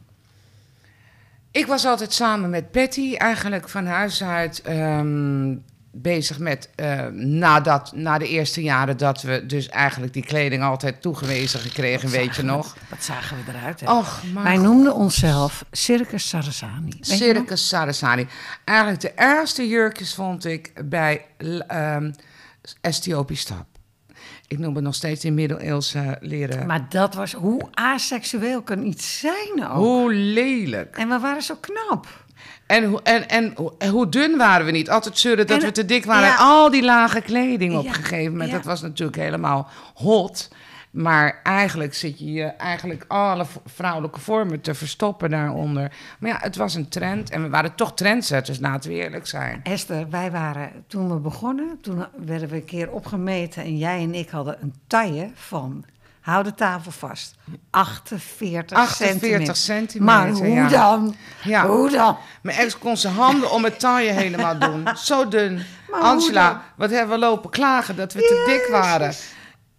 Ik 1.53 1.67
was 1.67 1.85
altijd 1.85 2.13
samen 2.13 2.51
met 2.51 2.71
Patty 2.71 3.15
eigenlijk 3.15 3.69
van 3.69 3.87
huis 3.87 4.23
uit 4.23 4.63
ehm, 4.63 5.57
bezig 5.93 6.39
met... 6.39 6.71
eh, 6.75 7.07
nadat, 7.13 7.93
na 7.95 8.19
de 8.19 8.29
eerste 8.29 8.63
jaren 8.63 8.97
dat 8.97 9.23
we 9.23 9.47
dus 9.47 9.69
eigenlijk 9.69 10.13
die 10.13 10.25
kleding 10.25 10.63
altijd 10.63 11.03
toegewezen 11.03 11.61
gekregen, 11.61 12.09
weet 12.09 12.37
je 12.37 12.43
nog. 12.43 12.77
Wat 12.89 13.05
zagen 13.05 13.37
we 13.37 13.53
eruit? 13.53 13.81
Hè? 13.81 13.93
Och, 13.93 14.23
Wij 14.43 14.57
noemden 14.57 14.95
onszelf 14.95 15.65
Circus 15.71 16.29
Sarasani. 16.29 16.97
Circus 17.01 17.69
Sarasani. 17.69 18.27
Eigenlijk 18.65 19.01
de 19.01 19.11
ergste 19.11 19.69
jurkjes 19.69 20.15
vond 20.15 20.45
ik 20.45 20.73
bij 20.85 21.27
ehm 21.67 22.11
Ethiopisch 22.81 23.41
stap. 23.41 23.67
Ik 24.51 24.59
noem 24.59 24.75
het 24.75 24.85
nog 24.85 24.95
steeds 24.95 25.25
in 25.25 25.35
middeleeuwse 25.35 26.17
leren. 26.21 26.67
Maar 26.67 26.87
dat 26.89 27.15
was, 27.15 27.33
hoe 27.33 27.61
aseksueel 27.73 28.63
kan 28.63 28.83
iets 28.87 29.19
zijn 29.19 29.67
ook? 29.69 29.75
Hoe 29.77 30.13
lelijk. 30.15 30.97
En 30.97 31.09
we 31.09 31.19
waren 31.19 31.43
zo 31.43 31.55
knap. 31.61 32.07
En, 32.67 32.85
hoe- 32.85 33.03
en, 33.03 33.29
en, 33.29 33.53
hoe- 33.57 33.73
en 33.79 34.11
dun 34.11 34.37
waren 34.37 34.67
we 34.67 34.73
niet? 34.73 34.91
Altijd 34.91 35.19
zeuren 35.19 35.47
dat 35.47 35.59
En- 35.61 35.65
we 35.65 35.73
te 35.73 35.85
dik 35.85 36.05
waren. 36.05 36.29
ja. 36.29 36.37
Al 36.37 36.71
die 36.71 36.83
lage 36.83 37.21
kleding 37.21 37.77
op 37.77 37.83
Ja, 37.85 37.89
een 37.89 37.95
gegeven 37.95 38.31
moment. 38.33 38.51
ja. 38.51 38.57
Dat 38.57 38.65
was 38.65 38.81
natuurlijk 38.81 39.19
helemaal 39.19 39.69
hot. 39.95 40.49
Maar 40.91 41.41
eigenlijk 41.43 41.95
zit 41.95 42.19
je 42.19 42.33
je 42.33 42.45
eigenlijk 42.45 43.05
alle 43.09 43.47
vrouwelijke 43.67 44.21
vormen 44.21 44.61
te 44.61 44.75
verstoppen 44.75 45.31
daaronder. 45.31 45.93
Maar 46.19 46.31
ja, 46.31 46.39
het 46.41 46.57
was 46.57 46.75
een 46.75 46.89
trend 46.89 47.31
en 47.31 47.43
we 47.43 47.49
waren 47.49 47.75
toch 47.75 47.95
trendsetters, 47.95 48.59
laten 48.59 48.91
we 48.91 48.97
eerlijk 48.97 49.27
zijn. 49.27 49.61
Esther, 49.63 50.11
wij 50.11 50.31
waren 50.31 50.71
toen 50.87 51.09
we 51.09 51.17
begonnen, 51.17 51.79
toen 51.81 52.07
werden 52.17 52.49
we 52.49 52.57
een 52.57 52.65
keer 52.65 52.91
opgemeten 52.91 53.63
en 53.63 53.79
jij 53.79 54.03
en 54.03 54.15
ik 54.15 54.29
hadden 54.29 54.57
een 54.61 54.75
taille 54.87 55.31
van, 55.35 55.85
hou 56.21 56.45
de 56.45 56.55
tafel 56.55 56.91
vast, 56.91 57.35
48, 57.71 58.79
48 58.79 59.57
centimeter. 59.57 60.03
Maar 60.03 60.31
hoe 60.31 60.49
ja. 60.49 60.69
dan? 60.69 61.15
Ja. 61.43 61.67
Hoe 61.67 61.91
dan? 61.91 62.17
Mijn 62.43 62.59
ex 62.59 62.79
kon 62.79 62.97
zijn 62.97 63.15
handen 63.15 63.51
om 63.51 63.65
het 63.65 63.79
taille 63.79 64.13
helemaal 64.13 64.59
doen. 64.59 64.89
Zo 64.97 65.29
dun. 65.29 65.63
Maar 65.91 66.01
Angela, 66.01 66.63
wat 66.77 66.91
hebben 66.91 67.15
we 67.15 67.27
lopen 67.27 67.51
klagen 67.51 67.97
dat 67.97 68.13
we 68.13 68.21
te 68.21 68.45
dik 68.47 68.81
waren. 68.81 69.15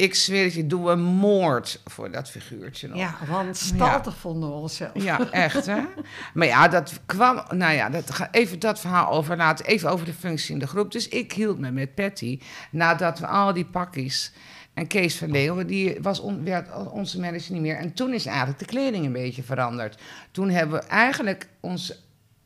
Ik 0.02 0.16
zweer 0.16 0.44
het 0.44 0.54
je, 0.54 0.68
doe 0.68 0.90
een 0.92 1.02
moord 1.04 1.82
voor 1.86 2.12
dat 2.12 2.30
figuurtje 2.30 2.88
nog. 2.88 2.98
Ja, 2.98 3.16
want 3.30 3.58
staltig 3.58 4.18
vonden 4.18 4.50
we 4.50 4.56
onszelf. 4.56 4.92
Ja, 4.94 5.32
echt 5.32 5.66
hè. 5.66 5.80
Maar 6.34 6.48
ja, 6.48 6.68
dat 6.68 7.00
kwam. 7.06 7.44
Nou 7.50 7.74
ja, 7.74 7.90
dat, 7.90 8.12
ga- 8.12 8.32
even 8.32 8.60
dat 8.60 8.80
verhaal 8.80 9.12
overlaten. 9.12 9.66
Even 9.66 9.90
over 9.90 10.06
de 10.06 10.14
functie 10.14 10.54
in 10.54 10.60
de 10.60 10.68
groep. 10.68 10.92
Dus 10.92 11.08
ik 11.08 11.34
hield 11.34 11.60
me 11.60 11.72
met 11.72 11.96
Patty. 11.96 12.40
Nadat 12.72 13.20
we 13.20 13.28
al 13.28 13.54
die 13.54 13.66
pakjes. 13.66 14.32
En 14.74 14.88
Kees 14.88 15.18
van 15.18 15.32
Leeuwen, 15.32 15.68
die 15.68 15.98
was 16.02 16.20
on, 16.20 16.44
werd 16.44 16.68
onze 16.92 17.20
manager 17.20 17.54
niet 17.54 17.62
meer. 17.62 17.76
En 17.78 17.94
toen 17.94 18.14
is 18.14 18.26
eigenlijk 18.26 18.60
de 18.60 18.66
kleding 18.66 19.06
een 19.06 19.12
beetje 19.12 19.44
veranderd. 19.44 20.02
Toen 20.32 20.50
hebben 20.50 20.80
we 20.80 20.86
eigenlijk 20.88 21.48
onze 21.60 21.96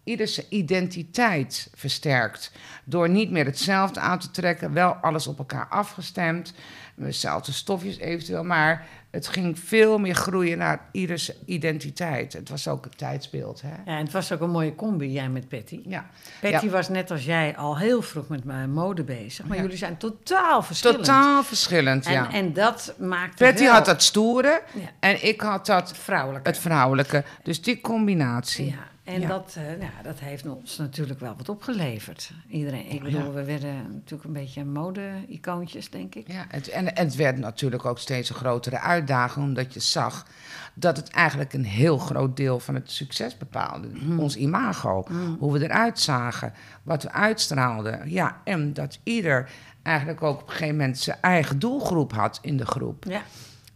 ieders 0.03 0.49
identiteit 0.49 1.69
versterkt. 1.73 2.51
Door 2.83 3.09
niet 3.09 3.31
meer 3.31 3.45
hetzelfde 3.45 3.99
aan 3.99 4.19
te 4.19 4.31
trekken, 4.31 4.73
wel 4.73 4.91
alles 4.93 5.27
op 5.27 5.37
elkaar 5.37 5.67
afgestemd. 5.69 6.53
Dezelfde 6.97 7.51
stofjes 7.51 7.97
eventueel, 7.97 8.43
maar 8.43 8.85
het 9.11 9.27
ging 9.27 9.59
veel 9.59 9.97
meer 9.97 10.15
groeien 10.15 10.57
naar 10.57 10.79
ieders 10.91 11.31
identiteit. 11.45 12.33
Het 12.33 12.49
was 12.49 12.67
ook 12.67 12.83
het 12.83 12.97
tijdsbeeld. 12.97 13.61
Hè? 13.61 13.69
Ja, 13.69 13.97
en 13.97 14.03
het 14.03 14.11
was 14.11 14.31
ook 14.31 14.41
een 14.41 14.49
mooie 14.49 14.75
combi, 14.75 15.11
jij 15.11 15.29
met 15.29 15.47
Patty. 15.47 15.79
Ja. 15.85 16.05
Patty 16.41 16.65
Ja. 16.65 16.71
was 16.71 16.89
net 16.89 17.11
als 17.11 17.25
jij 17.25 17.57
al 17.57 17.77
heel 17.77 18.01
vroeg 18.01 18.27
met 18.27 18.43
mijn 18.43 18.71
mode 18.71 19.03
bezig. 19.03 19.45
Maar 19.45 19.55
Ja. 19.57 19.63
jullie 19.63 19.77
zijn 19.77 19.97
totaal 19.97 20.61
verschillend. 20.63 21.03
Totaal 21.05 21.43
verschillend, 21.43 22.05
En, 22.05 22.11
ja. 22.13 22.31
en 22.31 22.53
dat 22.53 22.93
maakte 22.99 23.43
Patty 23.43 23.63
wel 23.63 23.73
had 23.73 23.85
dat 23.85 24.03
stoere 24.03 24.61
Ja. 24.73 24.89
en 24.99 25.25
ik 25.27 25.41
had 25.41 25.65
dat 25.65 25.97
vrouwelijk. 25.97 26.45
het 26.45 26.57
vrouwelijke. 26.57 27.23
Dus 27.43 27.61
die 27.61 27.81
combinatie. 27.81 28.65
Ja, 28.65 28.87
en 29.05 29.19
Ja. 29.21 29.27
Dat, 29.27 29.55
eh, 29.57 29.81
ja, 29.81 29.91
dat 30.03 30.19
heeft 30.19 30.45
ons 30.47 30.77
natuurlijk 30.77 31.19
wel 31.19 31.33
wat 31.37 31.49
opgeleverd. 31.49 32.31
Iedereen, 32.49 32.91
ik 32.91 33.03
bedoel, 33.03 33.21
Ja. 33.23 33.31
we 33.31 33.43
werden 33.43 33.91
natuurlijk 33.91 34.23
een 34.23 34.33
beetje 34.33 34.65
mode-icoontjes, 34.65 35.89
denk 35.89 36.15
ik. 36.15 36.31
Ja, 36.31 36.45
het, 36.49 36.67
en, 36.69 36.95
en 36.95 37.05
het 37.05 37.15
werd 37.15 37.37
natuurlijk 37.37 37.85
ook 37.85 37.99
steeds 37.99 38.29
een 38.29 38.35
grotere 38.35 38.79
uitdaging, 38.79 39.45
omdat 39.45 39.73
je 39.73 39.79
zag 39.79 40.27
dat 40.73 40.97
het 40.97 41.09
eigenlijk 41.09 41.53
een 41.53 41.65
heel 41.65 41.97
groot 41.97 42.37
deel 42.37 42.59
van 42.59 42.75
het 42.75 42.91
succes 42.91 43.37
bepaalde. 43.37 43.87
Ons 44.17 44.35
imago, 44.35 45.05
hoe 45.39 45.51
we 45.53 45.63
eruit 45.63 45.99
zagen, 45.99 46.53
wat 46.83 47.03
we 47.03 47.11
uitstraalden. 47.11 48.09
Ja, 48.09 48.41
en 48.43 48.73
dat 48.73 48.99
ieder 49.03 49.49
eigenlijk 49.83 50.23
ook 50.23 50.41
op 50.41 50.47
een 50.47 50.51
gegeven 50.53 50.75
moment 50.75 50.97
zijn 50.97 51.17
eigen 51.21 51.59
doelgroep 51.59 52.13
had 52.13 52.39
in 52.41 52.57
de 52.57 52.65
groep. 52.65 53.03
Ja, 53.07 53.21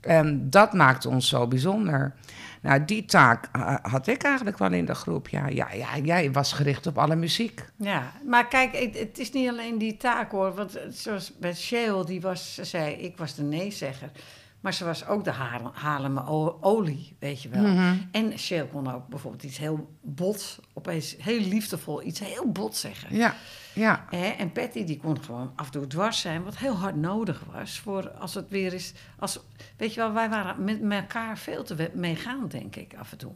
En 0.01 0.49
dat 0.49 0.73
maakte 0.73 1.09
ons 1.09 1.27
zo 1.27 1.47
bijzonder. 1.47 2.13
Nou, 2.61 2.85
die 2.85 3.05
taak 3.05 3.49
eh, 3.51 3.75
had 3.81 4.07
ik 4.07 4.23
eigenlijk 4.23 4.57
wel 4.57 4.71
in 4.71 4.85
de 4.85 4.95
groep. 4.95 5.29
Ja, 5.29 5.47
ja, 5.47 5.67
jij 6.03 6.31
was 6.31 6.53
gericht 6.53 6.87
op 6.87 6.97
alle 6.97 7.15
muziek. 7.15 7.65
ja. 7.77 8.11
maar 8.25 8.47
kijk, 8.47 8.93
het, 8.97 9.19
is 9.19 9.31
niet 9.31 9.49
alleen 9.49 9.77
die 9.77 9.97
taak 9.97 10.31
hoor. 10.31 10.53
Want 10.53 10.75
eh, 10.75 10.83
zoals 10.89 11.33
bij 11.37 11.55
Shell, 11.55 12.03
die 12.05 12.21
was, 12.21 12.53
ze 12.53 12.63
zei, 12.63 12.93
ik 12.93 13.17
was 13.17 13.35
de 13.35 13.43
nee-zegger. 13.43 14.11
Maar 14.59 14.73
ze 14.73 14.85
was 14.85 15.05
ook 15.07 15.23
de 15.23 15.31
Haarlem- 15.73 16.17
olie, 16.61 17.15
weet 17.19 17.41
je 17.41 17.49
wel. 17.49 17.65
En 18.11 18.39
Shell 18.39 18.65
kon 18.71 18.93
ook 18.93 19.07
bijvoorbeeld 19.07 19.43
iets 19.43 19.57
heel 19.57 19.89
bot, 20.01 20.59
opeens 20.73 21.15
heel 21.19 21.39
liefdevol, 21.39 22.03
iets 22.03 22.19
heel 22.19 22.51
bot 22.51 22.75
zeggen. 22.75 23.15
Ja, 23.15 23.35
ja. 23.73 24.05
Hè, 24.09 24.27
en 24.27 24.51
Patty 24.51 24.83
die 24.83 24.97
kon 24.99 25.23
gewoon 25.23 25.51
af 25.55 25.65
en 25.65 25.71
toe 25.71 25.87
dwars 25.87 26.19
zijn, 26.19 26.43
wat 26.43 26.57
heel 26.57 26.75
hard 26.75 26.95
nodig 26.95 27.43
was 27.53 27.79
voor 27.79 28.09
als 28.09 28.33
het 28.33 28.49
weer 28.49 28.73
is. 28.73 28.93
Als, 29.19 29.39
weet 29.77 29.93
je 29.93 29.99
wel, 29.99 30.13
wij 30.13 30.29
waren 30.29 30.63
met 30.63 30.81
elkaar 31.01 31.37
veel 31.37 31.63
te 31.63 31.89
meegaand, 31.93 32.51
denk 32.51 32.75
ik, 32.75 32.93
af 32.99 33.11
en 33.11 33.17
toe. 33.17 33.31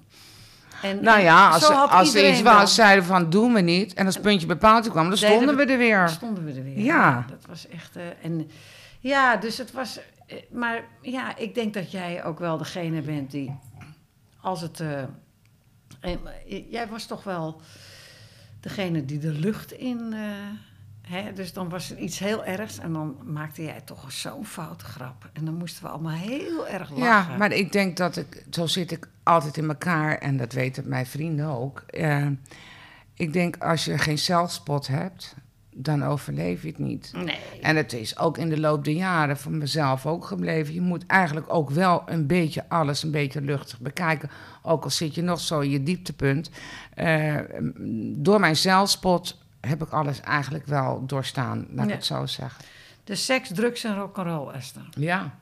En, 0.81 1.03
Nou 1.03 1.19
ja, 1.21 1.49
als, 1.49 1.63
als 1.69 2.15
er 2.15 2.29
iets 2.29 2.41
was, 2.41 2.75
zeiden 2.75 3.03
van 3.05 3.29
doen 3.29 3.53
we 3.53 3.61
niet. 3.61 3.93
En 3.93 4.05
als 4.05 4.19
puntje 4.19 4.47
bepaald 4.47 4.89
kwam, 4.89 5.07
dan 5.09 5.17
stonden 5.17 5.55
we 5.55 5.65
er 5.65 5.77
weer. 5.77 5.97
Dan 5.99 6.09
stonden 6.09 6.45
we 6.45 6.51
er 6.51 6.63
weer. 6.63 6.79
Ja. 6.79 7.25
Dat 7.29 7.45
was 7.47 7.67
echt. 7.67 7.95
eh, 7.95 8.03
en 8.21 8.49
ja, 8.99 9.35
dus 9.35 9.57
het 9.57 9.71
was. 9.71 9.99
Eh, 10.27 10.37
maar 10.51 10.83
ja, 11.01 11.37
ik 11.37 11.55
denk 11.55 11.73
dat 11.73 11.91
jij 11.91 12.23
ook 12.23 12.39
wel 12.39 12.57
degene 12.57 13.01
bent 13.01 13.31
die. 13.31 13.55
Als 14.41 14.61
het. 14.61 14.79
eh, 14.79 15.03
eh, 15.99 16.71
jij 16.71 16.87
was 16.87 17.05
toch 17.05 17.23
wel 17.23 17.61
degene 18.59 19.05
die 19.05 19.19
de 19.19 19.31
lucht 19.31 19.71
in. 19.71 20.13
hè, 21.01 21.33
dus 21.33 21.53
dan 21.53 21.69
was 21.69 21.91
er 21.91 21.97
iets 21.97 22.19
heel 22.19 22.45
ergs 22.45 22.79
en 22.79 22.93
dan 22.93 23.17
maakte 23.23 23.63
jij 23.63 23.81
toch 23.81 24.11
zo'n 24.11 24.45
foute 24.45 24.85
grap. 24.85 25.29
En 25.33 25.45
dan 25.45 25.55
moesten 25.55 25.83
we 25.83 25.89
allemaal 25.89 26.11
heel 26.11 26.67
erg 26.67 26.89
lachen. 26.89 27.03
Ja, 27.03 27.37
maar 27.37 27.51
ik 27.51 27.71
denk 27.71 27.97
dat 27.97 28.17
ik, 28.17 28.45
zo 28.49 28.65
zit 28.65 28.91
ik 28.91 29.07
altijd 29.23 29.57
in 29.57 29.67
elkaar 29.67 30.17
en 30.17 30.37
dat 30.37 30.53
weten 30.53 30.89
mijn 30.89 31.05
vrienden 31.05 31.47
ook. 31.47 31.85
Ik 33.13 33.33
denk 33.33 33.57
als 33.57 33.85
je 33.85 33.97
geen 33.97 34.17
zelfspot 34.17 34.87
hebt, 34.87 35.35
dan 35.75 36.03
overleef 36.03 36.61
je 36.61 36.67
het 36.67 36.77
niet. 36.77 37.11
Nee. 37.15 37.37
En 37.61 37.75
het 37.75 37.93
is 37.93 38.17
ook 38.17 38.37
in 38.37 38.49
de 38.49 38.59
loop 38.59 38.85
der 38.85 38.93
jaren 38.93 39.37
voor 39.37 39.51
mezelf 39.51 40.05
ook 40.05 40.25
gebleven. 40.25 40.73
Je 40.73 40.81
moet 40.81 41.05
eigenlijk 41.05 41.53
ook 41.53 41.69
wel 41.69 42.03
een 42.05 42.27
beetje 42.27 42.65
alles 42.69 43.03
een 43.03 43.11
beetje 43.11 43.41
luchtig 43.41 43.79
bekijken. 43.79 44.29
Ook 44.61 44.83
al 44.83 44.89
zit 44.89 45.15
je 45.15 45.21
nog 45.21 45.39
zo 45.39 45.59
in 45.59 45.69
je 45.69 45.83
dieptepunt. 45.83 46.49
Eh, 46.93 47.35
door 48.15 48.39
mijn 48.39 48.55
zelfspot 48.55 49.41
heb 49.61 49.83
ik 49.83 49.89
alles 49.89 50.21
eigenlijk 50.21 50.65
wel 50.65 51.05
doorstaan, 51.05 51.65
laat 51.69 51.83
ik 51.83 51.89
Ja. 51.89 51.95
het 51.95 52.05
zo 52.05 52.25
zeggen. 52.25 52.63
De 53.03 53.15
seks, 53.15 53.49
drugs 53.53 53.83
en 53.83 53.95
rock'n'roll, 53.95 54.53
Esther. 54.53 54.83
Ja. 54.97 55.35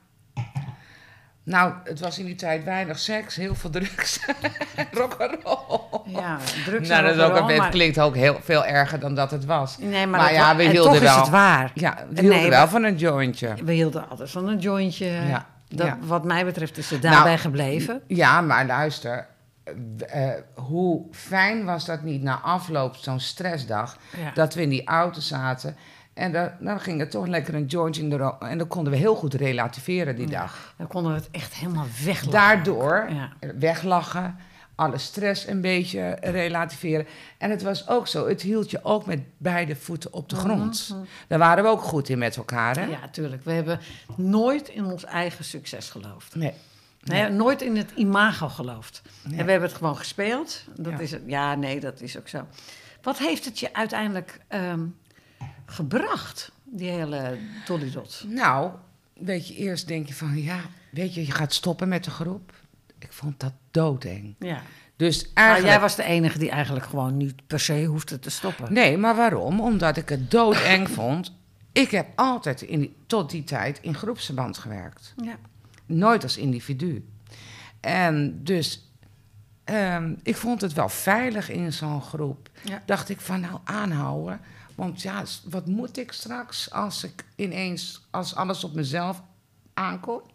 Nou, 1.44 1.72
het 1.84 2.00
was 2.00 2.18
in 2.18 2.24
die 2.26 2.34
tijd 2.34 2.64
weinig 2.64 2.98
seks, 2.98 3.36
heel 3.36 3.54
veel 3.54 3.70
drugs. 3.70 4.20
Rock'n'roll. 4.90 5.80
Ja, 6.06 6.38
drugs 6.64 6.88
Nou, 6.88 7.06
en 7.06 7.16
dat 7.16 7.30
ook, 7.30 7.48
het 7.48 7.56
maar- 7.58 7.70
klinkt 7.70 7.98
ook 8.00 8.14
heel 8.16 8.38
veel 8.42 8.64
erger 8.66 8.98
dan 9.00 9.14
dat 9.14 9.30
het 9.30 9.44
was. 9.44 9.78
Nee, 9.78 10.06
maar, 10.06 10.20
Maar 10.20 10.32
ja, 10.32 10.56
we 10.56 10.62
en 10.62 10.70
hielden 10.70 10.92
toch 10.92 11.02
wel. 11.02 11.14
is 11.14 11.20
het 11.20 11.28
waar. 11.28 11.70
Ja, 11.74 11.96
we 12.10 12.20
Nee, 12.22 12.30
hielden 12.30 12.50
wel 12.50 12.68
van 12.68 12.84
een 12.84 12.96
jointje. 12.96 13.54
We 13.64 13.72
hielden 13.72 14.08
altijd 14.08 14.30
van 14.30 14.48
een 14.48 14.58
jointje. 14.58 15.06
Ja, 15.06 15.46
Dat, 15.68 15.86
ja. 15.86 15.98
Wat 16.00 16.24
mij 16.24 16.44
betreft 16.44 16.78
is 16.78 16.90
het 16.90 17.02
Nou, 17.02 17.14
daarbij 17.14 17.38
gebleven. 17.38 18.02
Ja, 18.06 18.40
maar 18.40 18.66
luister. 18.66 19.26
eh, 20.08 20.28
hoe 20.54 21.06
fijn 21.12 21.64
was 21.64 21.84
dat 21.84 22.02
niet 22.02 22.22
na 22.22 22.40
afloop 22.40 22.96
zo'n 22.96 23.20
stressdag... 23.20 23.96
Ja. 24.16 24.30
dat 24.34 24.54
we 24.54 24.62
in 24.62 24.68
die 24.68 24.86
auto 24.86 25.20
zaten... 25.20 25.76
en 26.14 26.32
dan, 26.32 26.50
dan 26.60 26.80
ging 26.80 27.00
er 27.00 27.08
toch 27.10 27.26
lekker 27.26 27.54
een 27.54 27.64
jointje 27.66 28.02
in 28.02 28.10
de 28.10 28.34
en 28.38 28.58
dan 28.58 28.66
konden 28.68 28.92
we 28.92 28.98
heel 28.98 29.14
goed 29.14 29.34
relativeren 29.34 30.16
die 30.16 30.26
dag. 30.30 30.74
Dan 30.76 30.86
konden 30.86 31.12
we 31.12 31.18
het 31.18 31.28
echt 31.30 31.54
helemaal 31.54 31.86
weglachen. 32.04 32.30
Daardoor 32.30 33.06
Ja. 33.10 33.32
weglachen, 33.58 34.36
alle 34.74 34.98
stress 34.98 35.46
een 35.46 35.60
beetje 35.60 36.16
relativeren. 36.20 37.06
En 37.38 37.50
het 37.50 37.62
was 37.62 37.88
ook 37.88 38.06
zo, 38.08 38.28
het 38.28 38.42
hield 38.42 38.70
je 38.70 38.84
ook 38.84 39.06
met 39.06 39.20
beide 39.38 39.76
voeten 39.76 40.12
op 40.12 40.28
de 40.28 40.36
grond. 40.36 40.96
Daar 41.28 41.38
waren 41.38 41.64
we 41.64 41.70
ook 41.70 41.82
goed 41.82 42.08
in 42.08 42.18
met 42.18 42.36
elkaar, 42.36 42.76
hè? 42.76 42.82
Mhm, 42.82 42.90
Ja, 42.90 43.08
tuurlijk. 43.10 43.44
We 43.44 43.52
hebben 43.52 43.80
nooit 44.16 44.68
in 44.68 44.84
ons 44.84 45.04
eigen 45.04 45.44
succes 45.44 45.90
geloofd. 45.90 46.34
Nee. 46.34 46.52
Nee, 47.04 47.28
nooit 47.28 47.62
in 47.62 47.76
het 47.76 47.90
imago 47.96 48.48
geloofd. 48.48 49.02
Nee. 49.22 49.38
En 49.38 49.44
we 49.44 49.50
hebben 49.50 49.68
het 49.68 49.78
gewoon 49.78 49.96
gespeeld. 49.96 50.64
Dat 50.76 50.92
Ja. 50.92 50.98
is 50.98 51.10
het. 51.10 51.22
Ja, 51.26 51.54
nee, 51.54 51.80
dat 51.80 52.00
is 52.00 52.18
ook 52.18 52.28
zo. 52.28 52.46
Wat 53.02 53.18
heeft 53.18 53.44
het 53.44 53.58
je 53.58 53.74
uiteindelijk 53.74 54.40
ehm, 54.48 54.80
gebracht, 55.72 56.52
die 56.64 56.90
hele 56.90 57.38
Dolly 57.66 57.90
Dot? 57.90 58.24
Nou, 58.28 58.70
weet 59.14 59.48
je, 59.48 59.54
eerst 59.54 59.88
denk 59.88 60.08
je 60.08 60.14
van, 60.14 60.42
ja, 60.42 60.60
weet 60.90 61.14
je, 61.14 61.26
je 61.26 61.32
gaat 61.32 61.54
stoppen 61.54 61.88
met 61.88 62.04
de 62.04 62.10
groep. 62.10 62.52
Ik 62.98 63.12
vond 63.12 63.40
dat 63.40 63.52
doodeng. 63.70 64.34
Ja. 64.38 64.62
Dus 64.96 65.22
Maar 65.34 65.44
eigenlijk... 65.44 65.72
jij 65.72 65.80
was 65.80 65.96
de 65.96 66.02
enige 66.04 66.38
die 66.38 66.50
eigenlijk 66.50 66.86
gewoon 66.86 67.16
niet 67.16 67.46
per 67.46 67.60
se 67.60 67.84
hoefde 67.84 68.18
te 68.18 68.30
stoppen. 68.30 68.72
Nee, 68.72 68.96
maar 68.96 69.16
waarom? 69.16 69.60
Omdat 69.60 69.96
ik 69.96 70.08
het 70.08 70.30
doodeng 70.30 70.88
vond. 70.98 71.32
Ik 71.72 71.90
heb 71.90 72.06
altijd 72.16 72.62
in 72.62 72.80
die- 72.80 72.96
tot 73.06 73.30
die 73.30 73.44
tijd 73.44 73.78
in 73.82 73.94
groepsverband 73.94 74.58
gewerkt. 74.58 75.14
Ja. 75.22 75.36
Nooit 75.86 76.22
als 76.22 76.36
individu. 76.36 77.04
En 77.80 78.40
dus, 78.44 78.90
ehm, 79.64 80.14
ik 80.22 80.36
vond 80.36 80.60
het 80.60 80.72
wel 80.72 80.88
veilig 80.88 81.48
in 81.50 81.72
zo'n 81.72 82.02
groep. 82.02 82.50
Ja. 82.64 82.82
Dacht 82.86 83.08
ik 83.08 83.20
van, 83.20 83.40
nou, 83.40 83.58
aanhouden. 83.64 84.40
Want 84.74 85.02
ja, 85.02 85.22
wat 85.44 85.66
moet 85.66 85.98
ik 85.98 86.12
straks 86.12 86.70
als 86.70 87.04
ik 87.04 87.24
ineens, 87.36 88.06
als 88.10 88.34
alles 88.34 88.64
op 88.64 88.74
mezelf 88.74 89.22
aankomt? 89.74 90.30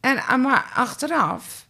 En, 0.00 0.18
ah, 0.22 0.42
maar 0.42 0.70
achteraf 0.74 1.66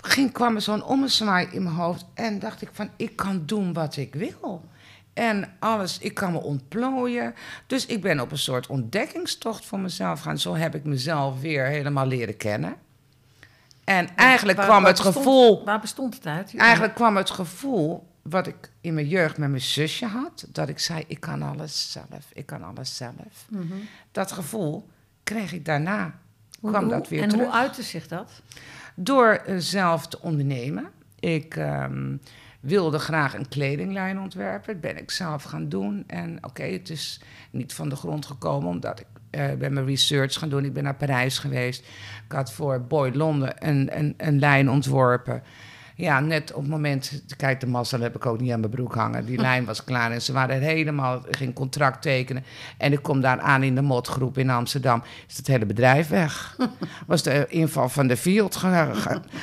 ging, 0.00 0.32
kwam 0.32 0.54
er 0.54 0.60
zo'n 0.62 0.84
ommezwaai 0.84 1.48
in 1.50 1.62
mijn 1.62 1.74
hoofd. 1.74 2.04
En 2.14 2.38
dacht 2.38 2.62
ik 2.62 2.68
van, 2.72 2.90
ik 2.96 3.16
kan 3.16 3.42
doen 3.46 3.72
wat 3.72 3.96
ik 3.96 4.14
wil. 4.14 4.64
En 5.12 5.56
alles, 5.58 5.98
ik 5.98 6.14
kan 6.14 6.32
me 6.32 6.38
ontplooien. 6.40 7.34
Dus 7.66 7.86
ik 7.86 8.02
ben 8.02 8.20
op 8.20 8.30
een 8.30 8.38
soort 8.38 8.66
ontdekkingstocht 8.66 9.64
voor 9.66 9.78
mezelf 9.80 10.20
gaan. 10.20 10.38
Zo 10.38 10.54
heb 10.54 10.74
ik 10.74 10.84
mezelf 10.84 11.40
weer 11.40 11.64
helemaal 11.66 12.06
leren 12.06 12.36
kennen. 12.36 12.76
En 13.84 14.16
eigenlijk 14.16 14.58
Waar- 14.58 14.66
kwam 14.66 14.82
waar 14.82 14.92
het 14.92 15.02
bestond- 15.02 15.16
gevoel... 15.26 15.64
Waar 15.64 15.80
bestond 15.80 16.14
het 16.14 16.26
uit? 16.26 16.54
Eigenlijk 16.56 16.94
kwam 16.94 17.16
het 17.16 17.30
gevoel 17.30 18.07
wat 18.30 18.46
ik 18.46 18.70
in 18.80 18.94
mijn 18.94 19.08
jeugd 19.08 19.38
met 19.38 19.48
mijn 19.48 19.60
zusje 19.62 20.06
had. 20.06 20.46
Dat 20.48 20.68
ik 20.68 20.78
zei, 20.78 21.04
ik 21.06 21.20
kan 21.20 21.42
alles 21.42 21.92
zelf, 21.92 22.30
ik 22.32 22.46
kan 22.46 22.62
alles 22.62 22.96
zelf. 22.96 23.46
Mhm. 23.50 23.74
Dat 24.12 24.32
gevoel 24.32 24.88
kreeg 25.22 25.52
ik 25.52 25.64
daarna. 25.64 26.18
Hoe- 26.60 26.70
kwam 26.70 26.82
hoe- 26.84 26.92
dat 26.92 27.08
weer 27.08 27.22
en 27.22 27.28
terug. 27.28 27.44
hoe 27.44 27.54
uitte 27.54 27.82
zich 27.82 28.08
dat? 28.08 28.42
Door 28.94 29.28
eh, 29.32 29.56
zelf 29.58 30.06
te 30.06 30.20
ondernemen. 30.22 30.90
Ik 31.18 31.56
ehm, 31.56 32.16
wilde 32.60 32.98
graag 32.98 33.34
een 33.34 33.48
kledinglijn 33.48 34.20
ontwerpen. 34.20 34.72
Dat 34.72 34.80
ben 34.80 34.98
ik 34.98 35.10
zelf 35.10 35.42
gaan 35.42 35.68
doen. 35.68 36.04
En 36.06 36.38
oké, 36.44 36.62
het 36.62 36.90
is 36.90 37.20
niet 37.50 37.72
van 37.72 37.88
de 37.88 37.96
grond 37.96 38.26
gekomen 38.26 38.68
omdat 38.68 39.00
ik 39.00 39.06
eh, 39.30 39.52
ben 39.54 39.72
mijn 39.72 39.86
research 39.86 40.34
gaan 40.38 40.48
doen. 40.48 40.64
Ik 40.64 40.72
ben 40.72 40.82
naar 40.82 40.94
Parijs 40.94 41.38
geweest. 41.38 41.80
Ik 42.26 42.32
had 42.32 42.52
voor 42.52 42.80
Boyd 42.80 43.14
Londen 43.14 43.68
een, 43.68 43.98
een, 43.98 44.14
een 44.16 44.38
lijn 44.38 44.70
ontworpen. 44.70 45.42
Ja, 45.98 46.20
net 46.20 46.52
op 46.52 46.60
het 46.60 46.70
moment, 46.70 47.22
kijk, 47.36 47.60
de 47.60 47.66
mazzel 47.66 48.00
heb 48.00 48.16
ik 48.16 48.26
ook 48.26 48.40
niet 48.40 48.52
aan 48.52 48.60
mijn 48.60 48.72
broek 48.72 48.94
hangen. 48.94 49.24
Die 49.24 49.40
lijn 49.48 49.64
was 49.64 49.84
klaar 49.84 50.12
en 50.12 50.22
ze 50.22 50.32
waren 50.32 50.60
helemaal, 50.60 51.22
geen 51.30 51.52
contract 51.52 52.02
tekenen. 52.02 52.44
En 52.76 52.92
ik 52.92 53.02
kom 53.02 53.20
daar 53.20 53.40
aan 53.40 53.62
in 53.62 53.74
de 53.74 53.82
motgroep 53.82 54.38
in 54.38 54.50
Amsterdam. 54.50 55.02
Is 55.28 55.36
het 55.36 55.46
hele 55.46 55.66
bedrijf 55.66 56.08
weg. 56.08 56.56
Was 57.06 57.22
de 57.22 57.46
inval 57.48 57.88
van 57.88 58.06
de 58.06 58.16
Field. 58.16 58.62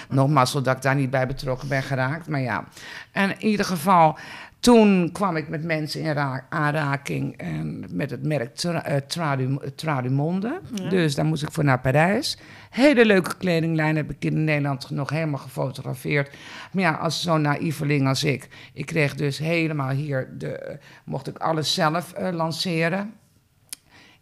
Nog 0.09 0.29
mazzel 0.29 0.61
dat 0.61 0.75
ik 0.75 0.81
daar 0.81 0.95
niet 0.95 1.09
bij 1.09 1.27
betrokken 1.27 1.67
ben 1.67 1.83
geraakt. 1.83 2.27
Maar 2.27 2.41
ja, 2.41 2.63
en 3.11 3.29
in 3.29 3.47
ieder 3.47 3.65
geval, 3.65 4.17
toen 4.65 5.11
kwam 5.11 5.35
ik 5.35 5.47
met 5.47 5.63
mensen 5.63 6.01
in 6.01 6.11
ra- 6.11 6.45
aanraking 6.49 7.37
en 7.37 7.85
met 7.91 8.09
het 8.09 8.23
merk 8.23 8.55
Tra- 8.55 8.83
eh, 8.83 8.97
Tradu- 8.97 9.59
Tradumonde. 9.75 10.61
Dus 10.89 11.15
daar 11.15 11.25
moest 11.25 11.43
ik 11.43 11.51
voor 11.51 11.63
naar 11.63 11.79
Parijs. 11.79 12.37
Hele 12.69 13.05
leuke 13.05 13.37
kledinglijn 13.37 13.95
heb 13.95 14.11
ik 14.11 14.25
in 14.25 14.43
Nederland 14.43 14.89
nog 14.89 15.09
helemaal 15.09 15.39
gefotografeerd. 15.39 16.35
Maar 16.71 16.83
ja, 16.83 16.91
als 16.91 17.21
zo'n 17.21 17.41
naïveling 17.41 18.07
als 18.07 18.23
ik. 18.23 18.47
Ik 18.73 18.85
kreeg 18.85 19.15
dus 19.15 19.37
helemaal 19.37 19.89
hier, 19.89 20.29
de, 20.37 20.77
mocht 21.03 21.27
ik 21.27 21.37
alles 21.37 21.73
zelf 21.73 22.13
eh, 22.13 22.33
lanceren. 22.33 23.13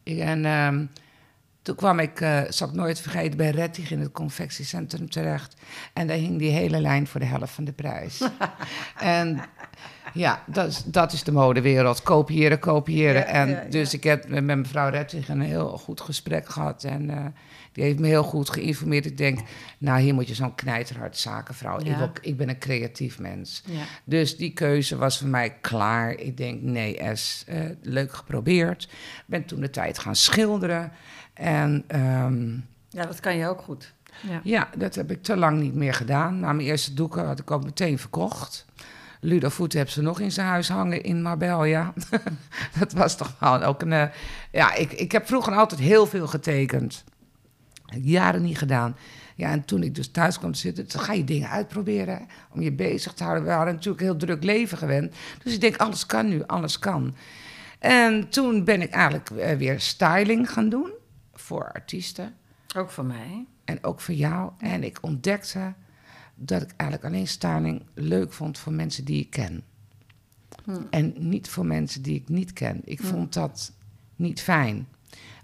En 0.03 0.45
ehm, 0.45 0.85
toen 1.61 1.75
kwam 1.75 1.99
ik, 1.99 2.21
eh 2.21 2.41
zal 2.49 2.67
ik 2.67 2.73
nooit 2.73 2.99
vergeten, 2.99 3.37
bij 3.37 3.49
Rettig 3.49 3.91
in 3.91 3.99
het 3.99 4.11
confectiecentrum 4.11 5.09
terecht. 5.09 5.55
En 5.93 6.07
daar 6.07 6.17
hing 6.17 6.39
die 6.39 6.51
hele 6.51 6.79
lijn 6.79 7.07
voor 7.07 7.19
de 7.19 7.25
helft 7.25 7.53
van 7.53 7.63
de 7.63 7.73
prijs. 7.73 8.27
en 8.99 9.41
ja, 10.13 10.43
dat 10.47 10.67
is, 10.67 10.83
dat 10.85 11.13
is 11.13 11.23
de 11.23 11.31
modewereld. 11.31 12.01
Kopiëren, 12.03 12.59
kopiëren. 12.59 13.21
Ja, 13.21 13.25
en 13.25 13.49
ja, 13.49 13.63
dus 13.69 13.93
ik 13.93 14.03
heb 14.03 14.27
met 14.29 14.43
mevrouw 14.57 14.89
Rettig 14.89 15.29
een 15.29 15.41
heel 15.41 15.67
goed 15.77 16.01
gesprek 16.01 16.49
gehad. 16.49 16.83
En 16.83 17.09
eh, 17.09 17.25
die 17.71 17.83
heeft 17.83 17.99
me 17.99 18.07
heel 18.07 18.23
goed 18.23 18.49
geïnformeerd. 18.49 19.05
Ik 19.05 19.17
denk, 19.17 19.39
nou, 19.77 20.01
hier 20.01 20.13
moet 20.13 20.27
je 20.27 20.33
zo'n 20.33 20.55
knijterhard 20.55 21.17
zakenvrouw. 21.17 21.79
Ik, 21.79 21.85
wil- 21.97 22.11
ik 22.21 22.37
ben 22.37 22.49
een 22.49 22.59
creatief 22.59 23.19
mens. 23.19 23.63
Dus 24.03 24.37
die 24.37 24.53
keuze 24.53 24.97
was 24.97 25.19
voor 25.19 25.27
mij 25.27 25.57
klaar. 25.61 26.11
Ik 26.13 26.37
denk, 26.37 26.61
nee, 26.61 26.99
S, 27.13 27.43
eh, 27.47 27.59
leuk 27.81 28.13
geprobeerd. 28.13 28.87
Ben 29.25 29.45
toen 29.45 29.59
de 29.61 29.69
tijd 29.69 29.99
gaan 29.99 30.15
schilderen. 30.15 30.91
En 31.33 31.83
ehm, 31.87 32.51
ja, 32.89 33.05
dat 33.05 33.19
kan 33.19 33.37
je 33.37 33.47
ook 33.47 33.61
goed. 33.61 33.93
Ja. 34.29 34.39
ja, 34.43 34.69
dat 34.77 34.95
heb 34.95 35.11
ik 35.11 35.23
te 35.23 35.37
lang 35.37 35.59
niet 35.59 35.73
meer 35.75 35.93
gedaan. 35.93 36.39
Na 36.39 36.53
mijn 36.53 36.67
eerste 36.67 36.93
doeken 36.93 37.25
had 37.25 37.39
ik 37.39 37.51
ook 37.51 37.63
meteen 37.63 37.99
verkocht. 37.99 38.65
Ludo 39.23 39.49
Voet 39.49 39.73
heeft 39.73 39.91
ze 39.91 40.01
nog 40.01 40.19
in 40.19 40.31
zijn 40.31 40.47
huis 40.47 40.69
hangen 40.69 41.03
in 41.03 41.21
Marbella. 41.21 41.93
dat 42.79 42.93
was 42.93 43.17
toch 43.17 43.35
wel 43.39 43.63
ook 43.63 43.81
een... 43.81 43.93
eh, 43.93 44.07
ja, 44.51 44.73
ik, 44.73 44.91
ik 44.91 45.11
heb 45.11 45.27
vroeger 45.27 45.53
altijd 45.53 45.81
heel 45.81 46.05
veel 46.05 46.27
getekend. 46.27 47.03
Jaren 48.01 48.41
niet 48.41 48.57
gedaan. 48.57 48.95
Ja, 49.35 49.49
en 49.51 49.65
toen 49.65 49.83
ik 49.83 49.95
dus 49.95 50.11
thuis 50.11 50.37
kwam 50.37 50.51
te 50.51 50.59
zitten, 50.59 50.85
dan 50.87 51.01
ga 51.01 51.13
je 51.13 51.23
dingen 51.23 51.49
uitproberen 51.49 52.15
hè, 52.15 52.23
om 52.49 52.61
je 52.61 52.71
bezig 52.71 53.13
te 53.13 53.23
houden. 53.23 53.45
We 53.45 53.51
hadden 53.51 53.73
natuurlijk 53.73 54.01
een 54.01 54.07
heel 54.07 54.17
druk 54.17 54.43
leven 54.43 54.77
gewend. 54.77 55.15
Dus 55.43 55.53
ik 55.53 55.61
denk, 55.61 55.77
alles 55.77 56.05
kan 56.05 56.27
nu, 56.27 56.43
alles 56.45 56.79
kan. 56.79 57.15
En 57.79 58.29
toen 58.29 58.63
ben 58.63 58.81
ik 58.81 58.91
eigenlijk 58.91 59.29
eh, 59.29 59.57
weer 59.57 59.79
styling 59.79 60.51
gaan 60.51 60.69
doen 60.69 60.91
voor 61.33 61.71
artiesten. 61.71 62.35
Ook 62.75 62.89
voor 62.89 63.05
mij. 63.05 63.45
En 63.65 63.83
ook 63.83 63.99
voor 64.01 64.13
jou. 64.13 64.51
En 64.57 64.83
ik 64.83 64.97
ontdekte 65.01 65.73
dat 66.45 66.61
ik 66.61 66.71
eigenlijk 66.77 67.13
alleen 67.13 67.27
styling 67.27 67.81
leuk 67.93 68.33
vond 68.33 68.57
voor 68.57 68.73
mensen 68.73 69.05
die 69.05 69.19
ik 69.19 69.29
ken. 69.29 69.63
En 70.89 71.13
niet 71.17 71.49
voor 71.49 71.65
mensen 71.65 72.01
die 72.01 72.15
ik 72.15 72.29
niet 72.29 72.53
ken. 72.53 72.81
Ik 72.83 73.01
vond 73.01 73.33
dat 73.33 73.71
niet 74.15 74.41
fijn. 74.41 74.87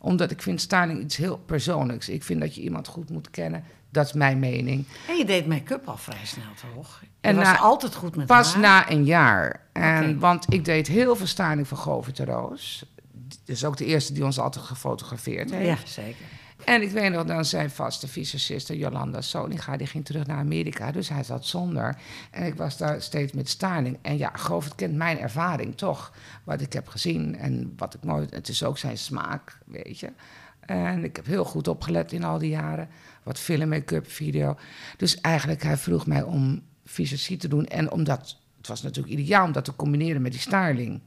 Omdat 0.02 0.32
ik 0.32 0.42
vind 0.42 0.62
styling 0.62 1.02
iets 1.02 1.18
heel 1.18 1.38
persoonlijks. 1.38 2.10
Ik 2.10 2.24
vind 2.24 2.40
dat 2.40 2.56
je 2.56 2.62
iemand 2.62 2.88
goed 2.88 3.10
moet 3.10 3.30
kennen. 3.30 3.64
Dat 3.90 4.06
is 4.06 4.14
mijn 4.14 4.40
mening. 4.40 4.86
En 5.08 5.16
je 5.18 5.26
deed 5.26 5.48
make-up 5.48 5.88
al 5.88 5.98
vrij 5.98 6.26
snel, 6.26 6.44
toch? 6.76 7.00
Je 7.02 7.08
En 7.22 7.36
was 7.36 7.44
na- 7.46 7.58
altijd 7.58 7.96
goed 7.96 8.16
met 8.16 8.26
Pas 8.26 8.54
haar. 8.54 8.62
na 8.62 8.92
een 8.92 9.06
jaar. 9.06 9.62
En. 9.74 10.20
Want 10.20 10.54
ik 10.54 10.66
deed 10.66 10.88
heel 10.88 11.16
veel 11.16 11.28
styling 11.28 11.68
voor 11.68 11.78
Govert 11.78 12.16
de 12.16 12.26
Roos. 12.26 12.86
Dat 13.28 13.38
is 13.46 13.66
ook 13.66 13.78
de 13.78 13.86
eerste 13.86 14.14
die 14.14 14.26
ons 14.26 14.40
altijd 14.40 14.66
gefotografeerd 14.66 15.52
heeft. 15.52 15.82
Ja, 15.82 15.88
zeker. 15.88 16.26
En 16.70 16.82
ik 16.82 16.92
weet 16.92 17.12
nog, 17.12 17.26
dan 17.26 17.46
zijn 17.46 17.70
vaste 17.70 18.08
visagiste 18.08 18.78
Jolanda 18.78 19.22
Soninga, 19.22 19.78
die 19.78 19.88
ging 19.88 20.06
terug 20.06 20.26
naar 20.26 20.38
Amerika, 20.38 20.92
dus 20.92 21.10
hij 21.10 21.24
zat 21.24 21.46
zonder. 21.46 21.98
En 22.32 22.46
ik 22.46 22.56
was 22.56 22.78
daar 22.78 23.02
steeds 23.02 23.32
met 23.34 23.50
styling. 23.50 23.98
En 24.02 24.18
ja, 24.18 24.32
Govert 24.34 24.76
kent 24.76 24.96
mijn 24.96 25.20
ervaring 25.20 25.78
toch, 25.78 26.14
wat 26.44 26.62
ik 26.62 26.74
heb 26.74 26.88
gezien 26.88 27.36
en 27.38 27.74
wat 27.78 27.94
ik 27.94 28.04
mooi... 28.04 28.28
Het 28.30 28.48
is 28.48 28.64
ook 28.64 28.78
zijn 28.78 28.98
smaak, 28.98 29.58
weet 29.66 30.00
je. 30.00 30.12
En 30.60 31.04
ik 31.04 31.16
heb 31.16 31.26
heel 31.26 31.46
goed 31.46 31.68
opgelet 31.68 32.12
in 32.12 32.24
al 32.24 32.38
die 32.38 32.50
jaren, 32.50 32.90
wat 33.24 33.40
film, 33.40 33.70
make-up, 33.70 34.12
video. 34.12 34.58
Dus 34.98 35.22
eigenlijk, 35.22 35.64
hij 35.64 35.78
vroeg 35.78 36.06
mij 36.06 36.22
om 36.22 36.62
visagie 36.86 37.38
te 37.38 37.48
doen 37.48 37.66
en 37.66 37.92
omdat... 37.92 38.38
Het 38.58 38.68
was 38.68 38.82
natuurlijk 38.82 39.20
ideaal 39.20 39.46
om 39.46 39.52
dat 39.52 39.66
te 39.66 39.76
combineren 39.76 40.22
met 40.22 40.32
die 40.32 40.42
styling. 40.42 41.02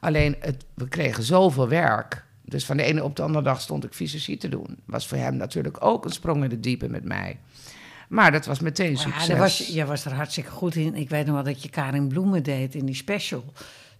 Alleen, 0.00 0.36
het, 0.40 0.64
we 0.74 0.88
kregen 0.88 1.22
zoveel 1.22 1.68
werk. 1.68 2.24
Dus 2.52 2.64
van 2.64 2.76
de 2.76 2.82
ene 2.82 3.04
op 3.04 3.16
de 3.16 3.22
andere 3.22 3.44
dag 3.44 3.60
stond 3.60 3.84
ik 3.84 3.94
visagie 3.94 4.36
te 4.36 4.48
doen. 4.48 4.66
Was 4.84 5.06
voor 5.06 5.18
hem 5.18 5.36
natuurlijk 5.36 5.84
ook 5.84 6.04
een 6.04 6.10
sprong 6.12 6.42
in 6.42 6.48
de 6.48 6.60
diepe 6.60 6.88
met 6.88 7.04
mij. 7.04 7.38
Maar 8.08 8.32
dat 8.32 8.46
was 8.46 8.60
meteen 8.60 8.90
Ja, 8.90 8.96
succes. 8.98 9.26
daar 9.26 9.38
was, 9.38 9.58
je- 9.58 9.72
jij 9.72 9.86
was 9.86 10.04
er 10.04 10.12
hartstikke 10.14 10.50
goed 10.50 10.74
in. 10.74 10.94
Ik 10.94 11.08
weet 11.08 11.26
nog 11.26 11.34
wel 11.34 11.44
dat 11.44 11.62
je 11.62 11.68
Karin 11.68 12.08
Bloemen 12.08 12.42
deed 12.42 12.74
in 12.74 12.86
die 12.86 12.94
special. 12.94 13.44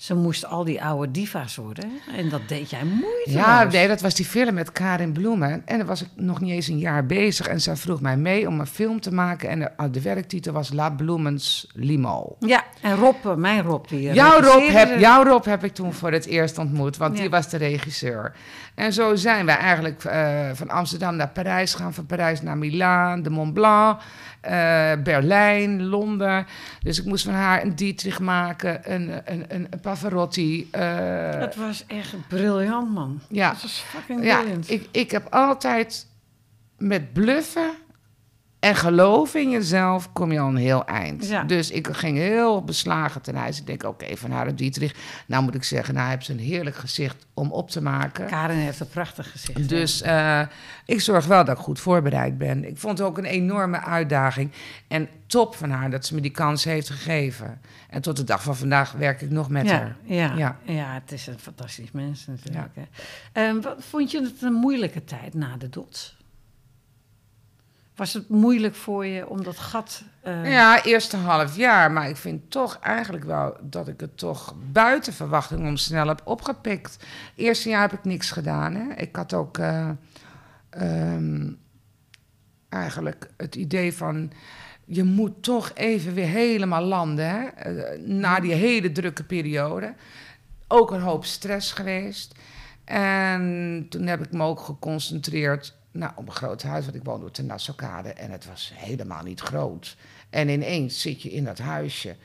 Ze 0.02 0.14
moest 0.14 0.46
al 0.46 0.64
die 0.64 0.82
oude 0.82 1.10
diva's 1.10 1.56
worden. 1.56 1.90
En 2.16 2.28
dat 2.28 2.40
deed 2.48 2.70
jij 2.70 2.84
moeiteloos. 2.84 3.44
Ja, 3.44 3.64
nee, 3.64 3.88
dat 3.88 4.00
was 4.00 4.14
die 4.14 4.24
film 4.24 4.54
met 4.54 4.72
Karin 4.72 5.12
Bloemen. 5.12 5.62
En 5.64 5.78
dan 5.78 5.86
was 5.86 6.02
ik 6.02 6.08
nog 6.14 6.40
niet 6.40 6.50
eens 6.50 6.68
een 6.68 6.78
jaar 6.78 7.06
bezig. 7.06 7.46
En 7.46 7.60
zij 7.60 7.76
vroeg 7.76 8.00
mij 8.00 8.16
mee 8.16 8.48
om 8.48 8.60
een 8.60 8.66
film 8.66 9.00
te 9.00 9.12
maken. 9.12 9.48
En 9.48 9.58
de, 9.58 9.90
de 9.90 10.00
werktitel 10.00 10.52
was 10.52 10.72
La 10.72 10.90
Bloemens 10.90 11.66
Limo. 11.74 12.36
Ja, 12.38 12.64
en 12.80 12.96
Rob, 12.96 13.26
eh, 13.26 13.34
mijn 13.34 13.62
Rob, 13.62 13.88
die 13.88 14.12
Jouw 14.12 14.40
Rob, 14.40 14.68
heb, 14.68 14.98
jouw 14.98 15.24
Rob 15.24 15.44
heb 15.44 15.64
ik 15.64 15.74
toen 15.74 15.92
voor 15.92 16.12
het 16.12 16.26
eerst 16.26 16.58
ontmoet, 16.58 16.96
want 16.96 17.16
die 17.16 17.30
was 17.30 17.48
de 17.48 17.56
regisseur. 17.56 18.34
En 18.74 18.92
zo 18.92 19.14
zijn 19.14 19.46
wij 19.46 19.56
eigenlijk 19.56 20.04
eh, 20.04 20.50
van 20.54 20.68
Amsterdam 20.70 21.16
naar 21.16 21.28
Parijs 21.28 21.74
gaan, 21.74 21.94
van 21.94 22.06
Parijs 22.06 22.42
naar 22.42 22.58
Milaan, 22.58 23.22
de 23.22 23.30
Mont 23.30 23.54
Blanc, 23.54 24.00
eh, 24.40 24.92
Berlijn, 25.02 25.82
Londen. 25.84 26.46
Dus 26.82 26.98
ik 26.98 27.04
moest 27.04 27.24
van 27.24 27.34
haar 27.34 27.62
een 27.62 27.74
Dietrich 27.76 28.20
maken, 28.20 28.92
een, 28.92 29.10
een, 29.24 29.44
een, 29.48 29.66
een 29.70 29.80
Pavarotti. 29.80 30.68
eh, 30.70 31.40
Dat 31.40 31.54
was 31.54 31.84
echt 31.86 32.14
briljant, 32.28 32.94
man. 32.94 33.20
Ja. 33.28 33.50
Dat 33.50 33.62
was 33.62 33.84
fucking 33.88 34.24
ja, 34.24 34.38
briljant. 34.40 34.70
ik, 34.70 34.88
ik 34.90 35.10
heb 35.10 35.26
altijd 35.30 36.06
met 36.78 37.12
bluffen 37.12 37.70
en 38.62 38.76
geloven 38.76 39.40
in 39.40 39.50
jezelf 39.50 40.12
kom 40.12 40.32
je 40.32 40.40
al 40.40 40.48
een 40.48 40.56
heel 40.56 40.84
eind. 40.84 41.28
Ja. 41.28 41.44
Dus 41.44 41.70
ik 41.70 41.88
ging 41.92 42.16
heel 42.16 42.64
beslagen 42.64 43.22
ten 43.22 43.34
huis. 43.34 43.58
Ik 43.58 43.66
denk, 43.66 43.82
oké, 43.82 44.16
van 44.16 44.30
haar 44.30 44.56
Dietrich. 44.56 44.94
Nou 45.26 45.42
moet 45.42 45.54
ik 45.54 45.64
zeggen, 45.64 45.94
nou 45.94 46.08
heeft 46.08 46.24
ze 46.24 46.32
een 46.32 46.38
heerlijk 46.38 46.76
gezicht 46.76 47.26
om 47.34 47.52
op 47.52 47.70
te 47.70 47.82
maken. 47.82 48.26
Karin 48.26 48.56
heeft 48.56 48.80
een 48.80 48.88
prachtig 48.88 49.30
gezicht. 49.30 49.68
Dus 49.68 50.02
eh, 50.02 50.40
ik 50.86 51.00
zorg 51.00 51.26
wel 51.26 51.44
dat 51.44 51.58
ik 51.58 51.62
goed 51.62 51.80
voorbereid 51.80 52.38
ben. 52.38 52.68
Ik 52.68 52.78
vond 52.78 52.98
het 52.98 53.06
ook 53.06 53.18
een 53.18 53.24
enorme 53.24 53.80
uitdaging. 53.80 54.50
En 54.88 55.08
top 55.26 55.54
van 55.54 55.70
haar 55.70 55.90
dat 55.90 56.06
ze 56.06 56.14
me 56.14 56.20
die 56.20 56.30
kans 56.30 56.64
heeft 56.64 56.90
gegeven. 56.90 57.60
En 57.88 58.02
tot 58.02 58.16
de 58.16 58.24
dag 58.24 58.42
van 58.42 58.56
vandaag 58.56 58.92
werk 58.92 59.20
ik 59.20 59.30
nog 59.30 59.48
met 59.48 59.66
ja, 59.66 59.72
haar. 59.72 59.96
Ja, 60.02 60.32
ja. 60.36 60.56
Ja. 60.62 60.94
het 60.94 61.12
is 61.12 61.26
een 61.26 61.38
fantastisch 61.38 61.90
mens 61.90 62.26
natuurlijk. 62.26 62.74
hè. 62.74 62.82
Ehm, 63.32 63.60
wat, 63.60 63.76
vond 63.78 64.10
je 64.10 64.22
het 64.22 64.42
een 64.42 64.52
moeilijke 64.52 65.04
tijd 65.04 65.34
na 65.34 65.56
de 65.56 65.68
dood? 65.68 66.20
Was 68.02 68.12
het 68.12 68.28
moeilijk 68.28 68.74
voor 68.74 69.06
je 69.06 69.28
om 69.28 69.42
dat 69.42 69.58
gat... 69.58 70.02
eh, 70.22 70.52
Ja, 70.52 70.84
eerste 70.84 71.16
half 71.16 71.56
jaar. 71.56 71.92
Maar 71.92 72.08
ik 72.08 72.16
vind 72.16 72.50
toch 72.50 72.78
eigenlijk 72.78 73.24
wel 73.24 73.56
dat 73.60 73.88
ik 73.88 74.00
het 74.00 74.18
toch 74.18 74.54
buiten 74.72 75.12
verwachting 75.12 75.66
om 75.66 75.76
snel 75.76 76.08
heb 76.08 76.20
opgepikt. 76.24 76.96
Eerste 77.34 77.68
jaar 77.68 77.80
heb 77.80 77.92
ik 77.92 78.04
niks 78.04 78.30
gedaan. 78.30 78.74
Hè. 78.74 78.94
Ik 78.94 79.16
had 79.16 79.34
ook 79.34 79.58
eh, 79.58 79.90
ehm, 80.70 81.50
eigenlijk 82.68 83.30
het 83.36 83.54
idee 83.54 83.94
van... 83.94 84.32
je 84.84 85.04
moet 85.04 85.42
toch 85.42 85.70
even 85.74 86.14
weer 86.14 86.26
helemaal 86.28 86.82
landen. 86.82 87.28
Hè? 87.28 87.46
Eh, 87.46 87.98
na 88.00 88.40
die 88.40 88.54
hele 88.54 88.92
drukke 88.92 89.24
periode. 89.24 89.94
Ook 90.68 90.90
een 90.90 91.00
hoop 91.00 91.24
stress 91.24 91.72
geweest. 91.72 92.34
En 92.84 93.86
toen 93.88 94.06
heb 94.06 94.24
ik 94.24 94.32
me 94.32 94.44
ook 94.44 94.60
geconcentreerd 94.60 95.80
nou, 95.92 96.12
op 96.16 96.26
een 96.26 96.32
groot 96.34 96.62
huis. 96.62 96.84
Want 96.84 96.96
ik 96.96 97.04
woonde 97.04 97.26
op 97.26 97.34
de 97.34 97.42
Nassaukade 97.42 98.12
en 98.12 98.30
het 98.30 98.46
was 98.46 98.72
helemaal 98.74 99.22
niet 99.22 99.40
groot. 99.40 99.96
En 100.30 100.48
ineens 100.48 101.00
zit 101.00 101.22
je 101.22 101.30
in 101.30 101.44
dat 101.44 101.58
huisje. 101.58 102.16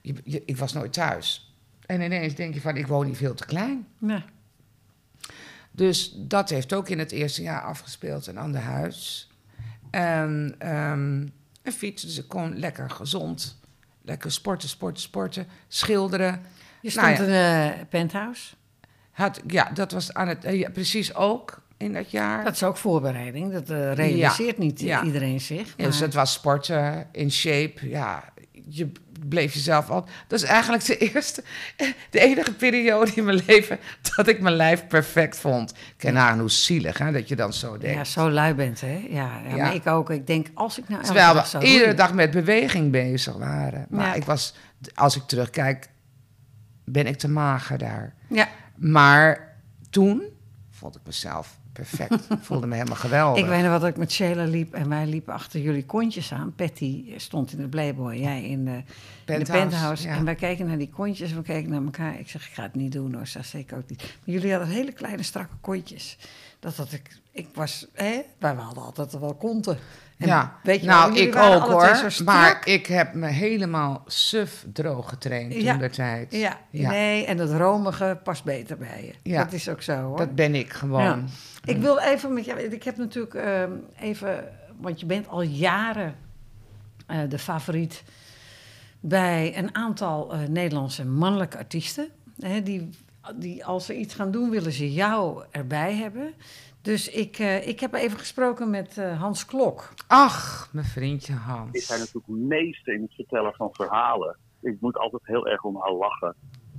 Je, 0.00 0.14
je- 0.24 0.42
ik 0.46 0.56
was 0.56 0.72
nooit 0.72 0.92
thuis. 0.92 1.54
En 1.86 2.00
ineens 2.00 2.34
denk 2.34 2.54
je 2.54 2.60
van, 2.60 2.76
ik 2.76 2.86
woon 2.86 3.06
hier 3.06 3.16
veel 3.16 3.34
te 3.34 3.44
klein. 3.46 3.86
Ja. 3.98 4.24
Dus 5.70 6.12
dat 6.16 6.48
heeft 6.50 6.72
ook 6.72 6.88
in 6.88 6.98
het 6.98 7.12
eerste 7.12 7.42
jaar 7.42 7.62
afgespeeld, 7.62 8.26
een 8.26 8.38
ander 8.38 8.60
huis. 8.60 9.30
En 9.90 10.54
ehm, 10.58 11.20
een 11.62 11.72
fiets, 11.72 12.02
dus 12.02 12.18
ik 12.18 12.28
kon 12.28 12.58
lekker 12.58 12.90
gezond, 12.90 13.60
lekker 14.02 14.32
sporten, 14.32 14.68
sporten, 14.68 15.02
sporten, 15.02 15.46
schilderen. 15.68 16.42
Je 16.80 16.90
stond 16.90 17.06
Nou 17.18 17.30
ja. 17.30 17.72
in 17.72 17.78
een 17.80 17.88
penthouse. 17.88 18.54
Had, 19.10 19.40
ja, 19.46 19.70
dat 19.70 19.92
was 19.92 20.12
aan 20.14 20.28
het, 20.28 20.44
eh, 20.44 20.58
ja, 20.58 20.70
precies 20.70 21.14
ook 21.14 21.62
in 21.84 21.92
dat 21.92 22.10
jaar. 22.10 22.44
Dat 22.44 22.54
is 22.54 22.62
ook 22.62 22.76
voorbereiding. 22.76 23.52
Dat 23.52 23.70
eh, 23.70 23.92
realiseert 23.92 24.58
niet 24.58 24.80
ja. 24.80 25.02
iedereen 25.02 25.40
zich. 25.40 25.74
Dus 25.76 25.94
maar- 25.94 26.02
het 26.04 26.14
was 26.14 26.32
sporten, 26.32 27.06
in 27.12 27.30
shape, 27.30 27.88
ja. 27.88 28.24
Je 28.68 28.92
bleef 29.28 29.54
jezelf 29.54 29.90
al. 29.90 30.06
Dat 30.26 30.42
is 30.42 30.48
eigenlijk 30.48 30.84
de 30.84 30.96
eerste, 31.12 31.44
de 32.10 32.20
enige 32.20 32.52
periode 32.54 33.10
in 33.14 33.24
mijn 33.24 33.42
leven 33.46 33.78
dat 34.16 34.28
ik 34.28 34.40
mijn 34.40 34.54
lijf 34.56 34.86
perfect 34.86 35.36
vond. 35.36 35.70
Ik 35.70 35.94
ken 35.96 36.18
aan 36.18 36.38
hoe 36.38 36.50
zielig, 36.50 36.98
hè, 36.98 37.12
dat 37.12 37.28
je 37.28 37.36
dan 37.36 37.52
zo 37.52 37.78
denkt. 37.78 37.96
ja, 37.96 38.04
zo 38.04 38.30
lui 38.30 38.54
bent, 38.54 38.80
hè? 38.80 39.06
Ja, 39.10 39.40
ja, 39.44 39.48
Ja. 39.48 39.56
maar 39.56 39.74
ik 39.74 39.86
ook. 39.86 40.10
Ik 40.10 40.26
denk, 40.26 40.46
als 40.54 40.78
ik 40.78 40.88
nou 40.88 41.02
Terwijl 41.04 41.34
dag 41.34 41.52
we 41.52 41.66
iedere 41.66 41.94
dag 41.94 42.14
met 42.14 42.30
beweging 42.30 42.90
bezig 42.92 43.34
waren. 43.34 43.86
Maar 43.88 44.06
Ja. 44.06 44.14
ik 44.14 44.24
was, 44.24 44.54
als 44.94 45.16
ik 45.16 45.22
terugkijk, 45.22 45.88
ben 46.84 47.06
ik 47.06 47.16
te 47.18 47.28
mager 47.28 47.78
daar. 47.78 48.14
Ja, 48.28 48.48
Maar 48.76 49.56
toen 49.90 50.22
vond 50.70 50.94
ik 50.96 51.00
mezelf 51.06 51.58
perfect. 51.74 52.12
Ik 52.30 52.38
voelde 52.48 52.66
me 52.66 52.74
helemaal 52.74 52.96
geweldig. 52.96 53.42
ik 53.42 53.48
weet 53.48 53.62
nog 53.62 53.70
wat 53.80 53.84
ik 53.88 53.96
met 53.96 54.12
Sheila 54.12 54.44
liep 54.44 54.74
en 54.74 54.88
wij 54.88 55.06
liepen 55.06 55.34
achter 55.34 55.60
jullie 55.60 55.84
kontjes 55.84 56.32
aan. 56.32 56.52
Patty 56.56 57.04
stond 57.16 57.52
in 57.52 57.58
de 57.58 57.68
Playboy, 57.68 58.14
jij 58.14 58.42
in 58.44 58.64
de 58.64 58.82
in 59.32 59.38
de 59.38 59.50
Penthouse, 59.50 60.08
ja. 60.08 60.14
En 60.14 60.24
wij 60.24 60.34
keken 60.34 60.66
naar 60.66 60.78
die 60.78 60.90
kontjes 60.90 61.30
en 61.30 61.36
we 61.36 61.42
keken 61.42 61.70
naar 61.70 61.82
elkaar. 61.84 62.18
Ik 62.18 62.28
zeg, 62.28 62.46
ik 62.46 62.52
ga 62.54 62.62
het 62.62 62.74
niet 62.74 62.92
doen 62.92 63.14
hoor, 63.14 63.30
dat 63.32 63.44
zeker 63.46 63.76
ook 63.76 63.88
niet. 63.88 63.98
Maar 64.02 64.34
jullie 64.34 64.50
hadden 64.50 64.68
hele 64.68 64.92
kleine, 64.92 65.22
strakke 65.22 65.54
kontjes. 65.60 66.18
Dat 66.60 66.76
had 66.76 66.92
ik, 66.92 67.10
ik 67.32 67.48
was, 67.54 67.86
hè, 67.92 68.20
wij 68.38 68.54
hadden 68.54 68.82
altijd 68.84 69.18
wel 69.18 69.34
konten. 69.34 69.78
En 70.18 70.26
ja, 70.26 70.54
weet 70.62 70.80
je 70.80 70.86
nou, 70.86 71.16
ik 71.16 71.36
ook 71.36 71.62
hoor. 71.68 72.12
Maar 72.24 72.60
ik 72.64 72.86
heb 72.86 73.14
me 73.14 73.26
helemaal 73.26 74.02
suf 74.06 74.66
droog 74.72 75.08
getraind 75.08 75.50
toen 75.52 75.62
Ja. 75.62 75.76
der 75.76 75.90
tijd. 75.90 76.32
Ja, 76.32 76.58
Ja. 76.70 76.90
nee, 76.90 77.24
en 77.24 77.36
dat 77.36 77.50
romige 77.50 78.20
past 78.22 78.44
beter 78.44 78.76
bij 78.76 79.04
je. 79.22 79.30
Ja. 79.30 79.44
Dat 79.44 79.52
is 79.52 79.68
ook 79.68 79.82
zo 79.82 79.94
hoor. 79.96 80.16
Dat 80.16 80.34
ben 80.34 80.54
ik 80.54 80.72
gewoon. 80.72 81.28
Ik 81.64 81.76
wil 81.76 81.98
even 81.98 82.32
met 82.32 82.44
jou, 82.44 82.60
ik 82.60 82.82
heb 82.82 82.96
natuurlijk 82.96 83.34
ehm, 83.34 83.72
even, 83.96 84.52
want 84.80 85.00
je 85.00 85.06
bent 85.06 85.28
al 85.28 85.42
jaren 85.42 86.14
eh, 87.06 87.28
de 87.28 87.38
favoriet 87.38 88.04
bij 89.00 89.58
een 89.58 89.74
aantal 89.74 90.32
eh, 90.32 90.48
Nederlandse 90.48 91.06
mannelijke 91.06 91.58
artiesten. 91.58 92.08
Hè, 92.38 92.62
die, 92.62 92.90
die 93.34 93.64
als 93.64 93.86
ze 93.86 93.96
iets 93.96 94.14
gaan 94.14 94.30
doen, 94.30 94.50
willen 94.50 94.72
ze 94.72 94.92
jou 94.92 95.44
erbij 95.50 95.94
hebben. 95.94 96.34
Dus 96.84 97.08
ik, 97.08 97.38
eh, 97.38 97.68
ik 97.68 97.80
heb 97.80 97.94
even 97.94 98.18
gesproken 98.18 98.70
met 98.70 98.98
eh, 98.98 99.20
Hans 99.20 99.46
Klok. 99.46 99.94
Ach, 100.06 100.68
mijn 100.72 100.86
vriendje 100.86 101.32
Ik 101.32 101.38
Hans. 101.38 101.86
zijn 101.86 101.98
natuurlijk 101.98 102.28
meester 102.28 102.94
in 102.94 103.02
het 103.02 103.14
vertellen 103.14 103.54
van 103.54 103.68
verhalen. 103.72 104.36
Ik 104.60 104.76
moet 104.80 104.96
altijd 104.96 105.22
heel 105.26 105.46
erg 105.46 105.62
om 105.62 105.76
haar 105.76 105.92
lachen. 105.92 106.34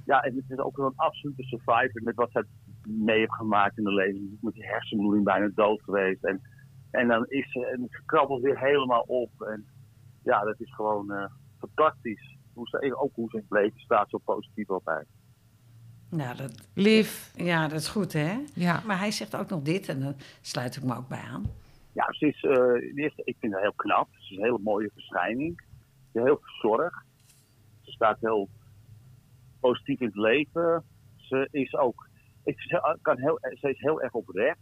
Ja, 0.06 0.22
en 0.22 0.36
het 0.36 0.44
is 0.48 0.58
ook 0.58 0.78
wel 0.78 0.86
een 0.86 0.96
absolute 0.96 1.44
survivor 1.44 2.02
met 2.04 2.16
wat 2.16 2.30
zij 2.32 2.44
mee 2.88 3.18
heeft 3.20 3.34
gemaakt 3.36 3.78
in 3.78 3.84
de 3.84 3.94
leven. 3.94 4.20
Ze 4.20 4.34
is 4.34 4.42
Met 4.42 4.54
die 4.54 4.66
hersenbloeding 4.66 5.24
bijna 5.24 5.50
dood 5.56 5.82
geweest. 5.84 6.24
En, 6.24 6.42
en 6.92 7.08
dan 7.08 7.26
is 7.28 7.52
ze, 7.52 7.66
en 7.66 7.88
ze 7.92 8.00
krabbelt 8.06 8.42
weer 8.42 8.60
helemaal 8.60 9.04
op. 9.08 9.42
En 9.42 9.66
ja, 10.24 10.44
dat 10.44 10.60
is 10.60 10.74
gewoon 10.76 11.12
eh, 11.12 11.26
fantastisch. 11.60 12.38
Hoe 12.54 12.68
ze, 12.68 12.96
ook 13.02 13.16
hoe 13.16 13.30
ze 13.30 13.38
in 13.38 13.44
het 13.50 13.60
leven 13.60 13.80
staat, 13.80 14.10
zo 14.10 14.18
positief 14.18 14.70
altijd. 14.70 15.08
Nou, 16.10 16.36
dat, 16.38 16.68
Lief. 16.74 17.32
ja, 17.36 17.68
dat 17.68 17.80
is 17.80 17.88
goed 17.88 18.14
hè. 18.14 18.38
Ja. 18.54 18.82
Maar 18.86 19.00
hij 19.00 19.12
zegt 19.12 19.36
ook 19.36 19.50
nog 19.50 19.62
dit 19.62 19.90
en 19.90 20.00
daar 20.00 20.14
sluit 20.42 20.76
ik 20.76 20.84
me 20.84 20.96
ook 20.96 21.08
bij 21.08 21.22
aan. 21.32 21.44
Ja, 21.94 22.08
ze 22.14 22.28
is, 22.28 22.44
eh, 22.44 23.06
is- 23.06 23.22
ik 23.24 23.36
vind 23.40 23.54
haar 23.54 23.62
heel 23.62 23.74
knap. 23.76 24.08
Ze 24.12 24.20
is 24.32 24.38
een 24.38 24.44
hele 24.44 24.60
mooie 24.64 24.90
verschijning. 24.94 25.62
Ze 26.12 26.20
is 26.20 26.24
heel 26.24 26.40
verzorgd. 26.42 27.06
Ze 27.82 27.92
staat 27.92 28.18
heel 28.20 28.50
positief 29.60 30.00
in 30.00 30.06
het 30.08 30.16
leven. 30.16 30.84
Ze 31.16 31.48
is 31.52 31.76
ook, 31.76 32.08
ik, 32.14 32.15
ze, 32.46 32.98
kan 33.02 33.18
heel, 33.20 33.38
ze 33.60 33.70
is 33.70 33.80
heel 33.80 34.02
erg 34.02 34.12
oprecht. 34.14 34.60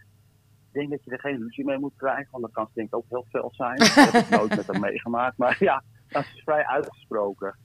Ik 0.71 0.79
denk 0.79 0.89
dat 0.89 1.03
je 1.03 1.11
er 1.11 1.19
geen 1.19 1.37
ruzie 1.41 1.65
mee 1.65 1.77
moet 1.77 1.93
krijgen, 1.97 2.27
want 2.31 2.43
dat 2.43 2.53
kan 2.53 2.65
ze 2.65 2.71
denk 2.73 2.87
ik 2.87 2.95
ook 2.95 3.05
heel 3.09 3.25
fel 3.29 3.49
zijn. 3.53 3.77
Dat 3.95 4.11
heb 4.11 4.23
ik 4.23 4.29
nooit 4.29 4.55
met 4.55 4.67
haar 4.67 4.79
meegemaakt. 4.79 5.37
Maar 5.37 5.55
ja, 5.59 5.83
dat 6.07 6.23
is 6.23 6.41
vrij 6.45 6.65
uitgesproken. 6.65 7.55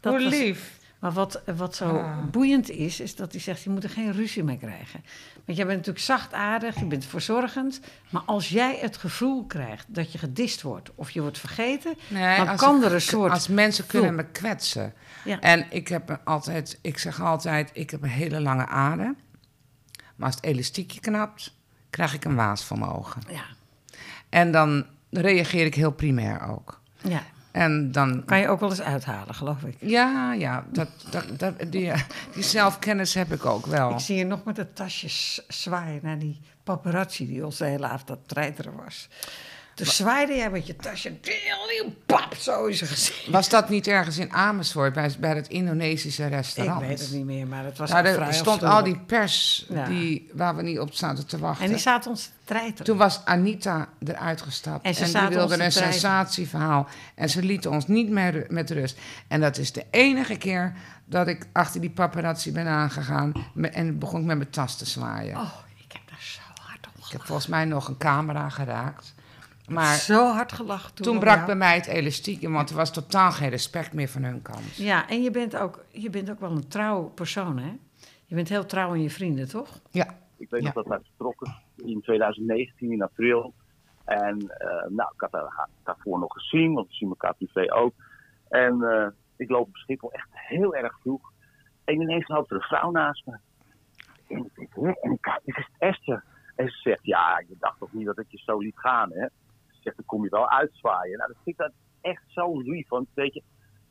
Dat 0.00 0.12
Hoe 0.12 0.22
was- 0.22 0.32
lief. 0.38 0.76
Maar 1.00 1.12
wat, 1.12 1.42
wat 1.56 1.76
zo 1.76 1.84
Ah. 1.96 2.24
boeiend 2.30 2.70
is, 2.70 3.00
is 3.00 3.16
dat 3.16 3.32
hij 3.32 3.40
zegt, 3.40 3.62
je 3.62 3.70
moet 3.70 3.84
er 3.84 3.90
geen 3.90 4.12
ruzie 4.12 4.44
mee 4.44 4.58
krijgen. 4.58 5.00
Want 5.44 5.58
jij 5.58 5.66
bent 5.66 5.78
natuurlijk 5.78 6.04
zachtaardig, 6.04 6.78
je 6.78 6.84
bent 6.86 7.04
verzorgend. 7.04 7.80
Maar 8.10 8.22
als 8.26 8.48
jij 8.48 8.78
het 8.80 8.96
gevoel 8.96 9.44
krijgt 9.46 9.94
dat 9.94 10.12
je 10.12 10.18
gedist 10.18 10.62
wordt 10.62 10.90
of 10.94 11.10
je 11.10 11.20
wordt 11.20 11.38
vergeten... 11.38 11.94
Nee, 12.08 12.44
dan 12.44 12.56
kan 12.56 12.84
er 12.84 12.92
een 12.94 13.00
soort... 13.00 13.30
Als 13.32 13.48
mensen 13.48 13.86
kunnen 13.86 14.14
me 14.14 14.24
kwetsen. 14.24 14.92
Ja. 15.28 15.40
En 15.40 15.66
ik 15.70 15.88
heb 15.88 16.20
altijd, 16.24 16.78
ik 16.82 16.98
zeg 16.98 17.20
altijd, 17.22 17.70
ik 17.72 17.90
heb 17.90 18.02
een 18.02 18.08
hele 18.08 18.40
lange 18.40 18.66
ader. 18.66 19.14
Maar 20.16 20.26
als 20.26 20.34
het 20.34 20.44
elastiekje 20.44 21.00
knapt, 21.00 21.54
krijg 21.90 22.14
ik 22.14 22.24
een 22.24 22.34
waas 22.34 22.64
voor 22.64 22.78
mijn 22.78 22.90
ogen. 22.90 23.22
Ja, 23.28 23.44
En 24.28 24.52
dan 24.52 24.86
reageer 25.10 25.66
ik 25.66 25.74
heel 25.74 25.90
primair 25.92 26.48
ook. 26.48 26.80
ja, 27.02 27.22
En 27.50 27.92
dan, 27.92 28.24
kan 28.24 28.38
je 28.38 28.48
ook 28.48 28.60
wel 28.60 28.70
eens 28.70 28.80
uithalen, 28.80 29.34
geloof 29.34 29.62
ik. 29.62 29.76
ja, 29.80 30.32
ja, 30.32 30.64
dat, 30.72 30.88
dat, 31.10 31.38
dat, 31.38 31.54
die, 31.72 31.90
eh, 31.90 32.00
die 32.34 32.42
zelfkennis 32.42 33.14
heb 33.14 33.32
ik 33.32 33.46
ook 33.46 33.66
wel. 33.66 33.90
Ik 33.90 33.98
zie 33.98 34.16
je 34.16 34.24
nog 34.24 34.44
met 34.44 34.56
het 34.56 34.76
tasje 34.76 35.42
zwaaien 35.48 36.00
naar 36.02 36.18
die 36.18 36.40
paparazzi 36.64 37.26
die 37.26 37.44
ons 37.44 37.56
de 37.56 37.64
hele 37.64 37.86
avond 37.86 38.10
aan 38.10 38.16
het 38.16 38.28
treiteren 38.28 38.76
was. 38.76 39.08
Toen 39.78 39.86
zwaaide 39.86 40.34
jij 40.36 40.50
met 40.50 40.66
je 40.66 40.76
tasje, 40.76 41.12
pap, 42.06 42.34
zo 42.34 42.64
in 42.66 42.74
zijn 42.74 42.90
gezicht. 42.90 43.28
Was 43.28 43.48
dat 43.48 43.68
niet 43.68 43.86
ergens 43.86 44.18
in 44.18 44.32
Amersfoort 44.32 44.92
bij, 44.92 45.10
bij 45.18 45.34
het 45.34 45.48
Indonesische 45.48 46.24
Ik 46.24 46.30
restaurant? 46.30 46.80
weet 46.80 47.00
het 47.00 47.10
niet 47.12 47.24
meer, 47.24 47.46
maar 47.46 47.64
het 47.64 47.78
was 47.78 47.90
Nou, 47.90 48.06
vrij 48.06 48.26
er 48.26 48.34
stond 48.34 48.62
al 48.62 48.82
die 48.82 48.98
pers 48.98 49.66
Ja. 49.68 49.86
die, 49.86 50.30
waar 50.32 50.56
we 50.56 50.62
niet 50.62 50.78
op 50.78 50.94
zaten 50.94 51.26
te 51.26 51.38
wachten. 51.38 51.64
En 51.64 51.70
die 51.70 51.80
zaten 51.80 52.10
ons 52.10 52.24
te 52.24 52.30
treiteren. 52.44 52.84
Toen 52.84 52.96
was 52.96 53.20
Anita 53.24 53.88
eruit 54.04 54.42
gestapt. 54.42 54.84
En 54.84 54.94
ze 54.94 55.04
die 55.18 55.28
wilde 55.28 55.62
een 55.64 55.72
sensatieverhaal. 55.72 56.88
En 57.14 57.30
ze 57.30 57.42
lieten 57.42 57.70
ons 57.70 57.86
niet 57.86 58.08
meer 58.08 58.46
met 58.48 58.70
rust. 58.70 58.98
En 59.28 59.40
dat 59.40 59.56
is 59.58 59.72
de 59.72 59.84
enige 59.90 60.36
keer 60.36 60.72
dat 61.04 61.28
ik 61.28 61.46
achter 61.52 61.80
die 61.80 61.90
paparazzi 61.90 62.52
ben 62.52 62.66
aangegaan. 62.66 63.32
En 63.72 63.98
begon 63.98 64.20
ik 64.20 64.26
met 64.26 64.36
mijn 64.36 64.50
tas 64.50 64.76
te 64.76 64.86
zwaaien. 64.86 65.36
Oh, 65.36 65.54
ik 65.76 65.92
heb 65.92 66.02
daar 66.08 66.20
zo 66.20 66.40
hard 66.62 66.86
om 66.86 67.04
Ik 67.06 67.12
heb 67.12 67.24
volgens 67.26 67.46
mij 67.46 67.64
nog 67.64 67.88
een 67.88 67.96
camera 67.96 68.48
geraakt. 68.48 69.14
Maar 69.68 69.94
Zo 69.94 70.32
hard 70.32 70.52
gelachen 70.52 70.94
toen. 70.94 71.06
toen 71.06 71.18
brak 71.18 71.34
jou. 71.34 71.46
bij 71.46 71.56
mij 71.56 71.74
het 71.74 71.86
elastiek 71.86 72.42
in. 72.42 72.52
Want 72.52 72.70
er 72.70 72.76
was 72.76 72.92
totaal 72.92 73.30
geen 73.32 73.48
respect 73.50 73.92
meer 73.92 74.08
van 74.08 74.22
hun 74.22 74.42
kant. 74.42 74.76
Ja, 74.76 75.08
en 75.08 75.22
je 75.22 75.30
bent, 75.30 75.56
ook, 75.56 75.84
je 75.88 76.10
bent 76.10 76.30
ook 76.30 76.40
wel 76.40 76.50
een 76.50 76.68
trouw 76.68 77.02
persoon, 77.04 77.58
hè? 77.58 77.72
Je 78.26 78.34
bent 78.34 78.48
heel 78.48 78.66
trouw 78.66 78.88
aan 78.90 79.02
je 79.02 79.10
vrienden, 79.10 79.48
toch? 79.48 79.80
Ja, 79.90 80.14
Ik 80.36 80.50
weet 80.50 80.60
Ja. 80.60 80.66
nog 80.66 80.74
dat 80.74 80.86
wij 80.86 80.98
vertrokken 81.02 81.54
in 81.76 82.00
2019 82.02 82.92
in 82.92 83.02
april. 83.02 83.54
En 84.04 84.38
eh, 84.58 84.68
nou, 84.90 85.10
ik 85.14 85.20
had 85.20 85.32
haar 85.32 85.68
daarvoor 85.84 86.18
nog 86.18 86.32
gezien, 86.32 86.72
want 86.74 86.88
we 86.88 86.94
zien 86.94 87.08
elkaar 87.08 87.34
privé 87.34 87.74
ook. 87.74 87.94
En 88.48 88.82
eh, 88.82 89.06
ik 89.36 89.50
loop 89.50 89.68
op 89.68 89.76
Schiphol 89.76 90.12
echt 90.12 90.28
heel 90.32 90.74
erg 90.74 90.98
vroeg. 91.00 91.32
En 91.84 91.94
ineens 92.00 92.28
loopt 92.28 92.50
er 92.50 92.56
een 92.56 92.62
vrouw 92.62 92.90
naast 92.90 93.26
me. 93.26 93.38
En 94.28 94.38
ik 94.44 94.50
denk, 94.54 94.74
hè? 94.74 94.90
En 95.00 95.12
ik 95.12 95.20
kijk, 95.20 95.40
dit 95.44 95.56
is 95.56 95.68
Esther. 95.78 96.24
En 96.56 96.68
ze 96.68 96.76
zegt, 96.82 97.00
ja, 97.02 97.42
je 97.48 97.56
dacht 97.60 97.78
toch 97.78 97.92
niet 97.92 98.06
dat 98.06 98.18
ik 98.18 98.26
je 98.28 98.38
zo 98.44 98.58
liet 98.58 98.78
gaan, 98.78 99.10
hè? 99.12 99.26
Zegt, 99.88 99.96
dan 99.96 100.06
kom 100.06 100.24
je 100.24 100.30
wel 100.30 100.50
uitzwaaien. 100.50 101.18
Nou, 101.18 101.28
dat 101.32 101.42
vind 101.44 101.56
ik 101.58 101.62
dat 101.66 101.72
echt 102.00 102.22
zo 102.26 102.60
lief. 102.60 102.88
Want 102.88 103.08
weet 103.14 103.34
je, 103.34 103.42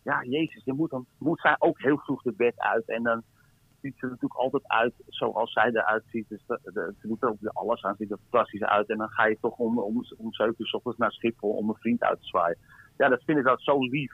ja, 0.04 0.24
jezus, 0.24 0.62
je 0.66 0.74
moet, 0.74 0.89
dan, 0.89 1.06
moet 1.18 1.39
zij 1.41 1.56
ook 1.60 1.82
heel 1.82 1.98
vroeg 1.98 2.22
de 2.22 2.34
bed 2.38 2.54
uit. 2.60 2.88
En 2.89 3.04
dan 3.04 3.24
ziet 3.82 3.93
ze 3.98 4.04
er 4.06 4.10
natuurlijk 4.12 4.39
altijd 4.39 4.68
uit 4.68 4.93
zoals 5.08 5.52
zij 5.54 5.70
eruit 5.70 6.04
ziet. 6.12 6.30
Dus 6.30 6.43
dat, 6.48 6.60
dat- 6.64 6.93
ze 7.02 7.08
doet 7.08 7.22
er 7.24 7.30
ook 7.30 7.39
weer 7.41 7.52
alles 7.52 7.84
aan, 7.84 7.95
ziet 7.98 8.12
er 8.12 8.18
fantastisch 8.30 8.64
uit. 8.64 8.89
En 8.89 8.98
dan 8.98 9.10
ga 9.10 9.26
je 9.26 9.38
toch 9.41 9.58
om, 9.58 9.80
om, 9.80 10.04
om 10.18 10.34
7 10.34 10.56
uur 10.58 10.68
's 10.68 10.74
ochtends 10.74 10.98
naar 10.98 11.12
Schiphol 11.12 11.50
om 11.52 11.70
een 11.70 11.76
vriend 11.76 12.04
uit 12.04 12.20
te 12.20 12.26
zwaaien. 12.26 12.58
Ja, 12.98 13.08
dat 13.10 13.24
vind 13.24 13.38
ik 13.38 13.43
dat 13.43 13.62
zo 13.62 13.80
lief. 13.80 14.14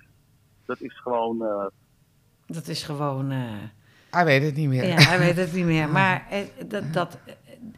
Dat 0.65 0.81
is 0.81 0.99
gewoon, 1.01 1.45
eh, 1.45 1.65
Dat 2.45 2.67
is 2.67 2.83
gewoon... 2.83 3.31
eh, 3.31 3.53
hij 4.11 4.25
weet 4.25 4.43
het 4.43 4.55
niet 4.55 4.67
meer. 4.69 4.85
ja, 4.87 4.95
hij 4.95 5.19
weet 5.19 5.35
het 5.37 5.53
niet 5.53 5.65
meer. 5.65 5.89
Maar 5.99 6.27
eh, 6.29 6.39
dat, 6.67 6.93
dat, 6.93 7.17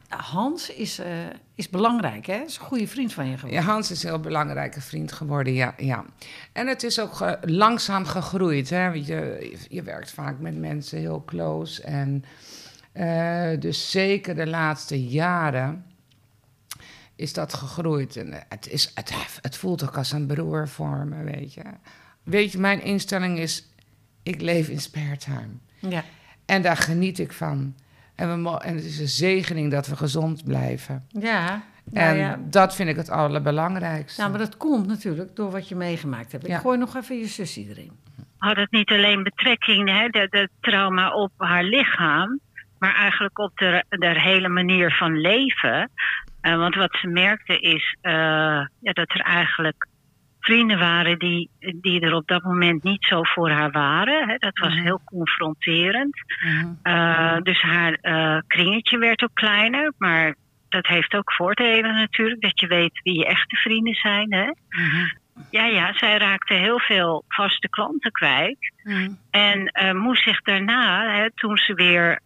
Hans 0.08 0.70
is, 0.70 1.00
eh, 1.00 1.12
is 1.56 1.70
belangrijk, 1.70 2.26
hè? 2.26 2.36
Is 2.46 2.58
een 2.58 2.66
goede 2.66 2.88
vriend 2.88 3.14
van 3.14 3.26
je 3.28 3.34
geworden. 3.38 3.60
Ja, 3.60 3.66
Hans 3.66 3.92
is 3.92 4.04
een 4.04 4.10
heel 4.10 4.20
belangrijke 4.20 4.82
vriend 4.82 5.12
geworden, 5.12 5.54
ja. 5.54 5.74
ja. 5.78 6.06
En 6.52 6.68
het 6.68 6.84
is 6.84 7.00
ook 7.00 7.14
ge- 7.14 7.38
langzaam 7.42 8.06
gegroeid. 8.06 8.70
Hè? 8.70 8.88
Je, 8.88 9.52
je 9.70 9.84
werkt 9.84 10.12
vaak 10.12 10.40
met 10.40 10.58
mensen 10.58 11.00
heel 11.00 11.24
close. 11.26 11.82
En 11.82 12.24
eh, 12.92 13.60
dus 13.60 13.92
zeker 13.92 14.36
de 14.36 14.48
laatste 14.48 15.08
jaren 15.08 15.86
is 17.16 17.34
dat 17.34 17.54
gegroeid. 17.54 18.16
En 18.16 18.34
eh, 18.34 18.40
het, 18.50 18.68
is, 18.70 18.92
het, 18.94 19.14
het 19.42 19.58
voelt 19.58 19.84
ook 19.84 19.98
als 19.98 20.12
een 20.12 20.26
broer 20.28 20.68
voor 20.68 21.06
me, 21.08 21.24
weet 21.24 21.54
je. 21.54 21.64
Weet 22.24 22.52
je, 22.52 22.58
mijn 22.58 22.82
instelling 22.84 23.40
is, 23.40 23.68
ik 24.24 24.42
leef 24.42 24.68
in 24.68 24.80
spare 24.82 25.18
time. 25.18 25.50
Ja. 25.80 26.04
En 26.46 26.62
daar 26.62 26.78
geniet 26.78 27.20
ik 27.20 27.32
van. 27.32 27.76
En, 28.16 28.44
we 28.44 28.60
en 28.60 28.76
het 28.76 28.86
is 28.86 29.00
een 29.00 29.08
zegening 29.08 29.72
dat 29.72 29.88
we 29.88 29.96
gezond 29.96 30.44
blijven. 30.44 31.06
Ja, 31.08 31.64
nou 31.92 32.08
en 32.08 32.18
ja. 32.18 32.40
dat 32.50 32.76
vind 32.76 32.90
ik 32.90 32.96
het 32.96 33.10
allerbelangrijkste. 33.10 34.22
Nou, 34.22 34.32
maar 34.32 34.40
dat 34.40 34.58
komt 34.58 34.88
natuurlijk 34.88 35.36
door 35.36 35.52
wat 35.52 35.70
je 35.70 35.76
meegemaakt 35.76 36.32
hebt. 36.32 36.48
Ik 36.48 36.56
gooi 36.56 36.78
nog 36.78 36.96
even 36.96 37.18
je 37.18 37.26
zus 37.26 37.56
erin. 37.56 37.92
had 38.38 38.56
het 38.56 38.72
niet 38.72 38.90
alleen 38.90 39.24
betrekking, 39.24 39.90
hè, 39.90 40.08
de, 40.08 40.28
de 40.30 40.50
trauma 40.62 41.12
op 41.14 41.32
haar 41.38 41.64
lichaam, 41.64 42.40
maar 42.80 42.96
eigenlijk 42.96 43.40
op 43.40 43.52
de, 43.58 43.84
de 43.90 44.20
hele 44.22 44.50
manier 44.50 44.92
van 44.92 45.20
leven. 45.20 45.90
Eh, 46.42 46.58
want 46.58 46.76
wat 46.76 46.98
ze 47.02 47.08
merkte 47.08 47.60
is 47.60 47.98
eh, 48.02 48.14
ja, 48.80 48.92
dat 48.94 49.10
er 49.10 49.22
eigenlijk 49.22 49.88
vrienden 50.46 50.80
waren 50.80 51.20
die, 51.20 51.50
die 51.60 52.00
er 52.02 52.14
op 52.14 52.28
dat 52.28 52.44
moment 52.44 52.84
niet 52.84 53.06
zo 53.06 53.24
voor 53.24 53.50
haar 53.50 53.72
waren. 53.72 54.28
Hè. 54.30 54.36
Dat 54.38 54.58
was 54.60 54.74
Mhm. 54.74 54.84
heel 54.84 55.02
confronterend. 55.06 56.16
Mhm. 56.46 56.74
Eh, 56.84 57.38
dus 57.42 57.62
haar 57.62 57.94
eh, 57.94 58.38
kringetje 58.48 58.98
werd 58.98 59.24
ook 59.24 59.34
kleiner, 59.34 59.94
maar 59.98 60.36
dat 60.70 60.88
heeft 60.88 61.14
ook 61.16 61.34
voordelen 61.34 61.96
natuurlijk, 61.96 62.42
dat 62.42 62.60
je 62.60 62.68
weet 62.68 63.00
wie 63.04 63.18
je 63.18 63.26
echte 63.26 63.56
vrienden 63.56 63.94
zijn. 63.94 64.34
Hè. 64.34 64.46
Mhm. 64.70 65.06
Ja, 65.52 65.66
ja, 65.66 65.94
zij 65.94 66.18
raakte 66.18 66.54
heel 66.54 66.80
veel 66.80 67.24
vaste 67.28 67.70
klanten 67.70 68.12
kwijt. 68.12 68.58
En 69.32 69.68
eh, 69.68 69.94
moest 69.94 70.24
zich 70.24 70.42
daarna, 70.42 71.12
hè, 71.16 71.32
toen 71.32 71.58
ze 71.58 71.74
weer 71.74 72.20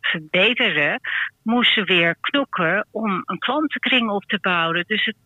verbeterde, 0.00 0.98
moest 1.42 1.72
ze 1.72 1.84
weer 1.84 2.16
knokken 2.20 2.86
om 2.90 3.22
een 3.24 3.38
klantenkring 3.38 4.10
op 4.10 4.24
te 4.24 4.38
bouwen. 4.40 4.84
Dus 4.86 5.04
het- 5.04 5.16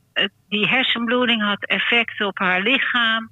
die 0.48 0.68
hersenbloeding 0.68 1.42
had 1.42 1.64
effect 1.66 2.20
op 2.20 2.38
haar 2.38 2.60
lichaam, 2.62 3.30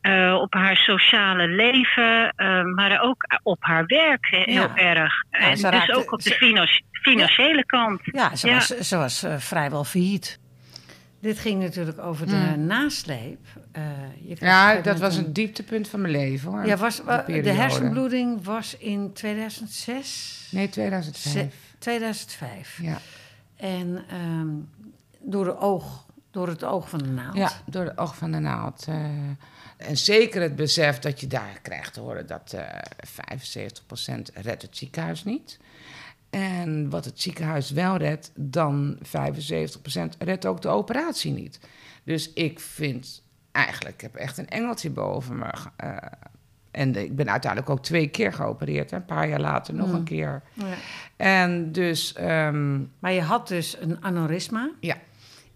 eh, 0.00 0.34
op 0.40 0.54
haar 0.54 0.76
sociale 0.76 1.48
leven, 1.48 2.32
eh, 2.36 2.62
maar 2.74 3.00
ook 3.02 3.24
op 3.42 3.56
haar 3.64 3.86
werk 3.86 4.26
heel 4.30 4.52
Ja. 4.54 4.76
erg. 4.76 5.12
Ja, 5.30 5.38
en 5.38 5.50
dus 5.50 5.60
raakte- 5.62 5.96
ook 5.96 6.12
op 6.12 6.22
de 6.22 6.66
financiële 7.02 7.64
kant. 7.66 8.00
Ja, 8.04 8.36
ze 8.36 8.46
Ja. 8.48 8.54
was, 8.54 8.66
ze 8.66 8.96
was 8.96 9.22
eh, 9.22 9.36
vrijwel 9.38 9.84
failliet. 9.84 10.38
Dit 11.20 11.38
ging 11.38 11.62
natuurlijk 11.62 11.98
over 11.98 12.26
de 12.26 12.36
Hmm. 12.36 12.66
nasleep. 12.66 13.38
Eh, 13.72 13.82
je 14.28 14.36
Ja, 14.40 14.74
dat 14.80 14.98
was 14.98 15.16
een 15.16 15.32
dieptepunt 15.32 15.88
van 15.88 16.00
mijn 16.00 16.12
leven 16.12 16.50
hoor. 16.50 16.66
Ja, 16.66 16.76
was, 16.76 16.96
de 17.26 17.52
hersenbloeding 17.52 18.44
was 18.44 18.76
in 18.76 19.12
2006? 19.12 20.48
Nee, 20.50 20.68
2005. 20.68 21.54
2005. 21.78 22.78
Ja. 22.82 22.98
En 23.56 24.04
ehm, 24.10 24.48
door, 25.20 25.44
de 25.44 25.58
oog, 25.58 26.06
door 26.38 26.48
het 26.48 26.64
oog 26.64 26.88
van 26.88 26.98
de 26.98 27.08
naald. 27.08 27.36
ja, 27.36 27.50
door 27.66 27.84
de 27.84 27.96
oog 27.96 28.16
van 28.16 28.30
de 28.32 28.38
naald. 28.38 28.84
eh. 28.88 29.04
en 29.76 29.96
zeker 29.96 30.42
het 30.42 30.56
besef 30.56 30.98
dat 30.98 31.20
je 31.20 31.26
daar 31.26 31.58
krijgt 31.62 31.92
te 31.94 32.00
horen 32.00 32.26
dat 32.26 32.52
eh 32.52 32.62
75% 33.06 34.22
redt 34.34 34.62
het 34.62 34.76
ziekenhuis 34.76 35.24
niet. 35.24 35.58
En 36.30 36.90
wat 36.90 37.04
het 37.04 37.20
ziekenhuis 37.20 37.70
wel 37.70 37.96
redt, 37.96 38.30
dan 38.34 38.98
75% 39.02 39.08
redt 40.18 40.46
ook 40.46 40.60
de 40.62 40.68
operatie 40.68 41.32
niet. 41.32 41.60
Dus 42.04 42.32
ik 42.32 42.60
vind 42.60 43.22
eigenlijk, 43.52 43.94
ik 43.94 44.00
heb 44.00 44.14
echt 44.14 44.38
een 44.38 44.48
engeltje 44.48 44.90
boven 44.90 45.38
me. 45.38 45.50
eh, 45.76 45.96
en 46.70 46.92
de- 46.92 47.04
ik 47.04 47.16
ben 47.16 47.30
uiteindelijk 47.30 47.70
ook 47.70 47.82
twee 47.82 48.08
keer 48.08 48.32
geopereerd. 48.32 48.90
Hè, 48.90 48.96
een 48.96 49.04
paar 49.04 49.28
jaar 49.28 49.40
later 49.40 49.74
nog 49.74 49.88
Mm. 49.88 49.94
een 49.94 50.04
keer. 50.04 50.42
Ja. 50.52 50.64
En 51.16 51.72
dus 51.72 52.12
ehm, 52.12 52.80
Maar 52.98 53.12
je 53.12 53.20
had 53.22 53.48
dus 53.48 53.76
een 53.80 54.04
aneurysma 54.04 54.70
ja, 54.80 54.96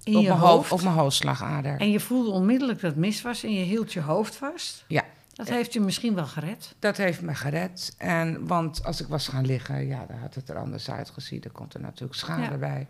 in 0.04 0.16
op 0.16 0.22
je 0.22 0.28
mijn, 0.28 0.40
hoofd. 0.40 0.72
op 0.72 0.82
mijn 0.82 0.94
hoofdslagader. 0.94 1.76
En 1.80 1.90
je 1.90 2.00
voelde 2.00 2.30
onmiddellijk 2.30 2.80
dat 2.80 2.90
het 2.90 3.00
mis 3.00 3.22
was 3.22 3.42
en 3.44 3.52
je 3.54 3.64
hield 3.64 3.92
je 3.92 4.00
hoofd 4.00 4.34
vast. 4.36 4.84
Ja. 4.88 5.04
Dat 5.32 5.48
heeft 5.48 5.72
je 5.72 5.80
misschien 5.80 6.14
wel 6.14 6.26
gered. 6.26 6.74
Dat 6.78 6.96
heeft 6.96 7.22
me 7.22 7.34
gered. 7.34 7.94
En, 7.98 8.46
want 8.46 8.84
als 8.84 9.00
ik 9.00 9.06
was 9.06 9.28
gaan 9.28 9.46
liggen, 9.46 9.86
ja, 9.86 10.06
dan 10.06 10.16
had 10.16 10.34
het 10.34 10.48
er 10.48 10.56
anders 10.58 10.90
uitgezien. 10.90 11.42
Er 11.42 11.50
komt 11.50 11.74
er 11.74 11.80
natuurlijk 11.80 12.18
schade 12.18 12.42
Ja. 12.42 12.56
bij. 12.56 12.86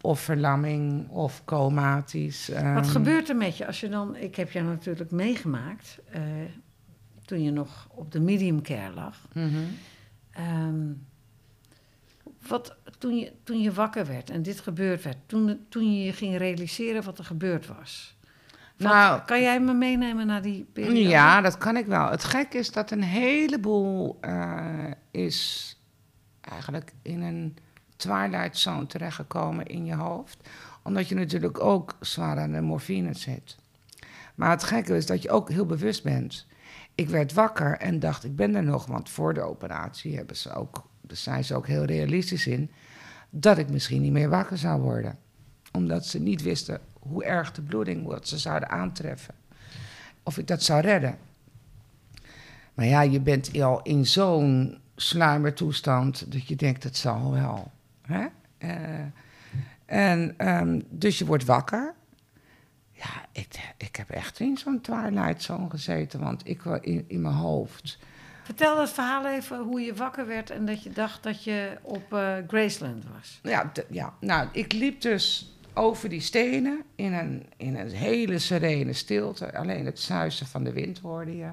Of 0.00 0.20
verlamming, 0.20 1.08
of 1.08 1.42
comatisch. 1.44 2.48
Wat 2.48 2.56
ehm, 2.56 2.82
gebeurt 2.84 3.28
er 3.28 3.36
met 3.36 3.56
je 3.56 3.66
als 3.66 3.80
je 3.80 3.88
dan... 3.88 4.16
Ik 4.16 4.36
heb 4.36 4.50
jou 4.50 4.66
natuurlijk 4.66 5.10
meegemaakt 5.10 5.98
eh, 6.10 6.22
toen 7.24 7.42
je 7.42 7.50
nog 7.50 7.86
op 7.90 8.12
de 8.12 8.20
medium 8.20 8.62
care 8.62 8.94
lag. 8.94 9.16
mhm. 9.32 9.48
Ehm, 10.30 10.86
wat, 12.48 12.76
toen, 12.98 13.16
je, 13.18 13.32
toen 13.42 13.60
je 13.60 13.72
wakker 13.72 14.06
werd 14.06 14.30
en 14.30 14.42
dit 14.42 14.60
gebeurd 14.60 15.02
werd, 15.02 15.16
toen, 15.26 15.66
toen 15.68 15.94
je 15.98 16.04
je 16.04 16.12
ging 16.12 16.36
realiseren 16.36 17.02
wat 17.04 17.18
er 17.18 17.24
gebeurd 17.24 17.66
was. 17.66 18.16
Wat- 18.76 18.88
Nou, 18.92 19.20
kan 19.20 19.40
jij 19.40 19.60
me 19.60 19.72
meenemen 19.72 20.26
naar 20.26 20.42
die 20.42 20.66
periode? 20.72 21.02
Ja, 21.02 21.40
dat 21.40 21.58
kan 21.58 21.76
ik 21.76 21.86
wel. 21.86 22.10
Het 22.10 22.24
gek 22.24 22.54
is 22.54 22.72
dat 22.72 22.90
een 22.90 23.02
heleboel 23.02 24.18
eh, 24.20 24.90
is 25.10 25.72
eigenlijk 26.40 26.92
in 27.02 27.22
een 27.22 27.56
twilight 27.96 28.58
zone 28.58 28.86
terechtgekomen 28.86 29.66
in 29.66 29.84
je 29.84 29.94
hoofd. 29.94 30.48
Omdat 30.82 31.08
je 31.08 31.14
natuurlijk 31.14 31.60
ook 31.60 31.96
zwaar 32.00 32.38
aan 32.38 32.52
de 32.52 32.60
morfine 32.60 33.14
zit. 33.14 33.56
Maar 34.34 34.50
het 34.50 34.64
gekke 34.64 34.96
is 34.96 35.06
dat 35.06 35.22
je 35.22 35.30
ook 35.30 35.50
heel 35.50 35.66
bewust 35.66 36.02
bent. 36.02 36.46
Ik 36.94 37.08
werd 37.08 37.32
wakker 37.32 37.76
en 37.78 37.98
dacht, 37.98 38.24
ik 38.24 38.36
ben 38.36 38.54
er 38.54 38.62
nog. 38.62 38.86
Want 38.86 39.10
voor 39.10 39.34
de 39.34 39.40
operatie 39.40 40.16
hebben 40.16 40.36
ze 40.36 40.52
ook, 40.52 40.87
daar 41.08 41.16
zijn 41.16 41.44
ze 41.44 41.54
ook 41.54 41.66
heel 41.66 41.84
realistisch 41.84 42.46
in... 42.46 42.70
dat 43.30 43.58
ik 43.58 43.70
misschien 43.70 44.02
niet 44.02 44.12
meer 44.12 44.28
wakker 44.28 44.58
zou 44.58 44.80
worden. 44.80 45.18
Omdat 45.72 46.06
ze 46.06 46.18
niet 46.18 46.42
wisten 46.42 46.80
hoe 46.98 47.24
erg 47.24 47.52
de 47.52 47.62
bloeding 47.62 48.06
wat 48.06 48.28
ze 48.28 48.38
zouden 48.38 48.68
aantreffen 48.68 49.34
of 50.28 50.38
ik 50.38 50.46
dat 50.46 50.62
zou 50.62 50.80
redden. 50.80 51.18
Maar 52.74 52.86
ja, 52.86 53.00
je 53.00 53.20
bent 53.20 53.60
al 53.60 53.82
in 53.82 54.06
zo'n 54.06 54.78
sluimertoestand 54.96 56.32
dat 56.32 56.46
je 56.46 56.56
denkt, 56.56 56.82
het 56.82 56.96
zal 56.96 57.32
wel. 57.32 57.70
Hè? 58.02 58.26
Eh, 58.58 58.70
en 59.86 60.34
ehm, 60.36 60.80
dus 60.90 61.18
je 61.18 61.26
wordt 61.26 61.44
wakker. 61.44 61.94
Ja, 62.92 63.26
ik, 63.32 63.72
ik 63.76 63.96
heb 63.96 64.10
echt 64.10 64.40
in 64.40 64.56
zo'n 64.56 64.80
twilight 64.80 65.42
zone 65.42 65.70
gezeten, 65.70 66.20
want 66.20 66.48
ik 66.48 66.62
was 66.62 66.80
in, 66.80 67.04
in 67.06 67.20
mijn 67.20 67.34
hoofd. 67.34 67.98
Vertel 68.48 68.76
dat 68.76 68.90
verhaal 68.90 69.26
even 69.26 69.58
hoe 69.58 69.80
je 69.80 69.94
wakker 69.94 70.26
werd 70.26 70.50
en 70.50 70.64
dat 70.64 70.82
je 70.82 70.90
dacht 70.90 71.22
dat 71.22 71.44
je 71.44 71.78
op 71.82 72.12
eh, 72.12 72.34
Graceland 72.46 73.04
was. 73.16 73.40
Ja, 73.42 73.70
d- 73.72 73.84
ja, 73.90 74.14
nou, 74.20 74.48
ik 74.52 74.72
liep 74.72 75.00
dus 75.00 75.54
over 75.74 76.08
die 76.08 76.20
stenen 76.20 76.82
in 76.94 77.12
een, 77.12 77.46
in 77.56 77.76
een 77.76 77.90
hele 77.90 78.38
serene 78.38 78.92
stilte. 78.92 79.54
Alleen 79.56 79.84
het 79.86 80.00
zuizen 80.00 80.46
van 80.46 80.64
de 80.64 80.72
wind 80.72 80.98
hoorde 80.98 81.36
je. 81.36 81.50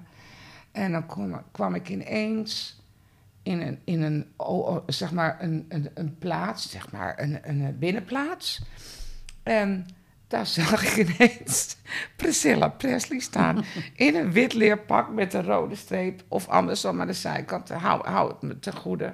En 0.71 0.91
dan 0.91 1.05
kwam, 1.51 1.75
ik 1.75 1.89
ineens 1.89 2.81
in 3.43 3.61
een, 3.61 3.79
in 3.83 4.01
een, 4.01 4.27
oh, 4.35 4.67
oh, 4.67 4.83
zeg 4.87 5.11
maar 5.11 5.37
een, 5.41 5.65
een, 5.69 5.89
een 5.93 6.17
plaats, 6.17 6.69
zeg 6.71 6.91
maar 6.91 7.19
een, 7.21 7.39
een 7.49 7.79
binnenplaats. 7.79 8.61
En 9.43 9.85
daar 10.27 10.47
zag 10.47 10.97
ik 10.97 11.07
ineens 11.07 11.77
Priscilla 12.15 12.67
Presley 12.67 13.19
staan 13.19 13.63
in 13.95 14.15
een 14.15 14.31
wit 14.31 14.53
leerpak 14.53 15.09
met 15.09 15.33
een 15.33 15.43
rode 15.43 15.75
streep. 15.75 16.23
Of 16.27 16.47
andersom 16.47 17.01
aan 17.01 17.07
de 17.07 17.13
zijkant, 17.13 17.69
hou, 17.69 18.07
hou 18.07 18.31
het 18.31 18.41
me 18.41 18.59
te 18.59 18.71
goede. 18.71 19.13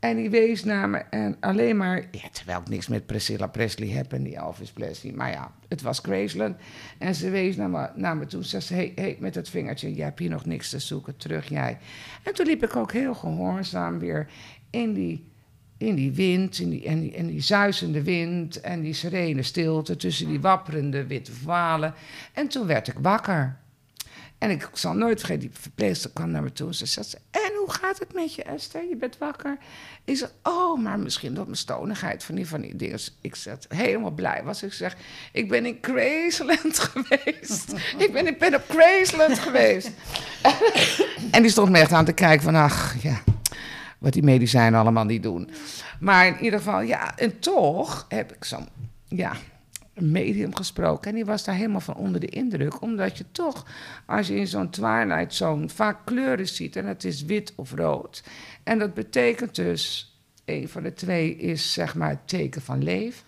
En 0.00 0.16
die 0.16 0.30
wees 0.30 0.64
naar 0.64 0.88
me 0.88 0.98
en 0.98 1.36
alleen 1.40 1.76
maar... 1.76 2.08
Ja, 2.10 2.28
terwijl 2.32 2.60
ik 2.60 2.68
niks 2.68 2.88
met 2.88 3.06
Priscilla 3.06 3.46
Presley 3.46 3.88
heb 3.88 4.12
en 4.12 4.22
die 4.22 4.36
Elvis 4.36 4.72
Presley. 4.72 5.12
Maar 5.12 5.30
ja, 5.30 5.52
het 5.68 5.82
was 5.82 5.98
Graceland. 5.98 6.56
En 6.98 7.14
ze 7.14 7.30
wees 7.30 7.56
naar 7.56 7.70
me, 7.70 7.90
naar 7.94 8.16
me 8.16 8.26
toe. 8.26 8.44
Ze 8.44 8.60
zei, 8.60 8.80
hey, 8.80 8.92
hey, 9.04 9.16
met 9.18 9.34
het 9.34 9.48
vingertje, 9.48 9.94
je 9.94 10.02
hebt 10.02 10.18
hier 10.18 10.30
nog 10.30 10.44
niks 10.44 10.70
te 10.70 10.78
zoeken. 10.78 11.16
Terug 11.16 11.48
jij. 11.48 11.78
En 12.22 12.34
toen 12.34 12.46
liep 12.46 12.62
ik 12.62 12.76
ook 12.76 12.92
heel 12.92 13.14
gehoorzaam 13.14 13.98
weer 13.98 14.28
in 14.70 14.92
die, 14.92 15.29
in 15.80 15.94
die 15.94 16.12
wind. 16.12 16.58
In 16.58 16.70
die, 16.70 16.84
en, 16.84 17.00
die, 17.00 17.14
en 17.14 17.26
die 17.26 17.40
zuizende 17.40 18.02
wind 18.02 18.60
en 18.60 18.80
die 18.80 18.94
serene 18.94 19.42
stilte 19.42 19.96
tussen 19.96 20.28
die 20.28 20.40
wapperende 20.40 21.06
witte 21.06 21.32
valen. 21.32 21.94
En 22.32 22.48
toen 22.48 22.66
werd 22.66 22.88
ik 22.88 22.94
wakker. 22.98 23.58
En 24.38 24.50
ik 24.50 24.68
zal 24.72 24.92
nooit 24.92 25.18
vergeten, 25.18 25.48
die 25.48 25.58
verpleegster 25.60 26.10
kwam 26.10 26.30
naar 26.30 26.42
me 26.42 26.52
toe. 26.52 26.74
Ze 26.74 26.86
zei, 26.86 27.06
en 27.30 27.52
hoe 27.58 27.70
gaat 27.70 27.98
het 27.98 28.14
met 28.14 28.34
je, 28.34 28.42
Esther? 28.42 28.88
Je 28.88 28.96
bent 28.96 29.18
wakker. 29.18 29.58
Ik 30.04 30.16
zeg, 30.16 30.32
oh, 30.42 30.82
maar 30.82 30.98
misschien 30.98 31.34
door 31.34 31.44
mijn 31.44 31.56
stonigheid 31.56 32.24
van 32.24 32.34
die, 32.34 32.46
van 32.48 32.60
die 32.60 32.76
dingen. 32.76 32.98
Ik 33.20 33.34
zeg, 33.34 33.56
helemaal 33.68 34.10
blij 34.10 34.42
was. 34.44 34.62
Ik 34.62 34.72
zeg, 34.72 34.96
ik 35.32 35.48
ben 35.48 35.66
in 35.66 35.78
Graceland 35.80 36.78
geweest. 36.92 37.72
ik 37.98 38.12
ben, 38.12 38.26
ik 38.26 38.38
ben 38.38 38.54
op 38.54 38.64
Graceland 38.68 39.38
geweest. 39.38 39.90
en 41.30 41.42
die 41.42 41.50
stond 41.50 41.70
me 41.70 41.78
echt 41.78 41.92
aan 41.92 42.04
te 42.04 42.12
kijken 42.12 42.42
van, 42.42 42.54
ach, 42.54 43.02
ja. 43.02 43.22
Wat 44.00 44.12
die 44.12 44.22
medicijnen 44.22 44.80
allemaal 44.80 45.04
niet 45.04 45.22
doen. 45.22 45.50
Maar 46.00 46.26
in 46.26 46.38
ieder 46.44 46.58
geval, 46.58 46.80
ja, 46.80 47.16
en 47.18 47.38
toch 47.38 48.06
heb 48.08 48.32
ik 48.32 48.44
zo'n, 48.44 48.68
ja, 49.08 49.32
medium 49.94 50.54
gesproken. 50.56 51.10
En 51.10 51.14
die 51.16 51.24
was 51.24 51.44
daar 51.44 51.54
helemaal 51.54 51.80
van 51.80 51.94
onder 51.94 52.20
de 52.20 52.26
indruk. 52.26 52.82
Omdat 52.82 53.18
je 53.18 53.24
toch, 53.32 53.66
als 54.06 54.26
je 54.26 54.36
in 54.36 54.46
zo'n 54.46 54.70
twilight 54.70 55.34
zone 55.34 55.68
vaak 55.68 55.98
kleuren 56.04 56.48
ziet. 56.48 56.76
En 56.76 56.86
het 56.86 57.04
is 57.04 57.22
wit 57.24 57.52
of 57.56 57.72
rood. 57.72 58.22
En 58.62 58.78
dat 58.78 58.94
betekent 58.94 59.54
dus, 59.54 60.14
een 60.44 60.68
van 60.68 60.82
de 60.82 60.92
twee 60.92 61.36
is 61.36 61.72
zeg 61.72 61.94
maar 61.94 62.08
het 62.08 62.28
teken 62.28 62.62
van 62.62 62.82
leven. 62.82 63.24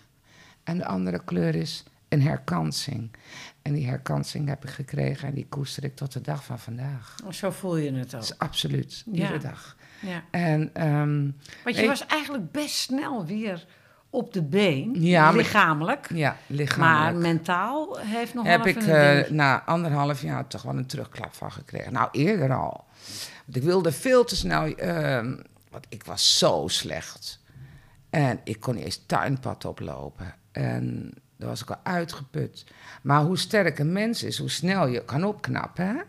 En 0.63 0.77
de 0.77 0.85
andere 0.85 1.21
kleur 1.25 1.55
is 1.55 1.83
een 2.09 2.21
herkansing. 2.21 3.11
En 3.61 3.73
die 3.73 3.87
herkansing 3.87 4.47
heb 4.47 4.63
ik 4.63 4.69
gekregen 4.69 5.27
en 5.27 5.33
die 5.33 5.45
koester 5.49 5.83
ik 5.83 5.95
tot 5.95 6.13
de 6.13 6.21
dag 6.21 6.43
van 6.43 6.59
vandaag. 6.59 7.15
Zo 7.29 7.49
voel 7.51 7.77
je 7.77 7.91
het 7.93 8.15
ook. 8.15 8.23
Absoluut, 8.37 9.03
iedere 9.11 9.33
Ja. 9.33 9.39
dag. 9.39 9.77
Ja. 10.03 10.23
En 10.31 10.69
ehm, 10.73 11.29
Want 11.63 11.75
je 11.75 11.87
was 11.87 12.05
eigenlijk 12.05 12.51
best 12.51 12.75
snel 12.75 13.25
weer 13.25 13.65
op 14.09 14.33
de 14.33 14.43
been, 14.43 14.91
Ja, 15.01 15.23
maar- 15.25 15.35
lichamelijk. 15.35 16.07
ja, 16.13 16.29
Maar 16.29 16.57
lichamelijk. 16.57 17.17
mentaal 17.27 17.97
heeft 17.99 18.33
nog 18.33 18.45
heb 18.45 18.65
ik 18.65 18.77
eh, 18.77 19.29
na 19.29 19.63
anderhalf 19.63 20.21
jaar 20.21 20.47
toch 20.47 20.61
wel 20.61 20.77
een 20.77 20.85
terugklap 20.85 21.33
van 21.33 21.51
gekregen. 21.51 21.93
Nou, 21.93 22.09
eerder 22.11 22.53
al. 22.53 22.85
Want 23.45 23.57
ik 23.57 23.63
wilde 23.63 23.91
veel 23.91 24.23
te 24.23 24.35
snel... 24.35 24.65
ehm, 24.65 25.35
want 25.69 25.85
ik 25.89 26.03
was 26.03 26.37
zo 26.37 26.63
slecht. 26.67 27.41
En 28.09 28.39
ik 28.43 28.59
kon 28.59 28.75
niet 28.75 28.83
eens 28.83 29.03
tuinpad 29.05 29.65
oplopen. 29.65 30.35
En 30.51 31.13
dan 31.37 31.49
was 31.49 31.61
ik 31.61 31.69
al 31.69 31.79
uitgeput. 31.83 32.65
Maar 33.01 33.21
hoe 33.21 33.37
sterk 33.37 33.79
een 33.79 33.91
mens 33.91 34.23
is, 34.23 34.37
hoe 34.37 34.49
snel 34.49 34.87
je 34.87 35.05
kan 35.05 35.23
opknappen. 35.23 35.85
Hè? 35.87 36.01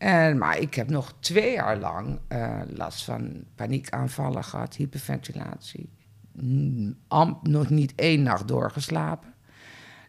En, 0.00 0.38
maar 0.38 0.58
ik 0.58 0.74
heb 0.74 0.90
nog 0.90 1.14
twee 1.20 1.52
jaar 1.52 1.78
lang 1.78 2.18
eh, 2.28 2.60
last 2.66 3.04
van 3.04 3.44
paniekaanvallen 3.54 4.44
gehad, 4.44 4.74
hyperventilatie. 4.74 5.90
Amp, 7.08 7.46
nog 7.46 7.70
niet 7.70 7.92
één 7.94 8.22
nacht 8.22 8.48
doorgeslapen. 8.48 9.34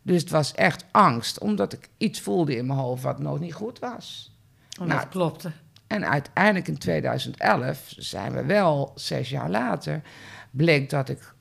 Dus 0.02 0.22
het 0.22 0.30
was 0.30 0.54
echt 0.54 0.86
angst, 0.92 1.40
omdat 1.40 1.74
ik 1.74 1.90
iets 1.98 2.22
voelde 2.22 2.56
in 2.56 2.66
mijn 2.66 2.80
hoofd 2.80 3.04
wat 3.04 3.20
nog 3.20 3.40
niet 3.40 3.54
goed 3.54 3.80
was. 3.80 4.36
Oh, 4.82 4.88
nou, 4.88 5.00
dat 5.00 5.10
klopte. 5.10 5.52
En 5.88 6.08
uiteindelijk 6.08 6.68
in 6.68 6.78
2011, 6.78 7.94
zijn 7.98 8.34
we 8.34 8.46
wel 8.46 8.92
zes 8.96 9.30
jaar 9.30 9.50
later, 9.50 10.02
bleek 10.52 10.90
dat 10.90 11.10
ik 11.10 11.34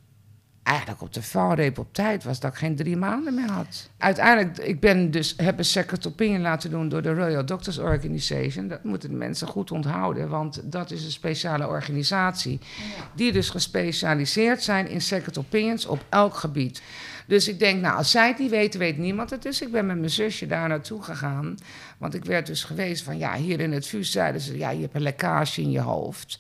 eigenlijk 0.63 1.03
op 1.03 1.13
de 1.13 1.23
valreep 1.23 1.79
op 1.79 1.95
tijd 1.95 2.25
was, 2.25 2.41
dat 2.41 2.51
ik 2.53 2.59
geen 2.59 2.77
drie 2.77 2.97
maanden 2.97 3.35
meer 3.35 3.51
had. 3.51 3.91
Uiteindelijk, 3.99 4.59
ik 4.59 4.81
ben 4.81 5.11
dus, 5.11 5.35
heb 5.37 5.59
een 5.59 5.65
second 5.65 6.07
opinion 6.07 6.41
laten 6.41 6.71
doen 6.71 6.89
door 6.89 7.03
de 7.03 7.15
Royal 7.15 7.47
Doctors 7.47 7.79
Organization. 7.79 8.69
Dat 8.69 8.85
moeten 8.85 9.11
de 9.11 9.17
mensen 9.17 9.47
goed 9.47 9.71
onthouden, 9.71 10.29
want 10.29 10.73
dat 10.73 10.91
is 10.91 11.05
een 11.05 11.11
speciale 11.11 11.69
organisatie 11.69 12.61
die 13.15 13.33
dus 13.33 13.51
gespecialiseerd 13.51 14.63
zijn 14.63 14.89
in 14.89 15.01
second 15.01 15.39
opinions 15.39 15.87
op 15.87 16.05
elk 16.09 16.35
gebied. 16.35 16.83
Dus 17.27 17.49
ik 17.49 17.59
denk, 17.59 17.81
nou, 17.81 17.97
als 17.97 18.11
zij 18.11 18.29
het 18.29 18.39
niet 18.39 18.51
weten, 18.51 18.81
weet 18.81 18.99
niemand 18.99 19.31
het. 19.31 19.43
Dus 19.43 19.63
ik 19.63 19.73
ben 19.73 19.87
met 19.87 19.99
mijn 19.99 20.11
zusje 20.11 20.47
daar 20.47 20.69
naartoe 20.69 21.03
gegaan. 21.03 21.55
Want 21.99 22.15
ik 22.15 22.25
werd 22.25 22.47
dus 22.47 22.65
geweest 22.65 23.03
van, 23.03 23.19
ja, 23.19 23.35
hier 23.35 23.61
in 23.61 23.73
het 23.73 23.87
VUS 23.87 24.11
zeiden 24.11 24.41
ze, 24.41 24.59
ja, 24.59 24.71
je 24.71 24.81
hebt 24.81 24.95
een 24.95 25.03
lekkage 25.03 25.61
in 25.61 25.71
je 25.71 25.81
hoofd. 25.81 26.39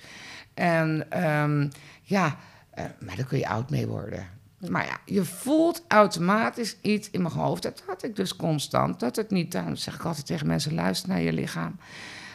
En 0.54 1.06
ehm, 1.10 1.68
ja, 2.02 2.36
eh, 2.85 3.07
maar 3.07 3.16
daar 3.16 3.26
kun 3.26 3.39
je 3.39 3.49
oud 3.49 3.70
mee 3.70 3.87
worden. 3.87 4.28
Maar 4.68 4.87
ja, 4.87 4.99
je 5.05 5.24
voelt 5.24 5.85
automatisch 5.89 6.76
iets 6.81 7.11
in 7.11 7.22
mijn 7.22 7.35
hoofd. 7.35 7.62
Dat 7.62 7.83
had 7.87 8.03
ik 8.03 8.16
dus 8.16 8.37
constant. 8.37 9.01
Dat 9.01 9.16
het 9.16 9.31
niet, 9.31 9.53
daarom 9.53 9.76
zeg 9.76 9.95
ik 9.95 10.05
altijd 10.05 10.26
tegen 10.26 10.47
mensen, 10.47 10.74
luister 10.74 11.09
naar 11.09 11.20
je 11.20 11.33
lichaam. 11.33 11.76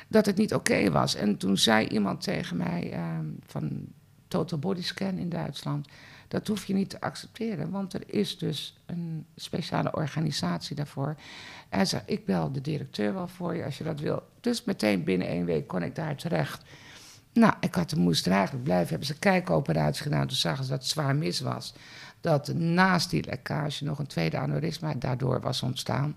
Dat 0.07 0.25
het 0.25 0.37
niet 0.37 0.53
oké 0.53 0.91
was. 0.91 1.15
En 1.15 1.37
toen 1.37 1.57
zei 1.57 1.87
iemand 1.87 2.21
tegen 2.21 2.57
mij 2.57 2.91
ehm, 2.91 3.25
van 3.45 3.85
Total 4.27 4.59
Body 4.59 4.81
Scan 4.81 5.17
in 5.17 5.29
Duitsland... 5.29 5.87
dat 6.27 6.47
hoef 6.47 6.65
je 6.65 6.73
niet 6.73 6.89
te 6.89 7.01
accepteren, 7.01 7.69
want 7.69 7.93
er 7.93 8.03
is 8.05 8.37
dus 8.37 8.81
een 8.85 9.25
speciale 9.35 9.93
organisatie 9.93 10.75
daarvoor. 10.75 11.15
Hij 11.69 11.85
zei, 11.85 12.01
ik 12.05 12.25
bel 12.25 12.51
de 12.51 12.61
directeur 12.61 13.13
wel 13.13 13.27
voor 13.27 13.55
je 13.55 13.65
als 13.65 13.77
je 13.77 13.83
dat 13.83 13.99
wil. 13.99 14.23
Dus 14.41 14.63
meteen 14.63 15.03
binnen 15.03 15.27
één 15.27 15.45
week 15.45 15.67
kon 15.67 15.83
ik 15.83 15.95
daar 15.95 16.15
terecht. 16.15 16.63
Nou, 17.35 17.53
ik 17.59 17.75
had, 17.75 17.95
moest 17.95 18.25
er 18.25 18.31
eigenlijk 18.31 18.63
blijven. 18.63 18.89
Hebben 18.89 19.07
ze 19.07 19.13
een 19.13 19.19
kijkoperatie 19.19 20.03
gedaan. 20.03 20.27
Toen 20.27 20.37
zagen 20.37 20.63
ze 20.63 20.69
dat 20.69 20.79
het 20.79 20.89
zwaar 20.89 21.15
mis 21.15 21.39
was. 21.39 21.73
Dat 22.21 22.53
naast 22.53 23.09
die 23.09 23.25
lekkage 23.25 23.83
nog 23.83 23.99
een 23.99 24.07
tweede 24.07 24.37
aneurysma 24.37 24.93
daardoor 24.93 25.41
was 25.41 25.61
ontstaan. 25.61 26.15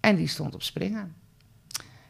En 0.00 0.16
die 0.16 0.26
stond 0.26 0.54
op 0.54 0.62
springen. 0.62 1.14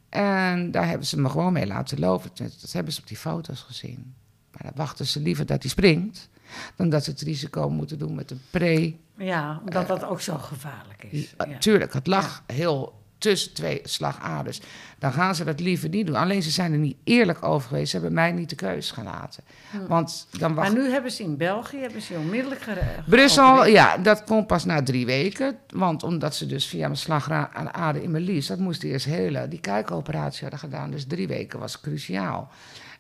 En 0.09 0.71
daar 0.71 0.89
hebben 0.89 1.07
ze 1.07 1.21
me 1.21 1.29
gewoon 1.29 1.53
mee 1.53 1.67
laten 1.67 1.99
lopen. 1.99 2.31
Dat 2.35 2.73
hebben 2.73 2.93
ze 2.93 3.01
op 3.01 3.07
die 3.07 3.17
foto's 3.17 3.61
gezien. 3.61 4.15
Maar 4.53 4.63
dan 4.63 4.73
wachten 4.75 5.07
ze 5.07 5.21
liever 5.21 5.47
dat 5.47 5.63
hij 5.63 5.71
springt... 5.71 6.29
dan 6.77 6.89
dat 6.89 7.05
ze 7.05 7.11
het 7.11 7.21
risico 7.21 7.71
moeten 7.71 7.99
doen 7.99 8.15
met 8.15 8.31
een 8.31 8.41
pre... 8.51 8.97
Ja, 9.17 9.61
omdat 9.67 9.87
dat 9.89 10.05
ook 10.05 10.21
zo 10.21 10.39
gevaarlijk 10.39 11.03
is. 11.03 11.35
Ja, 11.39 11.47
Ja. 11.47 11.59
Tuurlijk, 11.59 11.93
het 11.93 12.07
lag 12.07 12.43
heel 12.47 12.98
tussen 13.19 13.53
twee 13.55 13.81
slagaders. 13.85 14.61
Dan 14.99 15.13
gaan 15.13 15.35
ze 15.35 15.45
dat 15.45 15.61
liever 15.61 15.89
niet 15.89 16.07
doen. 16.07 16.17
Alleen 16.17 16.43
ze 16.43 16.51
zijn 16.51 16.73
er 16.73 16.79
niet 16.79 16.97
eerlijk 17.05 17.45
over 17.45 17.69
geweest. 17.69 17.91
Ze 17.91 17.97
hebben 17.97 18.15
mij 18.15 18.33
niet 18.33 18.49
de 18.51 18.57
keus 18.57 18.91
gelaten. 18.91 19.45
Want 19.89 20.27
dan 20.39 20.55
Maar 20.55 20.65
wacht... 20.65 20.77
nu 20.77 20.91
hebben 20.91 21.11
ze 21.11 21.23
in 21.23 21.37
België 21.37 21.77
hebben 21.79 22.03
ze 22.03 22.15
onmiddellijk 22.15 22.61
gere- 22.63 23.03
Brussel, 23.07 23.67
ja, 23.67 23.97
dat 23.97 24.25
komt 24.25 24.47
pas 24.47 24.65
na 24.65 24.83
drie 24.83 25.07
weken. 25.07 25.57
Want 25.69 26.03
omdat 26.03 26.35
ze 26.35 26.47
dus 26.47 26.67
via 26.67 26.87
mijn 26.87 26.97
slagader 26.97 28.03
in 28.03 28.11
mijn 28.11 28.25
lies... 28.25 28.47
dat 28.47 28.59
moest 28.59 28.83
eerst 28.83 29.07
hele, 29.07 29.49
die 29.49 29.61
kijkoperatie 29.61 30.41
hadden 30.41 30.59
gedaan. 30.59 30.91
Dus 30.91 31.05
drie 31.07 31.29
weken 31.29 31.59
was 31.59 31.81
cruciaal. 31.81 32.51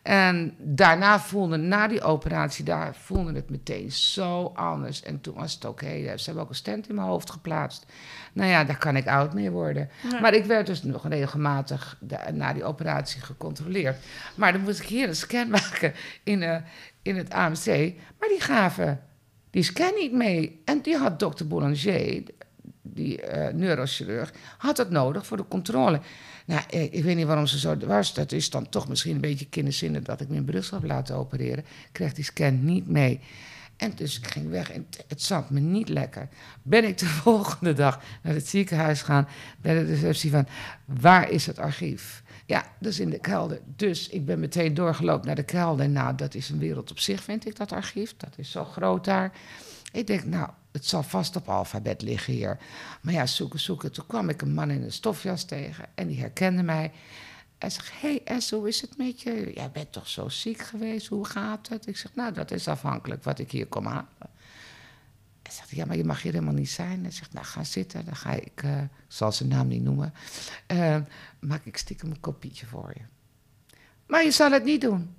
En 0.02 0.54
daarna 0.58 1.20
voelde, 1.20 1.56
na 1.56 1.88
die 1.88 2.02
operatie, 2.02 2.64
daar 2.64 2.94
voelde 2.94 3.32
het 3.32 3.50
meteen 3.50 3.92
zo 3.92 4.52
anders. 4.54 5.02
En 5.02 5.20
toen 5.20 5.34
was 5.34 5.54
het 5.54 5.64
oké. 5.64 6.16
Ze 6.16 6.24
hebben 6.24 6.42
ook 6.42 6.48
een 6.48 6.54
stent 6.54 6.88
in 6.88 6.94
mijn 6.94 7.06
hoofd 7.06 7.30
geplaatst. 7.30 7.86
Nou 8.32 8.50
ja, 8.50 8.64
daar 8.64 8.78
kan 8.78 8.96
ik 8.96 9.06
oud 9.06 9.34
mee 9.34 9.50
worden. 9.50 9.90
Maar 10.20 10.34
ik 10.34 10.44
werd 10.44 10.66
dus 10.66 10.82
nog 10.82 11.08
regelmatig 11.08 11.98
na 12.32 12.52
die 12.52 12.64
operatie 12.64 13.20
gecontroleerd. 13.20 13.96
Maar 14.34 14.52
dan 14.52 14.60
moest 14.60 14.80
ik 14.80 14.86
hier 14.86 15.08
een 15.08 15.16
scan 15.16 15.50
maken 15.58 15.94
in, 16.22 16.42
eh, 16.42 16.56
in 17.02 17.16
het 17.16 17.32
AMC. 17.32 17.94
Maar 18.18 18.28
die 18.28 18.40
gaven 18.40 19.00
die 19.50 19.62
scan 19.62 19.94
niet 19.94 20.12
mee. 20.12 20.62
En 20.64 20.80
die 20.82 20.96
had 20.96 21.18
dokter 21.18 21.46
Boulanger, 21.46 22.22
die 22.82 23.22
eh, 23.22 23.54
neurochirurg, 23.54 24.32
had 24.58 24.76
dat 24.76 24.90
nodig 24.90 25.26
voor 25.26 25.36
de 25.36 25.48
controle. 25.48 26.00
Nou, 26.48 26.62
ik 26.70 27.04
weet 27.04 27.16
niet 27.16 27.26
waarom 27.26 27.46
ze 27.46 27.58
zo 27.58 27.76
was. 27.76 28.14
Dat 28.14 28.32
is 28.32 28.50
dan 28.50 28.68
toch 28.68 28.88
misschien 28.88 29.14
een 29.14 29.20
beetje 29.20 29.46
kinderzinnig 29.46 30.02
dat 30.02 30.20
ik 30.20 30.28
me 30.28 30.36
in 30.36 30.44
Brussel 30.44 30.78
heb 30.78 30.88
laten 30.88 31.16
opereren. 31.16 31.58
Ik 31.58 31.88
kreeg 31.92 32.12
die 32.12 32.24
scan 32.24 32.64
niet 32.64 32.88
mee. 32.88 33.20
En 33.76 33.92
dus 33.94 34.18
ik 34.18 34.26
ging 34.26 34.50
weg 34.50 34.70
en 34.70 34.86
het, 34.90 35.04
het 35.08 35.22
zat 35.22 35.50
me 35.50 35.60
niet 35.60 35.88
lekker. 35.88 36.28
Ben 36.62 36.84
ik 36.84 36.98
de 36.98 37.06
volgende 37.24 37.72
dag 37.72 38.02
naar 38.22 38.34
het 38.34 38.48
ziekenhuis 38.48 39.02
gaan, 39.02 39.28
bij 39.60 39.74
de 39.74 39.84
receptie 39.84 40.30
van, 40.30 40.46
waar 40.84 41.30
is 41.30 41.46
het 41.46 41.58
archief? 41.58 42.22
Ja, 42.46 42.64
dat 42.80 42.92
is 42.92 43.00
in 43.00 43.10
de 43.10 43.18
kelder. 43.18 43.60
Dus 43.76 44.08
ik 44.08 44.26
ben 44.26 44.40
meteen 44.40 44.74
doorgelopen 44.74 45.26
naar 45.26 45.36
de 45.36 45.42
kelder. 45.42 45.88
Nou, 45.88 46.14
dat 46.14 46.34
is 46.34 46.48
een 46.48 46.58
wereld 46.58 46.90
op 46.90 46.98
zich, 46.98 47.22
vind 47.22 47.46
ik, 47.46 47.56
dat 47.56 47.72
archief. 47.72 48.14
Dat 48.16 48.32
is 48.36 48.50
zo 48.50 48.64
groot 48.64 49.04
daar. 49.04 49.32
Ik 49.92 50.06
denk, 50.06 50.24
nou, 50.24 50.50
het 50.72 50.86
zal 50.86 51.02
vast 51.02 51.36
op 51.36 51.48
alfabet 51.48 52.02
liggen 52.02 52.32
hier. 52.32 52.58
Maar 53.00 53.14
ja, 53.14 53.26
zoeken, 53.26 53.60
zoeken. 53.60 53.92
Toen 53.92 54.06
kwam 54.06 54.28
ik 54.28 54.42
een 54.42 54.54
man 54.54 54.70
in 54.70 54.82
een 54.82 54.92
stofjas 54.92 55.44
tegen 55.44 55.84
en 55.94 56.06
die 56.06 56.20
herkende 56.20 56.62
mij. 56.62 56.92
Hij 57.58 57.70
zegt, 57.70 58.00
hé 58.00 58.20
hey 58.24 58.36
Es, 58.36 58.50
hoe 58.50 58.68
is 58.68 58.80
het 58.80 58.96
met 58.96 59.22
je? 59.22 59.52
Jij 59.54 59.70
bent 59.70 59.92
toch 59.92 60.08
zo 60.08 60.28
ziek 60.28 60.62
geweest, 60.62 61.06
hoe 61.06 61.24
gaat 61.24 61.68
het? 61.68 61.86
Ik 61.86 61.96
zeg, 61.96 62.14
nou, 62.14 62.32
dat 62.32 62.50
is 62.50 62.68
afhankelijk 62.68 63.24
wat 63.24 63.38
ik 63.38 63.50
hier 63.50 63.66
kom 63.66 63.86
halen. 63.86 64.08
Hij 65.42 65.52
zegt, 65.52 65.70
ja, 65.70 65.84
maar 65.84 65.96
je 65.96 66.04
mag 66.04 66.22
hier 66.22 66.32
helemaal 66.32 66.54
niet 66.54 66.70
zijn. 66.70 67.02
Hij 67.02 67.10
zegt, 67.10 67.32
nou, 67.32 67.46
ga 67.46 67.64
zitten. 67.64 68.04
Dan 68.04 68.16
ga 68.16 68.30
ik, 68.30 68.62
eh, 68.62 68.82
ik 68.82 68.88
zal 69.08 69.32
zijn 69.32 69.48
naam 69.48 69.68
niet 69.68 69.82
noemen, 69.82 70.14
eh, 70.66 70.96
maak 71.38 71.64
ik 71.64 71.76
stiekem 71.76 72.10
een 72.10 72.20
kopietje 72.20 72.66
voor 72.66 72.92
je. 72.94 73.02
Maar 74.06 74.24
je 74.24 74.30
zal 74.30 74.52
het 74.52 74.64
niet 74.64 74.80
doen. 74.80 75.14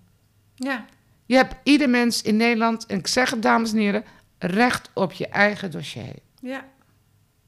Ja. 0.55 0.85
Je 1.25 1.35
hebt 1.35 1.55
ieder 1.63 1.89
mens 1.89 2.21
in 2.21 2.37
Nederland, 2.37 2.85
en 2.85 2.97
ik 2.97 3.07
zeg 3.07 3.29
het 3.29 3.41
dames 3.41 3.71
en 3.71 3.77
heren, 3.77 4.03
recht 4.39 4.89
op 4.93 5.11
je 5.11 5.27
eigen 5.27 5.71
dossier. 5.71 6.15
ja. 6.41 6.65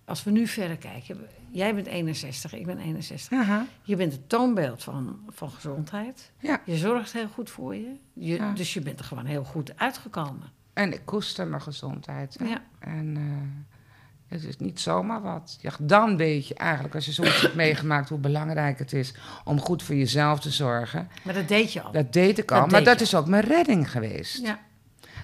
Als 0.06 0.24
we 0.24 0.32
nu 0.32 0.48
verder 0.48 0.78
kijken. 0.78 1.20
Jij 1.52 1.76
bent 1.76 1.88
61, 1.88 2.54
ik 2.54 2.66
ben 2.66 2.78
61. 2.78 3.40
Aha. 3.40 3.66
Je 3.84 3.96
bent 3.96 4.12
het 4.12 4.30
toonbeeld 4.30 4.84
van, 4.84 5.20
van 5.30 5.50
gezondheid. 5.52 6.32
Ja, 6.40 6.62
Je 6.66 6.78
zorgt 6.78 7.14
heel 7.14 7.28
goed 7.28 7.50
voor 7.50 7.76
je. 7.76 7.96
je 8.14 8.34
Ja. 8.36 8.52
Dus 8.54 8.74
je 8.74 8.82
bent 8.82 9.00
er 9.00 9.06
gewoon 9.06 9.26
heel 9.26 9.44
goed 9.44 9.78
uitgekomen. 9.78 10.52
en 10.74 10.94
ik 10.94 11.02
koester 11.06 11.48
mijn 11.48 11.62
gezondheid. 11.62 12.36
hè. 12.40 12.46
Ja. 12.46 12.62
En 12.80 13.18
eh, 13.18 14.36
het 14.38 14.44
is 14.44 14.58
niet 14.58 14.80
zomaar 14.80 15.22
wat. 15.22 15.58
Ja, 15.62 15.72
dan 15.80 16.18
weet 16.18 16.48
je 16.48 16.56
eigenlijk, 16.56 16.96
als 16.96 17.06
je 17.06 17.12
zoiets 17.12 17.42
hebt 17.42 17.56
meegemaakt, 17.56 18.10
hoe 18.10 18.20
belangrijk 18.20 18.80
het 18.80 18.94
is 18.94 19.14
om 19.44 19.60
goed 19.60 19.84
voor 19.84 19.96
jezelf 19.96 20.40
te 20.40 20.50
zorgen. 20.52 21.10
Maar 21.24 21.34
dat 21.34 21.48
deed 21.48 21.74
je 21.74 21.82
al. 21.82 21.92
Dat 21.92 22.14
deed 22.14 22.38
ik 22.38 22.48
Dat 22.48 22.60
al, 22.62 22.68
maar 22.68 22.84
dat 22.84 23.02
is 23.02 23.16
ook 23.16 23.28
mijn 23.28 23.44
redding 23.44 23.92
geweest. 23.92 24.42
Ja. 24.42 24.60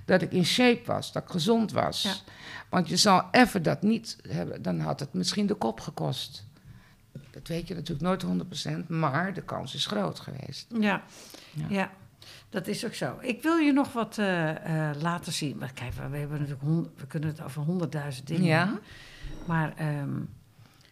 Dat 0.07 0.21
ik 0.21 0.31
in 0.31 0.45
shape 0.45 0.81
was, 0.85 1.11
dat 1.11 1.23
ik 1.23 1.29
gezond 1.29 1.71
was. 1.71 2.01
Ja. 2.03 2.13
Want 2.69 2.89
je 2.89 2.97
zal 2.97 3.23
even 3.31 3.63
dat 3.63 3.81
niet 3.81 4.17
hebben, 4.27 4.61
dan 4.61 4.79
had 4.79 4.99
het 4.99 5.13
misschien 5.13 5.47
de 5.47 5.53
kop 5.53 5.79
gekost. 5.79 6.45
Dat 7.31 7.47
weet 7.47 7.67
je 7.67 7.75
natuurlijk 7.75 8.21
nooit 8.21 8.45
100%, 8.83 8.87
maar 8.87 9.33
de 9.33 9.41
kans 9.41 9.75
is 9.75 9.85
groot 9.85 10.19
geweest. 10.19 10.65
Ja. 10.79 11.03
Ja. 11.53 11.65
ja. 11.69 11.91
Dat 12.49 12.67
is 12.67 12.85
ook 12.85 12.93
zo. 12.93 13.17
Ik 13.21 13.41
wil 13.41 13.55
je 13.57 13.71
nog 13.71 13.93
wat 13.93 14.17
eh, 14.17 14.89
eh, 14.89 15.01
laten 15.01 15.33
zien. 15.33 15.57
Maar 15.57 15.73
kijk, 15.73 15.93
we, 15.93 16.01
hebben 16.17 16.29
natuurlijk 16.39 16.61
hond- 16.61 16.89
we 16.95 17.07
kunnen 17.07 17.29
het 17.29 17.41
over 17.41 17.61
honderdduizend 17.61 18.27
dingen 18.27 18.45
Ja. 18.45 18.79
Maar 19.45 19.73
ehm, 19.75 20.19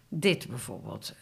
dit 0.09 0.47
bijvoorbeeld. 0.47 1.13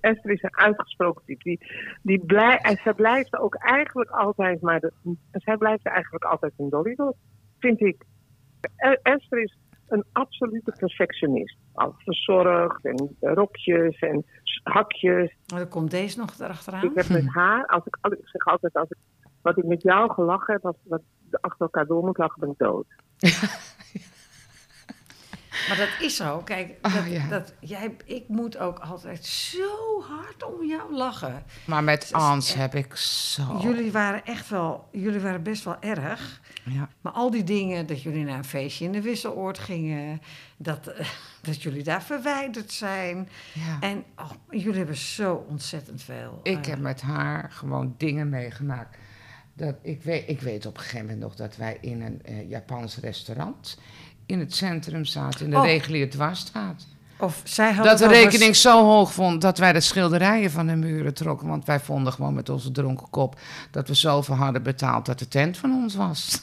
Esther 0.00 0.30
is 0.30 0.42
een 0.42 0.56
uitgesproken 0.56 1.24
type. 1.24 1.42
Die, 1.44 1.60
die 2.02 2.24
blij, 2.26 2.56
en 2.58 2.76
zij 2.82 2.94
blijft 2.94 3.36
ook 3.38 3.54
eigenlijk 3.54 4.10
altijd 4.10 4.60
maar. 4.60 4.80
De, 4.80 4.92
zij 5.32 5.56
blijft 5.56 5.86
eigenlijk 5.86 6.24
altijd 6.24 6.52
een 6.56 6.68
Dollywood, 6.68 7.16
vind 7.58 7.80
ik. 7.80 8.04
Eh, 8.76 8.90
Esther 9.02 9.42
is 9.42 9.56
een 9.88 10.04
absolute 10.12 10.72
perfectionist. 10.78 11.56
Alles 11.72 11.94
verzorgd 11.98 12.84
en 12.84 13.16
rokjes 13.20 13.98
en 13.98 14.24
hakjes. 14.62 15.34
Maar 15.46 15.58
dan 15.58 15.68
komt 15.68 15.90
deze 15.90 16.18
nog 16.18 16.34
erachteraan. 16.38 16.84
Ik 16.84 16.94
heb 16.94 17.08
met 17.08 17.26
haar, 17.26 17.66
als 17.66 17.86
ik, 17.86 17.98
al- 18.00 18.12
ik 18.12 18.28
zeg 18.28 18.44
altijd, 18.44 18.74
als 18.74 18.88
ik, 18.90 18.96
wat 19.42 19.58
ik 19.58 19.64
met 19.64 19.82
jou 19.82 20.12
gelachen 20.12 20.52
heb, 20.54 20.66
als 20.66 20.76
wat 20.84 21.02
achter 21.40 21.60
elkaar 21.60 21.86
door 21.86 22.04
moet 22.04 22.18
lachen, 22.18 22.40
ben 22.40 22.50
ik 22.50 22.58
dood. 22.58 22.86
Maar 25.68 25.76
dat 25.76 25.88
is 26.00 26.16
zo. 26.16 26.38
Kijk, 26.38 26.82
dat, 26.82 26.92
Oh, 26.92 27.08
ja. 27.12 27.26
dat, 27.28 27.52
jij, 27.60 27.96
ik 28.04 28.28
moet 28.28 28.58
ook 28.58 28.78
altijd 28.78 29.24
zo 29.26 30.02
hard 30.08 30.44
om 30.44 30.66
jou 30.66 30.94
lachen. 30.94 31.42
Maar 31.64 31.84
met 31.84 32.12
Ans 32.12 32.48
echt- 32.48 32.58
heb 32.58 32.74
ik 32.74 32.96
zo... 32.96 33.58
Jullie 33.62 33.92
waren 33.92 34.24
echt 34.24 34.48
wel, 34.48 34.88
jullie 34.92 35.20
waren 35.20 35.42
best 35.42 35.64
wel 35.64 35.76
erg. 35.80 36.40
Ja. 36.64 36.88
Maar 37.00 37.12
al 37.12 37.30
die 37.30 37.44
dingen, 37.44 37.86
dat 37.86 38.02
jullie 38.02 38.24
naar 38.24 38.36
een 38.38 38.44
feestje 38.44 38.84
in 38.84 38.92
de 38.92 39.00
Wisseloord 39.00 39.58
gingen, 39.58 40.22
dat, 40.56 40.86
eh, 40.86 41.08
dat 41.42 41.62
jullie 41.62 41.82
daar 41.82 42.02
verwijderd 42.02 42.72
zijn. 42.72 43.28
Ja. 43.52 43.76
En 43.80 44.04
oh, 44.16 44.30
jullie 44.50 44.78
hebben 44.78 44.96
zo 44.96 45.44
ontzettend 45.48 46.02
veel. 46.02 46.40
Ik 46.42 46.64
eh, 46.64 46.70
heb 46.70 46.78
met 46.78 47.00
haar 47.00 47.50
gewoon 47.52 47.94
dingen 47.98 48.28
meegemaakt. 48.28 48.96
Dat 49.54 49.74
ik, 49.82 50.02
weet, 50.02 50.28
ik 50.28 50.40
weet 50.40 50.66
op 50.66 50.74
een 50.76 50.80
gegeven 50.82 51.00
moment 51.06 51.20
nog 51.20 51.34
dat 51.34 51.56
wij 51.56 51.78
in 51.80 52.02
een 52.02 52.22
eh, 52.24 52.48
Japans 52.50 52.96
restaurant 52.96 53.78
in 54.32 54.38
het 54.38 54.54
centrum 54.54 55.04
zaten, 55.04 55.44
in 55.44 55.50
de 55.50 55.56
Oh. 55.56 55.64
reguliere 55.64 56.08
dwarsstraat. 56.10 56.86
Of 57.18 57.40
zij 57.44 57.74
Dat 57.74 57.98
de 57.98 58.08
rekening 58.08 58.56
zo 58.56 58.84
hoog 58.84 59.12
vond 59.12 59.40
dat 59.40 59.58
wij 59.58 59.72
de 59.72 59.80
schilderijen 59.80 60.50
van 60.50 60.66
de 60.66 60.76
muren 60.76 61.14
trokken. 61.14 61.48
Want 61.48 61.64
wij 61.64 61.80
vonden 61.80 62.12
gewoon 62.12 62.34
met 62.34 62.48
onze 62.48 62.70
dronken 62.70 63.10
kop 63.10 63.38
dat 63.70 63.88
we 63.88 63.94
zoveel 63.94 64.34
hadden 64.34 64.62
betaald 64.62 65.06
dat 65.06 65.18
de 65.18 65.28
tent 65.28 65.56
van 65.56 65.72
ons 65.72 65.94
was. 65.94 66.40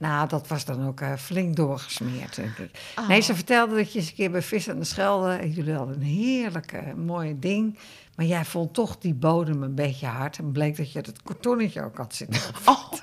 Nou, 0.00 0.28
dat 0.28 0.48
was 0.48 0.64
dan 0.64 0.86
ook 0.86 1.00
eh, 1.00 1.12
flink 1.16 1.56
doorgesmeerd, 1.56 2.36
denk 2.36 2.56
ik. 2.58 2.70
Oh. 2.98 3.08
Nee, 3.08 3.20
ze 3.20 3.34
vertelde 3.34 3.76
dat 3.76 3.92
je 3.92 3.98
eens 3.98 4.08
een 4.08 4.14
keer 4.14 4.30
bij 4.30 4.42
Vis 4.42 4.70
aan 4.70 4.78
de 4.78 4.84
Schelde... 4.84 5.50
jullie 5.52 5.74
hadden 5.74 5.94
een 5.94 6.02
heerlijk 6.02 6.72
eh, 6.72 6.94
mooi 6.94 7.38
ding... 7.38 7.78
maar 8.20 8.28
jij 8.28 8.44
vond 8.44 8.74
toch 8.74 8.98
die 8.98 9.14
bodem 9.14 9.62
een 9.62 9.74
beetje 9.74 10.06
hard... 10.06 10.38
en 10.38 10.52
bleek 10.52 10.76
dat 10.76 10.92
je 10.92 10.98
het 10.98 11.22
kartonnetje 11.22 11.84
ook 11.84 11.96
had 11.96 12.14
zitten. 12.14 12.40
Oh, 12.64 12.90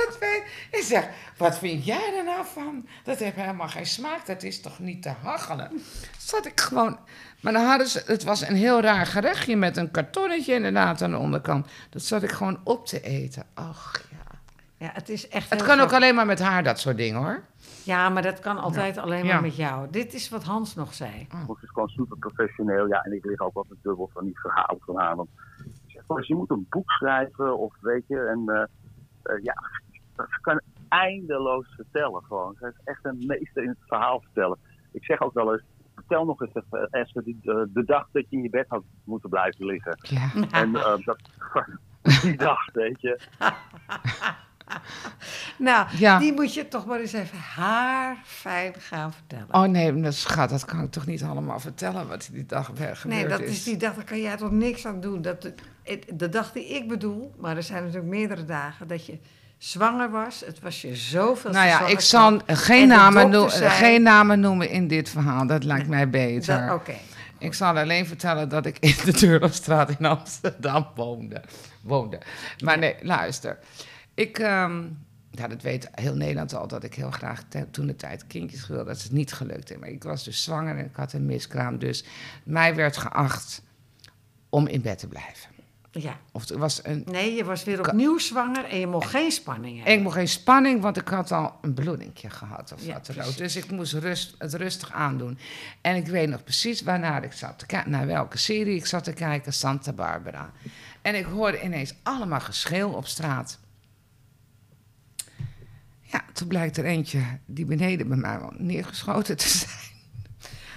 dat 0.00 0.18
weet 0.20 0.42
ik. 0.70 0.82
zeg, 0.82 1.08
wat 1.36 1.58
vind 1.58 1.84
jij 1.84 2.14
er 2.18 2.24
nou 2.24 2.44
van? 2.52 2.86
Dat 3.04 3.18
heeft 3.18 3.36
helemaal 3.36 3.68
geen 3.68 3.86
smaak. 3.86 4.26
Dat 4.26 4.42
is 4.42 4.60
toch 4.60 4.78
niet 4.78 5.02
te 5.02 5.12
hachelen? 5.22 5.82
Zat 6.18 6.46
ik 6.46 6.60
gewoon. 6.60 6.98
Maar 7.40 7.52
dan 7.52 7.64
hadden 7.64 7.88
ze. 7.88 8.02
Het 8.06 8.24
was 8.24 8.40
een 8.40 8.56
heel 8.56 8.80
raar 8.80 9.06
gerechtje 9.06 9.56
met 9.56 9.76
een 9.76 9.90
kartonnetje 9.90 10.54
inderdaad 10.54 11.02
aan 11.02 11.10
de 11.10 11.18
onderkant. 11.18 11.66
Dat 11.90 12.02
zat 12.02 12.22
ik 12.22 12.32
gewoon 12.32 12.60
op 12.64 12.86
te 12.86 13.00
eten. 13.00 13.46
Ach 13.54 14.02
ja. 14.10 14.38
Ja, 14.76 14.90
het 14.92 15.08
is 15.08 15.28
echt 15.28 15.50
Het 15.50 15.62
kan 15.62 15.80
ook 15.80 15.92
alleen 15.92 16.14
maar 16.14 16.26
met 16.26 16.40
haar, 16.40 16.62
dat 16.62 16.80
soort 16.80 16.96
dingen 16.96 17.20
hoor. 17.20 17.42
Ja, 17.84 18.08
maar 18.08 18.22
dat 18.22 18.40
kan 18.40 18.58
altijd 18.58 18.98
alleen 18.98 19.24
maar 19.26 19.34
Ja. 19.34 19.40
met 19.40 19.56
jou. 19.56 19.90
Dit 19.90 20.14
is 20.14 20.28
wat 20.28 20.44
Hans 20.44 20.74
nog 20.74 20.94
zei. 20.94 21.26
Het 21.28 21.62
is 21.62 21.68
gewoon 21.70 21.88
super 21.88 22.16
professioneel. 22.18 22.86
Ja, 22.88 23.02
en 23.02 23.12
ik 23.12 23.24
lig 23.24 23.40
ook 23.40 23.54
altijd 23.56 23.78
dubbel 23.82 24.10
van 24.12 24.24
die 24.24 24.38
verhalen 24.40 24.80
van 24.80 24.96
haar. 24.98 25.16
Want 25.16 25.28
ik 25.64 25.90
zeg, 25.92 26.06
"Boris, 26.06 26.26
je 26.26 26.34
moet 26.34 26.50
een 26.50 26.66
boek 26.70 26.90
schrijven 26.90 27.58
of 27.58 27.74
weet 27.80 28.04
je. 28.06 28.20
En 28.20 28.42
eh, 28.46 28.62
eh, 29.22 29.42
ja, 29.42 29.54
ze 30.16 30.38
kan 30.40 30.60
eindeloos 30.88 31.66
vertellen 31.76 32.22
gewoon. 32.24 32.56
Ze 32.60 32.66
is 32.66 32.80
echt 32.84 33.04
een 33.04 33.24
meester 33.26 33.62
in 33.62 33.68
het 33.68 33.78
verhaal 33.86 34.20
vertellen. 34.20 34.58
Ik 34.92 35.04
zeg 35.04 35.20
ook 35.20 35.34
wel 35.34 35.52
eens, 35.52 35.62
vertel 35.94 36.24
nog 36.24 36.40
eens 36.40 36.54
even, 36.54 36.88
Esther, 36.90 37.24
die, 37.24 37.38
de, 37.42 37.70
de 37.72 37.84
dag 37.84 38.08
dat 38.12 38.30
je 38.30 38.36
in 38.36 38.42
je 38.42 38.50
bed 38.50 38.66
had 38.68 38.82
moeten 39.04 39.28
blijven 39.30 39.64
liggen. 39.66 39.98
Ja. 40.02 40.30
En 40.50 40.74
eh, 40.76 40.96
dat, 41.04 41.18
die 42.22 42.36
dag, 42.36 42.72
weet 42.72 43.00
je. 43.00 43.20
Nou, 45.58 45.86
Ja. 45.96 46.18
die 46.18 46.32
moet 46.32 46.54
je 46.54 46.68
toch 46.68 46.86
maar 46.86 47.00
eens 47.00 47.12
even 47.12 47.38
haar 47.38 48.16
fijn 48.24 48.74
gaan 48.78 49.12
vertellen. 49.12 49.46
Oh 49.54 49.62
nee, 49.62 49.92
maar 49.92 50.12
schat, 50.12 50.50
dat 50.50 50.64
kan 50.64 50.82
ik 50.82 50.90
toch 50.90 51.06
niet 51.06 51.22
allemaal 51.22 51.60
vertellen 51.60 52.08
wat 52.08 52.28
die 52.32 52.46
dag 52.46 52.66
gebeurd 52.66 53.04
nee, 53.04 53.26
dat 53.26 53.40
is. 53.40 53.50
is 53.50 53.64
die 53.64 53.76
dag, 53.76 53.94
daar 53.94 54.04
kan 54.04 54.20
jij 54.20 54.36
toch 54.36 54.50
niks 54.50 54.86
aan 54.86 55.00
doen. 55.00 55.22
Dat, 55.22 55.42
de, 56.14 56.28
dag 56.28 56.52
die 56.52 56.68
ik 56.68 56.88
bedoel, 56.88 57.34
maar 57.38 57.56
er 57.56 57.62
zijn 57.62 57.82
natuurlijk 57.82 58.10
meerdere 58.10 58.44
dagen... 58.44 58.86
dat 58.88 59.06
je 59.06 59.18
zwanger 59.58 60.10
was. 60.10 60.42
Het 60.46 60.60
was 60.60 60.82
je 60.82 60.96
zoveel 60.96 61.50
Nou 61.50 61.66
ja, 61.66 61.86
ik 61.86 62.00
zal 62.00 62.40
En 62.46 62.56
geen 62.56 62.88
namen, 62.88 63.30
dokter 63.30 63.40
noe- 63.40 63.68
zei- 63.68 63.70
geen 63.70 64.02
namen 64.02 64.40
noemen 64.40 64.68
in 64.70 64.88
dit 64.88 65.08
verhaal. 65.08 65.46
Dat 65.46 65.64
lijkt 65.64 65.88
mij 65.88 66.10
beter. 66.20 66.72
Oké. 66.72 66.94
Ik 67.38 67.54
zal 67.54 67.76
alleen 67.78 68.06
vertellen 68.06 68.48
dat 68.48 68.66
ik 68.66 68.78
in 68.78 68.94
de 69.04 69.12
Deurlofstraat 69.12 69.90
in 69.98 70.06
Amsterdam 70.06 70.86
woonde. 70.94 71.42
woonde. 71.82 72.18
Maar 72.64 72.78
nee, 72.78 72.94
luister. 73.02 73.58
Ik, 74.14 74.38
ehm, 74.38 74.82
ja, 75.30 75.48
dat 75.48 75.62
weet 75.62 75.88
heel 75.92 76.14
Nederland 76.14 76.54
al, 76.54 76.68
dat 76.68 76.84
ik 76.84 76.94
heel 76.94 77.10
graag 77.10 77.42
toen 77.70 77.86
de 77.86 77.96
tijd 77.96 78.26
kindjes 78.26 78.66
wilde. 78.66 78.84
Dat 78.84 78.96
is 78.96 79.10
niet 79.10 79.32
gelukt. 79.32 79.78
Maar 79.80 79.88
ik 79.88 80.02
was 80.02 80.24
dus 80.24 80.42
zwanger 80.42 80.76
en 80.78 80.84
ik 80.84 80.96
had 80.96 81.12
een 81.12 81.26
miskraam. 81.26 81.78
Dus 81.78 82.04
mij 82.44 82.74
werd 82.74 82.96
geacht 82.96 83.62
om 84.48 84.66
in 84.66 84.80
bed 84.82 84.98
te 84.98 85.08
blijven. 85.08 85.52
Ja. 85.90 86.18
Of 86.32 86.48
er 86.48 86.58
was 86.58 86.84
een, 86.84 87.02
Nee, 87.10 87.34
je 87.34 87.44
was 87.44 87.64
weer 87.64 87.80
opnieuw 87.88 88.18
zwanger 88.18 88.64
en 88.64 88.78
je 88.78 88.86
mocht 88.86 89.10
geen 89.10 89.30
spanning 89.30 89.76
hebben. 89.76 89.92
ik 89.94 90.00
mocht 90.02 90.14
geen 90.14 90.28
spanning, 90.28 90.80
want 90.80 90.96
ik 90.96 91.08
had 91.08 91.32
al 91.32 91.54
een 91.62 91.74
bloedingje 91.74 92.30
gehad 92.30 92.72
of 92.72 92.84
Ja, 92.84 92.92
wat 92.92 93.06
dan 93.06 93.16
ook. 93.16 93.22
precies. 93.22 93.36
Dus 93.54 93.56
ik 93.56 93.70
moest 93.70 93.92
rust, 93.92 94.34
het 94.38 94.54
rustig 94.54 94.92
aandoen. 94.92 95.38
En 95.80 95.96
ik 95.96 96.06
weet 96.06 96.28
nog 96.28 96.44
precies 96.44 96.82
waarnaar 96.82 97.24
ik 97.24 97.32
zat 97.32 97.58
te 97.58 97.66
kijken, 97.66 97.90
naar 97.90 98.06
welke 98.06 98.38
serie 98.38 98.76
ik 98.76 98.86
zat 98.86 99.04
te 99.04 99.12
kijken, 99.12 99.52
Santa 99.52 99.92
Barbara. 99.92 100.50
En 101.02 101.14
ik 101.14 101.24
hoorde 101.24 101.62
ineens 101.62 101.94
allemaal 102.02 102.40
geschreeuw 102.40 102.88
op 102.88 103.06
straat. 103.06 103.58
Ja, 106.14 106.24
toen 106.32 106.48
blijkt 106.48 106.76
er 106.76 106.84
eentje 106.84 107.22
die 107.46 107.64
beneden 107.64 108.08
bij 108.08 108.16
mij 108.16 108.38
neergeschoten 108.56 109.36
te 109.36 109.48
zijn. 109.48 109.70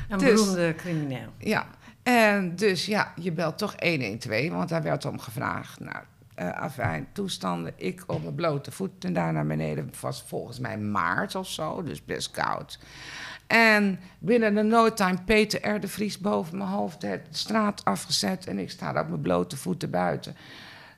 Een 0.09 0.17
dus- 0.17 0.29
beroemde 0.29 0.75
crimineel. 0.75 1.29
Ja, 1.38 1.67
en 2.03 2.55
dus 2.55 2.85
ja, 2.85 3.13
je 3.15 3.31
belt 3.31 3.57
toch 3.57 3.75
112, 3.79 4.49
want 4.49 4.69
daar 4.69 4.83
werd 4.83 5.05
om 5.05 5.19
gevraagd. 5.19 5.79
Nou, 5.79 6.03
eh 6.35 6.49
afijn, 6.49 7.07
toestanden. 7.11 7.73
Ik 7.75 8.03
op 8.07 8.21
mijn 8.21 8.35
blote 8.35 8.71
voet 8.71 9.05
en 9.05 9.13
daar 9.13 9.33
naar 9.33 9.47
beneden. 9.47 9.85
Het 9.85 9.99
was 9.99 10.23
volgens 10.27 10.59
mij 10.59 10.77
maart 10.77 11.35
of 11.35 11.47
zo, 11.47 11.83
dus 11.83 12.05
best 12.05 12.31
koud. 12.31 12.79
En 13.47 13.99
binnen 14.19 14.55
de 14.55 14.63
no 14.63 14.93
time 14.93 15.17
Peter 15.25 15.69
R. 15.69 15.79
de 15.79 15.88
Vries 15.88 16.17
boven 16.17 16.57
mijn 16.57 16.69
hoofd 16.69 17.01
de 17.01 17.21
straat 17.29 17.85
afgezet. 17.85 18.47
En 18.47 18.59
ik 18.59 18.69
sta 18.69 18.91
daar 18.91 19.03
op 19.03 19.09
mijn 19.09 19.21
blote 19.21 19.57
voeten 19.57 19.89
buiten. 19.89 20.35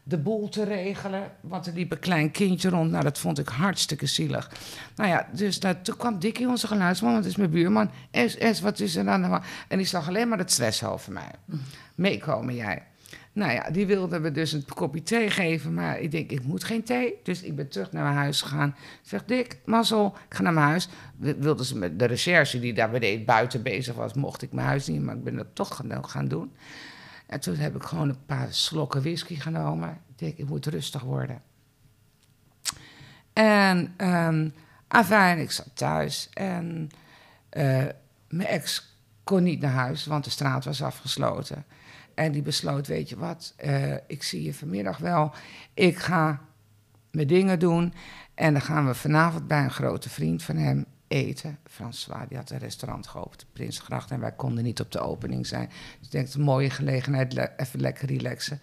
De 0.09 0.17
boel 0.17 0.49
te 0.49 0.63
regelen, 0.63 1.31
want 1.41 1.67
er 1.67 1.73
liep 1.73 1.91
een 1.91 1.99
klein 1.99 2.31
kindje 2.31 2.69
rond. 2.69 2.91
Nou, 2.91 3.03
dat 3.03 3.19
vond 3.19 3.39
ik 3.39 3.47
hartstikke 3.47 4.05
zielig. 4.05 4.51
Nou 4.95 5.09
ja, 5.09 5.27
dus 5.31 5.57
toen 5.57 5.97
kwam 5.97 6.19
Dikkie, 6.19 6.47
onze 6.47 6.67
geluidsman, 6.67 7.15
het 7.15 7.25
is 7.25 7.35
mijn 7.35 7.49
buurman. 7.49 7.89
S, 8.11 8.37
S, 8.51 8.61
wat 8.61 8.79
is 8.79 8.95
er 8.95 9.09
aan 9.09 9.21
de? 9.21 9.39
En 9.67 9.77
die 9.77 9.87
zag 9.87 10.07
alleen 10.07 10.27
maar 10.27 10.37
het 10.37 10.51
stress 10.51 10.83
over 10.83 11.11
mij. 11.11 11.31
Meekomen 11.95 12.55
jij. 12.55 12.83
Nou 13.33 13.51
ja, 13.51 13.69
die 13.69 13.85
wilde 13.85 14.19
me 14.19 14.31
dus 14.31 14.51
een 14.51 14.65
kopje 14.73 15.03
thee 15.03 15.29
geven, 15.29 15.73
maar 15.73 15.99
ik 15.99 16.11
denk, 16.11 16.31
ik 16.31 16.43
moet 16.43 16.63
geen 16.63 16.83
thee. 16.83 17.13
Dus 17.23 17.41
ik 17.41 17.55
ben 17.55 17.69
terug 17.69 17.91
naar 17.91 18.03
mijn 18.03 18.15
huis 18.15 18.41
gegaan. 18.41 18.75
Zeg, 19.01 19.25
Dick, 19.25 19.57
mazzel, 19.65 20.15
ik 20.29 20.35
ga 20.35 20.43
naar 20.43 20.53
mijn 20.53 20.67
huis. 20.67 20.89
Wilden 21.17 21.65
ze 21.65 21.77
met 21.77 21.99
de 21.99 22.05
recherche 22.05 22.59
die 22.59 22.73
daar 22.73 22.89
beneden 22.89 23.25
buiten 23.25 23.63
bezig 23.63 23.95
was, 23.95 24.13
mocht 24.13 24.41
ik 24.41 24.51
mijn 24.51 24.67
huis 24.67 24.87
niet, 24.87 25.01
maar 25.01 25.15
ik 25.15 25.23
ben 25.23 25.35
dat 25.35 25.47
toch 25.53 25.81
gaan 26.01 26.27
doen. 26.27 26.51
En 27.27 27.39
toen 27.39 27.55
heb 27.55 27.75
ik 27.75 27.83
gewoon 27.83 28.09
een 28.09 28.25
paar 28.25 28.47
slokken 28.49 29.01
whisky 29.01 29.35
genomen. 29.35 29.97
Ik 30.21 30.47
moet 30.47 30.65
rustig 30.65 31.01
worden. 31.01 31.41
En, 33.33 33.93
ehm 33.97 34.49
afijn, 34.87 35.39
ik 35.39 35.51
zat 35.51 35.69
thuis 35.73 36.29
en 36.33 36.89
eh, 37.49 37.85
mijn 38.29 38.47
ex 38.47 38.95
kon 39.23 39.43
niet 39.43 39.61
naar 39.61 39.71
huis, 39.71 40.05
want 40.05 40.23
de 40.23 40.29
straat 40.29 40.65
was 40.65 40.81
afgesloten. 40.83 41.65
En 42.13 42.31
die 42.31 42.41
besloot, 42.41 42.87
weet 42.87 43.09
je 43.09 43.17
wat, 43.17 43.53
eh, 43.57 43.93
ik 44.07 44.23
zie 44.23 44.43
je 44.43 44.53
vanmiddag 44.53 44.97
wel. 44.97 45.33
Ik 45.73 45.97
ga 45.97 46.41
mijn 47.11 47.27
dingen 47.27 47.59
doen 47.59 47.93
en 48.33 48.53
dan 48.53 48.61
gaan 48.61 48.85
we 48.87 48.93
vanavond 48.93 49.47
bij 49.47 49.63
een 49.63 49.71
grote 49.71 50.09
vriend 50.09 50.43
van 50.43 50.55
hem 50.55 50.85
eten. 51.07 51.57
François, 51.69 52.27
die 52.27 52.37
had 52.37 52.49
een 52.49 52.57
restaurant 52.57 53.07
geopend, 53.07 53.45
Prinsengracht, 53.53 54.11
en 54.11 54.19
wij 54.19 54.31
konden 54.31 54.63
niet 54.63 54.79
op 54.79 54.91
de 54.91 54.99
opening 54.99 55.47
zijn. 55.47 55.67
Dus 55.67 56.05
ik 56.05 56.11
denk, 56.11 56.25
het 56.25 56.35
een 56.35 56.41
mooie 56.41 56.69
gelegenheid, 56.69 57.33
le- 57.33 57.53
even 57.57 57.79
lekker 57.79 58.07
relaxen. 58.07 58.59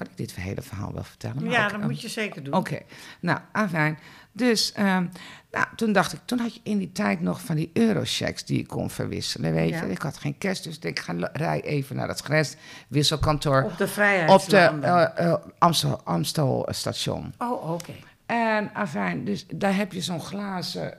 Kan 0.00 0.08
ik 0.10 0.16
dit 0.16 0.34
hele 0.34 0.62
verhaal 0.62 0.92
wel 0.92 1.04
vertellen? 1.04 1.42
Maar 1.42 1.52
Ja, 1.52 1.64
ook, 1.64 1.70
dat 1.70 1.80
moet 1.80 2.00
je 2.00 2.08
zeker 2.08 2.42
doen. 2.42 2.54
Oké, 2.54 2.78
nou, 3.20 3.38
afijn. 3.52 3.98
Dus 4.32 4.72
ehm, 4.72 5.06
nou, 5.50 5.66
toen 5.76 5.92
dacht 5.92 6.12
ik, 6.12 6.20
toen 6.24 6.38
had 6.38 6.54
je 6.54 6.60
in 6.62 6.78
die 6.78 6.92
tijd 6.92 7.20
nog 7.20 7.40
van 7.40 7.56
die 7.56 7.70
eurochecks 7.72 8.44
die 8.44 8.56
je 8.58 8.66
kon 8.66 8.90
verwisselen, 8.90 9.52
weet 9.52 9.68
Ja. 9.70 9.84
je. 9.84 9.90
Ik 9.90 10.02
had 10.02 10.16
geen 10.16 10.38
cash, 10.38 10.60
dus 10.60 10.74
ik 10.74 10.82
denk, 10.82 10.98
ga 10.98 11.14
rij 11.32 11.60
even 11.62 11.96
naar 11.96 12.08
het 12.08 12.20
grenswisselkantoor 12.20 13.62
Op 13.62 13.76
de 13.78 14.24
op 14.28 14.48
de 14.48 15.40
Amstel, 15.58 16.00
Amstel 16.04 16.66
station. 16.70 17.34
Oh, 17.38 17.70
oké. 17.70 17.92
En 18.26 18.70
afijn, 18.74 19.24
dus 19.24 19.46
daar 19.54 19.76
heb 19.76 19.92
je 19.92 20.00
zo'n 20.00 20.20
glazen, 20.20 20.94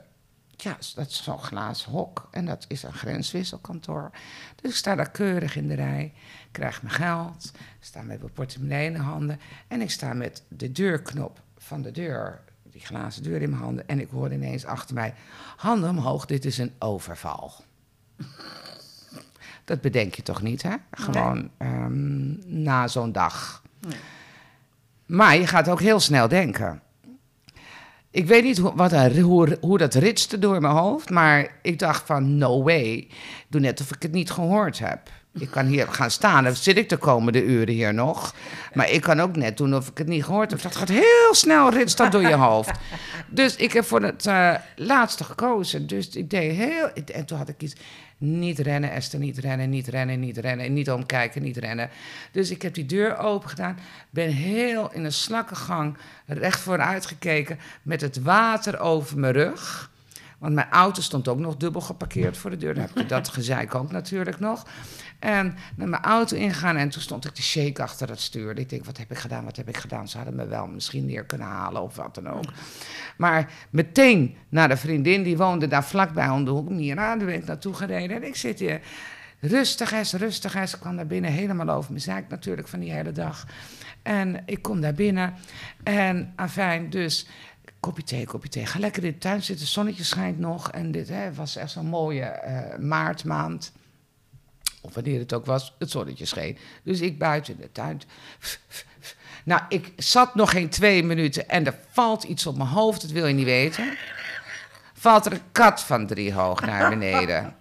ja, 0.58 0.78
dat 0.96 1.08
is 1.08 1.24
zo'n 1.24 1.40
glazen 1.40 1.92
hok. 1.92 2.28
En 2.32 2.46
dat 2.46 2.66
is 2.68 2.84
een 2.84 2.94
grenswisselkantoor. 2.94 4.12
Dus 4.62 4.72
ik 4.72 4.78
sta 4.78 4.96
daar 4.96 5.12
keurig 5.12 5.56
in 5.56 5.68
de 5.68 5.76
rij, 5.76 6.14
krijg 6.52 6.82
mijn 6.82 6.94
geld, 6.94 7.52
sta 7.80 8.02
met 8.02 8.20
mijn 8.20 8.34
portemonnee 8.34 8.86
in 8.86 8.94
de 8.94 9.00
handen. 9.00 9.40
En 9.68 9.82
ik 9.82 9.92
sta 9.92 10.14
met 10.14 10.44
de 10.48 10.72
deurknop 10.72 11.42
van 11.58 11.82
de 11.82 11.92
deur, 11.92 12.42
die 12.64 12.82
glazen 12.82 13.24
deur 13.24 13.42
in 13.42 13.50
mijn 13.50 13.62
handen. 13.62 13.88
En 13.88 14.00
ik 14.00 14.10
hoor 14.10 14.34
ineens 14.34 14.66
achter 14.66 14.96
mij, 14.96 15.14
handen 15.58 15.90
omhoog, 15.90 16.26
dit 16.26 16.46
is 16.46 16.58
een 16.58 16.74
overval. 16.80 17.54
Dat 19.66 19.82
bedenk 19.82 20.16
je 20.16 20.24
toch 20.24 20.42
niet, 20.42 20.62
hè? 20.62 20.76
Gewoon 20.92 21.50
ehm, 21.58 22.62
na 22.64 22.88
zo'n 22.88 23.12
dag. 23.12 23.64
Maar 25.06 25.38
je 25.38 25.48
gaat 25.48 25.70
ook 25.70 25.80
heel 25.80 26.00
snel 26.00 26.28
denken. 26.28 26.82
Ik 28.12 28.26
weet 28.28 28.44
niet 28.44 28.58
hoe, 28.58 28.76
wat 28.76 28.92
hoe 29.62 29.78
dat 29.78 29.94
ritste 29.94 30.40
door 30.40 30.62
mijn 30.62 30.74
hoofd, 30.74 31.10
maar 31.10 31.60
ik 31.62 31.80
dacht 31.80 32.06
van 32.06 32.38
no 32.38 32.64
way. 32.64 33.08
Doe 33.48 33.62
net 33.62 33.82
of 33.82 33.92
ik 33.96 34.02
het 34.02 34.12
niet 34.12 34.32
gehoord 34.32 34.80
heb. 34.80 35.10
Ik 35.34 35.52
kan 35.52 35.66
hier 35.66 35.88
gaan 35.88 36.12
staan, 36.12 36.44
dan 36.44 36.56
zit 36.56 36.78
ik 36.78 36.90
de 36.90 36.98
komende 36.98 37.44
uren 37.44 37.74
hier 37.74 37.94
nog. 37.94 38.36
Maar 38.74 38.90
ik 38.90 39.02
kan 39.02 39.20
ook 39.20 39.36
net 39.36 39.58
doen 39.58 39.76
of 39.76 39.88
ik 39.88 39.98
het 39.98 40.08
niet 40.08 40.24
gehoord 40.24 40.52
heb. 40.52 40.62
Dat 40.62 40.76
gaat 40.76 40.90
heel 40.90 41.34
snel, 41.34 41.70
ritst 41.70 41.98
dat 41.98 42.12
door 42.12 42.22
je 42.22 42.36
hoofd. 42.36 42.72
Dus 43.28 43.56
ik 43.56 43.74
heb 43.74 43.86
voor 43.86 44.02
het 44.02 44.26
eh, 44.26 44.54
laatste 44.76 45.24
gekozen. 45.24 45.88
Dus 45.88 46.10
ik 46.10 46.30
deed 46.30 46.56
heel... 46.56 46.90
En 47.14 47.26
toen 47.26 47.38
had 47.38 47.50
ik 47.50 47.62
iets... 47.62 47.76
Niet 48.18 48.60
rennen, 48.60 48.92
Esther, 48.92 49.20
niet 49.20 49.38
rennen, 49.38 49.70
niet 49.70 49.88
rennen, 49.88 50.20
niet 50.20 50.38
rennen. 50.38 50.74
Niet 50.74 50.92
omkijken, 50.92 51.42
niet 51.42 51.58
rennen. 51.58 51.90
Dus 52.32 52.52
ik 52.52 52.62
heb 52.62 52.74
die 52.74 52.86
deur 52.86 53.18
open 53.18 53.50
gedaan. 53.50 53.80
Ben 54.10 54.30
heel 54.30 54.92
in 54.92 55.04
een 55.04 55.14
slakkengang 55.14 55.98
recht 56.26 56.60
vooruit 56.60 57.06
gekeken. 57.06 57.60
Met 57.82 58.02
het 58.02 58.22
water 58.22 58.80
over 58.80 59.20
mijn 59.20 59.34
rug. 59.34 59.91
Want 60.42 60.54
mijn 60.54 60.70
auto 60.70 61.02
stond 61.02 61.28
ook 61.28 61.40
nog 61.40 61.58
dubbel 61.58 61.82
geparkeerd 61.82 62.38
voor 62.38 62.50
de 62.50 62.58
deur. 62.58 62.74
Dan 62.74 62.84
heb 62.84 63.00
ik 63.00 63.10
dat 63.10 63.28
gezeik 63.28 63.76
ook 63.76 63.92
natuurlijk 63.92 64.40
nog. 64.40 64.66
En 65.20 65.56
naar 65.76 65.88
mijn 65.88 66.04
auto 66.04 66.38
ingaan 66.38 66.76
en 66.76 66.90
toen 66.90 67.02
stond 67.02 67.26
ik 67.26 67.32
te 67.34 67.42
shake 67.42 67.82
achter 67.82 68.10
het 68.10 68.20
stuur. 68.20 68.58
Ik 68.58 68.70
denk, 68.70 68.86
wat 68.86 68.98
heb 68.98 69.12
ik 69.12 69.18
gedaan, 69.18 69.44
wat 69.44 69.56
heb 69.56 69.68
ik 69.68 69.78
gedaan? 69.78 70.08
Ze 70.08 70.18
hadden 70.18 70.36
me 70.36 70.48
wel 70.48 70.68
misschien 70.68 71.06
neer 71.06 71.24
kunnen 71.24 71.48
halen 71.48 71.82
of 71.82 71.96
wat 71.96 72.16
dan 72.16 72.30
ook. 72.30 72.46
Maar 73.18 73.52
meteen 73.70 74.36
naar 74.50 74.68
de 74.68 74.78
vriendin, 74.78 75.24
die 75.24 75.38
woonde 75.38 75.68
daar 75.68 75.84
vlakbij 75.84 76.30
om 76.30 76.46
de 76.46 76.52
hoek. 76.52 76.70
Mira, 76.70 77.16
daar 77.16 77.26
ben 77.26 77.36
ik 77.36 77.46
naartoe 77.46 77.74
gereden. 77.74 78.16
En 78.16 78.24
ik 78.24 78.36
zit 78.36 78.60
hier 78.60 78.82
rustig 79.40 79.92
eens, 79.92 80.14
rustig 80.14 80.56
eens. 80.56 80.74
Ik 80.74 80.80
kwam 80.80 80.96
daar 80.96 81.08
binnen 81.08 81.32
helemaal 81.32 81.70
over 81.70 81.92
mijn 81.92 82.04
zaak 82.04 82.30
natuurlijk 82.30 82.68
van 82.68 82.80
die 82.80 82.92
hele 82.92 83.12
dag. 83.12 83.46
En 84.02 84.44
ik 84.46 84.62
kom 84.62 84.82
daar 84.82 84.94
binnen 84.94 85.34
en 85.84 86.34
afijn, 86.36 86.90
dus 86.90 87.28
kopje 87.82 88.04
thee, 88.04 88.26
kopje 88.26 88.50
thee. 88.50 88.66
Ga 88.66 88.80
lekker 88.80 89.04
in 89.04 89.12
de 89.12 89.18
tuin 89.18 89.44
zitten, 89.44 89.66
het 89.66 89.74
zonnetje 89.74 90.04
schijnt 90.04 90.40
nog. 90.40 90.72
En 90.72 90.92
dit 90.92 91.08
hè, 91.08 91.34
was 91.34 91.56
echt 91.56 91.72
zo'n 91.72 91.86
mooie 91.86 92.24
eh, 92.24 92.80
maartmaand. 92.80 93.72
Of 94.82 94.94
wanneer 94.94 95.20
het 95.20 95.34
ook 95.34 95.46
was, 95.46 95.76
het 95.80 95.92
zonnetje 95.92 96.26
scheen. 96.26 96.58
Dus 96.84 97.02
ik 97.02 97.20
buiten 97.20 97.54
in 97.54 97.60
de 97.62 97.72
tuin. 97.72 98.02
Nou, 99.44 99.62
ik 99.70 99.92
zat 99.98 100.36
nog 100.36 100.52
geen 100.52 100.70
twee 100.70 101.04
minuten 101.04 101.50
en 101.50 101.66
er 101.66 101.76
valt 101.92 102.24
iets 102.24 102.46
op 102.46 102.58
mijn 102.58 102.70
hoofd, 102.70 103.02
dat 103.02 103.12
wil 103.12 103.28
je 103.28 103.34
niet 103.34 103.46
weten. 103.46 103.98
Valt 104.94 105.26
er 105.26 105.32
een 105.32 105.52
kat 105.52 105.82
van 105.82 106.08
drie 106.08 106.34
hoog 106.34 106.62
naar 106.62 106.90
beneden. 106.90 107.56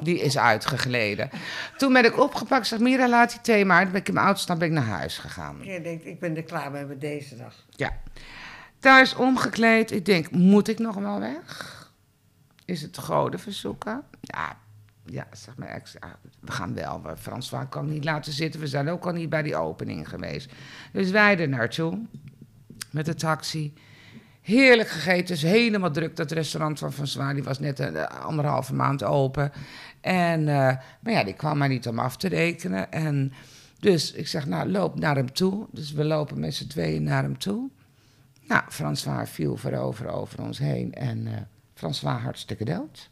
Die 0.00 0.20
is 0.20 0.38
uitgegleden. 0.38 1.30
Toen 1.76 1.92
ben 1.92 2.04
ik 2.04 2.18
opgepakt, 2.18 2.66
zeg 2.66 2.78
Mira, 2.78 3.08
laat 3.08 3.30
die 3.30 3.40
thee 3.40 3.64
maar. 3.64 3.82
Toen 3.82 3.92
ben 3.92 4.00
ik 4.00 4.08
in 4.08 4.14
mijn 4.14 4.26
auto 4.26 4.40
staan, 4.40 4.58
ben 4.58 4.68
ik 4.68 4.74
naar 4.74 4.84
huis 4.84 5.18
gegaan. 5.18 5.58
Je 5.62 5.80
denkt, 5.80 6.06
ik 6.06 6.20
ben 6.20 6.36
er 6.36 6.42
klaar 6.42 6.70
mee 6.70 6.84
met 6.84 7.00
deze 7.00 7.36
dag. 7.36 7.54
Ja. 7.76 7.92
Thuis 8.84 9.14
omgekleed. 9.14 9.90
Ik 9.90 10.04
denk, 10.04 10.30
moet 10.30 10.68
ik 10.68 10.78
nog 10.78 10.94
wel 10.94 11.20
weg? 11.20 11.92
Is 12.64 12.82
het 12.82 12.98
goden 12.98 13.40
verzoeken? 13.40 14.02
Ja, 14.20 14.56
ja 15.04 15.26
zeg 15.32 15.56
maar 15.56 15.82
we 16.40 16.52
gaan 16.52 16.74
wel. 16.74 17.02
François 17.18 17.68
kan 17.68 17.88
niet 17.88 18.04
laten 18.04 18.32
zitten. 18.32 18.60
We 18.60 18.66
zijn 18.66 18.88
ook 18.88 19.06
al 19.06 19.12
niet 19.12 19.28
bij 19.28 19.42
die 19.42 19.56
opening 19.56 20.08
geweest. 20.08 20.52
Dus 20.92 21.10
wij 21.10 21.38
er 21.38 21.48
naartoe. 21.48 21.98
Met 22.90 23.04
de 23.04 23.14
taxi. 23.14 23.72
Heerlijk 24.40 24.88
gegeten. 24.88 25.34
Is 25.34 25.42
helemaal 25.42 25.90
druk. 25.90 26.16
Dat 26.16 26.30
restaurant 26.30 26.78
van 26.78 26.92
François, 26.92 27.34
die 27.34 27.42
was 27.42 27.58
net 27.58 27.78
een 27.78 27.96
eh, 27.96 28.24
anderhalve 28.24 28.74
maand 28.74 29.02
open. 29.02 29.52
En, 30.00 30.48
eh, 30.48 30.76
maar 31.00 31.12
ja, 31.12 31.24
die 31.24 31.34
kwam 31.34 31.58
maar 31.58 31.68
niet 31.68 31.88
om 31.88 31.98
af 31.98 32.16
te 32.16 32.28
rekenen. 32.28 32.92
En 32.92 33.32
dus 33.78 34.12
ik 34.12 34.28
zeg, 34.28 34.46
nou, 34.46 34.70
loop 34.70 34.98
naar 34.98 35.16
hem 35.16 35.32
toe. 35.32 35.66
Dus 35.70 35.92
we 35.92 36.04
lopen 36.04 36.40
met 36.40 36.54
z'n 36.54 36.66
tweeën 36.66 37.02
naar 37.02 37.22
hem 37.22 37.38
toe. 37.38 37.70
Nou, 38.46 38.62
François 38.68 39.30
viel 39.30 39.56
voorover 39.56 40.08
over 40.08 40.42
ons 40.42 40.58
heen. 40.58 40.92
En 40.94 41.26
eh 41.26 41.32
François 41.74 42.22
hartstikke 42.22 42.64
dood. 42.64 43.10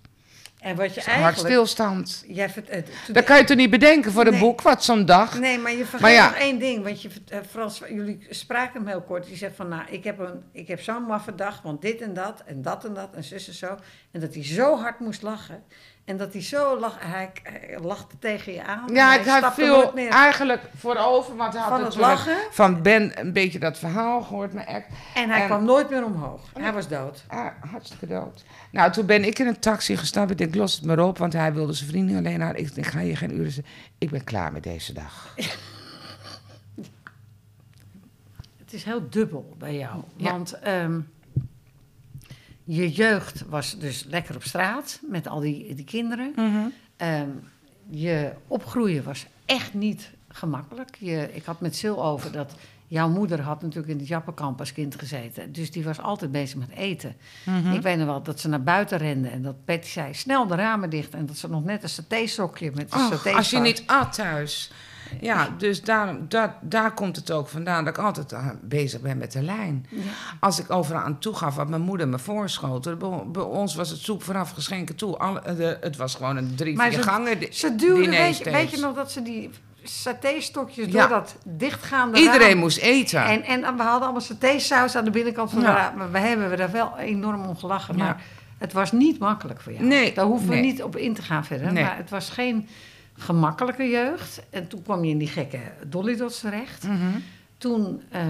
En 0.58 0.76
wat 0.76 0.94
je 0.94 1.00
Eigenlijk... 1.00 1.36
Hartstilstand. 1.36 2.24
Jij 2.26 2.52
eh, 2.68 2.82
Dat 3.12 3.24
kan 3.24 3.36
je 3.36 3.44
toch 3.44 3.56
niet 3.56 3.70
bedenken 3.70 4.12
voor 4.12 4.26
een 4.26 4.30
Nee. 4.30 4.40
boek, 4.40 4.62
wat 4.62 4.84
zo'n 4.84 5.04
dag. 5.04 5.38
Nee, 5.38 5.58
maar 5.58 5.72
je 5.72 5.78
vergeet 5.78 6.00
Maar 6.00 6.10
ja. 6.10 6.26
nog 6.28 6.38
één 6.38 6.58
ding. 6.58 6.84
Want 6.84 7.02
je, 7.02 7.10
eh, 7.28 7.38
Frans, 7.50 7.78
jullie 7.78 8.26
spraken 8.30 8.80
hem 8.80 8.86
heel 8.88 9.00
kort. 9.02 9.26
Die 9.26 9.36
zegt 9.36 9.56
van, 9.56 9.68
nou, 9.68 9.82
ik 9.90 10.04
heb, 10.04 10.18
een, 10.18 10.42
ik 10.52 10.68
heb 10.68 10.80
zo'n 10.80 11.02
maffe 11.02 11.34
dag, 11.34 11.62
want 11.62 11.82
dit 11.82 12.00
en 12.00 12.14
dat, 12.14 12.42
en 12.46 12.62
dat 12.62 12.84
en 12.84 12.94
dat, 12.94 13.14
en 13.14 13.24
zus 13.24 13.48
en 13.48 13.54
zo. 13.54 13.78
En 14.10 14.20
dat 14.20 14.34
hij 14.34 14.44
zo 14.44 14.78
hard 14.78 15.00
moest 15.00 15.22
lachen. 15.22 15.62
En 16.04 16.16
dat 16.16 16.32
hij 16.32 16.42
zo 16.42 16.78
lach, 16.80 16.96
hij, 17.00 17.30
hij 17.42 17.78
lachte 17.80 18.18
tegen 18.18 18.52
je 18.52 18.64
aan. 18.64 18.88
Ja, 18.92 19.14
ik 19.18 19.26
had 19.26 19.54
veel 19.54 19.76
nooit 19.76 19.94
meer 19.94 20.10
eigenlijk 20.10 20.60
voorover, 20.76 21.36
want 21.36 21.52
hij 21.52 21.62
had 21.62 21.70
van 21.70 21.84
het 21.84 21.96
lachen. 21.96 22.36
van 22.50 22.82
Ben 22.82 23.20
een 23.20 23.32
beetje 23.32 23.58
dat 23.58 23.78
verhaal 23.78 24.22
gehoord, 24.22 24.52
maar 24.52 24.64
echt 24.66 24.86
En 25.14 25.28
hij 25.30 25.40
en- 25.40 25.46
kwam 25.46 25.64
nooit 25.64 25.90
meer 25.90 26.04
omhoog. 26.04 26.40
Hij 26.58 26.72
was 26.72 26.88
dood. 26.88 27.24
ah, 27.28 27.46
hartstikke 27.70 28.06
dood. 28.06 28.44
Nou, 28.70 28.92
toen 28.92 29.06
ben 29.06 29.24
ik 29.24 29.38
in 29.38 29.46
een 29.46 29.58
taxi 29.60 29.96
gestapt. 29.96 30.30
Ik 30.30 30.38
denk, 30.38 30.54
los 30.54 30.74
het 30.74 30.84
maar 30.84 30.98
op, 30.98 31.18
want 31.18 31.32
hij 31.32 31.52
wilde 31.52 31.72
zijn 31.72 31.90
vrienden 31.90 32.16
alleen 32.16 32.38
naar. 32.38 32.56
Ik 32.56 32.74
denk, 32.74 32.86
ga 32.86 33.00
je 33.00 33.16
geen 33.16 33.34
uren. 33.40 33.64
Ik 33.98 34.10
ben 34.10 34.24
klaar 34.24 34.52
met 34.52 34.62
deze 34.62 34.92
dag. 34.92 35.34
Het 38.58 38.72
is 38.80 38.84
heel 38.84 39.10
dubbel 39.10 39.54
bij 39.58 39.76
jou. 39.76 40.02
Ja. 40.16 40.30
Want 40.30 40.52
ehm, 40.58 41.00
je 42.64 42.90
jeugd 42.90 43.44
was 43.48 43.78
dus 43.78 44.04
lekker 44.08 44.34
op 44.34 44.42
straat 44.42 45.00
met 45.08 45.28
al 45.28 45.40
die, 45.40 45.74
die 45.74 45.84
kinderen. 45.84 46.32
Ehm, 46.96 47.28
je 47.90 48.32
opgroeien 48.46 49.04
was 49.04 49.26
echt 49.44 49.74
niet 49.74 50.10
gemakkelijk. 50.28 50.96
Je, 50.98 51.28
ik 51.32 51.44
had 51.44 51.60
met 51.60 51.76
Sil 51.80 51.98
over 52.04 52.32
dat 52.32 52.54
jouw 52.86 53.08
moeder 53.08 53.40
had 53.40 53.62
natuurlijk 53.62 53.92
in 53.92 53.98
het 53.98 54.08
Jappenkamp 54.08 54.58
als 54.58 54.72
kind 54.72 54.98
gezeten. 54.98 55.52
Dus 55.52 55.70
die 55.70 55.84
was 55.84 56.00
altijd 56.00 56.32
bezig 56.32 56.58
met 56.58 56.70
eten. 56.70 57.16
Mhm. 57.44 57.72
Ik 57.72 57.82
weet 57.82 57.96
nog 57.96 58.06
wel 58.06 58.22
dat 58.22 58.40
ze 58.40 58.48
naar 58.48 58.62
buiten 58.62 58.98
rende 58.98 59.28
en 59.28 59.42
dat 59.42 59.64
Betty 59.64 59.88
zei 59.88 60.14
snel 60.14 60.46
de 60.46 60.54
ramen 60.54 60.90
dicht. 60.90 61.14
En 61.14 61.26
dat 61.26 61.36
ze 61.36 61.48
nog 61.48 61.64
net 61.64 61.82
een 61.82 61.88
saté-sokje 61.88 62.70
met 62.74 62.92
een 62.94 63.34
als 63.34 63.50
je 63.50 63.58
niet 63.58 63.82
at 63.86 64.12
thuis. 64.12 64.70
Ja, 65.20 65.48
dus 65.58 65.82
daarom, 65.82 66.24
daar, 66.28 66.56
daar 66.60 66.92
komt 66.94 67.16
het 67.16 67.30
ook 67.30 67.48
vandaan 67.48 67.84
dat 67.84 67.96
ik 67.96 68.02
altijd 68.04 68.34
aan 68.34 68.58
bezig 68.62 69.00
ben 69.00 69.18
met 69.18 69.32
de 69.32 69.42
lijn. 69.42 69.86
Als 70.40 70.58
ik 70.60 70.70
overal 70.70 71.00
aan 71.02 71.18
toe 71.18 71.34
gaf 71.34 71.54
wat 71.54 71.68
mijn 71.68 71.82
moeder 71.82 72.08
me 72.08 72.18
voorschoot. 72.18 72.98
Bij, 72.98 73.08
bij 73.32 73.42
ons 73.42 73.74
was 73.74 73.90
het 73.90 73.98
soep 74.00 74.22
vanaf 74.22 74.50
geschenken 74.50 74.96
toe. 74.96 75.16
Alle, 75.16 75.42
de, 75.56 75.78
het 75.80 75.96
was 75.96 76.14
gewoon 76.14 76.36
een 76.36 76.54
drie, 76.54 76.76
Maar 76.76 76.90
vier 76.90 77.02
ze- 77.02 77.08
gangen. 77.08 77.36
Ze 77.54 77.74
duwde, 77.74 78.10
weet 78.10 78.38
je, 78.38 78.50
weet 78.50 78.70
je 78.70 78.80
nog 78.80 78.94
dat 78.94 79.12
ze 79.12 79.22
die 79.22 79.50
saté-stokjes 79.82 80.86
Ja. 80.86 80.92
door 81.00 81.08
dat 81.08 81.36
dichtgaande 81.44 82.18
Iedereen 82.18 82.48
raam- 82.48 82.58
moest 82.58 82.78
eten. 82.78 83.24
En, 83.24 83.42
en 83.42 83.60
we 83.60 83.82
hadden 83.82 84.02
allemaal 84.02 84.20
satésaus 84.20 84.96
aan 84.96 85.04
de 85.04 85.10
binnenkant 85.10 85.50
van 85.50 85.60
Ja. 85.62 85.66
de 85.70 85.76
raam. 85.80 85.96
Maar 85.96 86.10
we 86.12 86.18
hebben 86.18 86.50
we 86.50 86.56
daar 86.56 86.70
wel 86.72 86.98
enorm 86.98 87.44
om 87.44 87.56
gelachen. 87.56 87.96
Ja. 87.96 88.04
Maar 88.04 88.22
het 88.58 88.72
was 88.72 88.92
niet 88.92 89.18
makkelijk 89.18 89.60
voor 89.60 89.72
jou. 89.72 89.84
Nee, 89.84 90.14
Daar 90.14 90.24
hoeven 90.24 90.48
we 90.48 90.56
niet 90.56 90.82
op 90.82 90.96
in 90.96 91.14
te 91.14 91.22
gaan 91.22 91.44
verder. 91.44 91.72
Nee. 91.72 91.84
Maar 91.84 91.96
het 91.96 92.10
was 92.10 92.30
geen 92.30 92.68
gemakkelijke 93.22 93.88
jeugd. 93.88 94.42
En 94.50 94.68
toen 94.68 94.82
kwam 94.82 95.04
je 95.04 95.10
in 95.10 95.18
die 95.18 95.28
gekke 95.28 95.58
Dolly 95.86 96.16
Dots 96.16 96.40
terecht. 96.40 96.82
Mhm. 96.84 96.96
Toen 97.58 98.02
eh, 98.10 98.20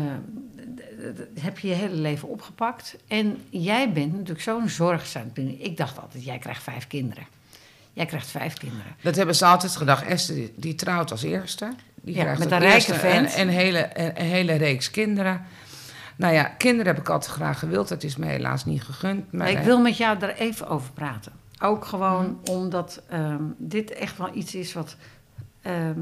d- 1.35 1.40
heb 1.40 1.59
je 1.59 1.69
je 1.69 1.74
hele 1.74 1.94
leven 1.97 2.28
opgepakt. 2.28 2.97
En 3.09 3.39
jij 3.51 3.93
bent 3.93 4.12
natuurlijk 4.12 4.40
zo'n 4.40 4.69
zorgzaam. 4.69 5.31
Ik 5.59 5.77
dacht 5.77 5.98
altijd, 6.01 6.24
jij 6.24 6.39
krijgt 6.39 6.62
vijf 6.62 6.86
kinderen. 6.86 7.27
Jij 7.93 8.06
krijgt 8.06 8.27
vijf 8.27 8.55
kinderen. 8.55 8.97
Dat 9.02 9.16
hebben 9.16 9.35
ze 9.35 9.44
altijd 9.47 9.77
gedacht. 9.77 10.05
Esther, 10.05 10.35
die, 10.35 10.52
die 10.56 10.74
trouwt 10.74 11.10
als 11.10 11.23
eerste. 11.23 11.73
Die 12.02 12.14
Ja, 12.14 12.20
krijgt 12.23 12.39
met 12.39 12.51
een 12.51 12.59
rijke 12.59 12.94
vent. 12.94 13.35
Een, 13.35 13.40
een, 13.40 13.48
hele, 13.48 13.90
een, 14.01 14.20
een 14.20 14.27
hele 14.27 14.52
reeks 14.55 14.90
kinderen. 14.90 15.43
Nou 16.16 16.35
ja, 16.35 16.43
kinderen 16.44 16.86
heb 16.94 17.02
ik 17.02 17.09
altijd 17.09 17.32
graag 17.32 17.59
gewild. 17.59 17.89
Dat 17.89 18.02
is 18.02 18.16
me 18.16 18.27
helaas 18.27 18.64
niet 18.64 18.82
gegund. 18.82 19.32
Maar 19.32 19.51
ik 19.51 19.56
eh, 19.59 19.64
wil 19.64 19.81
met 19.81 19.97
jou 19.97 20.19
daar 20.19 20.35
even 20.35 20.69
over 20.69 20.93
praten. 20.93 21.32
Ook 21.63 21.85
gewoon 21.85 22.25
Mhm. 22.45 22.51
omdat 22.51 23.03
ehm, 23.09 23.43
dit 23.57 23.91
echt 23.93 24.17
wel 24.19 24.35
iets 24.37 24.55
is 24.55 24.73
wat 24.73 24.97
ehm, 25.63 26.01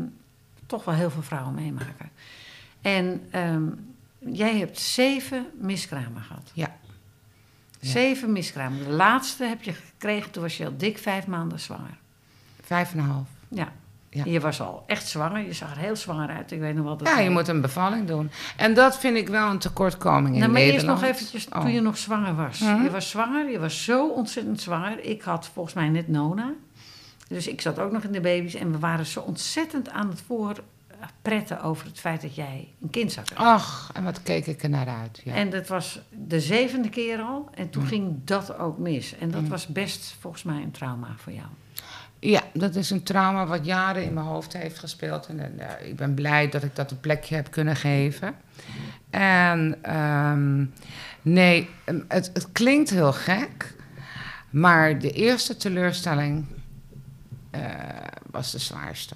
toch 0.66 0.85
wel 0.85 0.95
heel 0.95 1.11
veel 1.11 1.23
vrouwen 1.23 1.55
meemaken. 1.55 2.11
En 2.81 3.27
ehm, 3.31 3.66
jij 4.19 4.59
hebt 4.59 4.78
zeven 4.78 5.47
miskramen 5.59 6.23
gehad. 6.23 6.51
Ja. 6.55 6.77
Ja. 7.81 7.91
Zeven 7.91 8.32
miskramen. 8.32 8.85
De 8.85 8.91
laatste 8.91 9.45
heb 9.45 9.62
je 9.62 9.73
gekregen, 9.73 10.31
toen 10.31 10.43
was 10.43 10.57
je 10.57 10.65
al 10.66 10.77
dik 10.77 10.99
vijf 10.99 11.27
maanden 11.27 11.61
zwanger. 11.61 11.99
Vijf 12.62 12.93
en 12.93 12.99
een 12.99 13.05
half. 13.05 13.28
Ja. 13.49 13.73
Ja. 14.12 14.24
Je 14.24 14.41
was 14.41 14.61
al 14.61 14.82
echt 14.87 15.09
zwanger. 15.09 15.45
Je 15.47 15.53
zag 15.53 15.70
er 15.70 15.78
heel 15.78 15.97
zwanger 15.97 16.28
uit. 16.28 16.53
Ik 16.53 16.61
weet 16.61 16.74
nog 16.74 16.85
wel 16.85 16.97
dat 16.97 17.09
Ja, 17.09 17.19
je 17.19 17.31
moet 17.31 17.49
een 17.49 17.61
bevalling 17.61 18.07
doen. 18.07 18.31
En 18.57 18.74
dat 18.74 18.99
vind 18.99 19.16
ik 19.16 19.28
wel 19.28 19.51
een 19.51 19.59
tekortkoming 19.59 20.35
in 20.35 20.41
Nou, 20.41 20.53
maar 20.53 20.61
eerst 20.61 20.87
nog 20.87 21.03
eventjes 21.03 21.49
Oh. 21.49 21.61
toen 21.61 21.73
je 21.73 21.81
nog 21.81 21.99
zwanger 21.99 22.35
was. 22.35 22.59
Mhm. 22.59 22.82
Je 22.82 22.91
was 22.91 23.11
zwanger, 23.11 23.51
je 23.51 23.59
was 23.59 23.85
zo 23.85 24.09
ontzettend 24.09 24.61
zwanger. 24.61 25.05
Ik 25.05 25.23
had 25.23 25.47
volgens 25.53 25.74
mij 25.74 25.89
net 25.89 26.09
Nona. 26.09 26.53
Dus 27.28 27.47
ik 27.49 27.61
zat 27.61 27.78
ook 27.78 27.93
nog 27.93 28.03
in 28.03 28.12
de 28.12 28.20
baby's. 28.20 28.55
En 28.55 28.73
we 28.73 28.78
waren 28.78 29.07
zo 29.07 29.20
ontzettend 29.20 29.91
aan 29.91 30.09
het 30.09 30.23
voorpretten 30.27 31.62
over 31.62 31.87
het 31.87 32.01
feit 32.01 32.23
dat 32.23 32.35
jij 32.35 32.69
een 32.82 32.91
kind 32.91 33.12
zou 33.12 33.27
krijgen. 33.27 33.47
Ach, 33.47 33.91
en 33.95 34.05
wat 34.05 34.23
keek 34.23 34.47
ik 34.47 34.62
er 34.62 34.69
naar 34.70 34.89
uit. 34.89 35.20
Ja. 35.24 35.35
En 35.35 35.51
dat 35.51 35.69
was 35.69 36.01
de 36.11 36.41
zevende 36.41 36.89
keer 36.89 37.20
al. 37.20 37.49
En 37.55 37.70
toen 37.70 37.82
Mm. 37.82 37.89
ging 37.89 38.16
dat 38.24 38.59
ook 38.59 38.78
mis. 38.78 39.15
En 39.19 39.31
dat 39.31 39.43
Mm. 39.43 39.49
was 39.49 39.66
best 39.66 40.15
volgens 40.20 40.43
mij 40.43 40.62
een 40.62 40.70
trauma 40.70 41.09
voor 41.16 41.32
jou. 41.32 41.47
Ja, 42.20 42.42
dat 42.52 42.74
is 42.74 42.90
een 42.90 43.02
trauma 43.02 43.47
wat 43.47 43.64
jaren 43.64 44.05
in 44.05 44.12
mijn 44.12 44.26
hoofd 44.26 44.52
heeft 44.52 44.78
gespeeld. 44.78 45.26
En 45.26 45.59
eh, 45.59 45.88
ik 45.88 45.97
ben 45.97 46.14
blij 46.14 46.48
dat 46.48 46.62
ik 46.62 46.76
dat 46.76 46.90
een 46.90 47.01
plekje 47.01 47.34
heb 47.34 47.51
kunnen 47.51 47.76
geven. 47.76 48.34
En 49.10 49.78
ehm, 49.82 50.64
nee, 51.22 51.68
em, 51.84 52.05
het, 52.09 52.30
het 52.32 52.52
klinkt 52.52 52.90
heel 52.90 53.12
gek. 53.12 53.74
Maar 54.51 54.98
de 54.98 55.10
eerste 55.10 55.56
teleurstelling 55.56 56.47
eh, 57.51 57.60
was 58.30 58.51
de 58.51 58.59
zwaarste. 58.59 59.14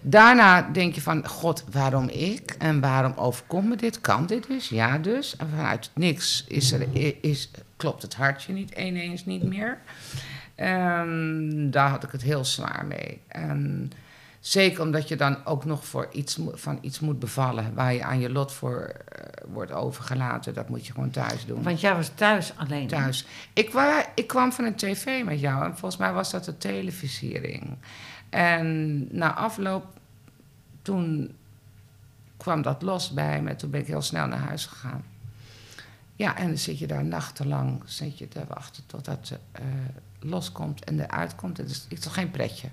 Daarna 0.00 0.62
denk 0.62 0.94
je 0.94 1.00
van, 1.00 1.28
god, 1.28 1.64
waarom 1.70 2.08
ik? 2.08 2.54
En 2.58 2.80
waarom 2.80 3.12
overkomt 3.16 3.68
me 3.68 3.76
dit? 3.76 4.00
Kan 4.00 4.26
dit 4.26 4.46
dus? 4.46 4.68
Ja 4.68 4.98
dus. 4.98 5.36
En 5.36 5.48
vanuit 5.48 5.90
niks 5.94 6.44
is 6.48 6.74
is, 7.20 7.50
klopt 7.76 8.02
het 8.02 8.14
hartje 8.14 8.52
niet 8.52 8.70
ineens 8.70 9.24
niet 9.24 9.42
meer. 9.42 9.78
En 10.62 11.70
daar 11.70 11.88
had 11.88 12.02
ik 12.04 12.10
het 12.10 12.22
heel 12.22 12.44
zwaar 12.44 12.84
mee. 12.88 13.20
En 13.28 13.92
zeker 14.40 14.82
omdat 14.82 15.08
je 15.08 15.16
dan 15.16 15.46
ook 15.46 15.64
nog 15.64 15.86
voor 15.86 16.08
iets, 16.12 16.38
van 16.52 16.78
iets 16.80 17.00
moet 17.00 17.18
bevallen... 17.18 17.74
waar 17.74 17.92
je 17.94 18.02
aan 18.04 18.20
je 18.20 18.30
lot 18.30 18.52
voor 18.52 18.80
eh, 18.80 19.44
wordt 19.48 19.72
overgelaten. 19.72 20.54
Dat 20.54 20.68
moet 20.68 20.86
je 20.86 20.92
gewoon 20.92 21.10
thuis 21.10 21.46
doen. 21.46 21.62
Want 21.62 21.80
jij 21.80 21.94
was 21.94 22.08
thuis 22.14 22.52
alleen. 22.56 22.86
Thuis. 22.86 23.26
Ik, 23.52 23.70
wa- 23.72 24.06
ik 24.14 24.26
kwam 24.26 24.52
van 24.52 24.64
een 24.64 24.74
tv 24.76 25.24
met 25.24 25.40
jou 25.40 25.64
en 25.64 25.70
volgens 25.70 25.96
mij 26.00 26.12
was 26.12 26.30
dat 26.30 26.44
de 26.44 26.58
televisiering. 26.58 27.76
En 28.30 29.06
na 29.16 29.34
afloop, 29.34 29.84
toen 30.82 31.34
kwam 32.36 32.62
dat 32.62 32.82
los 32.82 33.10
bij 33.12 33.42
me. 33.42 33.56
Toen 33.56 33.70
ben 33.70 33.80
ik 33.80 33.86
heel 33.86 34.02
snel 34.02 34.26
naar 34.26 34.38
huis 34.38 34.66
gegaan. 34.66 35.04
Ja, 36.14 36.36
en 36.36 36.46
dan 36.46 36.58
zit 36.58 36.78
je 36.78 36.86
daar 36.86 37.04
nachtenlang 37.04 37.82
zit 37.84 38.18
je 38.18 38.28
te 38.28 38.40
wachten 38.48 38.82
totdat 38.86 39.38
eh, 39.52 39.62
loskomt 40.24 40.84
en 40.84 41.00
eruit 41.00 41.34
komt. 41.34 41.56
Het 41.56 41.70
is, 41.70 41.76
het 41.88 41.92
is 41.98 42.00
toch 42.00 42.14
geen 42.14 42.30
pretje. 42.30 42.68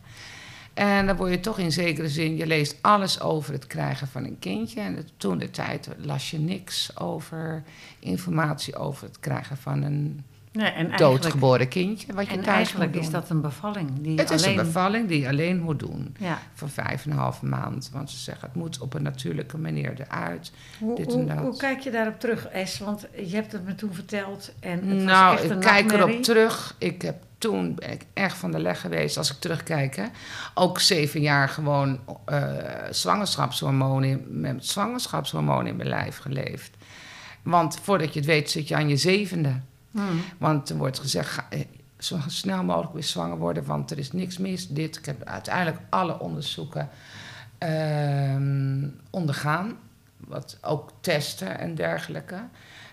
En 0.73 1.05
dan 1.05 1.15
word 1.15 1.31
je 1.31 1.39
toch 1.39 1.59
in 1.59 1.71
zekere 1.71 2.09
zin, 2.09 2.35
je 2.37 2.47
leest 2.47 2.75
alles 2.81 3.21
over 3.21 3.53
het 3.53 3.67
krijgen 3.67 4.07
van 4.07 4.23
een 4.23 4.39
kindje. 4.39 4.81
En 4.81 4.95
het- 4.95 5.11
toen 5.17 5.37
de 5.37 5.49
tijd 5.49 5.89
las 5.97 6.31
je 6.31 6.39
niks 6.39 6.97
over 6.99 7.63
informatie 7.99 8.75
over 8.75 9.07
het 9.07 9.19
krijgen 9.19 9.57
van 9.57 9.81
een 9.83 10.23
Nee, 10.51 10.69
en 10.69 10.97
doodgeboren 10.97 11.67
kindje. 11.67 12.13
Wat 12.13 12.25
je 12.25 12.31
en 12.31 12.41
thuis 12.43 12.55
eigenlijk 12.57 12.93
moet 12.93 13.03
is 13.03 13.09
dat 13.09 13.29
een 13.29 13.41
bevalling. 13.41 13.89
Die 14.01 14.17
Het 14.19 14.29
is 14.29 14.43
alleen, 14.43 14.57
een 14.59 14.65
bevalling 14.65 15.07
die 15.07 15.19
je 15.21 15.27
alleen 15.27 15.59
moet 15.61 15.79
doen. 15.79 16.15
Ja. 16.19 16.39
Voor 16.53 16.69
vijf 16.69 17.05
en 17.05 17.11
een 17.11 17.17
half 17.17 17.41
maand. 17.41 17.89
Want 17.93 18.09
ze 18.11 18.17
zeggen, 18.17 18.47
het 18.47 18.55
moet 18.57 18.79
op 18.79 18.93
een 18.93 19.03
natuurlijke 19.03 19.57
manier 19.57 19.93
eruit. 20.07 20.51
Hoe, 20.79 20.95
Dit 20.95 21.07
en 21.07 21.13
hoe, 21.13 21.25
dat. 21.25 21.37
hoe 21.37 21.57
kijk 21.57 21.79
je 21.79 21.91
daarop 21.91 22.19
terug, 22.19 22.47
Es? 22.47 22.79
Want 22.79 23.07
je 23.27 23.35
hebt 23.35 23.51
het 23.51 23.65
me 23.65 23.75
toen 23.75 23.93
verteld. 23.93 24.51
En 24.59 24.87
het 24.87 24.97
nou, 25.03 25.31
was 25.33 25.41
echt 25.41 25.49
een 25.49 25.55
ik 25.55 25.61
kijk 25.63 25.81
nachtmerrie. 25.85 26.11
erop 26.13 26.23
terug. 26.23 26.75
Ik 26.77 27.01
heb 27.01 27.15
toen 27.39 27.75
ben 27.75 27.91
ik 27.91 28.05
echt 28.13 28.37
van 28.37 28.51
de 28.51 28.59
leg 28.59 28.81
geweest 28.81 29.17
als 29.17 29.31
ik 29.31 29.39
terugkijk. 29.39 29.95
Hè. 29.95 30.05
Ook 30.53 30.79
zeven 30.79 31.21
jaar 31.21 31.49
gewoon 31.49 31.99
eh 32.25 32.47
zwangerschapshormonen, 32.89 34.41
met 34.41 34.65
zwangerschapshormonen 34.65 35.67
in 35.67 35.75
mijn 35.75 35.89
lijf 35.89 36.17
geleefd. 36.17 36.77
Want 37.41 37.79
voordat 37.81 38.13
je 38.13 38.19
het 38.19 38.27
weet 38.27 38.51
zit 38.51 38.67
je 38.67 38.75
aan 38.75 38.89
je 38.89 38.97
zevende. 38.97 39.59
Hmm. 39.91 40.21
Want 40.37 40.69
er 40.69 40.77
wordt 40.77 40.99
gezegd, 40.99 41.29
ga, 41.29 41.45
eh, 41.49 41.65
zo 41.97 42.17
snel 42.27 42.63
mogelijk 42.63 42.93
weer 42.93 43.03
zwanger 43.03 43.37
worden, 43.37 43.65
want 43.65 43.91
er 43.91 43.97
is 43.97 44.11
niks 44.11 44.37
mis. 44.37 44.67
Dit, 44.67 44.97
ik 44.97 45.05
heb 45.05 45.23
uiteindelijk 45.23 45.77
alle 45.89 46.19
onderzoeken 46.19 46.89
ehm, 47.57 48.87
ondergaan. 49.09 49.77
Wat 50.17 50.57
ook 50.61 50.91
testen 51.01 51.59
en 51.59 51.75
dergelijke. 51.75 52.43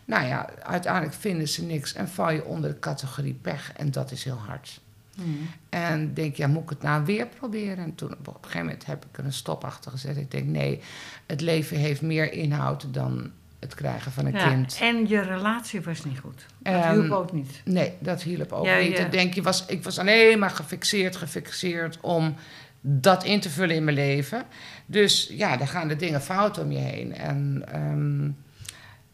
Nou 0.06 0.26
ja, 0.26 0.48
uiteindelijk 0.62 1.14
vinden 1.14 1.48
ze 1.48 1.64
niks 1.64 1.92
en 1.94 2.08
val 2.08 2.30
je 2.30 2.44
onder 2.44 2.70
de 2.70 2.78
categorie 2.78 3.38
pech. 3.42 3.72
En 3.76 3.90
dat 3.90 4.10
is 4.10 4.24
heel 4.24 4.40
hard. 4.46 4.80
Hmm. 5.16 5.48
En 5.68 6.14
denk, 6.14 6.36
ja, 6.36 6.46
moet 6.46 6.62
ik 6.62 6.68
het 6.68 6.82
nou 6.82 7.04
weer 7.04 7.26
proberen? 7.26 7.78
En 7.84 7.94
toen 7.94 8.12
op 8.12 8.26
een 8.26 8.34
gegeven 8.40 8.60
moment 8.66 8.86
heb 8.86 9.04
ik 9.10 9.18
er 9.18 9.24
een 9.24 9.32
stop 9.32 9.64
achter 9.64 9.90
gezet. 9.90 10.16
Ik 10.16 10.30
denk, 10.30 10.46
nee, 10.46 10.80
het 11.26 11.40
leven 11.40 11.76
heeft 11.76 12.02
meer 12.02 12.32
inhoud 12.32 12.86
dan 12.94 13.30
het 13.58 13.74
krijgen 13.74 14.12
van 14.12 14.26
een 14.26 14.32
Ja, 14.32 14.48
kind. 14.48 14.78
En 14.80 15.08
je 15.08 15.20
relatie 15.20 15.80
was 15.80 16.04
niet 16.04 16.18
goed. 16.18 16.46
Dat 16.58 16.74
Ehm, 16.74 16.92
hielp 17.00 17.10
ook 17.10 17.32
niet. 17.32 17.60
Nee, 17.64 17.92
dat 17.98 18.22
hielp 18.22 18.52
ook 18.52 18.64
Ja, 18.64 18.78
niet. 18.78 18.96
ja. 18.96 19.04
Ik 19.04 19.12
denk, 19.12 19.34
je 19.34 19.42
was, 19.42 19.66
ik 19.66 19.82
was 19.84 19.98
alleen 19.98 20.38
maar 20.38 20.50
gefixeerd, 20.50 21.16
gefixeerd 21.16 21.98
om 22.00 22.34
dat 22.80 23.24
in 23.24 23.40
te 23.40 23.50
vullen 23.50 23.76
in 23.76 23.84
mijn 23.84 23.96
leven. 23.96 24.42
Dus 24.86 25.28
ja, 25.32 25.56
dan 25.56 25.68
gaan 25.68 25.88
de 25.88 25.96
dingen 25.96 26.22
fout 26.22 26.58
om 26.58 26.72
je 26.72 26.78
heen. 26.78 27.14
En 27.14 27.62
ehm, 27.72 28.30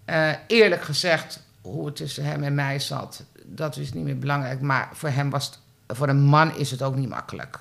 eh, 0.04 0.30
eerlijk 0.46 0.82
gezegd, 0.82 1.42
hoe 1.60 1.86
het 1.86 1.96
tussen 1.96 2.24
hem 2.24 2.42
en 2.42 2.54
mij 2.54 2.78
zat, 2.78 3.24
dat 3.44 3.76
is 3.76 3.92
niet 3.92 4.04
meer 4.04 4.18
belangrijk. 4.18 4.60
Maar 4.60 4.88
voor 4.92 5.08
hem 5.08 5.30
was 5.30 5.46
het, 5.46 5.58
voor 5.96 6.08
een 6.08 6.22
man 6.22 6.56
is 6.56 6.70
het 6.70 6.82
ook 6.82 6.96
niet 6.96 7.08
makkelijk. 7.08 7.58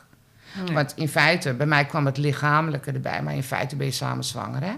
Nee. 0.65 0.73
Want 0.73 0.93
in 0.95 1.09
feite, 1.09 1.53
bij 1.53 1.65
mij 1.65 1.85
kwam 1.85 2.05
het 2.05 2.17
lichamelijke 2.17 2.91
erbij, 2.91 3.23
maar 3.23 3.35
in 3.35 3.43
feite 3.43 3.75
ben 3.75 3.85
je 3.85 3.91
samen 3.91 4.23
zwanger, 4.23 4.63
hè? 4.63 4.73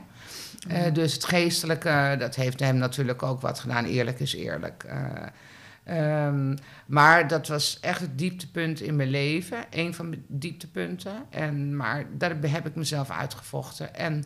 Eh, 0.68 0.94
dus 0.94 1.14
het 1.14 1.26
geestelijke, 1.26 2.15
dat 2.19 2.35
heeft 2.35 2.60
hem 2.60 2.77
natuurlijk 2.77 3.23
ook 3.23 3.41
wat 3.41 3.60
gedaan. 3.60 3.85
Eerlijk 3.85 4.19
is 4.19 4.35
eerlijk. 4.35 4.84
Eh, 4.84 6.26
ehm, 6.27 6.56
maar 6.85 7.27
dat 7.27 7.48
was 7.48 7.80
echt 7.80 7.99
het 7.99 8.18
dieptepunt 8.18 8.81
in 8.81 8.95
mijn 8.95 9.10
leven. 9.10 9.57
Een 9.69 9.94
van 9.94 10.10
mijn 10.10 10.26
dieptepunten. 10.27 11.26
En, 11.30 11.76
maar 11.76 12.06
daar 12.18 12.35
heb 12.41 12.65
ik 12.65 12.76
mezelf 12.76 13.10
uitgevochten. 13.10 13.95
En 13.95 14.23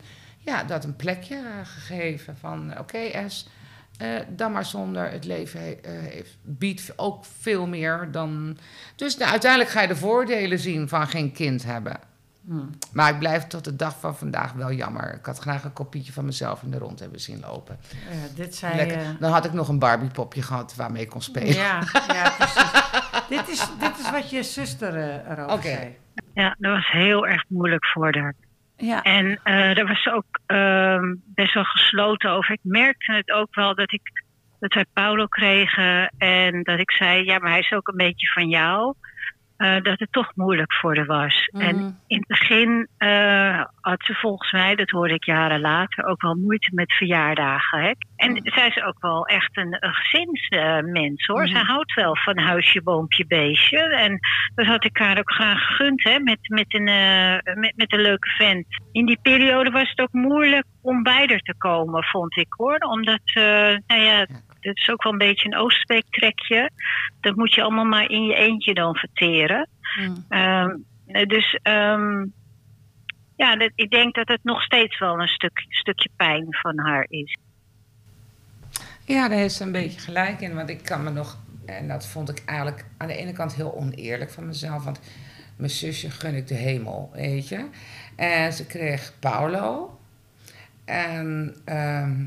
ja, 0.48 0.64
dat 0.64 0.84
een 0.84 0.96
plekje 0.96 1.42
gegeven 1.64 2.38
van... 2.38 2.80
Oké, 2.80 3.30
S, 3.30 3.48
eh, 3.98 4.10
dan 4.30 4.52
maar 4.52 4.66
zonder. 4.66 5.12
Het 5.12 5.26
leven 5.26 5.60
he- 5.60 5.80
eh, 5.82 5.92
heeft, 5.92 6.38
biedt 6.42 6.94
ook 6.96 7.26
veel 7.40 7.68
meer 7.68 8.08
dan... 8.12 8.58
Dus 8.96 9.18
nou, 9.18 9.32
uiteindelijk 9.32 9.72
ga 9.72 9.82
je 9.82 9.88
de 9.88 9.96
voordelen 9.96 10.60
zien 10.60 10.88
van 10.88 11.08
geen 11.08 11.32
kind 11.32 11.64
hebben. 11.64 12.00
Hmm. 12.46 12.70
Maar 12.92 13.14
ik 13.14 13.20
blijf 13.20 13.48
tot 13.48 13.64
de 13.64 13.76
dag 13.76 14.00
van 14.00 14.18
vandaag 14.18 14.54
wel 14.54 14.72
jammer. 14.72 15.14
Ik 15.14 15.26
had 15.26 15.40
graag 15.40 15.64
een 15.64 15.74
kopietje 15.74 16.14
van 16.14 16.26
mezelf 16.26 16.64
in 16.64 16.72
de 16.72 16.78
rond 16.78 17.00
hebben 17.00 17.20
zien 17.20 17.40
lopen. 17.40 17.80
Ja, 17.90 18.36
dit 18.36 18.56
zei 18.56 18.90
eh, 18.90 19.10
Dan 19.20 19.32
had 19.32 19.46
ik 19.46 19.54
nog 19.54 19.68
een 19.68 19.80
Barbiepopje 19.80 20.42
gehad 20.42 20.76
waarmee 20.76 21.02
ik 21.02 21.10
kon 21.10 21.22
spelen. 21.22 21.54
Ja, 21.56 21.84
ja 22.08 22.30
precies. 22.38 22.72
dit, 23.38 23.50
is, 23.50 23.68
dit 23.80 24.00
is 24.00 24.12
wat 24.12 24.30
je 24.30 24.44
zuster 24.44 24.96
eh, 24.96 25.32
erover 25.32 25.54
Oké. 25.54 25.68
zei. 25.68 25.96
Ja, 26.34 26.56
dat 26.60 26.72
was 26.72 26.88
heel 26.92 27.28
erg 27.28 27.44
moeilijk 27.48 27.86
voor 27.86 28.18
haar. 28.18 28.34
Ja. 28.78 29.02
En 29.02 29.40
eh 29.44 29.76
daar 29.76 29.88
was 29.88 30.08
ook 30.08 30.40
ehm, 30.46 31.16
best 31.26 31.54
wel 31.54 31.64
gesloten 31.64 32.30
over. 32.30 32.54
Ik 32.54 32.60
merkte 32.64 33.14
het 33.14 33.32
ook 33.32 33.56
wel 33.56 33.76
dat, 33.76 33.92
ik, 33.94 34.24
dat 34.60 34.74
wij 34.74 34.86
Paulo 34.94 35.26
kregen 35.26 36.14
en 36.18 36.64
dat 36.64 36.80
ik 36.80 36.92
zei: 36.92 37.24
Ja, 37.24 37.38
maar 37.40 37.52
hij 37.52 37.60
is 37.60 37.72
ook 37.72 37.88
een 37.88 37.98
beetje 37.98 38.28
van 38.28 38.50
jou. 38.50 38.94
Eh, 39.58 39.82
dat 39.82 40.00
het 40.00 40.12
toch 40.12 40.32
moeilijk 40.36 40.74
voor 40.74 40.96
haar 40.96 41.06
was. 41.06 41.50
Mhm. 41.52 41.64
En 41.64 42.00
in 42.08 42.18
het 42.18 42.28
begin 42.28 42.88
eh, 42.98 43.64
had 43.82 44.04
ze 44.04 44.14
volgens 44.14 44.52
mij, 44.52 44.76
dat 44.76 44.90
hoorde 44.90 45.14
ik 45.14 45.24
jaren 45.24 45.60
later, 45.62 46.06
ook 46.06 46.22
wel 46.22 46.36
moeite 46.36 46.70
met 46.74 46.94
verjaardagen. 46.94 47.80
Hè? 47.82 47.92
En 48.16 48.32
Mhm. 48.32 48.50
zij 48.50 48.68
is 48.68 48.84
ook 48.84 49.02
wel 49.02 49.26
echt 49.26 49.58
een, 49.58 49.78
een 49.80 49.94
gezinsmens 49.94 51.26
hoor. 51.26 51.44
Mhm. 51.44 51.52
Zij 51.52 51.62
houdt 51.62 51.94
wel 51.94 52.18
van 52.18 52.38
huisje, 52.40 52.82
boompje, 52.84 53.26
beestje. 53.28 53.80
En 53.96 54.20
dat 54.56 54.66
had 54.66 54.86
ik 54.86 54.98
haar 54.98 55.18
ook 55.18 55.32
graag 55.32 55.66
gegund, 55.66 56.04
hè, 56.04 56.20
met, 56.20 56.40
met, 56.42 56.74
een, 56.74 56.88
eh, 56.88 57.56
met, 57.56 57.74
met 57.76 57.94
een 57.94 58.02
leuke 58.02 58.30
vent. 58.30 58.66
In 58.92 59.06
die 59.06 59.20
periode 59.22 59.70
was 59.70 59.90
het 59.90 60.00
ook 60.00 60.14
moeilijk 60.14 60.66
om 60.82 61.04
bij 61.04 61.28
er 61.28 61.42
te 61.42 61.56
komen, 61.58 62.04
vond 62.04 62.38
ik 62.38 62.54
hoor. 62.58 62.78
Omdat, 62.78 63.22
nou 63.88 64.02
ja, 64.02 64.26
dat 64.68 64.78
is 64.78 64.90
ook 64.90 65.04
wel 65.04 65.12
een 65.12 65.18
beetje 65.18 65.48
een 65.48 65.58
Oostbeek-trekje. 65.58 66.72
Dat 67.20 67.36
moet 67.36 67.54
je 67.54 67.62
allemaal 67.62 67.86
maar 67.86 68.10
in 68.10 68.24
je 68.24 68.36
eentje 68.36 68.74
dan 68.74 68.96
verteren. 68.96 69.70
Hmm. 69.96 70.26
Ehm, 70.30 70.76
dus 71.28 71.60
ehm, 71.62 72.26
ja, 73.36 73.56
dat, 73.56 73.72
ik 73.76 73.90
denk 73.90 74.16
dat 74.16 74.28
het 74.28 74.44
nog 74.44 74.62
steeds 74.62 75.00
wel 75.00 75.20
een 75.20 75.28
stuk, 75.28 75.66
stukje 75.70 76.10
pijn 76.16 76.48
van 76.50 76.80
haar 76.80 77.06
is. 77.10 77.38
Ja, 79.06 79.28
daar 79.28 79.38
heeft 79.38 79.54
ze 79.54 79.64
een 79.64 79.72
beetje 79.72 80.00
gelijk 80.00 80.42
in. 80.42 80.56
Want 80.56 80.70
ik 80.70 80.84
kan 80.84 81.04
me 81.04 81.10
nog... 81.10 81.38
En 81.66 81.88
dat 81.88 82.08
vond 82.08 82.30
ik 82.30 82.42
eigenlijk 82.46 82.86
aan 82.98 83.08
de 83.08 83.16
ene 83.16 83.34
kant 83.34 83.56
heel 83.56 83.76
oneerlijk 83.76 84.32
van 84.32 84.46
mezelf. 84.46 84.84
Want 84.84 85.00
mijn 85.58 85.70
zusje 85.70 86.10
gun 86.10 86.36
ik 86.36 86.48
de 86.48 86.56
hemel, 86.56 87.12
weet 87.14 87.48
je. 87.48 87.70
En 88.16 88.54
ze 88.54 88.66
kreeg 88.66 89.14
Paulo. 89.20 89.98
En 90.86 91.56
ehm, 91.66 92.26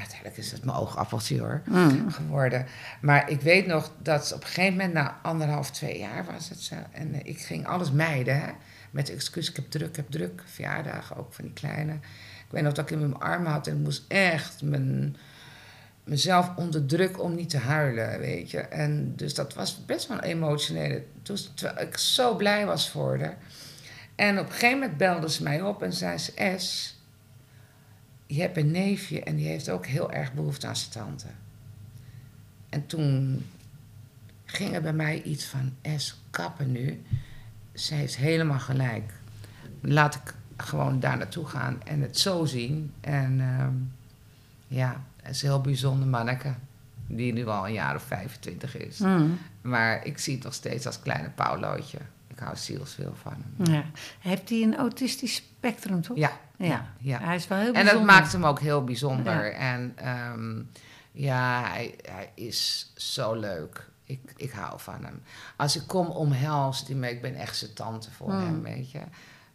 uiteindelijk 0.00 0.38
is 0.38 0.52
het 0.52 0.64
mijn 0.64 0.76
oogappeltje 0.76 1.40
hoor, 1.40 1.62
Mm. 1.64 2.10
geworden. 2.10 2.66
Maar 3.00 3.30
ik 3.30 3.40
weet 3.40 3.66
nog 3.66 3.92
dat 4.02 4.32
op 4.34 4.40
een 4.40 4.46
gegeven 4.46 4.72
moment, 4.72 4.92
na 4.92 5.18
anderhalf, 5.22 5.70
twee 5.70 5.98
jaar 5.98 6.24
was 6.24 6.48
het 6.48 6.60
zo. 6.60 6.74
En 6.92 7.14
eh, 7.14 7.20
ik 7.22 7.40
ging 7.40 7.66
alles 7.66 7.90
mijden. 7.90 8.40
Hè? 8.40 8.48
Met 8.90 9.10
excuus, 9.10 9.50
ik 9.50 9.56
heb 9.56 9.70
druk, 9.70 9.88
ik 9.88 9.96
heb 9.96 10.10
druk. 10.10 10.42
Verjaardagen 10.46 11.16
ook 11.16 11.32
van 11.32 11.44
die 11.44 11.52
kleine. 11.52 11.92
Ik 11.92 12.56
weet 12.56 12.62
nog 12.62 12.72
dat 12.72 12.84
ik 12.84 12.90
hem 12.90 13.02
in 13.02 13.08
mijn 13.08 13.22
armen 13.22 13.52
had 13.52 13.66
en 13.66 13.76
ik 13.76 13.82
moest 13.82 14.04
echt 14.08 14.62
mijn, 14.62 15.16
mezelf 16.04 16.50
onder 16.56 16.86
druk 16.86 17.22
om 17.22 17.34
niet 17.34 17.50
te 17.50 17.58
huilen, 17.58 18.18
weet 18.18 18.50
je. 18.50 18.58
En 18.60 19.12
dus 19.16 19.34
dat 19.34 19.54
was 19.54 19.84
best 19.86 20.08
wel 20.08 20.16
een 20.16 20.22
emotionele... 20.22 21.04
Toen, 21.22 21.36
terwijl 21.54 21.86
ik 21.86 21.96
zo 21.96 22.36
blij 22.36 22.66
was 22.66 22.90
voor 22.90 23.18
haar. 23.18 23.36
En 24.14 24.38
op 24.38 24.46
een 24.46 24.52
gegeven 24.52 24.78
moment 24.78 24.96
belde 24.96 25.30
ze 25.30 25.42
mij 25.42 25.62
op 25.62 25.82
en 25.82 25.92
zei 25.92 26.18
ze... 26.18 26.54
S, 26.58 26.98
je 28.30 28.40
hebt 28.40 28.56
een 28.56 28.70
neefje 28.70 29.22
en 29.22 29.36
die 29.36 29.46
heeft 29.46 29.70
ook 29.70 29.86
heel 29.86 30.12
erg 30.12 30.32
behoefte 30.32 30.66
aan 30.66 30.76
zijn 30.76 30.90
tante. 30.90 31.26
En 32.68 32.86
toen 32.86 33.46
ging 34.44 34.74
er 34.74 34.82
bij 34.82 34.92
mij 34.92 35.22
iets 35.22 35.44
van... 35.44 35.72
S, 35.96 36.22
kappen 36.30 36.72
nu. 36.72 37.02
Ze 37.74 37.94
heeft 37.94 38.16
helemaal 38.16 38.58
gelijk. 38.58 39.12
Laat 39.80 40.14
ik 40.14 40.34
gewoon 40.56 41.00
daar 41.00 41.16
naartoe 41.16 41.46
gaan 41.46 41.82
en 41.82 42.00
het 42.00 42.18
zo 42.18 42.44
zien. 42.44 42.92
En 43.00 43.40
ehm, 43.40 43.74
ja, 44.66 45.04
het 45.22 45.34
is 45.34 45.42
een 45.42 45.48
heel 45.48 45.60
bijzonder 45.60 46.08
manneke. 46.08 46.54
Die 47.06 47.32
nu 47.32 47.46
al 47.46 47.66
een 47.66 47.72
jaar 47.72 47.94
of 47.94 48.02
25 48.02 48.76
is. 48.76 48.98
Mm. 48.98 49.38
Maar 49.60 50.06
ik 50.06 50.18
zie 50.18 50.34
het 50.34 50.44
nog 50.44 50.54
steeds 50.54 50.86
als 50.86 51.00
kleine 51.00 51.30
Paulootje. 51.30 51.98
Ik 52.40 52.46
hou 52.46 52.58
zielsveel 52.58 53.14
van 53.22 53.32
hem. 53.56 53.72
Ja. 53.74 53.84
Heeft 54.18 54.48
hij 54.48 54.62
een 54.62 54.76
autistisch 54.76 55.34
spectrum, 55.34 56.02
toch? 56.02 56.16
Ja, 56.16 56.30
Ja. 56.56 56.86
ja. 56.98 57.18
Hij 57.18 57.34
is 57.36 57.48
wel 57.48 57.58
heel 57.58 57.66
En 57.66 57.72
bijzonder. 57.72 58.06
dat 58.06 58.16
maakt 58.16 58.32
hem 58.32 58.44
ook 58.44 58.60
heel 58.60 58.84
bijzonder. 58.84 59.44
Ja. 59.46 59.50
En 59.74 59.92
ehm, 59.96 60.62
ja, 61.12 61.62
hij, 61.70 61.94
hij 62.10 62.30
is 62.34 62.92
zo 62.96 63.34
leuk. 63.34 63.88
Ik, 64.04 64.20
ik 64.36 64.50
hou 64.50 64.80
van 64.80 65.04
hem. 65.04 65.22
Als 65.56 65.76
ik 65.76 65.82
kom, 65.86 66.06
omhelst 66.06 66.86
hij 66.86 66.96
me. 66.96 67.10
Ik 67.10 67.22
ben 67.22 67.34
echt 67.34 67.56
zijn 67.56 67.72
tante 67.72 68.10
voor 68.10 68.30
Hmm. 68.30 68.44
hem, 68.44 68.62
weet 68.62 68.90
je. 68.90 69.00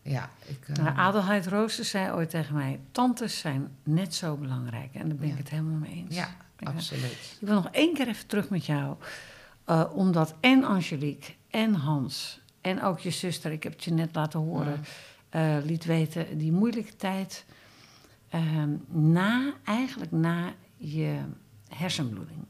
Ja, 0.01 0.29
ik... 0.45 0.67
eh, 0.67 0.75
Nou, 0.83 0.97
Adelheid 0.97 1.47
Roosters 1.47 1.89
zei 1.89 2.11
ooit 2.11 2.29
tegen 2.29 2.55
mij... 2.55 2.79
tantes 2.91 3.39
zijn 3.39 3.75
net 3.83 4.15
zo 4.15 4.35
belangrijk. 4.35 4.93
En 4.93 5.07
daar 5.07 5.17
ben 5.17 5.29
ik 5.29 5.37
het 5.37 5.49
helemaal 5.49 5.77
mee 5.79 5.93
eens. 5.95 6.15
ja, 6.15 6.29
Ik, 6.59 6.67
absoluut. 6.67 7.37
ik 7.39 7.47
wil 7.47 7.55
nog 7.55 7.67
één 7.71 7.93
keer 7.93 8.07
even 8.07 8.27
terug 8.27 8.49
met 8.49 8.65
jou. 8.65 8.95
eh, 9.65 9.83
omdat 9.93 10.35
en 10.39 10.63
Angelique 10.63 11.33
en 11.49 11.73
Hans... 11.73 12.43
en 12.65 12.81
ook 12.81 12.99
je 12.99 13.09
zuster, 13.09 13.51
ik 13.51 13.63
heb 13.63 13.71
het 13.71 13.83
je 13.83 13.91
net 13.91 14.15
laten 14.15 14.39
horen... 14.39 14.83
eh, 15.29 15.57
liet 15.63 15.85
weten, 15.85 16.37
die 16.37 16.51
moeilijke 16.51 16.95
tijd... 16.95 17.45
ehm, 18.29 18.69
na, 18.87 19.53
eigenlijk 19.63 20.11
na 20.11 20.53
je 20.77 21.19
hersenbloeding. 21.67 22.45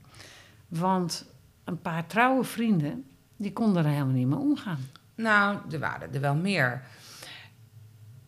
Want 0.68 1.26
een 1.64 1.82
paar 1.82 2.08
trouwe 2.08 2.44
vrienden... 2.44 3.06
die 3.38 3.54
konden 3.54 3.86
er 3.86 3.92
helemaal 3.92 4.14
niet 4.14 4.28
mee 4.28 4.40
omgaan. 4.40 4.80
Nou, 5.16 5.58
er 5.72 5.80
waren 5.80 6.14
er 6.14 6.22
wel 6.22 6.36
meer. 6.36 6.82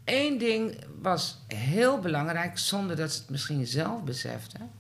Eén 0.04 0.38
ding 0.38 0.84
was 1.02 1.44
heel 1.48 2.00
belangrijk, 2.00 2.58
zonder 2.58 2.96
dat 2.96 3.12
ze 3.12 3.20
het 3.22 3.30
misschien 3.30 3.68
zelf 3.68 4.04
beseften. 4.04 4.72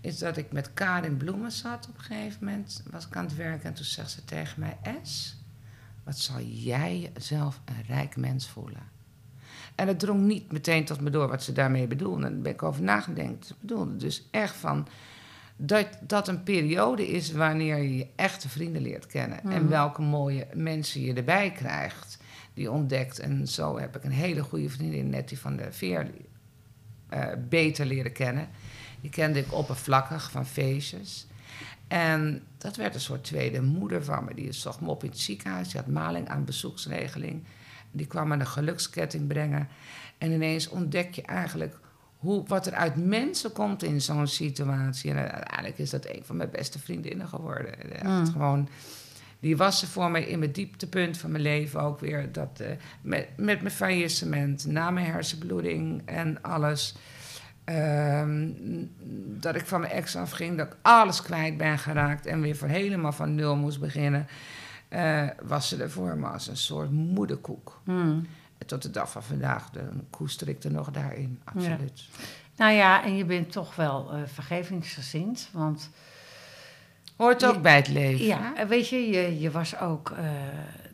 Is 0.00 0.18
dat 0.18 0.36
ik 0.36 0.52
met 0.52 0.74
Karin 0.74 1.16
Bloemen 1.16 1.52
zat 1.52 1.88
op 1.88 1.98
een 1.98 2.04
gegeven 2.04 2.44
moment. 2.44 2.82
Was 2.90 3.06
ik 3.06 3.16
aan 3.16 3.24
het 3.24 3.36
werken 3.36 3.68
en 3.68 3.74
toen 3.74 3.84
zegt 3.84 4.10
ze 4.10 4.24
tegen 4.24 4.60
mij: 4.60 4.78
S, 5.02 5.39
wat 6.04 6.18
zal 6.18 6.40
jij 6.40 7.12
zelf 7.16 7.60
een 7.64 7.84
rijk 7.86 8.16
mens 8.16 8.48
voelen? 8.48 8.88
En 9.74 9.88
het 9.88 9.98
drong 9.98 10.22
niet 10.22 10.52
meteen 10.52 10.84
tot 10.84 11.00
me 11.00 11.10
door 11.10 11.28
wat 11.28 11.42
ze 11.42 11.52
daarmee 11.52 11.86
bedoelde. 11.86 12.26
En 12.26 12.32
daar 12.32 12.42
ben 12.42 12.52
ik 12.52 12.62
over 12.62 12.82
nagedacht. 12.82 13.46
Ze 13.46 13.54
bedoelde 13.60 13.96
dus 13.96 14.28
echt 14.30 14.56
van 14.56 14.88
dat 15.56 15.86
dat 16.00 16.28
een 16.28 16.42
periode 16.42 17.08
is 17.08 17.32
wanneer 17.32 17.76
je 17.76 17.96
je 17.96 18.06
echte 18.16 18.48
vrienden 18.48 18.82
leert 18.82 19.06
kennen. 19.06 19.42
En 19.42 19.68
welke 19.68 20.02
mooie 20.02 20.46
mensen 20.54 21.00
je 21.00 21.14
erbij 21.14 21.52
krijgt. 21.52 22.18
Die 22.54 22.70
ontdekt. 22.70 23.18
En 23.18 23.48
zo 23.48 23.78
heb 23.78 23.96
ik 23.96 24.04
een 24.04 24.10
hele 24.10 24.42
goede 24.42 24.68
vriendin, 24.68 25.10
Nettie 25.10 25.38
van 25.38 25.56
der 25.56 25.74
Veer, 25.74 26.10
eh, 27.08 27.26
beter 27.48 27.86
leren 27.86 28.12
kennen. 28.12 28.48
Die 29.00 29.10
kende 29.10 29.38
ik 29.38 29.52
oppervlakkig 29.52 30.30
van 30.30 30.46
feestjes. 30.46 31.26
En 31.90 32.42
dat 32.58 32.76
werd 32.76 32.94
een 32.94 33.00
soort 33.00 33.24
tweede 33.24 33.62
moeder 33.62 34.04
van 34.04 34.24
me. 34.24 34.34
Die 34.34 34.52
zocht 34.52 34.80
me 34.80 34.88
op 34.88 35.04
in 35.04 35.10
het 35.10 35.18
ziekenhuis. 35.18 35.68
Die 35.68 35.80
had 35.80 35.90
maling 35.90 36.28
aan 36.28 36.44
bezoeksregeling. 36.44 37.44
Die 37.90 38.06
kwam 38.06 38.28
me 38.28 38.34
een 38.34 38.46
geluksketting 38.46 39.26
brengen. 39.26 39.68
En 40.18 40.32
ineens 40.32 40.68
ontdek 40.68 41.14
je 41.14 41.22
eigenlijk 41.22 41.78
hoe, 42.16 42.44
wat 42.46 42.66
er 42.66 42.72
uit 42.72 42.96
mensen 42.96 43.52
komt 43.52 43.82
in 43.82 44.00
zo'n 44.00 44.26
situatie. 44.26 45.10
En 45.10 45.16
uiteindelijk 45.32 45.78
is 45.78 45.90
dat 45.90 46.06
een 46.06 46.22
van 46.24 46.36
mijn 46.36 46.50
beste 46.50 46.78
vriendinnen 46.78 47.28
geworden. 47.28 47.92
Echt 47.92 48.04
Mm. 48.04 48.26
gewoon, 48.32 48.68
die 49.40 49.56
was 49.56 49.82
er 49.82 49.88
voor 49.88 50.10
mij 50.10 50.22
in 50.22 50.38
mijn 50.38 50.52
dieptepunt 50.52 51.18
van 51.18 51.30
mijn 51.30 51.42
leven 51.42 51.80
ook 51.80 52.00
weer. 52.00 52.32
Dat, 52.32 52.60
eh, 52.60 52.70
met, 53.02 53.28
met 53.36 53.60
mijn 53.62 53.74
faillissement, 53.74 54.66
na 54.66 54.90
mijn 54.90 55.06
hersenbloeding 55.06 56.02
en 56.04 56.42
alles. 56.42 56.94
Ehm, 57.74 58.48
dat 59.40 59.54
ik 59.54 59.66
van 59.66 59.80
mijn 59.80 59.92
ex 59.92 60.16
afging, 60.16 60.56
dat 60.56 60.66
ik 60.66 60.76
alles 60.82 61.22
kwijt 61.22 61.56
ben 61.56 61.78
geraakt 61.78 62.26
en 62.26 62.40
weer 62.40 62.56
van 62.56 62.68
helemaal 62.68 63.12
van 63.12 63.34
nul 63.34 63.56
moest 63.56 63.80
beginnen. 63.80 64.26
eh, 64.88 65.28
was 65.42 65.68
ze 65.68 65.82
er 65.82 65.90
voor 65.90 66.16
me 66.16 66.26
als 66.26 66.48
een 66.48 66.56
soort 66.56 66.90
moederkoek. 66.90 67.80
Hmm. 67.84 68.26
En 68.58 68.66
tot 68.66 68.82
de 68.82 68.90
dag 68.90 69.10
van 69.10 69.22
vandaag 69.22 69.70
koester 70.10 70.48
ik 70.48 70.64
er 70.64 70.70
nog 70.72 70.90
daarin, 70.90 71.40
absoluut. 71.44 72.02
Nou 72.56 72.72
ja, 72.72 73.04
en 73.04 73.16
je 73.16 73.24
bent 73.24 73.52
toch 73.52 73.74
wel 73.76 74.12
eh 74.12 74.18
vergevingsgezind. 74.26 75.48
Want 75.52 75.90
Hoort 77.16 77.44
ook 77.46 77.54
Je- 77.54 77.60
bij 77.60 77.76
het 77.76 77.88
leven. 77.88 78.24
ja, 78.26 78.66
weet 78.68 78.88
je, 78.88 78.96
je, 79.10 79.40
je 79.40 79.50
was 79.50 79.78
ook 79.80 80.10
eh, 80.10 80.24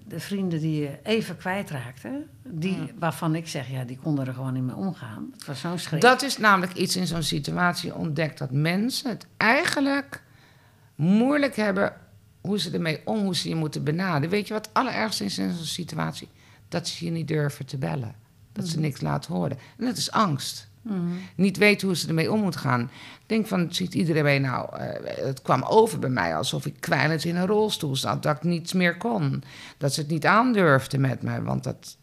de 0.08 0.20
vrienden 0.20 0.60
die 0.60 0.80
je 0.80 0.98
even 1.02 1.36
kwijtraakte. 1.36 2.26
Die, 2.42 2.92
Waarvan 2.98 3.34
ik 3.34 3.48
zeg, 3.48 3.70
ja, 3.70 3.84
die 3.84 3.98
konden 3.98 4.26
er 4.26 4.34
gewoon 4.34 4.52
niet 4.52 4.62
mee 4.62 4.76
omgaan. 4.76 5.28
Het 5.32 5.46
was 5.46 5.60
zo'n 5.60 5.78
schrik. 5.78 6.00
Dat 6.00 6.22
is 6.22 6.38
namelijk 6.38 6.74
iets 6.74 6.96
in 6.96 7.06
zo'n 7.06 7.22
situatie 7.22 7.94
ontdekt 7.94 8.38
dat 8.38 8.50
mensen 8.50 9.10
het 9.10 9.26
eigenlijk 9.36 10.22
moeilijk 10.94 11.56
hebben 11.56 11.92
hoe 12.40 12.58
ze 12.58 12.70
ermee 12.70 13.00
om, 13.04 13.18
hoe 13.24 13.36
ze 13.36 13.48
je 13.48 13.54
moeten 13.54 13.84
benaderen. 13.84 14.30
Weet 14.30 14.46
je 14.46 14.54
wat 14.54 14.66
het 14.66 14.74
allerergste 14.74 15.24
is 15.24 15.38
in 15.38 15.54
zo'n 15.54 15.64
situatie? 15.64 16.28
Dat 16.68 16.88
ze 16.88 17.04
je 17.04 17.10
niet 17.10 17.28
durven 17.28 17.66
te 17.66 17.76
bellen. 17.76 18.14
Dat 18.52 18.68
ze 18.68 18.80
niks 18.80 19.00
laten 19.00 19.34
horen. 19.34 19.58
En 19.78 19.84
dat 19.84 19.96
is 19.96 20.10
angst. 20.10 20.68
Mhm. 20.88 21.12
Niet 21.34 21.56
weten 21.56 21.86
hoe 21.86 21.96
ze 21.96 22.08
ermee 22.08 22.32
om 22.32 22.40
moet 22.40 22.56
gaan. 22.56 22.80
Ik 23.20 23.26
denk 23.26 23.46
van, 23.46 23.66
ziet 23.74 23.94
iedereen 23.94 24.42
nou... 24.42 24.76
eh, 24.76 25.24
het 25.26 25.42
kwam 25.42 25.62
over 25.62 25.98
bij 25.98 26.10
mij 26.10 26.36
alsof 26.36 26.66
ik 26.66 26.74
kwijnend 26.80 27.24
in 27.24 27.36
een 27.36 27.46
rolstoel 27.46 27.96
zat. 27.96 28.22
Dat 28.22 28.36
ik 28.36 28.42
niets 28.42 28.72
meer 28.72 28.96
kon. 28.96 29.42
Dat 29.78 29.94
ze 29.94 30.00
het 30.00 30.10
niet 30.10 30.26
aandurfden 30.26 31.00
met 31.00 31.22
me. 31.22 31.42
Want 31.42 31.64
dat 31.64 31.96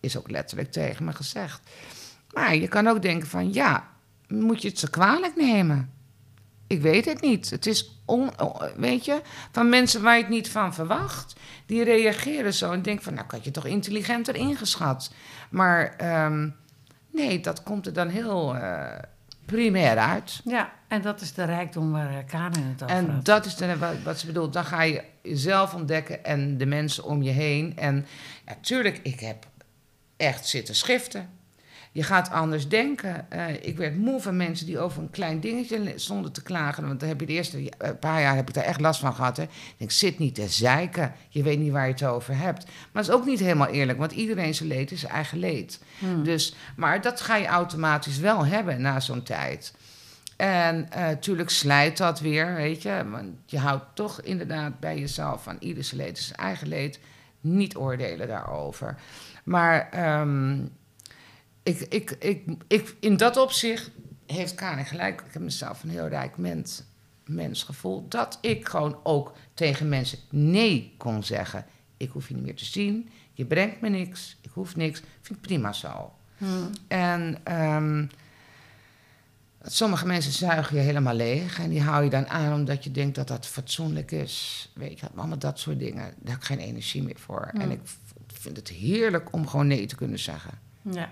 is 0.00 0.16
ook 0.18 0.30
letterlijk 0.30 0.72
tegen 0.72 1.04
me 1.04 1.12
gezegd. 1.12 1.60
Maar 2.32 2.56
je 2.56 2.68
kan 2.68 2.86
ook 2.86 3.02
denken 3.02 3.28
van, 3.28 3.52
ja, 3.52 3.88
moet 4.28 4.62
je 4.62 4.68
het 4.68 4.78
ze 4.78 4.90
kwalijk 4.90 5.36
nemen? 5.36 5.90
Ik 6.66 6.80
weet 6.80 7.04
het 7.04 7.20
niet. 7.20 7.50
Het 7.50 7.66
is, 7.66 8.00
on, 8.04 8.40
on- 8.40 8.60
weet 8.76 9.04
je, 9.04 9.20
van 9.52 9.68
mensen 9.68 10.02
waar 10.02 10.16
je 10.16 10.20
het 10.22 10.30
niet 10.32 10.50
van 10.50 10.74
verwacht. 10.74 11.34
Die 11.66 11.84
reageren 11.84 12.54
zo 12.54 12.72
en 12.72 12.82
denken 12.82 13.04
van, 13.04 13.12
nou, 13.14 13.24
ik 13.24 13.30
had 13.30 13.44
je 13.44 13.50
toch 13.50 13.66
intelligenter 13.66 14.34
ingeschat. 14.36 15.12
Maar 15.50 15.94
ehm, 15.96 16.48
nee, 17.12 17.40
dat 17.40 17.62
komt 17.62 17.86
er 17.86 17.92
dan 17.92 18.08
heel 18.08 18.56
eh, 18.56 18.98
primair 19.44 19.98
uit. 19.98 20.40
Ja, 20.44 20.72
en 20.88 21.02
dat 21.02 21.20
is 21.20 21.32
de 21.32 21.44
rijkdom 21.44 21.92
waar 21.92 22.10
eh, 22.10 22.26
Karin 22.26 22.62
het 22.62 22.82
over 22.82 22.96
En 22.96 23.10
had. 23.10 23.24
dat 23.24 23.44
is 23.44 23.56
dan 23.56 23.78
wat, 23.78 24.02
wat 24.04 24.18
ze 24.18 24.26
bedoelt. 24.26 24.52
Dan 24.52 24.64
ga 24.64 24.82
je 24.82 25.04
jezelf 25.22 25.74
ontdekken 25.74 26.24
en 26.24 26.58
de 26.58 26.66
mensen 26.66 27.04
om 27.04 27.22
je 27.22 27.30
heen. 27.30 27.76
En 27.76 28.06
ja, 28.46 28.56
tuurlijk, 28.60 29.00
ik 29.02 29.20
heb 29.20 29.46
echt 30.16 30.46
zitten 30.46 30.74
schiften. 30.74 31.28
Je 31.92 32.02
gaat 32.02 32.30
anders 32.30 32.68
denken. 32.68 33.30
Eh, 33.30 33.54
ik 33.62 33.76
werd 33.76 33.96
moe 33.96 34.20
van 34.20 34.36
mensen 34.36 34.66
die 34.66 34.78
over 34.78 35.02
een 35.02 35.10
klein 35.10 35.40
dingetje 35.40 35.92
stonden 35.96 36.32
te 36.32 36.42
klagen. 36.42 36.86
Want 36.86 37.00
dan 37.00 37.08
heb 37.08 37.20
je 37.20 37.26
de 37.26 37.32
eerste 37.32 37.70
eh, 37.70 37.90
paar 38.00 38.20
jaar 38.20 38.36
heb 38.36 38.48
ik 38.48 38.54
daar 38.54 38.64
echt 38.64 38.80
last 38.80 39.00
van 39.00 39.14
gehad. 39.14 39.36
Hè. 39.36 39.42
Ik 39.42 39.74
denk, 39.76 39.90
zit 39.90 40.18
niet 40.18 40.34
te 40.34 40.48
zeiken. 40.48 41.12
Je 41.28 41.42
weet 41.42 41.58
niet 41.58 41.72
waar 41.72 41.86
je 41.86 41.92
het 41.92 42.04
over 42.04 42.36
hebt. 42.36 42.64
Maar 42.64 43.02
dat 43.02 43.14
is 43.14 43.20
ook 43.20 43.26
niet 43.26 43.40
helemaal 43.40 43.68
eerlijk. 43.68 43.98
Want 43.98 44.12
iedereen 44.12 44.54
zijn 44.54 44.68
leed 44.68 44.90
is 44.90 45.00
zijn 45.00 45.12
eigen 45.12 45.38
leed. 45.38 45.80
Hmm. 45.98 46.24
Dus, 46.24 46.54
maar 46.76 47.00
dat 47.00 47.20
ga 47.20 47.36
je 47.36 47.46
automatisch 47.46 48.18
wel 48.18 48.46
hebben 48.46 48.80
na 48.80 49.00
zo'n 49.00 49.22
tijd. 49.22 49.74
En 50.36 50.88
natuurlijk 50.94 51.50
slijt 51.50 51.96
dat 51.96 52.20
weer, 52.20 52.54
weet 52.54 52.82
je. 52.82 53.04
Want 53.10 53.28
je 53.46 53.58
houdt 53.58 53.84
toch 53.94 54.20
inderdaad 54.20 54.80
bij 54.80 54.98
jezelf 54.98 55.42
van 55.42 55.56
ieder 55.58 55.84
zijn 55.84 56.00
leed 56.00 56.18
is 56.18 56.26
zijn 56.26 56.38
eigen 56.38 56.68
leed. 56.68 57.00
Niet 57.40 57.76
oordelen 57.76 58.28
daarover. 58.28 58.96
Maar 59.44 59.88
ehm, 59.90 60.58
ik, 61.62 61.80
ik, 61.80 62.10
ik, 62.10 62.42
ik, 62.66 62.96
in 63.00 63.16
dat 63.16 63.36
opzicht 63.36 63.90
heeft 64.26 64.54
Karin 64.54 64.84
gelijk. 64.86 65.20
Ik 65.26 65.32
heb 65.32 65.42
mezelf 65.42 65.82
een 65.82 65.90
heel 65.90 66.08
rijk 66.08 66.36
mens, 66.36 66.82
mens 67.24 67.62
gevoeld. 67.62 68.10
Dat 68.10 68.38
ik 68.40 68.68
gewoon 68.68 68.98
ook 69.02 69.32
tegen 69.54 69.88
mensen 69.88 70.18
nee 70.30 70.94
kon 70.96 71.22
zeggen. 71.24 71.66
Ik 71.96 72.10
hoef 72.10 72.28
je 72.28 72.34
niet 72.34 72.44
meer 72.44 72.56
te 72.56 72.64
zien. 72.64 73.10
Je 73.32 73.44
brengt 73.44 73.80
me 73.80 73.88
niks. 73.88 74.36
Ik 74.40 74.50
hoef 74.52 74.76
niks. 74.76 75.02
Vind 75.20 75.38
ik 75.38 75.44
prima 75.44 75.72
zo. 75.72 76.12
Hmm. 76.38 76.70
En 76.88 77.38
ehm, 77.44 78.06
Sommige 79.62 80.06
mensen 80.06 80.32
zuigen 80.32 80.76
je 80.76 80.82
helemaal 80.82 81.14
leeg 81.14 81.58
en 81.58 81.70
die 81.70 81.80
hou 81.82 82.04
je 82.04 82.10
dan 82.10 82.28
aan 82.28 82.52
omdat 82.54 82.84
je 82.84 82.90
denkt 82.90 83.14
dat 83.14 83.28
dat 83.28 83.46
fatsoenlijk 83.46 84.10
is. 84.10 84.70
Weet 84.74 85.00
je, 85.00 85.06
allemaal 85.16 85.38
dat 85.38 85.58
soort 85.58 85.78
dingen. 85.78 86.02
Daar 86.18 86.32
heb 86.32 86.36
ik 86.36 86.44
geen 86.44 86.58
energie 86.58 87.02
meer 87.02 87.18
voor. 87.18 87.50
En 87.54 87.70
ik 87.70 87.80
v- 87.84 87.94
vind 88.26 88.56
het 88.56 88.68
heerlijk 88.68 89.32
om 89.32 89.46
gewoon 89.48 89.66
nee 89.66 89.86
te 89.86 89.94
kunnen 89.96 90.18
zeggen. 90.18 90.58
Ja. 90.90 91.10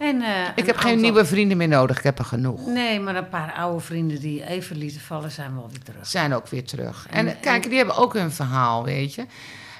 En, 0.00 0.22
eh, 0.22 0.48
Ik 0.54 0.66
heb 0.66 0.76
geen 0.76 1.00
nieuwe 1.00 1.24
vrienden 1.24 1.56
meer 1.56 1.68
nodig, 1.68 1.98
ik 1.98 2.04
heb 2.04 2.18
er 2.18 2.24
genoeg. 2.24 2.66
Nee, 2.66 3.00
maar 3.00 3.16
een 3.16 3.28
paar 3.28 3.52
oude 3.52 3.80
vrienden 3.80 4.20
die 4.20 4.46
even 4.46 4.76
lieten 4.76 5.00
vallen 5.00 5.30
zijn 5.30 5.54
wel 5.54 5.68
weer 5.70 5.82
terug. 5.82 6.06
Zijn 6.06 6.32
ook 6.34 6.48
weer 6.48 6.64
terug. 6.64 7.06
En- 7.10 7.26
En, 7.28 7.40
kijk, 7.40 7.62
die 7.62 7.76
hebben 7.76 7.96
ook 7.96 8.12
hun 8.14 8.30
verhaal, 8.32 8.84
weet 8.84 9.14
je. 9.14 9.26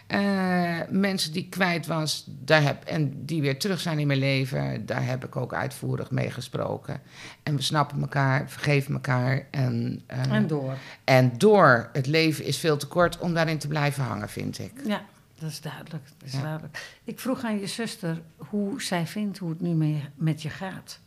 Eh, 0.06 0.78
mensen 0.88 1.32
die 1.32 1.48
kwijt 1.48 1.86
was 1.86 2.24
daar 2.26 2.62
heb, 2.62 2.84
en 2.84 3.24
die 3.26 3.40
weer 3.42 3.59
terug 3.59 3.80
zijn 3.80 3.98
in 3.98 4.06
mijn 4.06 4.18
leven, 4.18 4.86
daar 4.86 5.06
heb 5.06 5.24
ik 5.24 5.36
ook 5.36 5.55
uitvoerig 5.55 6.10
mee 6.10 6.30
gesproken. 6.30 7.01
En 7.42 7.56
we 7.56 7.62
snappen 7.62 8.01
elkaar, 8.01 8.44
vergeven 8.48 8.94
elkaar. 8.94 9.47
En, 9.51 10.02
eh, 10.06 10.32
En 10.32 10.47
door. 10.47 10.74
En 11.05 11.32
door. 11.38 11.88
Het 11.92 12.06
leven 12.06 12.44
is 12.44 12.56
veel 12.59 12.76
te 12.76 12.86
kort 12.86 13.18
om 13.18 13.34
daarin 13.34 13.59
te 13.59 13.68
blijven 13.68 14.05
hangen, 14.05 14.28
vind 14.28 14.59
ik. 14.59 14.72
Ja, 14.84 15.02
dat 15.40 15.50
is 15.50 15.60
duidelijk. 15.60 16.04
Dat 16.18 16.28
is 16.28 16.32
Ja. 16.32 16.40
duidelijk. 16.42 16.98
Ik 17.04 17.18
vroeg 17.20 17.44
aan 17.44 17.58
je 17.58 17.66
zuster 17.66 18.20
hoe 18.36 18.82
zij 18.82 19.06
vindt 19.06 19.38
hoe 19.38 19.50
het 19.50 19.60
nu 19.60 19.68
mee, 19.74 20.08
met 20.16 20.42
je 20.42 20.50
gaat. 20.50 21.00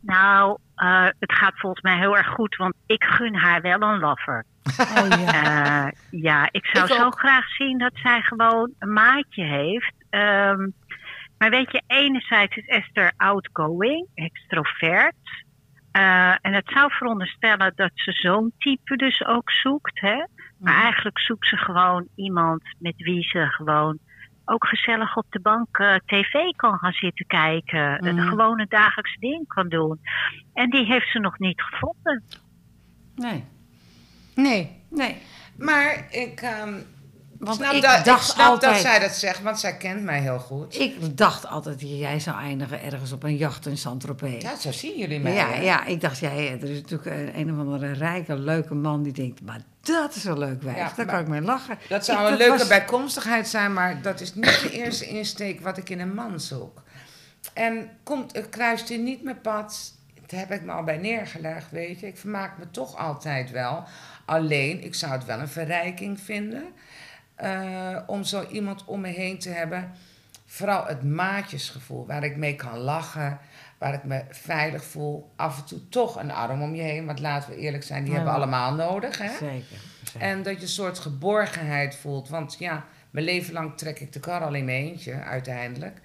Nou, 0.00 0.58
eh, 0.74 1.04
het 1.18 1.32
gaat 1.32 1.52
volgens 1.58 1.82
mij 1.82 1.98
heel 1.98 2.16
erg 2.16 2.26
goed, 2.28 2.56
want 2.56 2.74
ik 2.86 3.04
gun 3.04 3.34
haar 3.34 3.60
wel 3.62 3.82
een 3.82 3.98
lover. 3.98 4.44
Oh 4.78 5.06
ja. 5.08 5.86
Eh, 5.86 5.92
ja, 6.10 6.48
ik 6.50 6.66
zou 6.66 6.86
Ik 6.86 6.92
zo 6.94 7.04
ook. 7.04 7.18
graag 7.18 7.48
zien 7.48 7.78
dat 7.78 7.92
zij 7.94 8.20
gewoon 8.22 8.72
een 8.78 8.92
maatje 8.92 9.44
heeft. 9.44 9.94
Ehm, 10.10 10.68
maar 11.38 11.50
weet 11.50 11.72
je, 11.72 11.82
enerzijds 11.86 12.56
is 12.56 12.66
Esther 12.66 13.12
outgoing, 13.16 14.06
extrovert. 14.14 15.44
Eh, 15.92 16.34
en 16.40 16.52
het 16.52 16.70
zou 16.74 16.92
veronderstellen 16.92 17.72
dat 17.76 17.90
ze 17.94 18.12
zo'n 18.12 18.52
type 18.58 18.96
dus 18.96 19.24
ook 19.26 19.50
zoekt. 19.50 20.00
Hè? 20.00 20.24
Maar 20.60 20.72
Mhm. 20.74 20.82
eigenlijk 20.82 21.18
zoekt 21.18 21.46
ze 21.48 21.56
gewoon 21.56 22.08
iemand 22.14 22.62
met 22.78 22.94
wie 22.96 23.22
ze 23.22 23.46
gewoon 23.46 23.98
ook 24.44 24.66
gezellig 24.66 25.16
op 25.16 25.26
de 25.30 25.40
bank 25.40 25.78
eh, 25.78 25.94
tv 26.06 26.32
kan 26.56 26.78
gaan 26.78 26.92
zitten 26.92 27.26
kijken. 27.26 27.92
Mhm. 27.92 28.06
Een 28.06 28.28
gewone 28.28 28.66
dagelijkse 28.68 29.18
ding 29.18 29.46
kan 29.48 29.68
doen. 29.68 30.00
En 30.54 30.70
die 30.70 30.84
heeft 30.86 31.10
ze 31.10 31.18
nog 31.18 31.38
niet 31.38 31.62
gevonden. 31.62 32.22
Nee, 33.14 33.44
Nee. 34.34 34.82
nee. 34.90 35.16
Maar 35.58 36.06
ik 36.10 36.40
ehm 36.40 36.74
Want 37.40 37.56
snap, 37.56 37.72
ik 37.72 37.82
dat, 37.82 37.98
ik 37.98 38.04
dacht 38.04 38.24
snap 38.30 38.46
altijd... 38.46 38.72
dat 38.72 38.80
zij 38.82 38.98
dat 38.98 39.10
zegt, 39.12 39.42
want 39.42 39.60
zij 39.60 39.76
kent 39.76 40.02
mij 40.02 40.20
heel 40.20 40.38
goed. 40.38 40.78
Ik 40.78 41.16
dacht 41.16 41.46
altijd 41.46 41.80
dat 41.80 41.90
jij 41.98 42.20
zou 42.20 42.38
eindigen 42.40 42.82
ergens 42.82 43.12
op 43.12 43.22
een 43.22 43.36
jacht 43.36 43.66
in 43.66 43.76
Saint-Tropez. 43.78 44.42
Ja, 44.42 44.56
zo 44.56 44.72
zien 44.72 44.98
jullie 44.98 45.20
mij. 45.20 45.32
Ja, 45.34 45.48
hè? 45.48 45.60
ja, 45.62 45.84
ik 45.84 46.00
dacht, 46.00 46.18
ja, 46.18 46.30
ja, 46.30 46.50
er 46.50 46.62
is 46.70 46.80
natuurlijk 46.80 47.10
een, 47.10 47.38
een 47.38 47.52
of 47.52 47.58
andere 47.58 47.92
rijke, 47.92 48.36
leuke 48.38 48.74
man 48.74 49.02
die 49.02 49.12
denkt, 49.12 49.42
maar 49.42 49.60
dat 49.80 50.14
is 50.14 50.24
een 50.24 50.38
leuk 50.38 50.62
wijf, 50.62 50.76
Ja, 50.76 50.92
daar 50.96 51.06
kan 51.06 51.20
ik 51.20 51.28
mee 51.28 51.40
lachen. 51.40 51.78
Dat 51.88 52.04
zou 52.04 52.24
Ik- 52.24 52.30
een 52.32 52.36
leuke 52.38 52.58
was- 52.58 52.66
bijkomstigheid 52.68 53.48
zijn, 53.48 53.72
maar 53.72 54.02
dat 54.02 54.20
is 54.20 54.34
niet 54.34 54.60
de 54.60 54.70
eerste 54.70 55.06
insteek 55.06 55.60
wat 55.60 55.76
ik 55.76 55.88
in 55.90 56.00
een 56.00 56.14
man 56.14 56.40
zoek. 56.40 56.82
En 57.54 57.90
komt, 58.02 58.48
kruist 58.50 58.88
hier 58.88 58.98
niet 58.98 59.22
mijn 59.22 59.40
pad, 59.40 59.92
daar 60.26 60.40
heb 60.40 60.50
ik 60.50 60.62
me 60.62 60.72
al 60.72 60.84
bij 60.84 60.96
neergelegd, 60.98 61.70
weet 61.70 62.00
je. 62.00 62.06
Ik 62.06 62.16
vermaak 62.18 62.58
me 62.58 62.64
toch 62.70 62.96
altijd 62.96 63.50
wel. 63.50 63.84
Alleen, 64.24 64.84
ik 64.84 64.94
zou 64.94 65.12
het 65.12 65.24
wel 65.24 65.38
een 65.38 65.48
verrijking 65.48 66.20
vinden 66.20 66.64
eh, 67.40 67.96
om 68.06 68.24
zo 68.24 68.46
iemand 68.50 68.84
om 68.84 69.00
me 69.00 69.08
heen 69.08 69.38
te 69.38 69.48
hebben. 69.48 69.90
Vooral 70.46 70.86
het 70.86 71.02
maatjesgevoel, 71.02 72.06
waar 72.06 72.24
ik 72.24 72.36
mee 72.36 72.54
kan 72.54 72.78
lachen, 72.78 73.38
waar 73.78 73.94
ik 73.94 74.04
me 74.04 74.22
veilig 74.30 74.84
voel. 74.84 75.30
Af 75.36 75.58
en 75.58 75.64
toe 75.64 75.88
toch 75.88 76.16
een 76.20 76.30
arm 76.30 76.62
om 76.62 76.74
je 76.74 76.82
heen, 76.82 77.06
want 77.06 77.20
laten 77.20 77.50
we 77.50 77.56
eerlijk 77.56 77.82
zijn, 77.84 78.02
die 78.04 78.10
Ja. 78.12 78.16
hebben 78.16 78.34
we 78.34 78.40
allemaal 78.40 78.74
nodig, 78.74 79.18
hè. 79.18 79.28
Zeker. 79.28 79.78
zeker. 80.04 80.20
En 80.28 80.42
dat 80.42 80.54
je 80.56 80.62
een 80.62 80.68
soort 80.68 80.98
geborgenheid 80.98 81.94
voelt. 81.96 82.28
Want 82.28 82.56
ja, 82.58 82.84
mijn 83.10 83.24
leven 83.24 83.52
lang 83.52 83.76
trek 83.78 84.00
ik 84.00 84.12
de 84.12 84.20
kar 84.20 84.40
al 84.44 84.54
in 84.54 84.64
mijn 84.64 84.84
eentje, 84.84 85.22
uiteindelijk. 85.22 86.00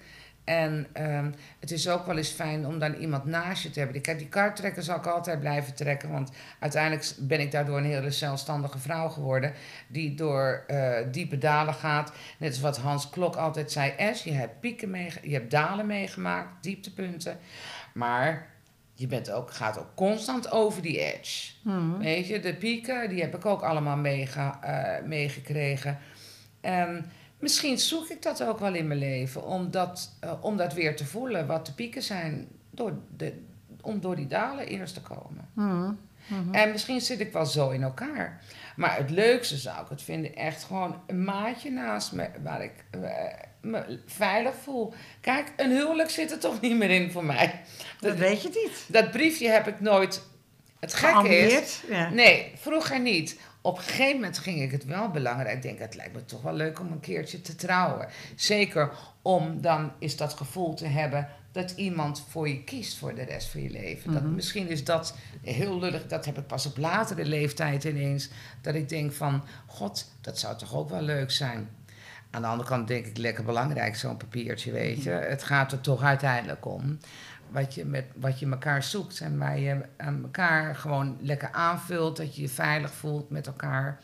En 0.46 0.86
ehm, 0.92 1.30
het 1.60 1.70
is 1.70 1.88
ook 1.88 2.06
wel 2.06 2.16
eens 2.16 2.30
fijn 2.30 2.66
om 2.66 2.78
dan 2.78 2.94
iemand 2.94 3.24
naast 3.24 3.62
je 3.62 3.70
te 3.70 3.78
hebben. 3.80 4.00
Kijk, 4.00 4.18
die 4.18 4.28
kar 4.28 4.54
trekken 4.54 4.82
zal 4.82 4.96
ik 4.96 5.06
altijd 5.06 5.40
blijven 5.40 5.74
trekken. 5.74 6.10
Want 6.10 6.30
uiteindelijk 6.58 7.12
ben 7.18 7.40
ik 7.40 7.50
daardoor 7.50 7.78
een 7.78 7.84
hele 7.84 8.10
zelfstandige 8.10 8.78
vrouw 8.78 9.08
geworden. 9.08 9.52
Die 9.86 10.14
door 10.14 10.64
eh, 10.66 10.96
diepe 11.10 11.38
dalen 11.38 11.74
gaat. 11.74 12.12
Net 12.38 12.50
als 12.50 12.60
wat 12.60 12.76
Hans 12.76 13.10
Klok 13.10 13.36
altijd 13.36 13.72
zei. 13.72 13.90
Es, 13.96 14.22
je 14.22 14.32
hebt 14.32 14.60
pieken 14.60 14.90
mee, 14.90 15.12
je 15.22 15.32
hebt 15.32 15.50
dalen 15.50 15.86
meegemaakt, 15.86 16.62
dieptepunten. 16.62 17.38
Maar 17.94 18.46
je 18.94 19.06
bent 19.06 19.30
ook, 19.30 19.50
gaat 19.52 19.78
ook 19.78 19.94
constant 19.94 20.50
over 20.50 20.82
die 20.82 21.14
edge. 21.14 21.52
Mhm. 21.62 21.98
Weet 21.98 22.26
je, 22.26 22.40
de 22.40 22.54
pieken, 22.54 23.08
die 23.08 23.20
heb 23.20 23.34
ik 23.36 23.46
ook 23.46 23.62
allemaal 23.62 23.96
meege- 23.96 24.54
eh, 24.60 25.04
meegekregen. 25.04 25.98
En 26.60 27.10
misschien 27.38 27.78
zoek 27.78 28.08
ik 28.08 28.22
dat 28.22 28.42
ook 28.42 28.58
wel 28.58 28.74
in 28.74 28.86
mijn 28.86 28.98
leven, 28.98 29.44
om 29.44 29.70
dat, 29.70 30.16
eh, 30.20 30.32
om 30.40 30.56
dat 30.56 30.72
weer 30.72 30.96
te 30.96 31.04
voelen, 31.04 31.46
wat 31.46 31.66
de 31.66 31.72
pieken 31.72 32.02
zijn, 32.02 32.48
door 32.70 32.92
de, 33.16 33.42
om 33.80 34.00
door 34.00 34.16
die 34.16 34.26
dalen 34.26 34.66
eerst 34.66 34.94
te 34.94 35.02
komen. 35.02 35.48
Mhm. 35.52 35.92
En 36.52 36.70
misschien 36.70 37.00
zit 37.00 37.20
ik 37.20 37.32
wel 37.32 37.46
zo 37.46 37.70
in 37.70 37.82
elkaar. 37.82 38.42
Maar 38.76 38.96
het 38.96 39.10
leukste 39.10 39.56
zou 39.56 39.82
ik 39.82 39.88
het 39.88 40.02
vinden, 40.02 40.36
echt 40.36 40.64
gewoon 40.64 41.00
een 41.06 41.24
maatje 41.24 41.70
naast 41.70 42.12
me, 42.12 42.28
waar 42.42 42.62
ik 42.62 42.84
eh, 42.90 43.00
me 43.60 43.98
veilig 44.06 44.54
voel. 44.62 44.94
Kijk, 45.20 45.52
een 45.56 45.70
huwelijk 45.70 46.10
zit 46.10 46.30
er 46.30 46.38
toch 46.38 46.60
niet 46.60 46.76
meer 46.76 46.90
in 46.90 47.10
voor 47.10 47.24
mij. 47.24 47.60
Dat 48.00 48.16
weet 48.16 48.42
je 48.42 48.48
niet. 48.48 48.84
Dat 48.88 49.10
briefje 49.10 49.48
heb 49.48 49.66
ik 49.66 49.80
nooit. 49.80 50.22
Het 50.80 50.94
gekke 50.94 51.36
is. 51.38 51.82
Ja. 51.88 52.10
Nee, 52.10 52.52
vroeger 52.56 53.00
niet. 53.00 53.40
Op 53.66 53.76
een 53.76 53.82
gegeven 53.82 54.14
moment 54.14 54.38
ging 54.38 54.62
ik 54.62 54.70
het 54.70 54.84
wel 54.84 55.10
belangrijk. 55.10 55.56
Ik 55.56 55.62
denk, 55.62 55.78
het 55.78 55.94
lijkt 55.94 56.12
me 56.12 56.24
toch 56.24 56.42
wel 56.42 56.52
leuk 56.52 56.80
om 56.80 56.92
een 56.92 57.00
keertje 57.00 57.40
te 57.40 57.54
trouwen. 57.54 58.08
Zeker 58.34 58.90
om 59.22 59.60
dan 59.60 59.92
is 59.98 60.16
dat 60.16 60.32
gevoel 60.32 60.74
te 60.74 60.86
hebben 60.86 61.28
dat 61.52 61.70
iemand 61.70 62.24
voor 62.28 62.48
je 62.48 62.64
kiest 62.64 62.98
voor 62.98 63.14
de 63.14 63.22
rest 63.22 63.48
van 63.48 63.62
je 63.62 63.70
leven. 63.70 64.12
dat, 64.12 64.22
misschien 64.22 64.68
is 64.68 64.84
dat 64.84 65.14
heel 65.42 65.78
lullig, 65.78 66.06
dat 66.06 66.24
heb 66.24 66.38
ik 66.38 66.46
pas 66.46 66.66
op 66.66 66.76
latere 66.76 67.24
leeftijd 67.24 67.84
ineens. 67.84 68.28
Dat 68.60 68.74
ik 68.74 68.88
denk 68.88 69.12
van, 69.12 69.44
god, 69.66 70.10
dat 70.20 70.38
zou 70.38 70.56
toch 70.56 70.74
ook 70.74 70.88
wel 70.88 71.02
leuk 71.02 71.30
zijn. 71.30 71.68
Aan 72.30 72.42
de 72.42 72.48
andere 72.48 72.68
kant 72.68 72.88
denk 72.88 73.06
ik 73.06 73.16
lekker 73.16 73.44
belangrijk, 73.44 73.96
zo'n 73.96 74.16
papiertje, 74.16 74.72
weet 74.72 75.02
je. 75.02 75.10
Het 75.10 75.42
gaat 75.42 75.72
er 75.72 75.80
toch 75.80 76.02
uiteindelijk 76.02 76.66
om. 76.66 76.98
Wat 77.56 77.74
je, 77.74 77.84
met, 77.84 78.04
wat 78.14 78.38
je 78.38 78.50
elkaar 78.50 78.82
zoekt 78.82 79.20
en 79.20 79.38
waar 79.38 79.58
je 79.58 79.80
aan 79.96 80.22
elkaar 80.22 80.76
gewoon 80.76 81.16
lekker 81.20 81.52
aanvult. 81.52 82.16
Dat 82.16 82.36
je 82.36 82.42
je 82.42 82.48
veilig 82.48 82.92
voelt 82.92 83.30
met 83.30 83.46
elkaar. 83.46 84.00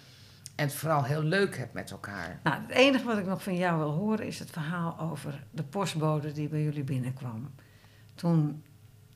En 0.55 0.66
het 0.66 0.74
vooral 0.74 1.05
heel 1.05 1.23
leuk 1.23 1.57
hebt 1.57 1.73
met 1.73 1.91
elkaar. 1.91 2.41
Nou, 2.43 2.62
het 2.62 2.70
enige 2.70 3.05
wat 3.05 3.19
ik 3.19 3.27
nog 3.27 3.43
van 3.43 3.57
jou 3.57 3.79
wil 3.79 3.91
horen 3.91 4.27
is 4.27 4.39
het 4.39 4.51
verhaal 4.51 4.99
over 5.01 5.45
de 5.51 5.62
postbode 5.62 6.33
die 6.33 6.49
bij 6.49 6.62
jullie 6.62 6.85
binnenkwam. 6.85 7.51
Toen 8.15 8.62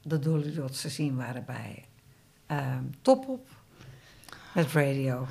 de 0.03 0.19
Dolly 0.19 0.55
Dots 0.55 0.81
te 0.81 0.89
zien 0.89 1.17
waren 1.17 1.45
bij 1.45 1.85
ehm 2.47 2.85
Top 3.03 3.29
Op 3.29 3.49
met 4.55 4.73
radio. 4.73 5.27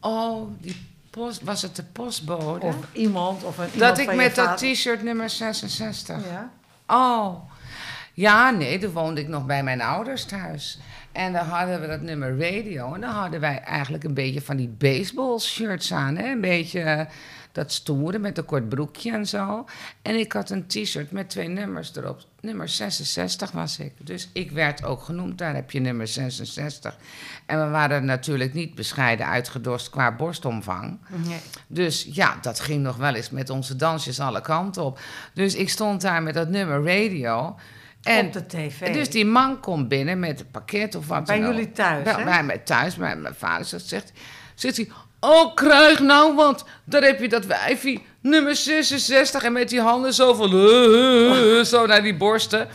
Oh, 0.00 0.50
die 0.60 0.86
post, 1.10 1.42
was 1.42 1.62
het 1.62 1.76
de 1.76 1.84
postbode? 1.84 2.66
Of 2.66 2.76
iemand 2.92 3.44
of 3.44 3.58
een 3.58 3.70
iemand 3.72 3.96
dat 3.96 3.98
ik 3.98 4.14
met 4.14 4.34
dat 4.34 4.58
t-shirt 4.58 5.02
nummer 5.02 5.30
66. 5.30 6.24
Ja. 6.26 6.50
Oh, 6.86 7.52
ja, 8.14 8.50
nee, 8.50 8.78
toen 8.78 8.92
woonde 8.92 9.20
ik 9.20 9.28
nog 9.28 9.46
bij 9.46 9.62
mijn 9.62 9.80
ouders 9.80 10.24
thuis. 10.24 10.78
En 11.12 11.32
dan 11.32 11.46
hadden 11.46 11.80
we 11.80 11.86
dat 11.86 12.00
nummer 12.00 12.38
radio. 12.38 12.94
En 12.94 13.00
dan 13.00 13.10
hadden 13.10 13.40
wij 13.40 13.60
eigenlijk 13.60 14.04
een 14.04 14.14
beetje 14.14 14.40
van 14.40 14.56
die 14.56 14.68
baseball 14.68 15.38
shirts 15.38 15.92
aan. 15.92 16.16
Hè? 16.16 16.30
Een 16.30 16.40
beetje 16.40 16.80
eh, 16.80 17.06
dat 17.52 17.72
stoere 17.72 18.18
met 18.18 18.38
een 18.38 18.44
kort 18.44 18.68
broekje 18.68 19.12
en 19.12 19.26
zo. 19.26 19.64
En 20.02 20.18
ik 20.18 20.32
had 20.32 20.50
een 20.50 20.66
t-shirt 20.66 21.10
met 21.10 21.30
twee 21.30 21.48
nummers 21.48 21.96
erop. 21.96 22.22
Nummer 22.40 22.68
66 22.68 23.50
was 23.50 23.78
ik. 23.78 23.92
Dus 23.98 24.28
ik 24.32 24.50
werd 24.50 24.84
ook 24.84 25.02
genoemd, 25.02 25.38
daar 25.38 25.54
heb 25.54 25.70
je 25.70 25.80
nummer 25.80 26.08
66. 26.08 26.96
En 27.46 27.64
we 27.64 27.70
waren 27.70 28.04
natuurlijk 28.04 28.54
niet 28.54 28.74
bescheiden 28.74 29.26
uitgedost 29.26 29.90
qua 29.90 30.12
borstomvang. 30.12 30.98
Nee. 31.26 31.40
Dus 31.66 32.08
ja, 32.10 32.38
dat 32.40 32.60
ging 32.60 32.82
nog 32.82 32.96
wel 32.96 33.14
eens 33.14 33.30
met 33.30 33.50
onze 33.50 33.76
dansjes 33.76 34.20
alle 34.20 34.40
kanten 34.40 34.84
op. 34.84 34.98
Dus 35.34 35.54
ik 35.54 35.68
stond 35.68 36.00
daar 36.00 36.22
met 36.22 36.34
dat 36.34 36.48
nummer 36.48 36.84
radio. 36.84 37.56
En 38.04 38.26
Op 38.26 38.32
de 38.32 38.46
tv. 38.46 38.92
dus 38.92 39.10
die 39.10 39.24
man 39.26 39.60
komt 39.60 39.88
binnen 39.88 40.18
met 40.18 40.40
een 40.40 40.50
pakket 40.50 40.94
of 40.94 41.06
wat 41.08 41.24
Bij 41.24 41.38
dan 41.38 41.46
ook. 41.48 41.52
jullie 41.54 41.72
thuis, 41.72 42.04
Bij, 42.04 42.14
hè? 42.14 42.24
bij 42.24 42.42
mij 42.42 42.58
thuis, 42.58 42.94
bij 42.96 43.16
mijn 43.16 43.34
vader 43.34 43.64
zegt, 43.66 43.86
zegt, 43.88 44.12
zegt 44.54 44.76
hij... 44.76 44.88
Oh, 45.20 45.54
krijg 45.54 46.00
nou, 46.00 46.34
want 46.34 46.64
daar 46.84 47.02
heb 47.02 47.20
je 47.20 47.28
dat 47.28 47.46
wijfie, 47.46 48.06
nummer 48.20 48.56
66... 48.56 49.42
en 49.42 49.52
met 49.52 49.68
die 49.68 49.80
handen 49.80 50.14
zo 50.14 50.34
van... 50.34 50.52
eh, 50.52 51.58
eh, 51.58 51.64
zo 51.64 51.86
naar 51.86 52.02
die 52.02 52.16
borsten. 52.16 52.68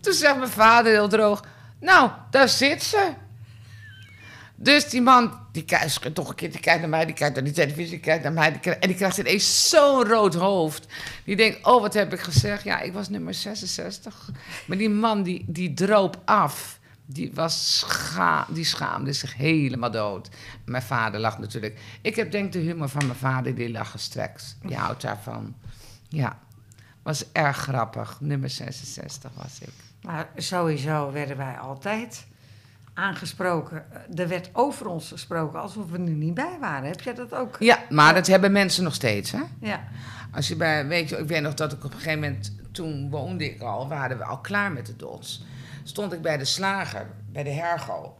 Toen 0.00 0.12
zegt 0.12 0.36
mijn 0.36 0.50
vader 0.50 0.92
heel 0.92 1.08
droog... 1.08 1.40
Nou, 1.80 2.10
daar 2.30 2.48
zit 2.48 2.82
ze. 2.82 3.08
Dus 4.62 4.88
die 4.90 5.00
man, 5.02 5.38
die 5.52 5.64
kijkt 5.64 6.14
toch 6.14 6.28
een 6.28 6.34
keer, 6.34 6.50
die 6.50 6.60
kijkt 6.60 6.80
naar 6.80 6.88
mij, 6.88 7.04
die 7.06 7.14
kijkt 7.14 7.34
naar 7.34 7.44
die 7.44 7.52
televisie, 7.52 7.90
die 7.90 8.00
kijkt 8.00 8.22
naar 8.22 8.32
mij. 8.32 8.50
Die 8.50 8.60
kijkt- 8.60 8.82
en 8.82 8.88
die 8.88 8.96
krijgt 8.96 9.18
ineens 9.18 9.68
zo'n 9.68 10.04
rood 10.04 10.34
hoofd. 10.34 10.86
Die 11.24 11.36
denkt, 11.36 11.66
oh, 11.66 11.80
wat 11.80 11.94
heb 11.94 12.12
ik 12.12 12.20
gezegd? 12.20 12.64
Ja, 12.64 12.80
ik 12.80 12.92
was 12.92 13.08
nummer 13.08 13.34
66. 13.34 14.30
Maar 14.66 14.76
die 14.76 14.90
man, 14.90 15.22
die, 15.22 15.44
die 15.46 15.74
droop 15.74 16.20
af. 16.24 16.78
Die, 17.06 17.30
was 17.34 17.78
scha 17.78 18.46
die 18.50 18.64
schaamde 18.64 19.12
zich 19.12 19.34
helemaal 19.34 19.90
dood. 19.90 20.28
Mijn 20.64 20.82
vader 20.82 21.20
lag 21.20 21.38
natuurlijk. 21.38 21.78
Ik 22.02 22.16
heb 22.16 22.30
denk 22.32 22.52
de 22.52 22.58
humor 22.58 22.88
van 22.88 23.06
mijn 23.06 23.18
vader, 23.18 23.54
die 23.54 23.70
lag 23.70 23.90
gestrekt. 23.90 24.56
Die 24.62 24.76
houdt 24.76 25.02
daarvan. 25.02 25.54
Ja, 26.08 26.38
was 27.02 27.24
erg 27.32 27.56
grappig. 27.56 28.16
Nummer 28.20 28.50
66 28.50 29.30
was 29.34 29.58
ik. 29.60 29.72
Maar 30.02 30.28
sowieso 30.36 31.12
werden 31.12 31.36
wij 31.36 31.58
altijd 31.58 32.26
aangesproken. 33.00 33.84
Er 34.14 34.28
werd 34.28 34.50
over 34.52 34.86
ons 34.86 35.08
gesproken 35.08 35.60
alsof 35.60 35.90
we 35.90 35.98
er 35.98 36.00
niet 36.00 36.34
bij 36.34 36.56
waren. 36.60 36.88
Heb 36.88 37.00
jij 37.00 37.14
dat 37.14 37.34
ook? 37.34 37.56
Ja, 37.58 37.78
maar 37.88 38.14
dat 38.14 38.26
hebben 38.26 38.52
mensen 38.52 38.84
nog 38.84 38.94
steeds, 38.94 39.30
hè? 39.30 39.42
Ja. 39.60 39.88
Als 40.32 40.48
je 40.48 40.56
bij, 40.56 40.86
weet 40.86 41.08
je, 41.08 41.16
ik 41.16 41.28
weet 41.28 41.42
nog 41.42 41.54
dat 41.54 41.72
ik 41.72 41.84
op 41.84 41.92
een 41.92 41.98
gegeven 41.98 42.20
moment, 42.20 42.52
toen 42.72 43.10
woonde 43.10 43.44
ik 43.44 43.60
al, 43.62 43.88
waren 43.88 44.18
we 44.18 44.24
al 44.24 44.38
klaar 44.38 44.72
met 44.72 44.86
de 44.86 44.96
dots. 44.96 45.44
Stond 45.84 46.12
ik 46.12 46.22
bij 46.22 46.36
de 46.36 46.44
slager, 46.44 47.10
bij 47.32 47.42
de 47.42 47.50
hergo. 47.50 48.16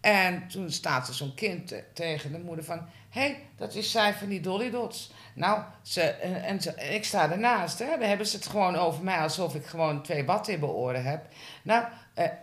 En 0.00 0.48
toen 0.48 0.70
staat 0.70 1.08
er 1.08 1.14
zo'n 1.14 1.34
kind 1.34 1.66
te- 1.66 1.84
tegen 1.94 2.32
de 2.32 2.38
moeder 2.38 2.64
van... 2.64 2.78
Hé, 3.08 3.20
hey, 3.20 3.46
dat 3.56 3.74
is 3.74 3.90
zij 3.90 4.14
van 4.14 4.28
die 4.28 4.40
Dolly 4.40 4.70
Dots. 4.70 5.12
Nou, 5.34 5.62
ze, 5.82 6.00
en, 6.00 6.42
en 6.42 6.60
ze, 6.60 6.74
ik 6.74 7.04
sta 7.04 7.30
ernaast, 7.30 7.78
hè. 7.78 7.86
Dan 7.98 8.08
hebben 8.08 8.26
ze 8.26 8.36
het 8.36 8.46
gewoon 8.46 8.76
over 8.76 9.04
mij 9.04 9.18
alsof 9.18 9.54
ik 9.54 9.66
gewoon 9.66 10.02
twee 10.02 10.24
oren 10.62 11.04
heb. 11.04 11.26
Nou, 11.62 11.84
eh, 11.84 11.88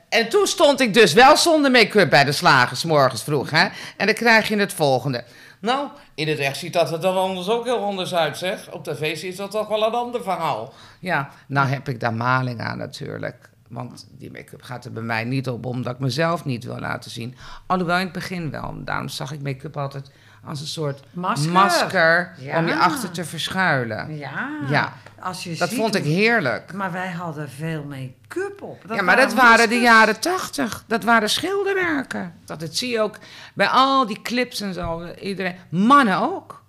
en 0.10 0.30
toen 0.30 0.48
stond 0.48 0.80
ik 0.82 0.94
dus 0.94 1.14
wel 1.14 1.38
zonder 1.38 1.72
make-up 1.72 2.10
bij 2.10 2.24
de 2.24 2.32
slagers, 2.32 2.84
morgens 2.84 3.24
vroeg, 3.24 3.50
hè. 3.50 3.68
En 3.98 4.06
dan 4.06 4.16
krijg 4.16 4.48
je 4.48 4.58
het 4.58 4.74
volgende. 4.74 5.24
Nou, 5.60 5.88
in 6.16 6.28
het 6.28 6.40
echt 6.40 6.58
ziet 6.58 6.74
dat 6.74 6.92
er 6.92 7.02
dan 7.02 7.18
anders 7.18 7.50
ook 7.50 7.66
heel 7.66 7.84
anders 7.84 8.16
uit, 8.16 8.38
zeg. 8.38 8.72
Op 8.72 8.84
tv 8.84 9.24
is 9.24 9.36
dat 9.36 9.52
toch 9.52 9.68
wel 9.68 9.84
een 9.84 9.94
ander 9.94 10.24
verhaal. 10.24 10.74
Ja, 11.00 11.30
nou 11.48 11.68
heb 11.68 11.90
ik 11.90 12.00
daar 12.00 12.14
maling 12.14 12.62
aan 12.62 12.78
natuurlijk. 12.78 13.50
Want 13.70 14.08
die 14.12 14.32
make-up 14.32 14.62
gaat 14.62 14.86
er 14.86 14.92
bij 14.92 15.04
mij 15.04 15.24
niet 15.24 15.50
op, 15.50 15.66
omdat 15.66 15.94
ik 15.94 16.00
mezelf 16.00 16.46
niet 16.46 16.64
wil 16.64 16.80
laten 16.80 17.12
zien. 17.12 17.36
Alhoewel 17.66 17.98
in 17.98 18.04
het 18.04 18.12
begin 18.12 18.52
wel. 18.52 18.74
Daarom 18.84 19.08
zag 19.08 19.32
ik 19.32 19.42
make-up 19.42 19.78
altijd 19.78 20.12
als 20.48 20.60
een 20.62 20.68
soort 20.68 21.04
Masker. 21.12 21.52
masker 21.52 22.34
Ja. 22.38 22.58
om 22.58 22.68
je 22.68 22.76
achter 22.76 23.12
te 23.12 23.26
verschuilen. 23.26 24.18
Ja. 24.18 24.50
Ja. 24.70 24.94
Als 25.20 25.44
je 25.44 25.56
Dat 25.58 25.70
ziet 25.70 25.78
vond 25.78 25.96
ik 25.96 26.04
heerlijk. 26.04 26.74
Maar 26.74 26.92
wij 26.92 27.12
hadden 27.12 27.50
veel 27.50 27.84
make-up 27.84 28.62
op. 28.62 28.84
ja, 28.90 29.02
maar 29.02 29.16
dat 29.16 29.34
waren 29.34 29.70
de 29.70 29.80
jaren 29.80 30.20
tachtig. 30.20 30.84
Dat 30.88 31.04
waren 31.04 31.30
schilderwerken. 31.30 32.34
Dat, 32.46 32.60
dat 32.60 32.76
zie 32.76 32.90
je 32.90 33.02
ook 33.02 33.18
bij 33.54 33.68
al 33.68 34.06
die 34.08 34.22
clips 34.22 34.62
en 34.62 34.74
zo. 34.74 35.06
Iedereen. 35.14 35.56
Mannen 35.70 36.18
ook. 36.18 36.64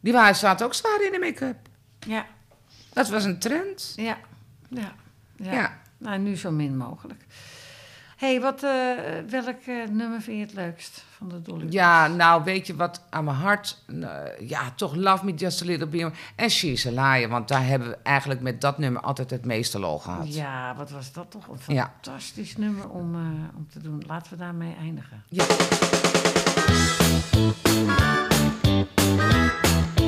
Die 0.00 0.12
waren, 0.12 0.36
zaten 0.36 0.66
ook 0.66 0.74
zwaar 0.74 1.02
in 1.04 1.12
de 1.12 1.18
make-up. 1.18 1.56
Ja, 2.06 2.26
Dat 2.92 3.08
was 3.08 3.24
een 3.24 3.38
trend. 3.38 3.92
ja, 3.96 4.16
ja. 4.68 4.92
ja. 5.36 5.52
Ja. 5.52 5.78
Nou, 5.98 6.18
nu 6.18 6.36
zo 6.36 6.50
min 6.50 6.76
mogelijk. 6.76 7.24
hey, 8.16 8.40
wat, 8.40 8.62
eh, 8.62 8.70
welk 9.28 9.60
eh, 9.66 9.74
nummer 9.90 10.20
vind 10.20 10.36
je 10.38 10.42
het 10.44 10.54
leukst 10.54 11.04
van 11.20 11.28
de 11.28 11.42
Dolly? 11.42 11.66
Ja, 11.70 12.06
nou 12.06 12.44
weet 12.44 12.66
je 12.66 12.76
wat 12.76 13.02
aan 13.10 13.24
mijn 13.24 13.36
hart... 13.36 13.82
eh, 13.86 14.48
ja, 14.48 14.60
toch 14.74 14.94
Love 14.94 15.24
Me 15.24 15.34
Just 15.34 15.62
a 15.62 15.64
Little 15.64 15.86
Bit 15.86 16.00
More. 16.02 16.14
En 16.36 16.50
She's 16.50 16.86
a 16.86 16.90
Liar. 16.90 17.28
Want 17.28 17.48
daar 17.48 17.66
hebben 17.66 17.88
we 17.88 17.96
eigenlijk 18.02 18.40
met 18.40 18.60
dat 18.60 18.78
nummer 18.78 19.02
altijd 19.02 19.30
het 19.30 19.44
meeste 19.44 19.78
lol 19.78 19.98
gehad. 19.98 20.34
Ja, 20.34 20.74
wat 20.76 20.90
was 20.90 21.12
dat 21.12 21.30
toch 21.30 21.48
een 21.66 21.74
Ja. 21.74 21.92
fantastisch 22.02 22.56
nummer 22.56 22.88
om, 22.88 23.14
eh, 23.14 23.56
om 23.56 23.66
te 23.72 23.80
doen. 23.80 24.02
Laten 24.06 24.32
we 24.32 24.38
daarmee 24.38 24.74
eindigen. 24.80 25.22
Ja. 25.28 25.44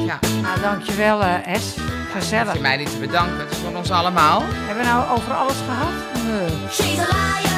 Ja, 0.06 0.18
Nou, 0.42 0.60
dankjewel 0.60 1.22
eh 1.22 1.54
S. 1.60 1.76
Gezellig. 2.12 2.54
je 2.54 2.60
mij 2.60 2.76
niet 2.76 2.90
te 2.90 2.98
bedanken. 2.98 3.38
Het 3.38 3.50
is 3.50 3.56
van 3.58 3.76
ons 3.76 3.90
allemaal. 3.90 4.42
Hebben 4.44 4.84
we 4.84 4.90
nou 4.90 5.10
over 5.10 5.32
alles 5.32 5.56
gehad? 5.56 5.92
Nee. 6.24 6.68
She's 6.70 6.98
a 6.98 7.02
liar. 7.16 7.51